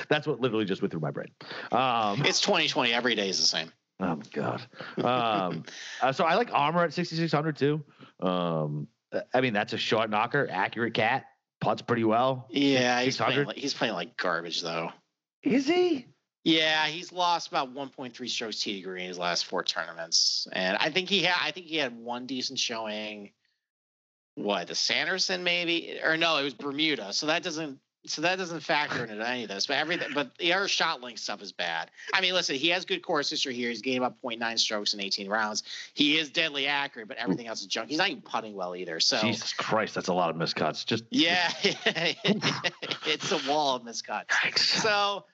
That's 0.09 0.27
what 0.27 0.41
literally 0.41 0.64
just 0.64 0.83
went 0.83 0.91
through 0.91 1.01
my 1.01 1.11
brain. 1.11 1.29
Um, 1.70 2.25
It's 2.25 2.41
2020. 2.41 2.93
Every 2.93 3.14
day 3.14 3.29
is 3.29 3.41
the 3.41 3.47
same. 3.47 3.73
oh 4.01 4.20
God. 4.33 4.62
Um, 4.99 5.64
uh, 6.01 6.12
so 6.12 6.25
I 6.25 6.35
like 6.35 6.51
Armour 6.53 6.85
at 6.85 6.93
6600 6.93 7.57
too. 7.57 7.83
Um, 8.20 8.89
I 9.33 9.41
mean, 9.41 9.53
that's 9.53 9.73
a 9.73 9.79
short 9.79 10.11
knocker, 10.11 10.49
accurate 10.51 10.95
cat, 10.95 11.27
putts 11.61 11.83
pretty 11.83 12.05
well. 12.05 12.47
Yeah, 12.51 13.01
he's 13.03 13.16
playing, 13.16 13.47
like, 13.47 13.57
he's 13.57 13.75
playing 13.75 13.95
like 13.95 14.16
garbage 14.16 14.62
though. 14.62 14.91
Is 15.43 15.66
he? 15.66 16.07
Yeah, 16.45 16.87
he's 16.87 17.12
lost 17.12 17.49
about 17.49 17.73
1.3 17.73 18.29
strokes 18.29 18.61
tee 18.61 18.77
degree 18.81 19.03
in 19.03 19.09
his 19.09 19.18
last 19.18 19.45
four 19.47 19.62
tournaments, 19.62 20.49
and 20.53 20.77
I 20.79 20.91
think 20.91 21.09
he 21.09 21.23
had 21.23 21.37
I 21.41 21.53
think 21.53 21.66
he 21.66 21.77
had 21.77 21.97
one 21.97 22.27
decent 22.27 22.59
showing. 22.59 23.31
What 24.35 24.68
the 24.68 24.74
Sanderson 24.74 25.45
maybe 25.45 25.99
or 26.03 26.16
no, 26.16 26.39
it 26.39 26.45
was 26.45 26.55
Bermuda. 26.55 27.12
So 27.12 27.26
that 27.26 27.43
doesn't 27.43 27.78
so 28.05 28.22
that 28.22 28.37
doesn't 28.37 28.61
factor 28.61 29.05
into 29.11 29.26
any 29.28 29.43
of 29.45 29.49
this. 29.49 29.66
But 29.66 29.76
everything 29.76 30.09
but 30.14 30.37
the 30.39 30.53
other 30.55 30.68
shot 30.68 31.01
link 31.03 31.18
stuff 31.18 31.43
is 31.43 31.53
bad. 31.53 31.91
I 32.14 32.20
mean, 32.20 32.33
listen, 32.33 32.57
he 32.57 32.68
has 32.70 32.85
good 32.85 33.03
course 33.03 33.28
history 33.30 33.55
here. 33.55 33.68
He's 33.68 33.83
gained 33.83 33.99
about 33.99 34.20
0.9 34.22 34.59
strokes 34.59 34.95
in 34.95 35.01
18 35.01 35.28
rounds. 35.28 35.62
He 35.95 36.18
is 36.18 36.30
deadly 36.30 36.66
accurate, 36.66 37.09
but 37.09 37.18
everything 37.18 37.47
else 37.47 37.61
is 37.61 37.66
junk. 37.66 37.91
He's 37.91 37.99
not 37.99 38.09
even 38.09 38.22
putting 38.22 38.55
well 38.55 38.74
either. 38.74 38.99
So 39.01 39.18
Jesus 39.20 39.53
Christ, 39.53 39.95
that's 39.95 40.09
a 40.09 40.14
lot 40.14 40.30
of 40.30 40.37
miscuts. 40.37 40.85
Just 40.87 41.05
yeah, 41.11 41.53
it's 41.62 43.33
a 43.33 43.51
wall 43.51 43.76
of 43.76 43.83
miscuts. 43.83 44.59
So, 44.59 44.91
all 44.91 45.26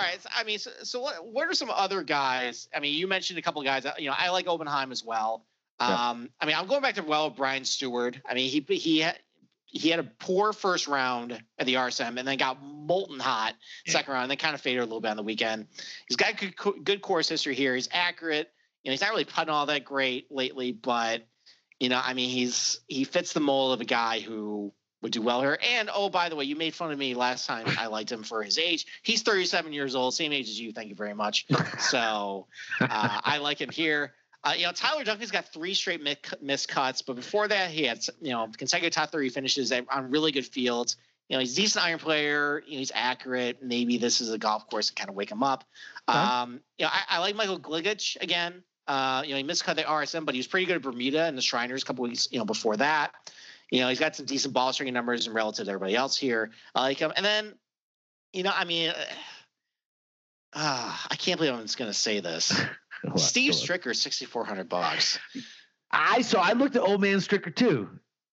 right. 0.00 0.20
So, 0.20 0.28
I 0.34 0.44
mean, 0.44 0.58
so, 0.58 0.70
so 0.82 1.00
what, 1.00 1.26
what 1.26 1.48
are 1.48 1.54
some 1.54 1.70
other 1.70 2.02
guys? 2.02 2.68
I 2.74 2.80
mean, 2.80 2.94
you 2.94 3.06
mentioned 3.06 3.38
a 3.38 3.42
couple 3.42 3.60
of 3.60 3.66
guys. 3.66 3.84
uh, 3.86 3.92
You 3.98 4.08
know, 4.08 4.14
I 4.16 4.30
like 4.30 4.46
Oppenheim 4.48 4.92
as 4.92 5.04
well. 5.04 5.44
Yeah. 5.80 6.10
Um, 6.10 6.30
I 6.40 6.46
mean, 6.46 6.56
I'm 6.56 6.66
going 6.66 6.82
back 6.82 6.94
to 6.94 7.02
well 7.02 7.30
Brian 7.30 7.64
Stuard. 7.64 8.20
I 8.28 8.34
mean, 8.34 8.48
he 8.50 8.60
he 8.76 9.00
had 9.00 9.18
he 9.66 9.90
had 9.90 9.98
a 9.98 10.04
poor 10.04 10.52
first 10.52 10.86
round 10.88 11.42
at 11.58 11.66
the 11.66 11.74
RSM 11.74 12.18
and 12.18 12.26
then 12.26 12.38
got 12.38 12.62
molten 12.62 13.18
hot 13.18 13.54
Yeah. 13.84 13.92
second 13.92 14.12
round 14.14 14.22
and 14.24 14.30
then 14.30 14.38
kind 14.38 14.54
of 14.54 14.60
faded 14.60 14.80
a 14.80 14.84
little 14.84 15.00
bit 15.00 15.10
on 15.10 15.16
the 15.16 15.22
weekend. 15.22 15.66
He's 16.08 16.16
got 16.16 16.36
good 16.38 16.84
good 16.84 17.02
course 17.02 17.28
history 17.28 17.54
here. 17.54 17.74
He's 17.74 17.88
accurate. 17.92 18.50
You 18.82 18.90
know, 18.90 18.92
he's 18.92 19.00
not 19.00 19.10
really 19.10 19.24
putting 19.24 19.50
all 19.50 19.66
that 19.66 19.84
great 19.84 20.30
lately, 20.30 20.72
but 20.72 21.26
you 21.80 21.88
know, 21.90 22.00
I 22.02 22.14
mean, 22.14 22.30
he's 22.30 22.80
he 22.88 23.04
fits 23.04 23.32
the 23.34 23.40
mold 23.40 23.74
of 23.74 23.80
a 23.80 23.84
guy 23.84 24.20
who 24.20 24.72
would 25.02 25.12
do 25.12 25.20
well 25.20 25.42
here. 25.42 25.58
And 25.62 25.90
oh, 25.92 26.08
by 26.08 26.30
the 26.30 26.36
way, 26.36 26.44
you 26.44 26.56
made 26.56 26.74
fun 26.74 26.90
of 26.90 26.98
me 26.98 27.12
last 27.14 27.46
time. 27.46 27.66
I 27.78 27.86
liked 27.88 28.10
him 28.10 28.22
for 28.22 28.42
his 28.42 28.58
age. 28.58 28.86
He's 29.02 29.20
37 29.22 29.74
years 29.74 29.94
old, 29.94 30.14
same 30.14 30.32
age 30.32 30.48
as 30.48 30.58
you. 30.58 30.72
Thank 30.72 30.88
you 30.88 30.94
very 30.94 31.12
much. 31.12 31.46
So 31.78 32.46
uh, 32.80 33.20
I 33.22 33.38
like 33.38 33.60
him 33.60 33.68
here. 33.70 34.14
Uh, 34.46 34.52
you 34.52 34.64
know, 34.64 34.72
Tyler 34.72 35.02
Duncan's 35.02 35.32
got 35.32 35.52
three 35.52 35.74
straight 35.74 36.00
mi- 36.02 36.16
miscuts, 36.44 37.02
but 37.04 37.16
before 37.16 37.48
that, 37.48 37.70
he 37.70 37.82
had 37.82 38.04
you 38.20 38.30
know 38.30 38.48
consecutive 38.56 38.94
top 38.94 39.10
30 39.10 39.30
finishes 39.30 39.72
on 39.72 40.10
really 40.10 40.30
good 40.30 40.46
fields. 40.46 40.96
You 41.28 41.36
know, 41.36 41.40
he's 41.40 41.54
a 41.54 41.56
decent 41.56 41.84
iron 41.84 41.98
player. 41.98 42.62
You 42.64 42.74
know, 42.74 42.78
he's 42.78 42.92
accurate. 42.94 43.60
Maybe 43.60 43.98
this 43.98 44.20
is 44.20 44.30
a 44.30 44.38
golf 44.38 44.70
course 44.70 44.88
to 44.88 44.94
kind 44.94 45.10
of 45.10 45.16
wake 45.16 45.32
him 45.32 45.42
up. 45.42 45.64
Okay. 46.08 46.16
Um, 46.16 46.60
you 46.78 46.84
know, 46.84 46.90
I, 46.92 47.16
I 47.16 47.18
like 47.18 47.34
Michael 47.34 47.58
Gligic 47.58 48.22
again. 48.22 48.62
Uh, 48.86 49.22
you 49.24 49.32
know, 49.32 49.38
he 49.38 49.42
miscut 49.42 49.74
the 49.74 49.82
RSM, 49.82 50.24
but 50.24 50.36
he 50.36 50.38
was 50.38 50.46
pretty 50.46 50.66
good 50.66 50.76
at 50.76 50.82
Bermuda 50.82 51.24
and 51.24 51.36
the 51.36 51.42
Shriners 51.42 51.82
a 51.82 51.86
couple 51.86 52.04
weeks, 52.04 52.28
you 52.30 52.38
know, 52.38 52.44
before 52.44 52.76
that. 52.76 53.12
You 53.72 53.80
know, 53.80 53.88
he's 53.88 53.98
got 53.98 54.14
some 54.14 54.26
decent 54.26 54.54
ball 54.54 54.72
stringing 54.72 54.94
numbers 54.94 55.26
and 55.26 55.34
relative 55.34 55.64
to 55.64 55.72
everybody 55.72 55.96
else 55.96 56.16
here. 56.16 56.52
I 56.72 56.82
like 56.82 56.98
him. 56.98 57.12
And 57.16 57.26
then, 57.26 57.54
you 58.32 58.44
know, 58.44 58.52
I 58.54 58.64
mean, 58.64 58.92
uh, 60.52 60.96
I 61.10 61.16
can't 61.16 61.38
believe 61.38 61.52
I'm 61.52 61.62
just 61.62 61.78
going 61.78 61.90
to 61.90 61.98
say 61.98 62.20
this. 62.20 62.52
Steve. 63.16 63.52
Stricker, 63.52 63.94
6,400 63.94 64.68
bucks. 64.68 65.18
I 65.90 66.22
so 66.22 66.38
I 66.38 66.52
looked 66.52 66.76
at 66.76 66.82
old 66.82 67.00
man 67.00 67.18
Stricker 67.18 67.54
too, 67.54 67.88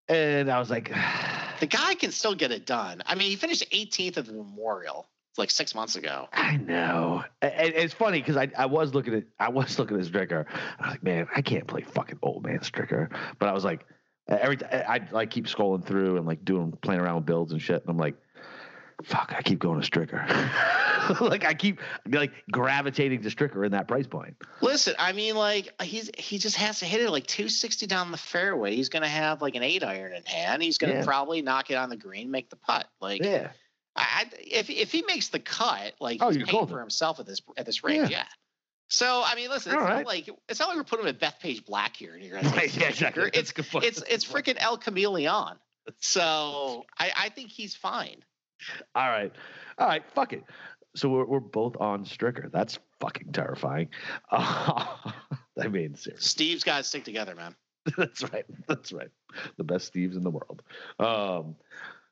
and 0.08 0.52
I 0.52 0.60
was 0.60 0.70
like, 0.70 0.94
The 1.60 1.68
guy 1.68 1.96
can 1.96 2.12
still 2.12 2.36
get 2.36 2.52
it 2.52 2.66
done. 2.66 3.02
I 3.06 3.16
mean, 3.16 3.30
he 3.30 3.38
finished 3.38 3.64
18th 3.72 4.18
at 4.18 4.26
the 4.26 4.34
Memorial 4.34 5.08
like 5.38 5.50
six 5.50 5.74
months 5.74 5.96
ago. 5.96 6.28
I 6.34 6.58
know. 6.58 7.24
And 7.42 7.74
it's 7.74 7.94
funny 7.94 8.20
because 8.20 8.38
I, 8.38 8.52
I 8.58 8.66
was 8.66 8.94
looking 8.94 9.14
at 9.14 9.24
I 9.40 9.50
was 9.50 9.80
looking 9.80 9.98
at 9.98 10.06
Stricker. 10.06 10.46
I 10.80 10.88
was 10.88 10.92
like, 10.92 11.04
man, 11.04 11.28
I 11.36 11.42
can't 11.42 11.68
play 11.68 11.82
fucking 11.82 12.20
old 12.22 12.46
man 12.46 12.60
Stricker. 12.60 13.10
But 13.40 13.50
I 13.50 13.54
was 13.54 13.64
like, 13.64 13.86
uh, 14.30 14.38
every 14.40 14.58
t- 14.58 14.66
I 14.66 14.96
I 14.96 15.08
like 15.12 15.30
keep 15.30 15.48
scrolling 15.48 15.86
through 15.86 16.18
and 16.18 16.26
like 16.26 16.44
doing 16.44 16.74
playing 16.82 17.02
around 17.02 17.16
with 17.16 17.26
builds 17.26 17.52
and 17.52 17.62
shit. 17.62 17.82
And 17.82 17.90
I'm 17.90 17.98
like, 17.98 18.16
fuck, 19.04 19.34
I 19.36 19.42
keep 19.42 19.60
going 19.60 19.82
to 19.82 19.90
Stricker. 19.90 20.28
like 21.22 21.46
I 21.46 21.54
keep 21.54 21.80
like 22.08 22.32
gravitating 22.52 23.22
to 23.24 23.30
Stricker 23.30 23.66
in 23.66 23.72
that 23.74 23.88
price 23.88 24.08
point. 24.08 24.36
Listen, 24.62 24.96
I 25.00 25.12
mean, 25.14 25.36
like 25.36 25.70
he's 25.82 26.10
he 26.18 26.38
just 26.38 26.56
has 26.58 26.80
to 26.80 26.86
hit 26.86 27.02
it 27.02 27.10
like 27.10 27.26
260 27.28 27.88
down 27.88 28.12
the 28.12 28.18
fairway. 28.18 28.76
He's 28.76 28.90
gonna 28.90 29.08
have 29.08 29.42
like 29.42 29.56
an 29.56 29.64
eight 29.64 29.84
iron 29.84 30.14
in 30.16 30.24
hand. 30.26 30.62
He's 30.64 30.78
gonna 30.78 30.94
Yeah. 30.94 31.04
probably 31.06 31.42
knock 31.42 31.72
it 31.72 31.76
on 31.76 31.90
the 31.90 31.98
green, 31.98 32.32
make 32.32 32.50
the 32.50 32.56
putt. 32.56 32.88
Like, 33.02 33.24
Yeah. 33.24 33.50
I, 33.96 34.26
if 34.40 34.70
if 34.70 34.92
he 34.92 35.04
makes 35.08 35.28
the 35.30 35.40
cut, 35.40 35.94
like 36.00 36.18
Oh, 36.22 36.30
he's 36.30 36.38
paying 36.38 36.48
golden. 36.52 36.74
for 36.76 36.80
himself 36.80 37.20
at 37.20 37.26
this 37.28 37.42
at 37.58 37.66
this 37.66 37.84
range, 37.84 38.10
yeah. 38.10 38.26
So 38.90 39.24
I 39.26 39.36
mean, 39.36 39.50
listen, 39.50 39.72
it's 39.74 39.82
All 39.82 39.88
not 39.88 39.94
right. 39.96 40.06
like 40.06 40.30
it's 40.50 40.60
not 40.60 40.70
like 40.70 40.78
we're 40.78 40.84
putting 40.84 41.08
him 41.08 41.16
at 41.16 41.20
Bethpage 41.20 41.64
Black 41.66 41.96
here. 41.96 42.14
And 42.16 42.24
you're 42.24 42.40
Right, 42.42 42.76
yeah, 42.76 42.88
exactly. 42.90 43.24
It's 43.26 43.36
That's 43.38 43.52
a 43.52 43.54
good 43.54 43.68
point. 43.70 43.86
it's 43.86 44.02
it's 44.10 44.26
freaking 44.26 44.58
El 44.60 44.78
Chameleon. 44.78 45.58
So 46.00 46.86
I 46.98 47.12
I 47.16 47.30
think 47.30 47.50
he's 47.50 47.76
fine. 47.76 48.24
All 48.96 49.08
right. 49.10 49.32
All 49.78 49.88
right. 49.88 50.04
Fuck 50.16 50.34
it. 50.34 50.44
So 50.96 51.10
we're, 51.10 51.26
we're 51.26 51.40
both 51.40 51.76
on 51.80 52.06
Stricker. 52.06 52.52
That's 52.52 52.78
fucking 53.00 53.32
terrifying. 53.32 53.90
I 54.32 55.14
mean, 55.58 55.96
seriously. 55.96 56.16
Steve's 56.18 56.64
got 56.64 56.78
to 56.78 56.84
stick 56.84 57.04
together, 57.04 57.36
man. 57.36 57.56
That's 57.98 58.24
right. 58.32 58.46
That's 58.68 58.94
right. 58.94 59.10
The 59.58 59.64
best 59.64 59.94
Steves 59.94 60.16
in 60.16 60.24
the 60.24 60.32
world. 60.32 60.62
Um, 61.00 61.56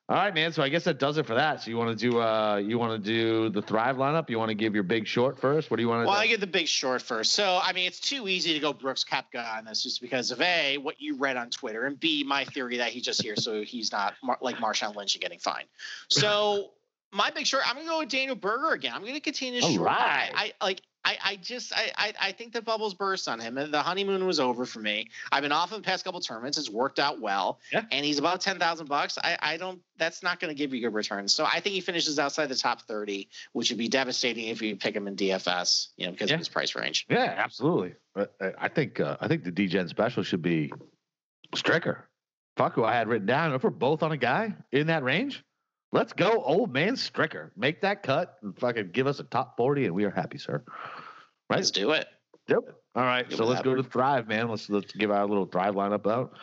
all 0.09 0.17
right, 0.17 0.33
man. 0.33 0.51
So 0.51 0.61
I 0.61 0.67
guess 0.67 0.83
that 0.83 0.99
does 0.99 1.17
it 1.17 1.25
for 1.25 1.35
that. 1.35 1.61
So 1.61 1.69
you 1.71 1.77
want 1.77 1.97
to 1.97 2.09
do 2.11 2.19
uh 2.19 2.57
you 2.57 2.77
want 2.77 2.91
to 2.91 3.09
do 3.09 3.49
the 3.49 3.61
Thrive 3.61 3.95
lineup? 3.95 4.29
You 4.29 4.37
want 4.39 4.49
to 4.49 4.55
give 4.55 4.73
your 4.73 4.83
big 4.83 5.07
short 5.07 5.39
first? 5.39 5.71
What 5.71 5.77
do 5.77 5.83
you 5.83 5.87
want 5.87 6.03
to 6.03 6.07
Well, 6.07 6.17
do? 6.17 6.21
I 6.21 6.27
get 6.27 6.41
the 6.41 6.47
big 6.47 6.67
short 6.67 7.01
first. 7.01 7.31
So, 7.31 7.61
I 7.63 7.71
mean, 7.71 7.87
it's 7.87 8.01
too 8.01 8.27
easy 8.27 8.51
to 8.53 8.59
go 8.59 8.73
Brooks 8.73 9.05
Koepka 9.05 9.57
on 9.57 9.63
this 9.63 9.83
just 9.83 10.01
because 10.01 10.31
of 10.31 10.41
A, 10.41 10.77
what 10.79 10.99
you 10.99 11.15
read 11.15 11.37
on 11.37 11.49
Twitter, 11.49 11.85
and 11.85 11.97
B, 11.97 12.25
my 12.25 12.43
theory 12.43 12.77
that 12.77 12.91
he's 12.91 13.03
just 13.03 13.21
here 13.21 13.37
so 13.37 13.61
he's 13.61 13.93
not 13.93 14.15
like 14.41 14.57
Marshawn 14.57 14.95
Lynch 14.97 15.15
and 15.15 15.21
getting 15.21 15.39
fined. 15.39 15.67
So, 16.09 16.71
my 17.13 17.29
big 17.31 17.45
short, 17.45 17.63
I'm 17.67 17.75
going 17.75 17.85
to 17.87 17.91
go 17.91 17.99
with 17.99 18.09
Daniel 18.09 18.35
Berger 18.35 18.71
again. 18.71 18.93
I'm 18.95 19.01
going 19.01 19.13
to 19.13 19.19
continue 19.19 19.59
to 19.61 19.65
All 19.65 19.73
short. 19.73 19.87
right. 19.87 20.31
I, 20.33 20.53
I 20.61 20.65
like. 20.65 20.81
I, 21.03 21.17
I 21.25 21.35
just 21.37 21.73
I, 21.75 21.91
I 21.97 22.13
I 22.21 22.31
think 22.31 22.53
the 22.53 22.61
bubbles 22.61 22.93
burst 22.93 23.27
on 23.27 23.39
him 23.39 23.57
and 23.57 23.73
the 23.73 23.81
honeymoon 23.81 24.27
was 24.27 24.39
over 24.39 24.67
for 24.67 24.77
me. 24.77 25.09
I've 25.31 25.41
been 25.41 25.51
off 25.51 25.71
in 25.71 25.77
the 25.81 25.83
past 25.83 26.05
couple 26.05 26.19
tournaments. 26.21 26.59
It's 26.59 26.69
worked 26.69 26.99
out 26.99 27.19
well. 27.19 27.59
Yeah. 27.73 27.85
And 27.91 28.05
he's 28.05 28.19
about 28.19 28.39
ten 28.39 28.59
thousand 28.59 28.87
bucks. 28.87 29.17
I, 29.17 29.35
I 29.41 29.57
don't 29.57 29.81
that's 29.97 30.21
not 30.21 30.39
going 30.39 30.53
to 30.53 30.55
give 30.55 30.75
you 30.75 30.79
good 30.81 30.93
returns. 30.93 31.33
So 31.33 31.43
I 31.43 31.59
think 31.59 31.73
he 31.73 31.81
finishes 31.81 32.19
outside 32.19 32.49
the 32.49 32.55
top 32.55 32.83
thirty, 32.83 33.29
which 33.53 33.71
would 33.71 33.79
be 33.79 33.87
devastating 33.87 34.49
if 34.49 34.61
you 34.61 34.75
pick 34.75 34.95
him 34.95 35.07
in 35.07 35.15
DFS, 35.15 35.87
you 35.97 36.05
know, 36.05 36.11
because 36.11 36.29
Yeah. 36.29 36.35
of 36.35 36.39
his 36.39 36.49
price 36.49 36.75
range. 36.75 37.07
yeah, 37.09 37.33
absolutely. 37.35 37.95
But 38.13 38.35
uh, 38.39 38.51
I 38.59 38.67
think 38.67 38.99
uh, 38.99 39.17
I 39.19 39.27
think 39.27 39.43
the 39.43 39.51
DGen 39.51 39.89
special 39.89 40.21
should 40.21 40.43
be 40.43 40.71
Stricker. 41.55 42.03
Fuck 42.57 42.73
who 42.75 42.83
I 42.83 42.93
had 42.93 43.07
written 43.07 43.25
down. 43.25 43.53
If 43.55 43.63
we're 43.63 43.71
both 43.71 44.03
on 44.03 44.11
a 44.11 44.17
guy 44.17 44.53
in 44.71 44.85
that 44.87 45.03
range, 45.03 45.43
let's 45.91 46.13
go, 46.13 46.41
old 46.43 46.73
man 46.73 46.95
Stricker. 46.95 47.51
Make 47.55 47.81
that 47.81 48.03
cut 48.03 48.37
and 48.41 48.57
fucking 48.57 48.91
give 48.91 49.07
us 49.07 49.19
a 49.19 49.23
top 49.23 49.57
forty, 49.57 49.85
and 49.85 49.93
we 49.93 50.03
are 50.05 50.11
happy, 50.11 50.37
sir. 50.37 50.63
Right? 51.49 51.57
Let's 51.57 51.71
do 51.71 51.91
it. 51.91 52.07
Yep. 52.47 52.59
All 52.95 53.03
right. 53.03 53.27
Good 53.27 53.37
so 53.37 53.45
let's 53.45 53.61
go 53.61 53.75
to. 53.75 53.83
Thrive, 53.83 54.27
man. 54.27 54.49
Let's 54.49 54.69
let's 54.69 54.91
give 54.93 55.11
our 55.11 55.25
little 55.25 55.45
Thrive 55.45 55.75
lineup 55.75 56.09
out. 56.09 56.33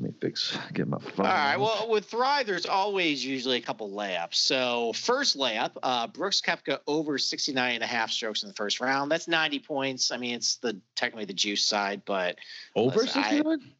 Let 0.00 0.10
me 0.10 0.14
fix 0.20 0.58
get 0.72 0.88
my 0.88 0.98
phone. 0.98 1.26
All 1.26 1.32
right. 1.32 1.56
Well, 1.56 1.88
with 1.88 2.06
Thrive, 2.06 2.46
there's 2.46 2.66
always 2.66 3.24
usually 3.24 3.58
a 3.58 3.60
couple 3.60 3.90
layups. 3.90 4.34
So 4.34 4.92
first 4.94 5.36
layup, 5.36 5.72
uh, 5.84 6.08
Brooks 6.08 6.40
Koepka 6.40 6.80
over 6.88 7.16
69 7.16 7.74
and 7.74 7.84
a 7.84 7.86
half 7.86 8.10
strokes 8.10 8.42
in 8.42 8.48
the 8.48 8.54
first 8.54 8.80
round. 8.80 9.10
That's 9.10 9.28
90 9.28 9.60
points. 9.60 10.10
I 10.10 10.16
mean, 10.16 10.34
it's 10.34 10.56
the 10.56 10.80
technically 10.96 11.26
the 11.26 11.34
juice 11.34 11.64
side, 11.64 12.02
but 12.04 12.36
over 12.74 13.02
listen, 13.02 13.22
I- 13.22 13.30
sixty 13.30 13.48
nine. 13.48 13.72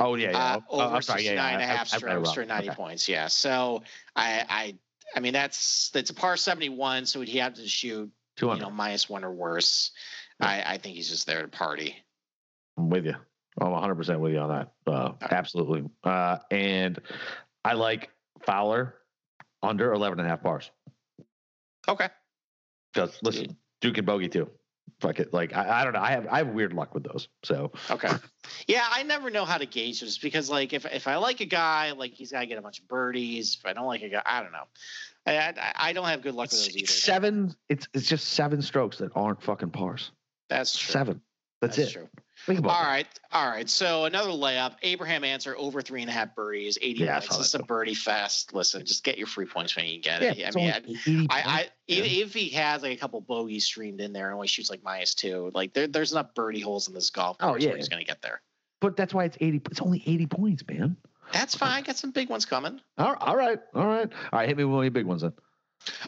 Oh 0.00 0.14
yeah, 0.14 0.30
yeah. 0.30 0.38
uh, 0.38 0.60
Oh, 0.70 0.80
over 0.80 0.96
I'm 0.96 1.02
sorry, 1.02 1.22
69 1.22 1.36
yeah, 1.36 1.48
yeah. 1.48 1.54
and 1.54 1.62
a 1.62 1.66
half 1.66 1.92
I 1.92 1.96
strokes 1.98 2.32
for 2.32 2.44
90 2.44 2.68
Okay. 2.68 2.76
points. 2.76 3.08
Yeah. 3.08 3.26
So 3.28 3.82
I, 4.14 4.44
I, 4.48 4.74
I 5.16 5.20
mean, 5.20 5.32
that's 5.32 5.90
that's 5.90 6.10
a 6.10 6.14
par 6.14 6.36
seventy 6.36 6.68
one, 6.68 7.06
so 7.06 7.20
he'd 7.20 7.38
have 7.38 7.54
to 7.54 7.66
shoot 7.66 8.10
Two 8.36 8.48
you 8.48 8.58
know 8.58 8.70
minus 8.70 9.08
one 9.08 9.24
or 9.24 9.32
worse. 9.32 9.90
I, 10.40 10.62
I 10.74 10.78
think 10.78 10.94
he's 10.94 11.08
just 11.08 11.26
there 11.26 11.42
to 11.42 11.48
party. 11.48 11.96
I'm 12.76 12.90
with 12.90 13.06
you. 13.06 13.14
I'm 13.60 13.72
100 13.72 13.94
percent 13.96 14.20
with 14.20 14.32
you 14.32 14.38
on 14.38 14.50
that. 14.50 14.72
Uh, 14.86 15.12
absolutely. 15.20 15.84
Uh, 16.04 16.38
and 16.50 17.00
I 17.64 17.72
like 17.72 18.10
Fowler 18.46 18.94
under 19.62 19.92
11 19.92 20.20
and 20.20 20.26
a 20.26 20.30
half 20.30 20.42
bars. 20.42 20.70
Okay. 21.88 22.08
Because 22.94 23.18
listen, 23.22 23.56
Duke 23.80 23.98
and 23.98 24.06
Bogey 24.06 24.28
too. 24.28 24.48
Fuck 25.00 25.20
it. 25.20 25.32
Like 25.32 25.54
I, 25.54 25.80
I 25.80 25.84
don't 25.84 25.92
know. 25.92 26.00
I 26.00 26.10
have 26.10 26.26
I 26.28 26.38
have 26.38 26.48
weird 26.48 26.72
luck 26.72 26.94
with 26.94 27.04
those. 27.04 27.28
So 27.44 27.72
Okay. 27.90 28.10
Yeah, 28.66 28.86
I 28.90 29.02
never 29.02 29.30
know 29.30 29.44
how 29.44 29.58
to 29.58 29.66
gauge 29.66 30.00
this 30.00 30.16
because, 30.16 30.48
like, 30.48 30.72
if 30.72 30.86
if 30.86 31.06
I 31.06 31.16
like 31.16 31.40
a 31.40 31.44
guy, 31.44 31.92
like 31.92 32.12
he's 32.12 32.32
got 32.32 32.40
to 32.40 32.46
get 32.46 32.56
a 32.58 32.62
bunch 32.62 32.80
of 32.80 32.88
birdies. 32.88 33.58
If 33.60 33.66
I 33.66 33.74
don't 33.74 33.86
like 33.86 34.02
a 34.02 34.08
guy, 34.08 34.22
I 34.24 34.42
don't 34.42 34.52
know. 34.52 34.64
I 35.26 35.36
I, 35.36 35.72
I 35.76 35.92
don't 35.92 36.06
have 36.06 36.22
good 36.22 36.34
luck 36.34 36.50
with 36.50 36.58
those 36.60 36.70
either. 36.70 36.84
it's 36.84 37.02
seven. 37.02 37.54
It's 37.68 37.86
it's 37.92 38.06
just 38.06 38.30
seven 38.30 38.62
strokes 38.62 38.98
that 38.98 39.12
aren't 39.14 39.42
fucking 39.42 39.70
pars. 39.70 40.12
That's 40.48 40.76
true. 40.78 40.92
Seven. 40.92 41.20
That's, 41.60 41.76
it. 41.76 41.90
true. 41.90 42.08
Think 42.46 42.60
about 42.60 42.70
All 42.76 42.82
that. 42.82 42.88
right, 42.88 43.06
all 43.32 43.48
right. 43.48 43.68
So 43.68 44.04
another 44.06 44.30
layup. 44.30 44.76
Abraham 44.82 45.22
Ancer 45.24 45.54
over 45.58 45.82
three 45.82 46.00
and 46.00 46.08
a 46.08 46.12
half 46.12 46.34
birdies, 46.34 46.78
eighty 46.80 47.04
Yeah, 47.04 47.16
I 47.18 47.20
saw 47.20 47.40
is 47.40 47.54
a 47.54 47.58
birdie 47.58 47.94
fest. 47.94 48.54
Listen, 48.54 48.86
just 48.86 49.04
get 49.04 49.18
your 49.18 49.26
free 49.26 49.44
points 49.46 49.76
when 49.76 49.86
you 49.86 50.00
get 50.00 50.22
Yeah, 50.22 50.32
it. 50.32 50.56
I 50.56 50.58
mean, 50.58 51.26
I, 51.30 51.36
I, 51.36 51.40
I 51.40 51.56
points. 51.56 51.72
if, 51.88 52.34
he 52.34 52.48
has 52.50 52.82
like 52.82 52.92
a 52.92 52.96
couple 52.96 53.20
bogeys 53.20 53.64
streamed 53.64 54.00
in 54.00 54.12
there 54.12 54.26
and 54.26 54.34
only 54.34 54.46
shoots 54.48 54.70
like 54.70 54.82
minus 54.82 55.14
two, 55.14 55.50
like 55.54 55.74
there, 55.74 55.86
there's 55.88 56.12
enough 56.12 56.32
birdie 56.34 56.60
holes 56.60 56.88
in 56.88 56.94
this 56.94 57.10
golf 57.10 57.36
Oh, 57.40 57.48
course 57.48 57.62
yeah. 57.62 57.68
where 57.70 57.76
he's 57.76 57.88
gonna 57.88 58.04
get 58.04 58.22
there. 58.22 58.40
but 58.80 58.96
that's 58.96 59.12
why 59.12 59.24
it's 59.24 59.36
80. 59.40 59.60
It's 59.70 59.80
only 59.80 60.02
80 60.06 60.26
points, 60.26 60.64
man. 60.68 60.96
That's 61.32 61.54
fine. 61.54 61.82
Got 61.82 61.96
some 61.98 62.12
big 62.12 62.30
ones 62.30 62.46
coming. 62.46 62.80
All 62.96 63.14
all 63.20 63.36
right. 63.36 63.58
All 63.74 63.86
right. 63.86 64.10
All 64.32 64.38
right. 64.38 64.48
Hit 64.48 64.56
me 64.56 64.64
with 64.64 64.72
one 64.72 64.80
of 64.80 64.84
your 64.84 64.90
big 64.92 65.04
ones 65.04 65.20
then. 65.22 65.32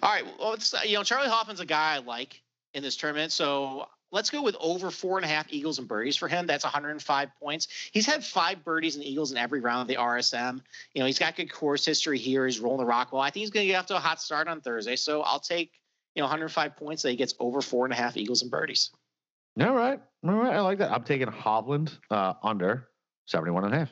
All 0.02 0.10
right. 0.10 0.24
Well, 0.38 0.54
it's 0.54 0.74
you 0.86 0.94
know 0.94 1.02
Charley 1.02 1.28
Hoffman's 1.28 1.60
a 1.60 1.66
guy 1.66 1.96
I 1.96 1.98
like 1.98 2.40
in 2.72 2.82
this 2.82 2.96
tournament, 2.96 3.30
so 3.32 3.86
let's 4.12 4.30
go 4.30 4.42
with 4.42 4.56
over 4.60 4.90
four 4.90 5.18
and 5.18 5.24
a 5.24 5.28
half 5.28 5.46
eagles 5.50 5.78
and 5.78 5.88
birdies 5.88 6.16
for 6.16 6.28
him. 6.28 6.46
That's 6.46 6.64
105 6.64 7.28
points. 7.40 7.68
He's 7.92 8.06
had 8.06 8.24
five 8.24 8.64
birdies 8.64 8.96
and 8.96 9.04
eagles 9.04 9.32
in 9.32 9.38
every 9.38 9.60
round 9.60 9.82
of 9.82 9.88
the 9.88 10.00
RSM. 10.00 10.60
You 10.94 11.00
know 11.00 11.06
he's 11.06 11.18
got 11.18 11.36
good 11.36 11.52
course 11.52 11.84
history 11.84 12.18
here. 12.18 12.46
He's 12.46 12.60
rolling 12.60 12.80
the 12.80 12.86
rock 12.86 13.12
well. 13.12 13.22
I 13.22 13.30
think 13.30 13.42
he's 13.42 13.50
going 13.50 13.66
to 13.66 13.72
get 13.72 13.78
off 13.78 13.86
to 13.86 13.96
a 13.96 14.00
hot 14.00 14.20
start 14.20 14.48
on 14.48 14.60
Thursday, 14.60 14.96
so 14.96 15.22
I'll 15.22 15.40
take 15.40 15.72
you 16.14 16.20
know 16.20 16.26
105 16.26 16.76
points 16.76 17.02
that 17.02 17.10
he 17.10 17.16
gets 17.16 17.34
over 17.38 17.60
four 17.60 17.84
and 17.84 17.92
a 17.92 17.96
half 17.96 18.16
eagles 18.16 18.42
and 18.42 18.50
birdies. 18.50 18.90
All 19.60 19.74
right. 19.74 20.00
All 20.26 20.34
right. 20.34 20.54
I 20.54 20.60
like 20.60 20.78
that. 20.78 20.92
I'm 20.92 21.04
taking 21.04 21.26
Hovland 21.26 21.98
uh, 22.10 22.34
under 22.42 22.88
71 23.26 23.64
and 23.64 23.74
a 23.74 23.78
half. 23.78 23.90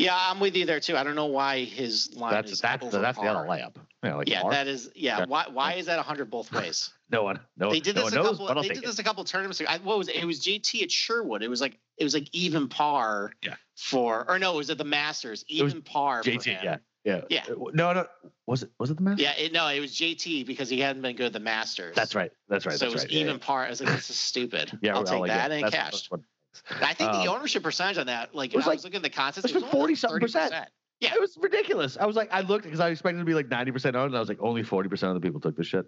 Yeah, 0.00 0.16
I'm 0.18 0.40
with 0.40 0.56
you 0.56 0.64
there 0.64 0.80
too. 0.80 0.96
I 0.96 1.04
don't 1.04 1.14
know 1.14 1.26
why 1.26 1.64
his 1.64 2.14
line 2.16 2.32
That's 2.32 2.52
is 2.52 2.60
that's 2.60 2.82
over 2.82 2.98
that's 2.98 3.18
the 3.18 3.26
other 3.26 3.46
layup. 3.48 3.76
Yeah, 4.02 4.14
like 4.14 4.28
Yeah, 4.28 4.48
that 4.48 4.66
is. 4.66 4.90
Yeah, 4.94 5.26
why 5.26 5.46
why 5.52 5.74
is 5.74 5.86
that 5.86 5.96
100 5.96 6.30
both 6.30 6.50
ways? 6.52 6.90
no 7.10 7.22
one, 7.22 7.38
no, 7.56 7.70
they 7.70 7.80
did 7.80 7.96
no 7.96 8.04
this 8.08 8.14
one 8.14 8.26
a 8.26 8.32
couple. 8.32 8.62
They 8.62 8.68
did 8.68 8.78
it. 8.78 8.86
this 8.86 8.98
a 8.98 9.04
couple 9.04 9.24
tournaments 9.24 9.60
ago. 9.60 9.70
What 9.82 9.98
was 9.98 10.08
it? 10.08 10.16
It 10.16 10.24
was 10.24 10.40
JT 10.40 10.82
at 10.82 10.90
Sherwood. 10.90 11.42
It 11.42 11.48
was 11.48 11.60
like 11.60 11.78
it 11.98 12.04
was 12.04 12.14
like 12.14 12.28
even 12.32 12.68
par. 12.68 13.32
Yeah. 13.42 13.56
For 13.76 14.28
or 14.28 14.38
no, 14.38 14.54
it 14.54 14.56
was 14.56 14.70
at 14.70 14.78
the 14.78 14.84
Masters. 14.84 15.44
Even 15.48 15.82
par. 15.82 16.22
for 16.22 16.30
JT, 16.30 16.62
yeah, 16.62 16.76
yeah, 17.04 17.22
Yeah. 17.28 17.44
Uh, 17.50 17.70
No, 17.72 17.92
no, 17.92 18.06
was 18.46 18.62
it 18.62 18.70
was 18.78 18.90
it 18.90 18.96
the 18.96 19.02
match? 19.02 19.18
Yeah. 19.18 19.32
It, 19.32 19.52
no, 19.52 19.68
it 19.68 19.80
was 19.80 19.92
JT 19.92 20.46
because 20.46 20.68
he 20.68 20.80
hadn't 20.80 21.02
been 21.02 21.16
good 21.16 21.26
at 21.26 21.32
the 21.32 21.40
Masters. 21.40 21.94
that's 21.94 22.14
right. 22.14 22.30
That's 22.48 22.66
right. 22.66 22.78
so 22.78 22.86
that's 22.86 22.92
it 22.92 22.94
was 22.94 23.02
right. 23.04 23.12
even 23.12 23.36
yeah. 23.36 23.46
par. 23.46 23.66
I 23.66 23.70
was 23.70 23.80
like, 23.80 23.94
this 23.94 24.10
is 24.10 24.16
stupid. 24.18 24.70
Yeah, 24.82 24.96
I'll 24.96 25.04
take 25.04 25.20
like 25.20 25.28
that 25.28 25.50
it. 25.50 25.62
and 25.62 25.64
That's- 25.64 26.08
cash. 26.08 26.20
I 26.80 26.94
think 26.94 27.10
Um, 27.12 27.22
the 27.24 27.30
ownership 27.30 27.62
percentage 27.62 27.98
on 27.98 28.06
that, 28.06 28.34
like, 28.34 28.52
was 28.52 28.64
I 28.64 28.68
like- 28.70 28.76
was 28.78 28.84
looking 28.84 28.96
at 28.98 29.02
the 29.02 29.10
contest, 29.10 29.46
it 29.48 29.54
was 29.54 29.62
like 29.62 29.72
40-something 29.72 30.20
percent. 30.20 30.52
Yeah. 31.00 31.14
It 31.14 31.20
was 31.20 31.36
ridiculous. 31.40 31.96
I 31.98 32.04
was 32.06 32.16
like, 32.16 32.28
I 32.32 32.40
looked 32.42 32.64
because 32.64 32.80
I 32.80 32.88
expected 32.90 33.18
it 33.18 33.20
to 33.20 33.24
be 33.24 33.34
like 33.34 33.48
90% 33.48 33.94
owned, 33.94 34.06
and 34.08 34.16
I 34.16 34.20
was 34.20 34.28
like, 34.28 34.40
only 34.40 34.62
40% 34.62 35.02
of 35.08 35.14
the 35.14 35.20
people 35.20 35.40
took 35.40 35.56
the 35.56 35.64
shit. 35.64 35.86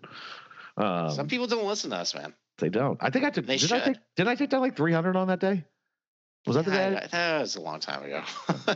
Um, 0.79 1.11
Some 1.11 1.29
people 1.29 1.47
don't 1.47 1.67
listen 1.67 1.91
to 1.91 1.97
us, 1.97 2.15
man. 2.15 2.33
they 2.59 2.71
don't. 2.71 2.97
I 3.03 3.11
think 3.11 3.25
I 3.27 3.31
took. 3.31 3.45
They 3.45 3.59
did 3.59 3.71
I 3.73 3.77
should. 3.79 3.85
take? 3.85 3.97
Did 4.17 4.29
I 4.29 4.35
take 4.37 4.49
down 4.51 4.61
like 4.63 4.75
300 4.77 5.17
on 5.17 5.27
that 5.29 5.39
day? 5.41 5.65
Was 6.47 6.57
that 6.57 6.65
the 6.65 6.71
day? 6.71 6.97
I- 6.97 7.07
that 7.09 7.41
was 7.41 7.57
a 7.57 7.61
long 7.61 7.79
time 7.81 8.03
ago. 8.05 8.23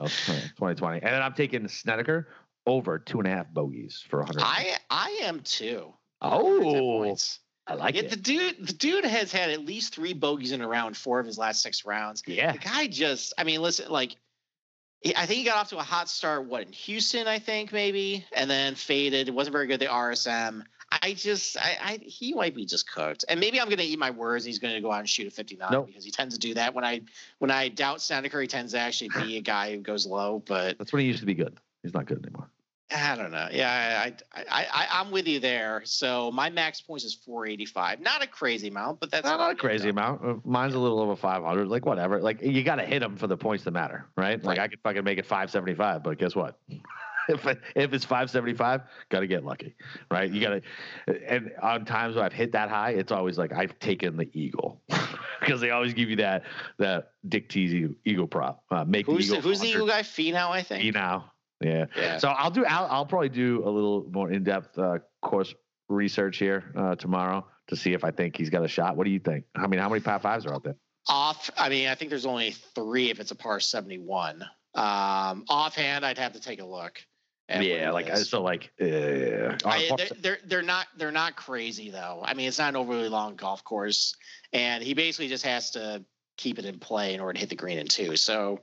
Oh, 0.00 0.06
2020. 0.06 1.02
And 1.02 1.12
then 1.14 1.22
I'm 1.22 1.34
taking 1.34 1.68
Snedeker 1.68 2.28
over 2.66 2.98
two 2.98 3.18
and 3.18 3.26
a 3.28 3.30
half 3.30 3.48
bogeys 3.52 4.04
for 4.08 4.18
100. 4.20 4.42
I 4.42 4.76
I 4.90 5.20
am 5.22 5.40
too. 5.40 5.92
Oh. 6.20 7.16
110 7.78 7.78
points. 7.78 7.82
I 7.82 7.84
like 7.84 7.94
yeah, 7.94 8.02
it. 8.02 8.10
the 8.10 8.16
dude, 8.16 8.66
the 8.66 8.72
dude 8.72 9.04
has 9.04 9.32
had 9.32 9.50
at 9.50 9.64
least 9.64 9.94
three 9.94 10.12
bogeys 10.12 10.52
in 10.52 10.60
a 10.60 10.68
round, 10.68 10.96
four 10.96 11.20
of 11.20 11.26
his 11.26 11.38
last 11.38 11.62
six 11.62 11.84
rounds. 11.84 12.22
yeah. 12.26 12.52
The 12.52 12.58
guy 12.58 12.86
just, 12.86 13.34
I 13.38 13.44
mean, 13.44 13.62
listen, 13.62 13.90
like, 13.90 14.16
I 15.16 15.24
think 15.26 15.38
he 15.38 15.44
got 15.44 15.56
off 15.56 15.70
to 15.70 15.78
a 15.78 15.82
hot 15.82 16.08
start. 16.08 16.46
What 16.46 16.66
in 16.66 16.72
Houston, 16.72 17.26
I 17.26 17.38
think 17.38 17.72
maybe, 17.72 18.26
and 18.32 18.50
then 18.50 18.74
faded. 18.74 19.28
It 19.28 19.34
wasn't 19.34 19.52
very 19.52 19.66
good. 19.66 19.74
at 19.74 19.80
The 19.80 19.86
RSM. 19.86 20.64
I 21.02 21.12
just, 21.14 21.56
I, 21.56 21.78
I, 21.82 21.98
he 22.02 22.34
might 22.34 22.54
be 22.54 22.66
just 22.66 22.90
cooked. 22.90 23.24
And 23.28 23.38
maybe 23.38 23.60
I'm 23.60 23.66
going 23.68 23.78
to 23.78 23.84
eat 23.84 23.98
my 23.98 24.10
words. 24.10 24.44
He's 24.44 24.58
going 24.58 24.74
to 24.74 24.80
go 24.80 24.90
out 24.90 24.98
and 24.98 25.08
shoot 25.08 25.26
a 25.28 25.30
59 25.30 25.68
Nope. 25.70 25.86
because 25.86 26.04
he 26.04 26.10
tends 26.10 26.34
to 26.34 26.40
do 26.40 26.54
that. 26.54 26.74
When 26.74 26.84
I, 26.84 27.02
when 27.38 27.50
I 27.50 27.68
doubt 27.68 28.02
Snedeker, 28.02 28.40
he 28.40 28.48
tends 28.48 28.72
to 28.72 28.80
actually 28.80 29.10
be 29.10 29.36
a 29.36 29.40
guy 29.40 29.70
who 29.74 29.78
goes 29.78 30.04
low. 30.04 30.42
But 30.44 30.78
That's 30.78 30.92
when 30.92 31.00
he 31.00 31.06
used 31.06 31.20
to 31.20 31.26
be 31.26 31.34
good. 31.34 31.56
He's 31.82 31.94
not 31.94 32.06
good 32.06 32.18
anymore. 32.24 32.50
I 32.94 33.14
don't 33.16 33.30
know. 33.30 33.48
Yeah, 33.52 34.02
I, 34.06 34.40
I, 34.50 34.66
I, 34.72 34.86
I'm 35.00 35.10
with 35.10 35.26
you 35.28 35.38
there. 35.40 35.82
So 35.84 36.30
my 36.32 36.50
max 36.50 36.80
points 36.80 37.04
is 37.04 37.14
485. 37.14 38.00
Not 38.00 38.22
a 38.22 38.26
crazy 38.26 38.68
amount, 38.68 39.00
but 39.00 39.10
that's 39.10 39.24
Not, 39.26 39.38
not 39.38 39.52
a 39.52 39.54
crazy 39.54 39.84
though. 39.84 39.90
amount. 39.90 40.24
Uh, 40.24 40.34
Mine's 40.44 40.74
a 40.74 40.78
little 40.78 41.00
over 41.00 41.14
500. 41.14 41.68
Like 41.68 41.86
whatever. 41.86 42.20
Like 42.20 42.42
you 42.42 42.62
got 42.64 42.76
to 42.76 42.84
hit 42.84 43.00
them 43.00 43.16
for 43.16 43.26
the 43.28 43.36
points 43.36 43.64
to 43.64 43.70
matter, 43.70 44.06
right? 44.16 44.42
Like 44.42 44.58
Right. 44.58 44.64
I 44.64 44.68
could 44.68 44.80
fucking 44.82 45.04
make 45.04 45.18
it 45.18 45.26
575, 45.26 46.02
but 46.02 46.18
guess 46.18 46.34
what? 46.34 46.58
if 47.28 47.46
if 47.76 47.92
it's 47.92 48.04
575, 48.04 48.80
got 49.08 49.20
to 49.20 49.26
get 49.28 49.44
lucky, 49.44 49.76
right? 50.10 50.28
You 50.32 50.40
got 50.40 50.60
to. 51.06 51.32
And 51.32 51.52
on 51.62 51.84
times 51.84 52.16
when 52.16 52.24
I've 52.24 52.32
hit 52.32 52.50
that 52.52 52.70
high, 52.70 52.90
it's 52.90 53.12
always 53.12 53.38
like 53.38 53.52
I've 53.52 53.78
taken 53.78 54.16
the 54.16 54.28
eagle 54.32 54.80
because 55.40 55.60
they 55.60 55.70
always 55.70 55.94
give 55.94 56.10
you 56.10 56.16
that 56.16 56.42
that 56.78 57.12
Dick 57.28 57.48
Teasy 57.48 57.94
eagle 58.04 58.26
prop. 58.26 58.64
Uh, 58.70 58.84
make 58.84 59.06
Who's 59.06 59.28
the 59.28 59.34
the, 59.34 59.38
eagle. 59.38 59.50
who's 59.50 59.60
the 59.60 59.68
Eagle 59.68 59.86
guy? 59.86 60.02
Finau, 60.02 60.50
I 60.50 60.62
think. 60.62 60.82
You 60.82 60.92
know. 60.92 61.22
Yeah. 61.60 61.86
Yeah. 61.96 62.18
So 62.18 62.28
I'll 62.28 62.50
do. 62.50 62.64
I'll, 62.64 62.86
I'll 62.86 63.06
probably 63.06 63.28
do 63.28 63.62
a 63.64 63.70
little 63.70 64.06
more 64.10 64.30
in 64.30 64.44
depth 64.44 64.78
uh, 64.78 64.98
course 65.22 65.54
research 65.88 66.38
here 66.38 66.72
uh, 66.76 66.94
tomorrow 66.94 67.46
to 67.68 67.76
see 67.76 67.92
if 67.92 68.04
I 68.04 68.10
think 68.10 68.36
he's 68.36 68.50
got 68.50 68.64
a 68.64 68.68
shot. 68.68 68.96
What 68.96 69.04
do 69.04 69.10
you 69.10 69.18
think? 69.18 69.44
I 69.54 69.66
mean, 69.66 69.80
how 69.80 69.88
many 69.88 70.00
par 70.00 70.18
fives 70.20 70.46
are 70.46 70.54
out 70.54 70.64
there? 70.64 70.76
Off. 71.08 71.50
I 71.56 71.68
mean, 71.68 71.88
I 71.88 71.94
think 71.94 72.10
there's 72.10 72.26
only 72.26 72.52
three 72.74 73.10
if 73.10 73.20
it's 73.20 73.30
a 73.30 73.34
par 73.34 73.60
71. 73.60 74.42
Um, 74.74 75.44
offhand, 75.48 76.04
I'd 76.04 76.18
have 76.18 76.32
to 76.34 76.40
take 76.40 76.60
a 76.60 76.64
look. 76.64 77.04
yeah, 77.48 77.90
like 77.90 78.08
is. 78.08 78.28
so, 78.28 78.42
like 78.42 78.70
uh, 78.80 79.56
I, 79.64 79.90
they're, 79.96 80.08
they're 80.20 80.38
they're 80.46 80.62
not 80.62 80.86
they're 80.96 81.10
not 81.10 81.34
crazy 81.34 81.90
though. 81.90 82.22
I 82.24 82.34
mean, 82.34 82.46
it's 82.46 82.58
not 82.58 82.68
an 82.68 82.76
overly 82.76 83.08
long 83.08 83.34
golf 83.34 83.64
course, 83.64 84.14
and 84.52 84.84
he 84.84 84.94
basically 84.94 85.28
just 85.28 85.44
has 85.44 85.72
to 85.72 86.04
keep 86.36 86.58
it 86.58 86.64
in 86.64 86.78
play 86.78 87.14
in 87.14 87.20
order 87.20 87.34
to 87.34 87.38
hit 87.40 87.48
the 87.48 87.56
green 87.56 87.78
in 87.78 87.86
two. 87.86 88.16
So, 88.16 88.60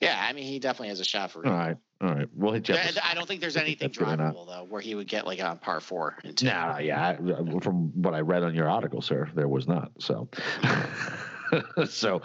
yeah, 0.00 0.24
I 0.28 0.32
mean, 0.32 0.44
he 0.44 0.58
definitely 0.58 0.88
has 0.88 1.00
a 1.00 1.04
shot 1.04 1.30
for. 1.30 1.46
all 1.46 1.52
right, 1.52 1.76
all 2.00 2.14
right. 2.14 2.28
We'll 2.34 2.52
hit 2.52 2.68
you. 2.68 2.74
I, 2.76 2.90
I 3.02 3.14
don't 3.14 3.26
think 3.26 3.40
there's 3.40 3.56
anything 3.56 3.88
That's 3.88 4.00
really 4.00 4.16
not- 4.16 4.34
drivable 4.34 4.46
though, 4.46 4.64
where 4.68 4.80
he 4.80 4.94
would 4.94 5.08
get 5.08 5.26
like 5.26 5.42
on 5.42 5.58
par 5.58 5.80
four 5.80 6.16
and 6.24 6.36
two. 6.36 6.46
Nah, 6.46 6.78
yeah. 6.78 7.16
I, 7.20 7.60
from 7.60 7.90
what 8.00 8.14
I 8.14 8.20
read 8.20 8.42
on 8.42 8.54
your 8.54 8.68
article, 8.68 9.02
sir, 9.02 9.28
there 9.34 9.48
was 9.48 9.66
not. 9.66 9.90
So, 9.98 10.28
so, 11.88 12.16
um, 12.16 12.22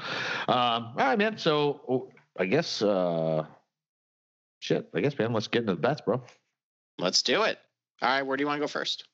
all 0.48 0.94
right, 0.98 1.18
man. 1.18 1.38
So, 1.38 1.82
oh, 1.90 2.10
I 2.38 2.46
guess, 2.46 2.82
uh, 2.82 3.46
shit. 4.60 4.90
I 4.96 5.02
guess, 5.02 5.18
man. 5.18 5.34
Let's 5.34 5.48
get 5.48 5.62
into 5.62 5.76
the 5.76 5.82
bets, 5.82 6.02
bro. 6.02 6.22
Let's 7.00 7.22
do 7.22 7.44
it. 7.44 7.58
All 8.02 8.10
right, 8.10 8.24
where 8.24 8.38
do 8.38 8.42
you 8.42 8.48
want 8.48 8.58
to 8.58 8.62
go 8.64 8.68
first? 8.68 9.08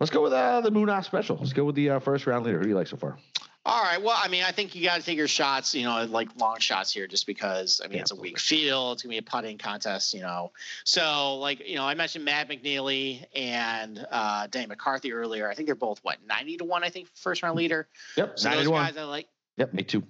Let's 0.00 0.10
go 0.10 0.22
with 0.22 0.32
uh, 0.32 0.60
the 0.60 0.70
Moonah 0.70 1.02
special. 1.04 1.36
Let's 1.36 1.52
go 1.52 1.64
with 1.64 1.74
the 1.76 1.90
uh, 1.90 1.98
first 2.00 2.26
round 2.26 2.44
leader. 2.44 2.58
Who 2.58 2.64
do 2.64 2.70
you 2.70 2.74
like 2.74 2.86
so 2.88 2.96
far? 2.96 3.18
All 3.66 3.82
right. 3.82 4.02
Well, 4.02 4.16
I 4.22 4.28
mean, 4.28 4.44
I 4.44 4.52
think 4.52 4.74
you 4.74 4.84
got 4.84 5.00
to 5.00 5.06
take 5.06 5.16
your 5.16 5.28
shots, 5.28 5.74
you 5.74 5.84
know, 5.84 6.04
like 6.04 6.28
long 6.36 6.58
shots 6.58 6.92
here, 6.92 7.06
just 7.06 7.26
because. 7.26 7.80
I 7.82 7.88
mean, 7.88 7.96
Yeah, 7.96 8.00
it's 8.02 8.10
a 8.12 8.16
weak 8.16 8.38
field. 8.38 8.96
It's 8.96 9.02
gonna 9.02 9.12
be 9.12 9.18
a 9.18 9.22
putting 9.22 9.56
contest, 9.56 10.12
you 10.12 10.20
know. 10.20 10.52
So, 10.84 11.36
like, 11.36 11.66
you 11.66 11.76
know, 11.76 11.84
I 11.84 11.94
mentioned 11.94 12.26
Matt 12.26 12.50
McNealy 12.50 13.24
and 13.34 14.06
uh, 14.10 14.48
Danny 14.48 14.66
McCarthy 14.66 15.14
earlier. 15.14 15.48
I 15.48 15.54
think 15.54 15.66
they're 15.66 15.74
both 15.74 16.00
what 16.02 16.18
ninety 16.28 16.58
to 16.58 16.64
one. 16.64 16.84
I 16.84 16.90
think 16.90 17.08
first 17.14 17.42
round 17.42 17.56
leader. 17.56 17.88
Yep, 18.16 18.38
So 18.38 18.48
those 18.50 18.56
91. 18.56 18.82
guys 18.84 18.96
I 18.98 19.04
like. 19.04 19.28
Yep, 19.56 19.72
me 19.72 19.82
too. 19.82 20.02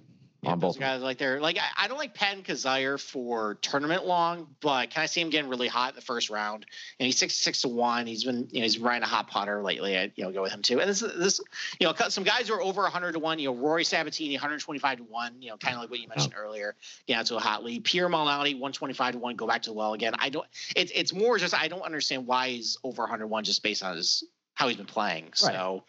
Yeah, 0.45 0.51
on 0.51 0.59
both. 0.59 0.79
guys 0.79 1.01
like 1.01 1.17
they're 1.17 1.41
like 1.41 1.57
I, 1.57 1.85
I 1.85 1.87
don't 1.87 1.97
like 1.97 2.13
Patton 2.13 2.43
Kizzire 2.43 2.99
for 2.99 3.55
tournament 3.55 4.05
long, 4.05 4.47
but 4.61 4.91
can 4.91 5.03
I 5.03 5.05
see 5.07 5.21
him 5.21 5.29
getting 5.29 5.49
really 5.49 5.67
hot 5.67 5.89
in 5.89 5.95
the 5.95 6.01
first 6.01 6.29
round? 6.29 6.65
And 6.99 7.05
he's 7.05 7.17
six 7.17 7.35
six 7.35 7.61
to 7.61 7.67
one. 7.67 8.05
He's 8.05 8.23
been 8.23 8.47
you 8.51 8.59
know 8.59 8.63
he's 8.63 8.77
riding 8.77 9.03
a 9.03 9.07
hot 9.07 9.27
putter 9.27 9.63
lately. 9.63 9.97
I 9.97 10.11
you 10.15 10.23
know 10.23 10.31
go 10.31 10.43
with 10.43 10.51
him 10.51 10.61
too. 10.61 10.79
And 10.79 10.89
this 10.89 10.99
this 10.99 11.41
you 11.79 11.87
know 11.87 11.93
some 12.09 12.23
guys 12.23 12.47
who 12.47 12.53
are 12.53 12.61
over 12.61 12.83
100 12.83 13.13
to 13.13 13.19
one. 13.19 13.39
You 13.39 13.49
know 13.49 13.55
Rory 13.55 13.83
Sabbatini 13.83 14.33
125 14.33 14.97
to 14.97 15.03
one. 15.03 15.41
You 15.41 15.49
know 15.49 15.57
kind 15.57 15.75
of 15.75 15.81
like 15.81 15.89
what 15.89 15.99
you 15.99 16.07
mentioned 16.07 16.35
earlier. 16.37 16.75
Get 17.07 17.19
out 17.19 17.25
to 17.27 17.37
a 17.37 17.39
hot 17.39 17.63
lead. 17.63 17.83
Pierre 17.83 18.07
Malnati 18.07 18.53
125 18.53 19.13
to 19.13 19.19
one. 19.19 19.35
Go 19.35 19.47
back 19.47 19.63
to 19.63 19.71
the 19.71 19.75
well 19.75 19.93
again. 19.93 20.13
I 20.19 20.29
don't. 20.29 20.45
It's 20.75 20.91
it's 20.93 21.13
more 21.13 21.37
just 21.37 21.53
I 21.53 21.67
don't 21.67 21.81
understand 21.81 22.27
why 22.27 22.49
he's 22.49 22.77
over 22.83 23.01
101 23.03 23.43
just 23.43 23.63
based 23.63 23.83
on 23.83 23.97
his 23.97 24.23
how 24.55 24.69
he's 24.69 24.77
been 24.77 24.85
playing. 24.85 25.31
So, 25.33 25.83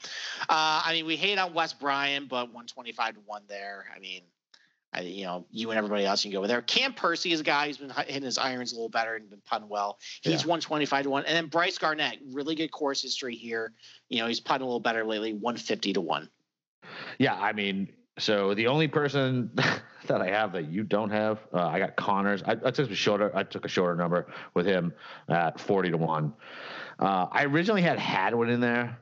uh, 0.48 0.82
I 0.84 0.92
mean, 0.92 1.06
we 1.06 1.16
hate 1.16 1.38
on 1.38 1.54
Wes 1.54 1.72
Bryan, 1.72 2.26
but 2.26 2.46
125 2.46 3.14
to 3.14 3.20
one 3.20 3.42
there. 3.48 3.84
I 3.94 4.00
mean, 4.00 4.22
I, 4.92 5.00
you 5.00 5.24
know, 5.24 5.46
you 5.50 5.70
and 5.70 5.78
everybody 5.78 6.04
else 6.06 6.22
can 6.22 6.30
go 6.30 6.40
with 6.40 6.48
there. 6.48 6.62
Cam 6.62 6.94
Percy 6.94 7.32
is 7.32 7.40
a 7.40 7.44
guy 7.44 7.66
who's 7.66 7.76
been 7.78 7.90
hitting 7.90 8.22
his 8.22 8.38
irons 8.38 8.72
a 8.72 8.76
little 8.76 8.88
better 8.88 9.16
and 9.16 9.28
been 9.28 9.42
putting 9.48 9.68
well. 9.68 9.98
He's 10.22 10.42
Yeah. 10.42 10.48
125 10.48 11.04
to 11.04 11.10
1. 11.10 11.24
And 11.26 11.36
then 11.36 11.46
Bryce 11.46 11.76
Garnett, 11.76 12.18
really 12.32 12.54
good 12.54 12.70
course 12.70 13.02
history 13.02 13.34
here. 13.34 13.72
You 14.08 14.20
know, 14.20 14.26
he's 14.26 14.40
putting 14.40 14.62
a 14.62 14.64
little 14.64 14.80
better 14.80 15.04
lately, 15.04 15.32
150 15.32 15.92
to 15.94 16.00
1. 16.00 16.28
Yeah, 17.18 17.34
I 17.34 17.52
mean, 17.52 17.88
so 18.18 18.54
the 18.54 18.68
only 18.68 18.88
person 18.88 19.50
that 20.06 20.20
I 20.22 20.28
have 20.28 20.52
that 20.52 20.70
you 20.70 20.82
don't 20.82 21.10
have, 21.10 21.40
uh, 21.52 21.66
I 21.66 21.78
got 21.78 21.96
Conners. 21.96 22.42
I, 22.46 22.52
I 22.52 22.70
took 22.70 22.90
a 22.90 22.94
shorter. 22.94 23.30
I 23.34 23.42
took 23.42 23.64
a 23.64 23.68
shorter 23.68 23.96
number 23.96 24.28
with 24.54 24.66
him 24.66 24.94
at 25.28 25.60
forty 25.60 25.90
to 25.90 25.96
one. 25.98 26.32
Uh, 26.98 27.26
I 27.30 27.44
originally 27.44 27.82
had 27.82 27.98
Hadwin 27.98 28.48
in 28.48 28.60
there. 28.60 28.98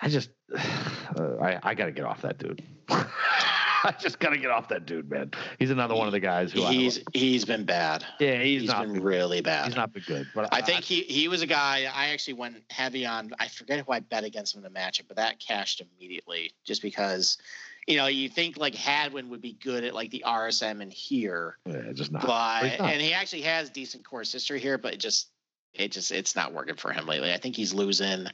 I 0.00 0.08
just, 0.08 0.30
uh, 0.56 1.36
I, 1.40 1.58
I 1.62 1.74
got 1.74 1.86
to 1.86 1.92
get 1.92 2.04
off 2.04 2.22
that 2.22 2.38
dude. 2.38 2.62
I 3.84 3.94
just 3.98 4.18
got 4.18 4.30
to 4.30 4.38
get 4.38 4.50
off 4.50 4.68
that 4.68 4.86
dude, 4.86 5.10
man. 5.10 5.30
He's 5.58 5.70
another 5.70 5.94
one 5.94 6.06
of 6.06 6.12
the 6.12 6.20
guys 6.20 6.52
who 6.52 6.64
He's 6.66 6.98
I, 6.98 7.02
he's 7.12 7.44
been 7.44 7.64
bad. 7.64 8.04
yeah, 8.18 8.42
he's, 8.42 8.62
he's 8.62 8.70
not 8.70 8.84
been 8.84 8.94
been, 8.94 9.02
really 9.02 9.40
bad. 9.40 9.66
he's 9.66 9.76
not 9.76 9.92
been 9.92 10.02
good. 10.06 10.26
But 10.34 10.52
I 10.52 10.60
think 10.60 10.84
he 10.84 11.02
he 11.02 11.28
was 11.28 11.42
a 11.42 11.46
guy 11.46 11.90
I 11.92 12.08
actually 12.08 12.34
went 12.34 12.56
heavy 12.70 13.06
on. 13.06 13.32
I 13.38 13.48
forget 13.48 13.84
who 13.84 13.92
I 13.92 14.00
bet 14.00 14.24
against 14.24 14.54
him 14.54 14.64
in 14.64 14.72
the 14.72 14.78
matchup, 14.78 15.08
but 15.08 15.16
that 15.16 15.38
cashed 15.38 15.80
immediately 15.80 16.52
just 16.64 16.82
because, 16.82 17.38
you 17.86 17.96
know, 17.96 18.06
you 18.06 18.28
think 18.28 18.56
like 18.56 18.74
Hadwin 18.74 19.28
would 19.30 19.40
be 19.40 19.54
good 19.62 19.84
at 19.84 19.94
like 19.94 20.10
the 20.10 20.24
RSM 20.26 20.80
and 20.80 20.92
here, 20.92 21.58
yeah, 21.66 21.92
just 21.92 22.12
not. 22.12 22.22
but 22.22 22.78
not. 22.78 22.90
and 22.92 23.00
he 23.00 23.12
actually 23.12 23.42
has 23.42 23.70
decent 23.70 24.04
course 24.04 24.32
history 24.32 24.60
here, 24.60 24.78
but 24.78 24.98
just 24.98 25.30
it 25.78 25.92
just 25.92 26.10
it's 26.12 26.34
not 26.36 26.52
working 26.52 26.76
for 26.76 26.92
him 26.92 27.06
lately. 27.06 27.32
I 27.32 27.36
think 27.38 27.56
he's 27.56 27.72
losing, 27.74 28.26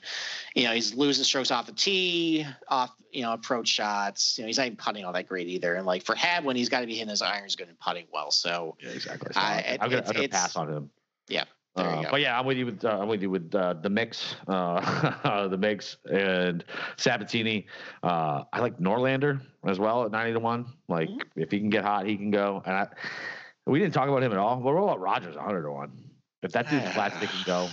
you 0.54 0.64
know, 0.64 0.72
he's 0.72 0.94
losing 0.94 1.24
strokes 1.24 1.50
off 1.50 1.66
the 1.66 1.72
tee, 1.72 2.46
off 2.68 2.90
you 3.10 3.22
know 3.22 3.32
approach 3.32 3.68
shots. 3.68 4.38
You 4.38 4.44
know, 4.44 4.46
he's 4.48 4.58
not 4.58 4.66
even 4.66 4.76
putting 4.76 5.04
all 5.04 5.12
that 5.12 5.28
great 5.28 5.48
either. 5.48 5.74
And 5.74 5.86
like 5.86 6.04
for 6.04 6.14
Hadwin, 6.14 6.56
he's 6.56 6.68
got 6.68 6.80
to 6.80 6.86
be 6.86 6.94
hitting 6.94 7.10
his 7.10 7.22
irons 7.22 7.56
good 7.56 7.68
and 7.68 7.78
putting 7.78 8.06
well. 8.12 8.30
So 8.30 8.76
Yeah, 8.80 8.90
exactly. 8.90 9.32
So 9.32 9.40
I- 9.40 9.78
I'm 9.80 9.90
gonna, 9.90 10.02
I'm 10.06 10.12
gonna 10.14 10.28
pass 10.28 10.56
on 10.56 10.68
him. 10.72 10.90
Yeah, 11.28 11.44
Uh. 11.76 12.04
But 12.10 12.20
yeah, 12.20 12.38
I'm 12.38 12.44
with 12.46 12.56
you 12.58 12.66
with 12.66 12.84
uh, 12.84 12.98
I'm 13.00 13.08
with 13.08 13.22
you 13.22 13.30
with 13.30 13.54
uh, 13.54 13.74
the 13.74 13.88
mix, 13.90 14.34
uh, 14.48 15.48
the 15.48 15.56
mix, 15.56 15.96
and 16.10 16.64
Sabbatini. 16.96 17.64
Uh, 18.02 18.44
I 18.52 18.60
like 18.60 18.78
Norlander 18.78 19.40
as 19.66 19.78
well 19.78 20.04
at 20.04 20.10
ninety 20.10 20.32
to 20.32 20.40
one. 20.40 20.66
Like 20.88 21.08
Mhm. 21.08 21.20
if 21.36 21.50
he 21.50 21.58
can 21.60 21.70
get 21.70 21.84
hot, 21.84 22.06
he 22.06 22.16
can 22.16 22.30
go. 22.30 22.62
And 22.66 22.74
I, 22.74 22.88
we 23.66 23.78
didn't 23.78 23.94
talk 23.94 24.08
about 24.08 24.22
him 24.22 24.32
at 24.32 24.38
all. 24.38 24.56
But 24.56 24.74
what 24.74 24.82
about 24.82 25.00
Rodgers 25.00 25.36
hundred 25.36 25.62
to 25.62 25.70
one? 25.70 25.92
If 26.42 26.52
that 26.52 26.68
dude's 26.70 26.90
flat, 26.94 27.14
they 27.20 27.26
can 27.26 27.42
go. 27.44 27.68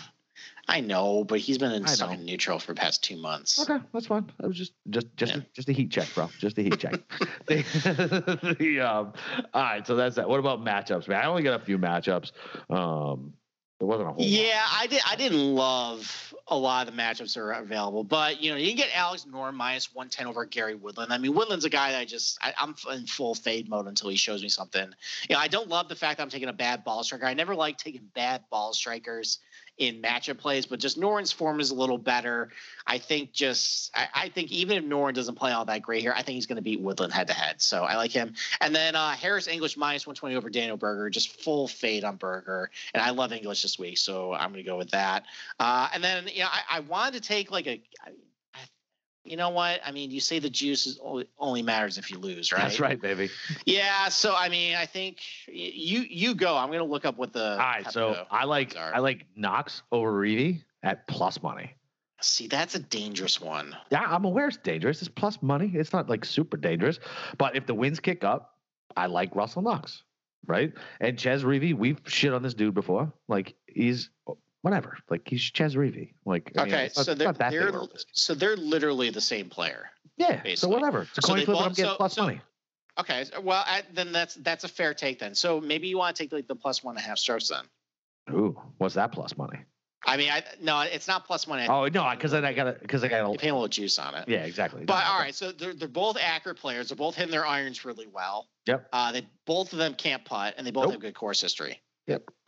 I 0.67 0.81
know, 0.81 1.23
but 1.23 1.39
he's 1.39 1.57
been 1.57 1.71
in 1.71 1.87
stuck 1.87 2.13
in 2.13 2.23
neutral 2.25 2.59
for 2.59 2.73
the 2.73 2.79
past 2.79 3.03
two 3.03 3.17
months. 3.17 3.59
Okay, 3.59 3.83
that's 3.91 4.05
fine. 4.05 4.31
I 4.41 4.45
was 4.45 4.55
just 4.55 4.73
just 4.89 5.07
just 5.17 5.33
Yeah. 5.35 5.41
a, 5.41 5.45
just 5.53 5.67
a 5.67 5.71
heat 5.71 5.89
check, 5.89 6.07
bro. 6.13 6.29
Just 6.37 6.59
a 6.59 6.61
heat 6.61 6.79
check. 6.79 7.01
the, 7.47 8.55
the, 8.59 8.79
um, 8.81 9.13
all 9.53 9.61
right, 9.63 9.85
so 9.85 9.95
that's 9.95 10.15
that. 10.17 10.29
What 10.29 10.39
about 10.39 10.63
matchups, 10.63 11.07
man? 11.07 11.21
I 11.23 11.25
only 11.25 11.41
got 11.41 11.59
a 11.59 11.65
few 11.65 11.79
matchups. 11.79 12.31
Um, 12.69 13.33
there 13.79 13.87
wasn't 13.87 14.09
a 14.09 14.11
whole. 14.11 14.21
lot. 14.21 14.29
Yeah, 14.29 14.61
I 14.71 14.87
did. 14.87 15.01
I 15.09 15.15
didn't 15.15 15.55
love 15.55 16.33
a 16.49 16.57
lot 16.57 16.87
of 16.87 16.93
the 16.93 17.01
matchups 17.01 17.33
that 17.33 17.39
are 17.39 17.51
available, 17.53 18.03
but 18.03 18.41
you 18.41 18.51
know, 18.51 18.57
you 18.57 18.67
can 18.67 18.75
get 18.75 18.89
Alex 18.93 19.25
Noren 19.31 19.53
minus 19.53 19.93
one 19.95 20.09
ten 20.09 20.27
over 20.27 20.43
Gary 20.45 20.75
Woodland. 20.75 21.13
I 21.13 21.17
mean, 21.17 21.33
Woodland's 21.33 21.63
a 21.63 21.69
guy 21.69 21.91
that 21.93 21.99
I 21.99 22.05
just 22.05 22.37
I, 22.41 22.53
I'm 22.57 22.75
in 22.93 23.05
full 23.05 23.35
fade 23.35 23.69
mode 23.69 23.87
until 23.87 24.09
he 24.09 24.17
shows 24.17 24.43
me 24.43 24.49
something. 24.49 24.89
You 25.29 25.35
know, 25.35 25.39
I 25.39 25.47
don't 25.47 25.69
love 25.69 25.87
the 25.87 25.95
fact 25.95 26.17
that 26.17 26.23
I'm 26.23 26.29
taking 26.29 26.49
a 26.49 26.53
bad 26.53 26.83
ball 26.83 27.03
striker. 27.03 27.25
I 27.25 27.33
never 27.33 27.55
like 27.55 27.77
taking 27.77 28.01
bad 28.13 28.43
ball 28.49 28.73
strikers 28.73 29.39
in 29.79 30.01
matchup 30.01 30.37
plays, 30.37 30.65
but 30.65 30.79
just 30.79 30.99
Noren's 30.99 31.31
form 31.31 31.59
is 31.61 31.71
a 31.71 31.75
little 31.75 31.97
better. 31.97 32.49
I 32.85 32.97
think 32.97 33.31
just 33.31 33.95
I, 33.95 34.07
I 34.13 34.29
think 34.29 34.51
even 34.51 34.77
if 34.77 34.83
Noren 34.83 35.13
doesn't 35.13 35.35
play 35.35 35.53
all 35.53 35.65
that 35.65 35.81
great 35.81 36.01
here, 36.01 36.13
I 36.15 36.21
think 36.21 36.35
he's 36.35 36.45
going 36.45 36.57
to 36.57 36.61
beat 36.61 36.81
Woodland 36.81 37.13
head 37.13 37.27
to 37.27 37.33
head. 37.33 37.61
So 37.61 37.83
I 37.83 37.95
like 37.95 38.11
him. 38.11 38.33
And 38.59 38.75
then 38.75 38.95
uh, 38.95 39.11
Harris 39.11 39.47
English 39.47 39.77
minus 39.77 40.05
120 40.05 40.35
over 40.35 40.49
Daniel 40.49 40.77
Berger, 40.77 41.09
just 41.09 41.41
full 41.41 41.67
fade 41.67 42.03
on 42.03 42.17
Berger. 42.17 42.69
And 42.93 43.01
I 43.01 43.11
love 43.11 43.31
English 43.31 43.61
this 43.61 43.79
week, 43.79 43.97
so 43.97 44.33
I'm 44.33 44.51
going 44.51 44.63
to 44.63 44.69
go 44.69 44.77
with 44.77 44.91
that. 44.91 45.23
Uh, 45.59 45.87
and 45.93 46.03
then 46.03 46.27
you 46.27 46.41
know 46.41 46.49
I, 46.51 46.77
I 46.77 46.79
wanted 46.81 47.21
to 47.21 47.27
take 47.27 47.49
like 47.49 47.67
a. 47.67 47.81
You 49.23 49.37
know 49.37 49.49
what? 49.49 49.81
I 49.85 49.91
mean, 49.91 50.11
you 50.11 50.19
say 50.19 50.39
the 50.39 50.49
juice 50.49 50.87
is 50.87 50.99
only, 51.03 51.27
only 51.37 51.61
matters 51.61 51.97
if 51.97 52.09
you 52.09 52.17
lose, 52.17 52.51
right? 52.51 52.61
That's 52.61 52.79
right, 52.79 52.99
baby. 52.99 53.29
Yeah. 53.65 54.09
So 54.09 54.33
I 54.35 54.49
mean, 54.49 54.75
I 54.75 54.85
think 54.85 55.19
you 55.47 56.01
you 56.01 56.33
go. 56.35 56.57
I'm 56.57 56.67
going 56.67 56.79
to 56.79 56.85
look 56.85 57.05
up 57.05 57.17
what 57.17 57.33
the. 57.33 57.51
All 57.51 57.57
right, 57.57 57.91
so 57.91 58.25
I 58.31 58.45
like. 58.45 58.75
I 58.75 58.99
like 58.99 59.25
Knox 59.35 59.83
over 59.91 60.11
Reavie 60.11 60.63
at 60.83 61.07
plus 61.07 61.43
money. 61.43 61.75
See, 62.21 62.47
that's 62.47 62.75
a 62.75 62.79
dangerous 62.79 63.39
one. 63.39 63.75
Yeah, 63.91 64.03
I'm 64.05 64.25
aware 64.25 64.47
it's 64.47 64.57
dangerous. 64.57 65.01
It's 65.01 65.09
plus 65.09 65.41
money. 65.41 65.71
It's 65.73 65.93
not 65.93 66.09
like 66.09 66.25
super 66.25 66.57
dangerous, 66.57 66.99
but 67.37 67.55
if 67.55 67.65
the 67.65 67.73
winds 67.73 67.99
kick 67.99 68.23
up, 68.23 68.57
I 68.97 69.05
like 69.05 69.33
Russell 69.35 69.61
Knox, 69.61 70.03
right? 70.45 70.73
And 70.99 71.17
Chez 71.17 71.43
Reavie, 71.43 71.73
we've 71.73 72.01
shit 72.05 72.33
on 72.33 72.43
this 72.43 72.53
dude 72.53 72.73
before. 72.73 73.13
Like 73.29 73.55
he's 73.67 74.09
whatever. 74.61 74.97
Like 75.09 75.27
he's 75.27 75.41
Chez 75.41 75.75
Reavie. 75.75 76.13
Like 76.25 76.51
I 76.57 76.63
mean, 76.65 76.73
Okay, 76.73 76.83
not- 76.95 77.05
so 77.05 77.13
they're 77.13 77.27
not 77.27 77.37
they're 77.37 77.71
risk. 77.71 78.07
so 78.13 78.33
they're 78.35 78.55
literally 78.57 79.09
the 79.09 79.21
same 79.21 79.49
player. 79.49 79.89
yeah. 80.17 80.41
So 80.55 80.67
whatever. 80.67 81.03
It's 81.03 81.17
a 81.17 81.21
So 81.21 81.27
coin 81.29 81.37
they 81.39 81.45
flip. 81.45 81.57
both- 81.57 81.65
I'm 81.67 81.73
getting 81.73 81.91
so- 81.91 81.97
plus 81.97 82.13
so- 82.15 82.23
money. 82.23 82.41
Okay, 82.99 83.23
well 83.41 83.63
I, 83.65 83.83
then 83.93 84.11
that's 84.11 84.35
that's 84.35 84.65
a 84.65 84.67
fair 84.67 84.93
take 84.93 85.19
then. 85.19 85.33
So 85.33 85.61
maybe 85.61 85.87
you 85.87 85.97
want 85.97 86.15
to 86.17 86.23
take 86.23 86.33
like 86.33 86.47
the 86.47 86.55
plus 86.55 86.83
one 86.83 86.97
and 86.97 87.03
a 87.05 87.07
half 87.07 87.17
strokes 87.17 87.47
then. 87.47 87.63
Ooh, 88.35 88.59
what's 88.77 88.95
that 88.95 89.11
plus 89.13 89.37
money? 89.37 89.59
I 90.05 90.17
mean, 90.17 90.29
I 90.29 90.43
no, 90.61 90.81
it's 90.81 91.07
not 91.07 91.25
plus 91.25 91.47
one. 91.47 91.65
Oh 91.69 91.87
no, 91.87 92.09
because 92.11 92.31
then 92.31 92.43
I 92.45 92.51
gotta 92.53 92.77
because 92.81 93.01
I 93.03 93.07
you 93.07 93.09
gotta. 93.11 93.37
pay 93.37 93.49
a 93.49 93.53
little 93.53 93.67
juice 93.69 93.99
on 93.99 94.15
it. 94.15 94.27
Yeah, 94.27 94.43
exactly. 94.45 94.83
But 94.85 94.99
No, 94.99 95.11
all 95.13 95.19
right, 95.19 95.33
so 95.35 95.51
they're 95.53 95.73
they're 95.73 95.87
both 95.87 96.17
accurate 96.21 96.57
players. 96.57 96.89
They're 96.89 96.97
both 96.97 97.15
hitting 97.15 97.31
their 97.31 97.45
irons 97.45 97.85
really 97.85 98.07
well. 98.07 98.47
Yep. 98.65 98.87
Uh, 98.91 99.11
they 99.13 99.27
both 99.45 99.71
of 99.71 99.79
them 99.79 99.93
can't 99.93 100.23
putt, 100.25 100.55
and 100.57 100.67
they 100.67 100.71
both 100.71 100.85
Nope. 100.85 100.93
have 100.93 101.01
good 101.01 101.15
course 101.15 101.39
history. 101.41 101.81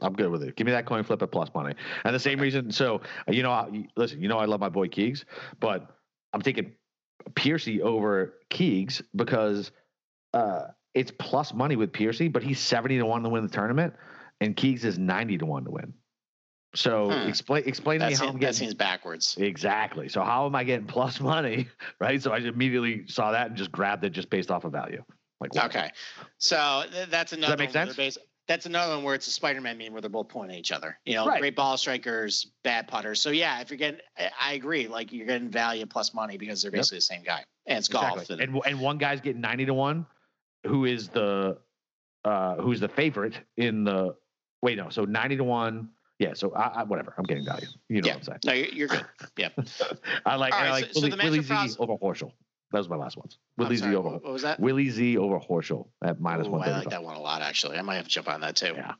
I'm 0.02 0.14
good 0.14 0.30
with 0.30 0.44
it. 0.44 0.56
Give 0.56 0.66
me 0.66 0.72
that 0.74 0.86
coin 0.86 1.04
flip 1.04 1.22
at 1.22 1.32
plus 1.32 1.50
money. 1.54 1.76
And 2.04 2.14
the 2.16 2.20
same 2.20 2.40
reason. 2.40 2.72
So 2.72 3.02
you 3.28 3.44
know, 3.44 3.52
I- 3.52 3.88
listen, 3.96 4.22
you 4.22 4.28
know, 4.28 4.38
I 4.38 4.46
love 4.46 4.60
my 4.60 4.70
boy 4.70 4.88
Keegs, 4.88 5.26
but 5.60 5.96
I'm 6.34 6.42
taking 6.42 6.74
Piercy 7.36 7.82
over 7.82 8.36
Keegs 8.50 9.02
because 9.16 9.72
uh, 10.34 10.68
it's 10.94 11.12
plus 11.20 11.54
money 11.54 11.76
with 11.76 11.92
Piercy, 11.94 12.28
but 12.28 12.44
he's 12.44 12.60
seventy 12.60 12.98
to 12.98 13.06
one 13.06 13.24
to 13.24 13.30
win 13.30 13.44
the 13.44 13.50
tournament, 13.50 13.94
and 14.40 14.56
Keegs 14.56 14.84
is 14.86 14.98
ninety 14.98 15.38
to 15.38 15.46
one 15.46 15.66
to 15.66 15.72
win. 15.72 15.94
So 16.74 17.12
Hmm. 17.12 17.28
explain 17.28 17.64
explain 17.66 18.00
to 18.00 18.06
That, 18.06 18.12
me 18.12 18.16
how 18.16 18.20
seems, 18.22 18.30
I'm 18.34 18.40
getting 18.40 18.48
that 18.48 18.56
seems 18.56 18.74
backwards. 18.74 19.36
exactly. 19.38 20.08
So 20.08 20.24
how 20.24 20.46
am 20.46 20.56
I 20.56 20.64
getting 20.64 20.88
plus 20.88 21.20
money? 21.22 21.68
Right. 22.00 22.22
So 22.22 22.32
I 22.32 22.38
immediately 22.38 23.08
saw 23.08 23.32
that 23.32 23.48
and 23.48 23.58
just 23.58 23.72
grabbed 23.74 24.06
it 24.06 24.12
just 24.12 24.30
based 24.30 24.50
off 24.50 24.64
of 24.64 24.72
value. 24.72 25.04
Like 25.42 25.54
wow. 25.54 25.66
Okay, 25.66 25.90
so 26.38 26.84
th- 26.92 27.10
that's 27.10 27.34
another. 27.34 27.58
make 27.58 27.74
one 27.76 27.88
where 27.88 27.94
sense? 27.94 28.18
basi- 28.18 28.22
that's 28.48 28.66
another 28.66 28.96
one 28.96 29.04
where 29.04 29.16
it's 29.16 29.28
a 29.28 29.32
Spider-Man 29.32 29.78
meme 29.78 29.92
where 29.94 30.02
they're 30.02 30.10
both 30.10 30.28
pointing 30.30 30.56
at 30.56 30.60
each 30.60 30.72
other. 30.72 30.98
You 31.06 31.14
know, 31.16 31.26
Right. 31.28 31.40
great 31.40 31.56
ball 31.56 31.78
strikers, 31.78 32.48
bad 32.64 32.88
putters. 32.88 33.22
So 33.22 33.30
yeah, 33.30 33.62
if 33.62 33.70
you're 33.70 33.78
getting, 33.78 34.02
I- 34.40 34.54
agree. 34.54 34.88
Like 34.88 35.12
you're 35.14 35.28
getting 35.28 35.50
value 35.50 35.86
plus 35.86 36.14
money 36.14 36.38
because 36.38 36.62
they're 36.62 36.72
Yep. 36.72 36.80
basically 36.80 36.98
the 36.98 37.02
same 37.02 37.24
guy, 37.24 37.44
and 37.68 37.78
it's 37.78 37.88
golf. 37.88 38.30
And, 38.30 38.42
And 38.42 38.62
and 38.66 38.80
one 38.82 38.98
guy's 38.98 39.22
getting 39.22 39.42
ninety 39.42 39.66
to 39.66 39.74
one, 39.74 40.06
who 40.66 40.86
is 40.86 41.08
the 41.10 41.58
uh 42.26 42.56
who's 42.56 42.80
the 42.80 42.90
favorite 42.90 43.36
in 43.58 43.84
the 43.84 44.16
wait 44.62 44.78
no 44.78 44.90
so 44.90 45.06
ninety 45.06 45.36
to 45.38 45.44
one 45.44 45.90
yeah 46.20 46.34
so 46.36 46.54
I, 46.54 46.82
I 46.82 46.84
whatever 46.84 47.16
I'm 47.18 47.24
getting 47.24 47.44
value 47.46 47.66
you 47.90 48.00
know 48.02 48.08
Yeah. 48.10 48.14
what 48.14 48.18
I'm 48.20 48.24
saying 48.26 48.40
no, 48.46 48.54
you're, 48.54 48.68
you're 48.68 48.88
good. 48.88 49.06
Yeah. 49.38 49.50
I 50.26 50.36
like 50.36 50.54
All 50.54 50.60
I 50.60 50.70
like 50.70 50.86
so- 50.86 50.92
so 50.92 51.02
Willie, 51.02 51.10
the 51.10 51.24
Willie 51.24 51.42
Z 51.42 51.76
over 51.80 51.96
Horschel 51.98 52.32
that 52.72 52.78
was 52.78 52.90
my 52.90 52.96
last 52.96 53.18
ones 53.18 53.38
Willie 53.58 53.78
Z 53.78 53.94
over 53.96 54.10
what, 54.10 54.24
was 54.24 54.42
that? 54.44 54.60
Willie 54.60 54.90
Z 54.90 55.18
over 55.18 55.40
Horschel 55.40 55.88
at 56.04 56.20
one 56.20 56.34
I 56.34 56.72
like 56.78 56.90
that 56.90 57.04
one 57.04 57.16
a 57.16 57.22
lot, 57.22 57.42
actually. 57.42 57.78
I 57.78 57.82
might 57.82 57.96
have 57.96 58.06
to 58.06 58.12
jump 58.12 58.30
on 58.30 58.42
that 58.42 58.56
too. 58.56 58.74
yeah 58.76 58.94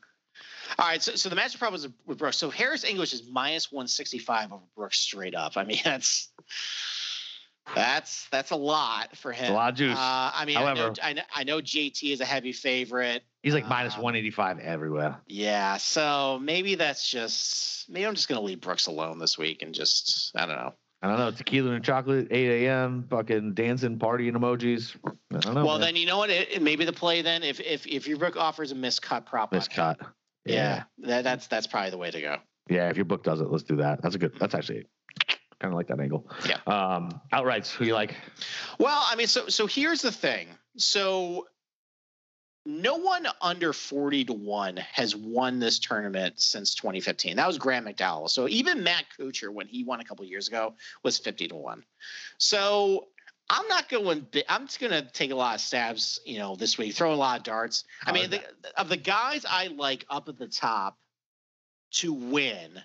All 0.78 0.86
right, 0.86 1.02
so, 1.02 1.14
so 1.14 1.28
the 1.28 1.36
matchup 1.36 1.58
problem 1.58 1.74
was 1.74 1.88
with 2.06 2.18
Brooks. 2.18 2.36
So 2.36 2.50
Harris 2.50 2.84
English 2.84 3.12
is 3.12 3.22
minus 3.30 3.72
165 3.72 4.52
over 4.52 4.62
Brooks 4.76 4.98
straight 4.98 5.34
up. 5.34 5.56
I 5.56 5.64
mean, 5.64 5.80
that's 5.84 6.28
that's 7.74 8.28
that's 8.30 8.50
a 8.50 8.56
lot 8.56 9.16
for 9.16 9.32
him. 9.32 9.44
it's 9.44 9.50
a 9.50 9.54
lot 9.54 9.70
of 9.70 9.76
juice 9.76 9.96
Uh, 9.96 10.30
I 10.34 10.44
mean, 10.46 10.56
I 10.56 10.60
know, 10.60 10.66
However- 10.80 10.94
I 11.02 11.12
know 11.12 11.22
I 11.34 11.44
know 11.44 11.58
JT 11.60 12.12
is 12.12 12.20
a 12.20 12.24
heavy 12.24 12.52
favorite. 12.52 13.22
he's 13.42 13.54
like 13.54 13.68
minus 13.68 13.96
um, 13.96 14.02
one 14.02 14.16
eighty 14.16 14.30
five 14.30 14.58
everywhere 14.58 15.16
Yeah, 15.26 15.76
so 15.76 16.40
maybe 16.42 16.74
that's 16.74 17.08
just 17.08 17.88
maybe 17.88 18.04
I'm 18.06 18.14
just 18.14 18.28
gonna 18.28 18.40
leave 18.40 18.60
Brooks 18.60 18.86
alone 18.88 19.18
this 19.18 19.38
week 19.38 19.62
and 19.62 19.74
just 19.74 20.32
I 20.34 20.46
don't 20.46 20.56
know. 20.56 20.74
I 21.02 21.08
don't 21.08 21.18
know 21.18 21.30
tequila 21.32 21.72
and 21.72 21.84
chocolate 21.84 22.28
eight 22.30 22.66
a.m. 22.66 23.06
fucking 23.10 23.54
dancing 23.54 23.98
partying 23.98 24.32
emojis 24.32 24.94
I 25.34 25.38
don't 25.38 25.54
know 25.54 25.64
well, 25.64 25.74
man. 25.78 25.88
then 25.88 25.96
you 25.96 26.06
know 26.06 26.18
what? 26.18 26.30
It, 26.30 26.52
it- 26.52 26.62
maybe 26.62 26.84
the 26.84 26.92
play 26.92 27.22
then 27.22 27.42
if 27.42 27.58
if 27.60 27.86
if 27.86 28.06
your 28.06 28.18
book 28.18 28.36
offers 28.36 28.70
a 28.72 28.74
miscut 28.74 29.26
prop, 29.26 29.52
on 29.52 29.58
this 29.58 29.66
him, 29.66 29.74
cut 29.74 30.00
yeah, 30.44 30.84
that, 30.98 31.22
that's 31.24 31.46
that's 31.46 31.66
probably 31.66 31.90
the 31.90 31.98
way 31.98 32.10
to 32.10 32.20
go. 32.20 32.36
Yeah, 32.68 32.88
if 32.88 32.96
your 32.96 33.04
book 33.04 33.22
does 33.24 33.40
it, 33.40 33.50
let's 33.50 33.64
do 33.64 33.76
that. 33.76 34.02
That's 34.02 34.14
a 34.14 34.18
good. 34.18 34.32
That's 34.38 34.54
actually 34.54 34.86
kind 35.60 35.72
of 35.72 35.74
like 35.74 35.86
that 35.88 36.00
angle. 36.00 36.28
Yeah. 36.48 36.58
Um, 36.66 37.20
outrights. 37.32 37.70
Who 37.72 37.84
you 37.84 37.94
like? 37.94 38.14
Well, 38.78 39.04
I 39.08 39.14
mean, 39.16 39.26
so 39.28 39.48
so 39.48 39.66
here's 39.66 40.02
the 40.02 40.10
thing. 40.12 40.48
So 40.76 41.46
no 42.64 42.96
one 42.96 43.26
under 43.40 43.72
40 43.72 44.26
to 44.26 44.32
1 44.32 44.76
has 44.76 45.16
won 45.16 45.58
this 45.58 45.78
tournament 45.78 46.40
since 46.40 46.74
2015. 46.74 47.36
That 47.36 47.46
was 47.46 47.58
Graham 47.58 47.86
McDowell. 47.86 48.30
So 48.30 48.48
even 48.48 48.84
Matt 48.84 49.04
Kuchar, 49.18 49.52
when 49.52 49.66
he 49.66 49.84
won 49.84 50.00
a 50.00 50.04
couple 50.04 50.24
years 50.24 50.48
ago, 50.48 50.74
was 51.02 51.18
50 51.18 51.48
to 51.48 51.56
1. 51.56 51.84
So 52.38 53.08
I'm 53.50 53.66
not 53.68 53.88
going. 53.88 54.26
I'm 54.48 54.66
just 54.66 54.80
going 54.80 54.92
to 54.92 55.02
take 55.02 55.30
a 55.30 55.34
lot 55.34 55.56
of 55.56 55.60
stabs, 55.60 56.20
you 56.24 56.38
know, 56.38 56.54
this 56.54 56.78
week, 56.78 56.94
throw 56.94 57.12
a 57.12 57.16
lot 57.16 57.38
of 57.38 57.44
darts. 57.44 57.84
I 58.06 58.12
mean, 58.12 58.30
the, 58.30 58.40
of 58.76 58.88
the 58.88 58.96
guys 58.96 59.44
I 59.48 59.66
like 59.66 60.06
up 60.08 60.28
at 60.28 60.38
the 60.38 60.46
top 60.46 60.96
to 61.92 62.12
win 62.12 62.80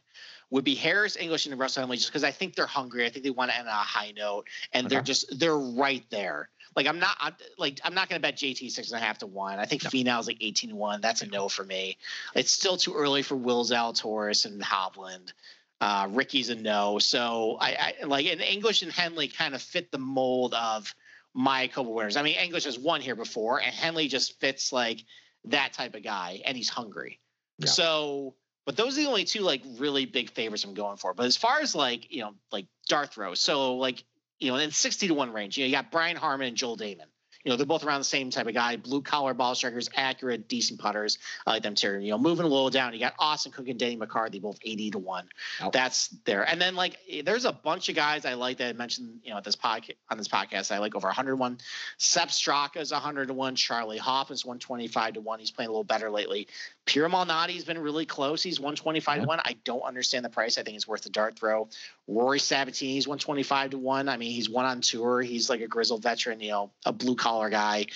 would 0.49 0.63
be 0.63 0.75
Harris, 0.75 1.17
English, 1.17 1.45
and 1.45 1.57
Russell 1.59 1.81
Henley, 1.81 1.97
just 1.97 2.09
because 2.09 2.23
I 2.23 2.31
think 2.31 2.55
they're 2.55 2.65
hungry. 2.65 3.05
I 3.05 3.09
think 3.09 3.23
they 3.23 3.29
want 3.29 3.51
to 3.51 3.57
end 3.57 3.67
on 3.67 3.73
a 3.73 3.77
high 3.77 4.11
note, 4.15 4.47
and 4.73 4.87
okay. 4.87 4.95
they're 4.95 5.03
just 5.03 5.39
they're 5.39 5.57
right 5.57 6.03
there. 6.09 6.49
Like 6.77 6.85
I'm 6.85 6.99
not 6.99 7.17
I'm, 7.19 7.33
like 7.57 7.81
I'm 7.83 7.95
not 7.95 8.07
going 8.07 8.21
to 8.21 8.25
bet 8.25 8.37
JT 8.37 8.69
six 8.69 8.91
and 8.91 9.01
a 9.01 9.03
half 9.03 9.17
to 9.17 9.25
one. 9.27 9.57
I 9.57 9.65
think 9.65 9.83
no. 9.83 10.19
Is 10.19 10.27
like 10.27 10.37
eighteen 10.41 10.69
to 10.69 10.75
one. 10.75 11.01
That's 11.01 11.23
a 11.23 11.25
no 11.25 11.49
for 11.49 11.63
me. 11.63 11.97
It's 12.35 12.51
still 12.51 12.77
too 12.77 12.93
early 12.93 13.23
for 13.23 13.35
Will 13.35 13.65
Zalatoris 13.65 14.45
and 14.45 14.61
Hovland. 14.61 15.33
Uh, 15.81 16.07
Rickie's 16.11 16.49
a 16.49 16.55
no. 16.55 16.99
So 16.99 17.57
I, 17.59 17.93
I 18.01 18.05
like 18.05 18.27
and 18.27 18.41
English 18.41 18.83
and 18.83 18.91
Henley 18.91 19.27
kind 19.27 19.55
of 19.55 19.61
fit 19.63 19.91
the 19.91 19.97
mold 19.97 20.53
of 20.53 20.93
my 21.33 21.67
couple 21.67 21.95
winners. 21.95 22.15
I 22.15 22.21
mean, 22.21 22.37
English 22.37 22.65
has 22.65 22.77
won 22.77 23.01
here 23.01 23.15
before, 23.15 23.59
and 23.59 23.73
Henley 23.73 24.07
just 24.07 24.39
fits 24.39 24.71
like 24.71 25.03
that 25.45 25.73
type 25.73 25.95
of 25.95 26.03
guy, 26.03 26.43
and 26.45 26.55
he's 26.55 26.69
hungry. 26.69 27.19
Yeah. 27.57 27.69
So 27.69 28.35
but 28.65 28.75
those 28.75 28.99
are 28.99 29.01
the 29.01 29.07
only 29.07 29.23
two 29.23 29.41
like 29.41 29.63
really 29.79 30.05
big 30.05 30.29
favorites 30.29 30.63
I'm 30.63 30.75
going 30.75 30.97
for. 30.97 31.15
But 31.15 31.25
as 31.25 31.37
far 31.37 31.59
as 31.59 31.73
like 31.73 32.13
you 32.13 32.21
know 32.21 32.35
like 32.51 32.67
Darth 32.87 33.15
throw, 33.15 33.33
so 33.33 33.77
like 33.77 34.03
you 34.39 34.51
know 34.51 34.57
in 34.57 34.71
60 34.71 35.07
to 35.07 35.13
one 35.13 35.33
range, 35.33 35.57
you 35.57 35.63
know 35.63 35.67
you 35.67 35.75
got 35.75 35.91
Brian 35.91 36.17
Harman 36.17 36.47
and 36.47 36.57
Joel 36.57 36.77
Dahmen. 36.77 37.05
you 37.43 37.51
know, 37.51 37.55
they're 37.55 37.65
both 37.65 37.85
around 37.85 38.01
the 38.01 38.05
same 38.05 38.29
type 38.29 38.47
of 38.47 38.53
guy, 38.53 38.75
blue 38.75 39.01
collar 39.01 39.33
ball 39.33 39.55
strikers, 39.55 39.89
accurate, 39.95 40.49
decent 40.49 40.81
putters. 40.81 41.17
I 41.45 41.51
like 41.51 41.63
them 41.63 41.75
too. 41.75 41.97
You 41.99 42.11
know, 42.11 42.17
moving 42.17 42.45
a 42.45 42.49
little 42.49 42.69
down, 42.69 42.93
you 42.93 42.99
got 42.99 43.13
Austin 43.19 43.53
Cook 43.53 43.69
and 43.69 43.79
Danny 43.79 43.95
McCarthy, 43.95 44.39
both 44.39 44.59
80 44.61 44.91
to 44.91 44.99
1. 44.99 45.29
Oh. 45.61 45.69
That's 45.71 46.09
there. 46.25 46.43
And 46.43 46.59
then 46.59 46.75
like 46.75 46.97
eh, 47.09 47.21
there's 47.23 47.45
a 47.45 47.53
bunch 47.53 47.87
of 47.87 47.95
guys 47.95 48.25
I 48.25 48.33
like 48.33 48.57
that 48.57 48.67
I 48.67 48.73
mentioned, 48.73 49.21
you 49.23 49.31
know, 49.31 49.37
at 49.37 49.45
this 49.45 49.55
podcast 49.55 49.93
on 50.09 50.17
this 50.17 50.27
podcast. 50.27 50.73
I 50.73 50.79
like 50.79 50.95
over 50.95 51.07
101. 51.07 51.59
Sepp 51.97 52.29
Straka 52.29 52.77
is 52.77 52.91
100 52.91 53.27
to 53.29 53.33
1. 53.33 53.55
Charley 53.55 53.97
Hoff 53.97 54.29
is 54.29 54.43
125 54.43 55.13
to 55.13 55.21
1. 55.21 55.39
He's 55.39 55.51
playing 55.51 55.69
a 55.69 55.71
little 55.71 55.85
better 55.85 56.09
lately. 56.09 56.47
Pierre 56.87 57.09
Malnati's 57.09 57.65
been 57.65 57.77
really 57.77 58.05
close. 58.05 58.41
He's 58.41 58.59
125 58.59 59.21
to 59.21 59.27
1. 59.27 59.39
I 59.43 59.57
don't 59.65 59.81
understand 59.81 60.25
the 60.25 60.29
price. 60.29 60.57
I 60.57 60.63
think 60.63 60.77
it's 60.77 60.87
worth 60.87 61.05
a 61.05 61.09
dart 61.09 61.37
throw. 61.37 61.67
Rory 62.07 62.39
Sabbatini's 62.39 63.07
125 63.07 63.71
to 63.71 63.77
1. 63.77 64.09
I 64.09 64.17
mean, 64.17 64.31
he's 64.31 64.49
one 64.49 64.65
on 64.65 64.81
tour. 64.81 65.21
He's 65.21 65.49
like 65.49 65.61
a 65.61 65.67
grizzled 65.67 66.01
veteran, 66.01 66.39
you 66.39 66.49
know, 66.49 66.71
a 66.85 66.93
blue 66.93 67.15
collar 67.15 67.49
guy. 67.49 67.87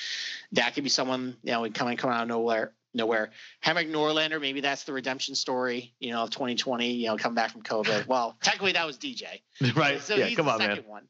That 0.51 0.75
could 0.75 0.83
be 0.83 0.89
someone, 0.89 1.37
you 1.41 1.53
know, 1.53 1.67
coming 1.71 1.97
coming 1.97 2.15
out 2.15 2.23
of 2.23 2.27
nowhere. 2.27 2.73
Nowhere. 2.93 3.31
Henrik 3.61 3.89
Norlander, 3.89 4.41
maybe 4.41 4.59
that's 4.59 4.83
the 4.83 4.91
redemption 4.91 5.33
story, 5.33 5.93
you 6.01 6.11
know, 6.11 6.23
of 6.23 6.31
2020, 6.31 6.91
you 6.91 7.07
know, 7.07 7.15
come 7.15 7.33
back 7.33 7.51
from 7.51 7.63
COVID. 7.63 8.05
Well, 8.11 8.35
technically 8.43 8.73
that 8.73 8.85
was 8.85 8.97
DJ. 8.97 9.41
Right. 9.73 10.01
So 10.01 10.15
yeah, 10.15 10.35
come 10.35 10.49
on, 10.49 10.59
man. 10.59 10.83
One. 10.85 11.07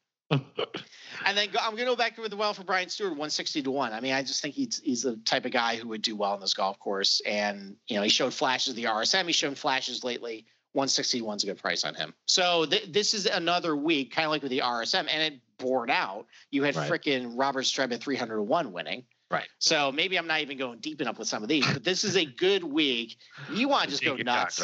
And 1.26 1.38
then 1.38 1.50
go, 1.52 1.60
I'm 1.62 1.72
going 1.72 1.86
to 1.86 1.92
go 1.92 1.96
back 1.96 2.16
to 2.16 2.28
the 2.28 2.36
well 2.36 2.54
for 2.54 2.64
Brian 2.64 2.88
Stuard, 2.88 3.10
160 3.10 3.62
to 3.64 3.72
one. 3.72 3.94
I 3.94 4.00
mean, 4.00 4.14
I 4.14 4.24
just 4.24 4.42
think 4.42 4.56
he's 4.56 4.82
he's 4.84 5.04
the 5.04 5.18
type 5.18 5.46
of 5.46 5.52
guy 5.52 5.76
who 5.76 5.88
would 5.90 6.02
do 6.02 6.16
well 6.16 6.32
on 6.32 6.40
this 6.40 6.54
golf 6.54 6.80
course. 6.80 7.22
And 7.26 7.76
you 7.88 7.96
know, 7.96 8.02
he 8.02 8.10
showed 8.10 8.34
flashes 8.34 8.70
of 8.70 8.76
the 8.76 8.86
RSM. 8.86 9.26
He's 9.26 9.36
shown 9.36 9.56
flashes 9.56 10.04
lately. 10.04 10.46
161 10.74 11.38
is 11.38 11.44
a 11.44 11.48
good 11.48 11.58
price 11.58 11.84
on 11.84 11.96
him. 11.96 12.14
So 12.28 12.66
th- 12.66 12.92
this 12.92 13.14
is 13.14 13.26
another 13.26 13.76
week, 13.76 14.14
kind 14.14 14.26
of 14.26 14.32
like 14.32 14.42
with 14.42 14.52
the 14.52 14.60
RSM, 14.60 15.08
and 15.10 15.34
it 15.34 15.42
bored 15.58 15.90
out. 15.90 16.28
You 16.50 16.64
had 16.64 16.76
right. 16.76 16.90
freaking 16.90 17.34
Robert 17.36 17.66
Streb 17.66 17.92
at 17.94 18.02
301 18.02 18.72
winning. 18.72 19.04
Right. 19.30 19.48
So 19.60 19.92
maybe 19.92 20.18
I'm 20.18 20.28
not 20.28 20.42
even 20.42 20.58
going 20.58 20.80
deep 20.80 21.02
enough 21.02 21.20
with 21.20 21.28
some 21.28 21.44
of 21.44 21.50
these, 21.50 21.66
but 21.72 21.84
this 21.84 22.04
is 22.04 22.18
a 22.18 22.26
good 22.26 22.64
week. 22.64 23.18
You 23.52 23.68
want 23.68 23.86
to 23.86 23.90
just 23.92 24.04
go 24.04 24.16
nuts. 24.16 24.62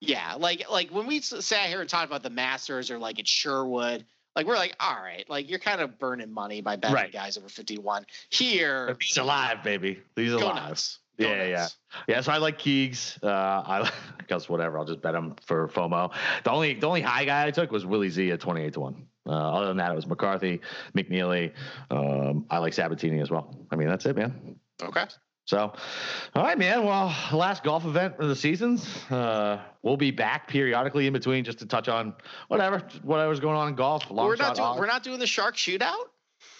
Yeah, 0.00 0.34
like 0.38 0.70
like 0.70 0.90
when 0.90 1.06
we 1.06 1.20
sat 1.20 1.66
here 1.66 1.80
and 1.80 1.88
talked 1.88 2.06
about 2.06 2.22
the 2.22 2.30
Masters 2.30 2.90
or 2.90 2.98
like 2.98 3.18
at 3.18 3.28
Sherwood, 3.28 4.06
like 4.36 4.46
we're 4.46 4.56
like, 4.56 4.74
all 4.80 4.96
right, 4.96 5.28
like 5.28 5.48
you're 5.48 5.58
kind 5.58 5.80
of 5.80 5.98
burning 5.98 6.32
money 6.32 6.60
by 6.60 6.76
betting 6.76 6.94
right. 6.94 7.12
guys 7.12 7.36
over 7.36 7.48
51. 7.48 8.06
Here, 8.30 8.96
these 9.00 9.16
alive, 9.16 9.62
baby. 9.62 10.00
These 10.14 10.32
alive. 10.32 10.68
Nuts. 10.68 10.98
Yeah, 11.18 11.44
yeah, 11.44 11.68
yeah. 12.08 12.20
So 12.22 12.32
I 12.32 12.38
like 12.38 12.58
Keegs. 12.58 13.18
Uh, 13.22 13.28
I 13.28 13.90
guess 14.26 14.48
whatever. 14.48 14.78
I'll 14.78 14.86
just 14.86 15.02
bet 15.02 15.14
him 15.14 15.36
for 15.44 15.68
FOMO. 15.68 16.12
The 16.44 16.50
only 16.50 16.74
the 16.74 16.86
only 16.86 17.02
high 17.02 17.24
guy 17.24 17.46
I 17.46 17.50
took 17.50 17.70
was 17.70 17.84
Willie 17.84 18.08
Z 18.08 18.30
at 18.30 18.40
twenty 18.40 18.62
eight 18.62 18.72
to 18.74 18.80
one. 18.80 19.06
Uh, 19.26 19.32
other 19.32 19.66
than 19.66 19.76
that, 19.76 19.92
it 19.92 19.94
was 19.94 20.06
McCarthy, 20.06 20.60
McNealy. 20.96 21.52
Um, 21.90 22.46
I 22.48 22.58
like 22.58 22.72
Sabbatini 22.72 23.20
as 23.20 23.30
well. 23.30 23.54
I 23.70 23.76
mean, 23.76 23.88
that's 23.88 24.06
it, 24.06 24.16
man. 24.16 24.56
Okay. 24.82 25.04
So, 25.46 25.72
all 26.34 26.42
right, 26.44 26.58
man. 26.58 26.84
Well, 26.84 27.14
last 27.32 27.64
golf 27.64 27.84
event 27.84 28.14
of 28.18 28.28
the 28.28 28.36
seasons. 28.36 28.86
Uh, 29.10 29.60
we'll 29.82 29.96
be 29.96 30.10
back 30.10 30.46
periodically 30.46 31.06
in 31.06 31.12
between 31.12 31.44
just 31.44 31.58
to 31.58 31.66
touch 31.66 31.88
on 31.88 32.14
whatever 32.48 32.82
whatever's 33.02 33.40
going 33.40 33.56
on 33.56 33.68
in 33.68 33.74
golf. 33.74 34.08
we're 34.10 34.36
not 34.36 34.54
doing, 34.54 34.78
we're 34.78 34.86
not 34.86 35.02
doing 35.02 35.18
the 35.18 35.26
shark 35.26 35.56
shootout. 35.56 36.06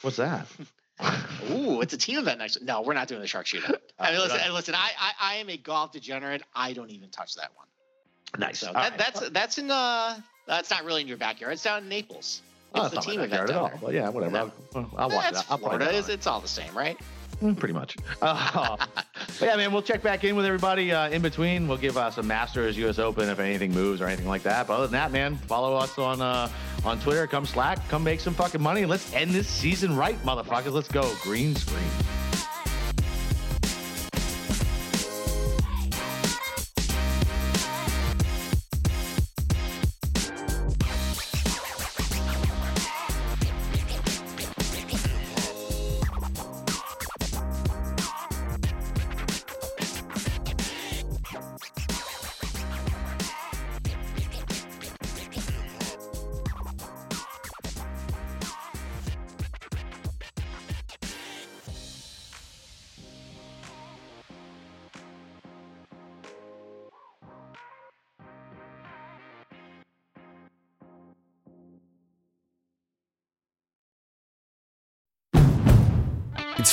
What's 0.03 0.17
that? 0.17 0.47
Ooh, 1.51 1.81
it's 1.81 1.95
a 1.95 1.99
team 1.99 2.19
event 2.19 2.39
next. 2.39 2.63
No, 2.63 2.83
we're 2.83 2.95
not 2.95 3.09
doing 3.09 3.21
the 3.21 3.27
shark 3.27 3.47
shootout. 3.47 3.77
I 3.99 4.13
mean, 4.13 4.21
listen, 4.21 4.53
listen. 4.53 4.75
I, 4.75 4.91
I, 4.99 5.13
I 5.21 5.35
am 5.37 5.49
a 5.49 5.57
golf 5.57 5.93
degenerate. 5.93 6.43
I 6.55 6.73
don't 6.73 6.91
even 6.91 7.09
touch 7.11 7.35
that 7.37 7.51
one. 7.55 7.67
Nice. 8.39 8.61
So 8.61 8.67
that, 8.67 8.75
right. 8.75 8.99
that's 8.99 9.29
that's 9.31 9.59
in 9.59 9.71
uh 9.71 10.19
that's 10.47 10.71
not 10.71 10.85
really 10.85 11.03
in 11.03 11.09
your 11.09 11.17
backyard. 11.17 11.55
It's 11.55 11.63
down 11.63 11.83
in 11.83 11.89
Naples. 11.89 12.43
Oh, 12.75 12.87
it's 12.87 12.95
oh, 12.95 13.01
the 13.01 13.03
team 13.03 13.21
event 13.21 13.51
at 13.51 13.57
all. 13.57 13.73
But 13.81 13.95
yeah, 13.95 14.09
whatever. 14.09 14.33
No. 14.33 14.53
I'll, 14.75 14.91
I'll 14.97 15.11
watch 15.11 15.33
it. 15.33 15.45
I'll 15.51 15.59
Florida. 15.59 15.97
It's, 15.97 16.09
it's 16.09 16.27
all 16.27 16.41
the 16.41 16.49
same, 16.49 16.73
right? 16.77 16.97
Mm, 17.41 17.59
pretty 17.59 17.75
much. 17.75 17.97
Uh, 18.23 18.77
yeah, 19.41 19.57
man, 19.57 19.73
we'll 19.73 19.83
check 19.83 20.03
back 20.03 20.25
in 20.25 20.37
with 20.37 20.45
everybody 20.45 20.93
uh, 20.93 21.09
in 21.09 21.23
between. 21.23 21.67
We'll 21.67 21.79
give 21.79 21.97
uh, 21.97 22.11
some 22.11 22.27
Masters, 22.27 22.77
U.S. 22.77 22.99
Open 22.99 23.29
if 23.29 23.39
anything 23.39 23.73
moves 23.73 24.01
or 24.03 24.07
anything 24.07 24.29
like 24.29 24.43
that. 24.43 24.67
But 24.67 24.75
other 24.75 24.87
than 24.87 24.93
that, 24.93 25.11
man, 25.13 25.37
follow 25.37 25.75
us 25.77 25.97
on 25.99 26.21
uh, 26.21 26.51
on 26.85 27.01
Twitter. 27.01 27.27
Come 27.27 27.47
Slack. 27.47 27.87
Come 27.89 28.05
make 28.05 28.21
some 28.21 28.35
fucking 28.35 28.61
money. 28.61 28.85
Let's 28.85 29.13
end 29.15 29.31
this 29.31 29.49
season 29.49 29.97
right, 29.97 30.19
motherfuckers. 30.23 30.73
Let's 30.73 30.89
go. 30.89 31.11
Green 31.23 31.55
screen. 31.57 31.89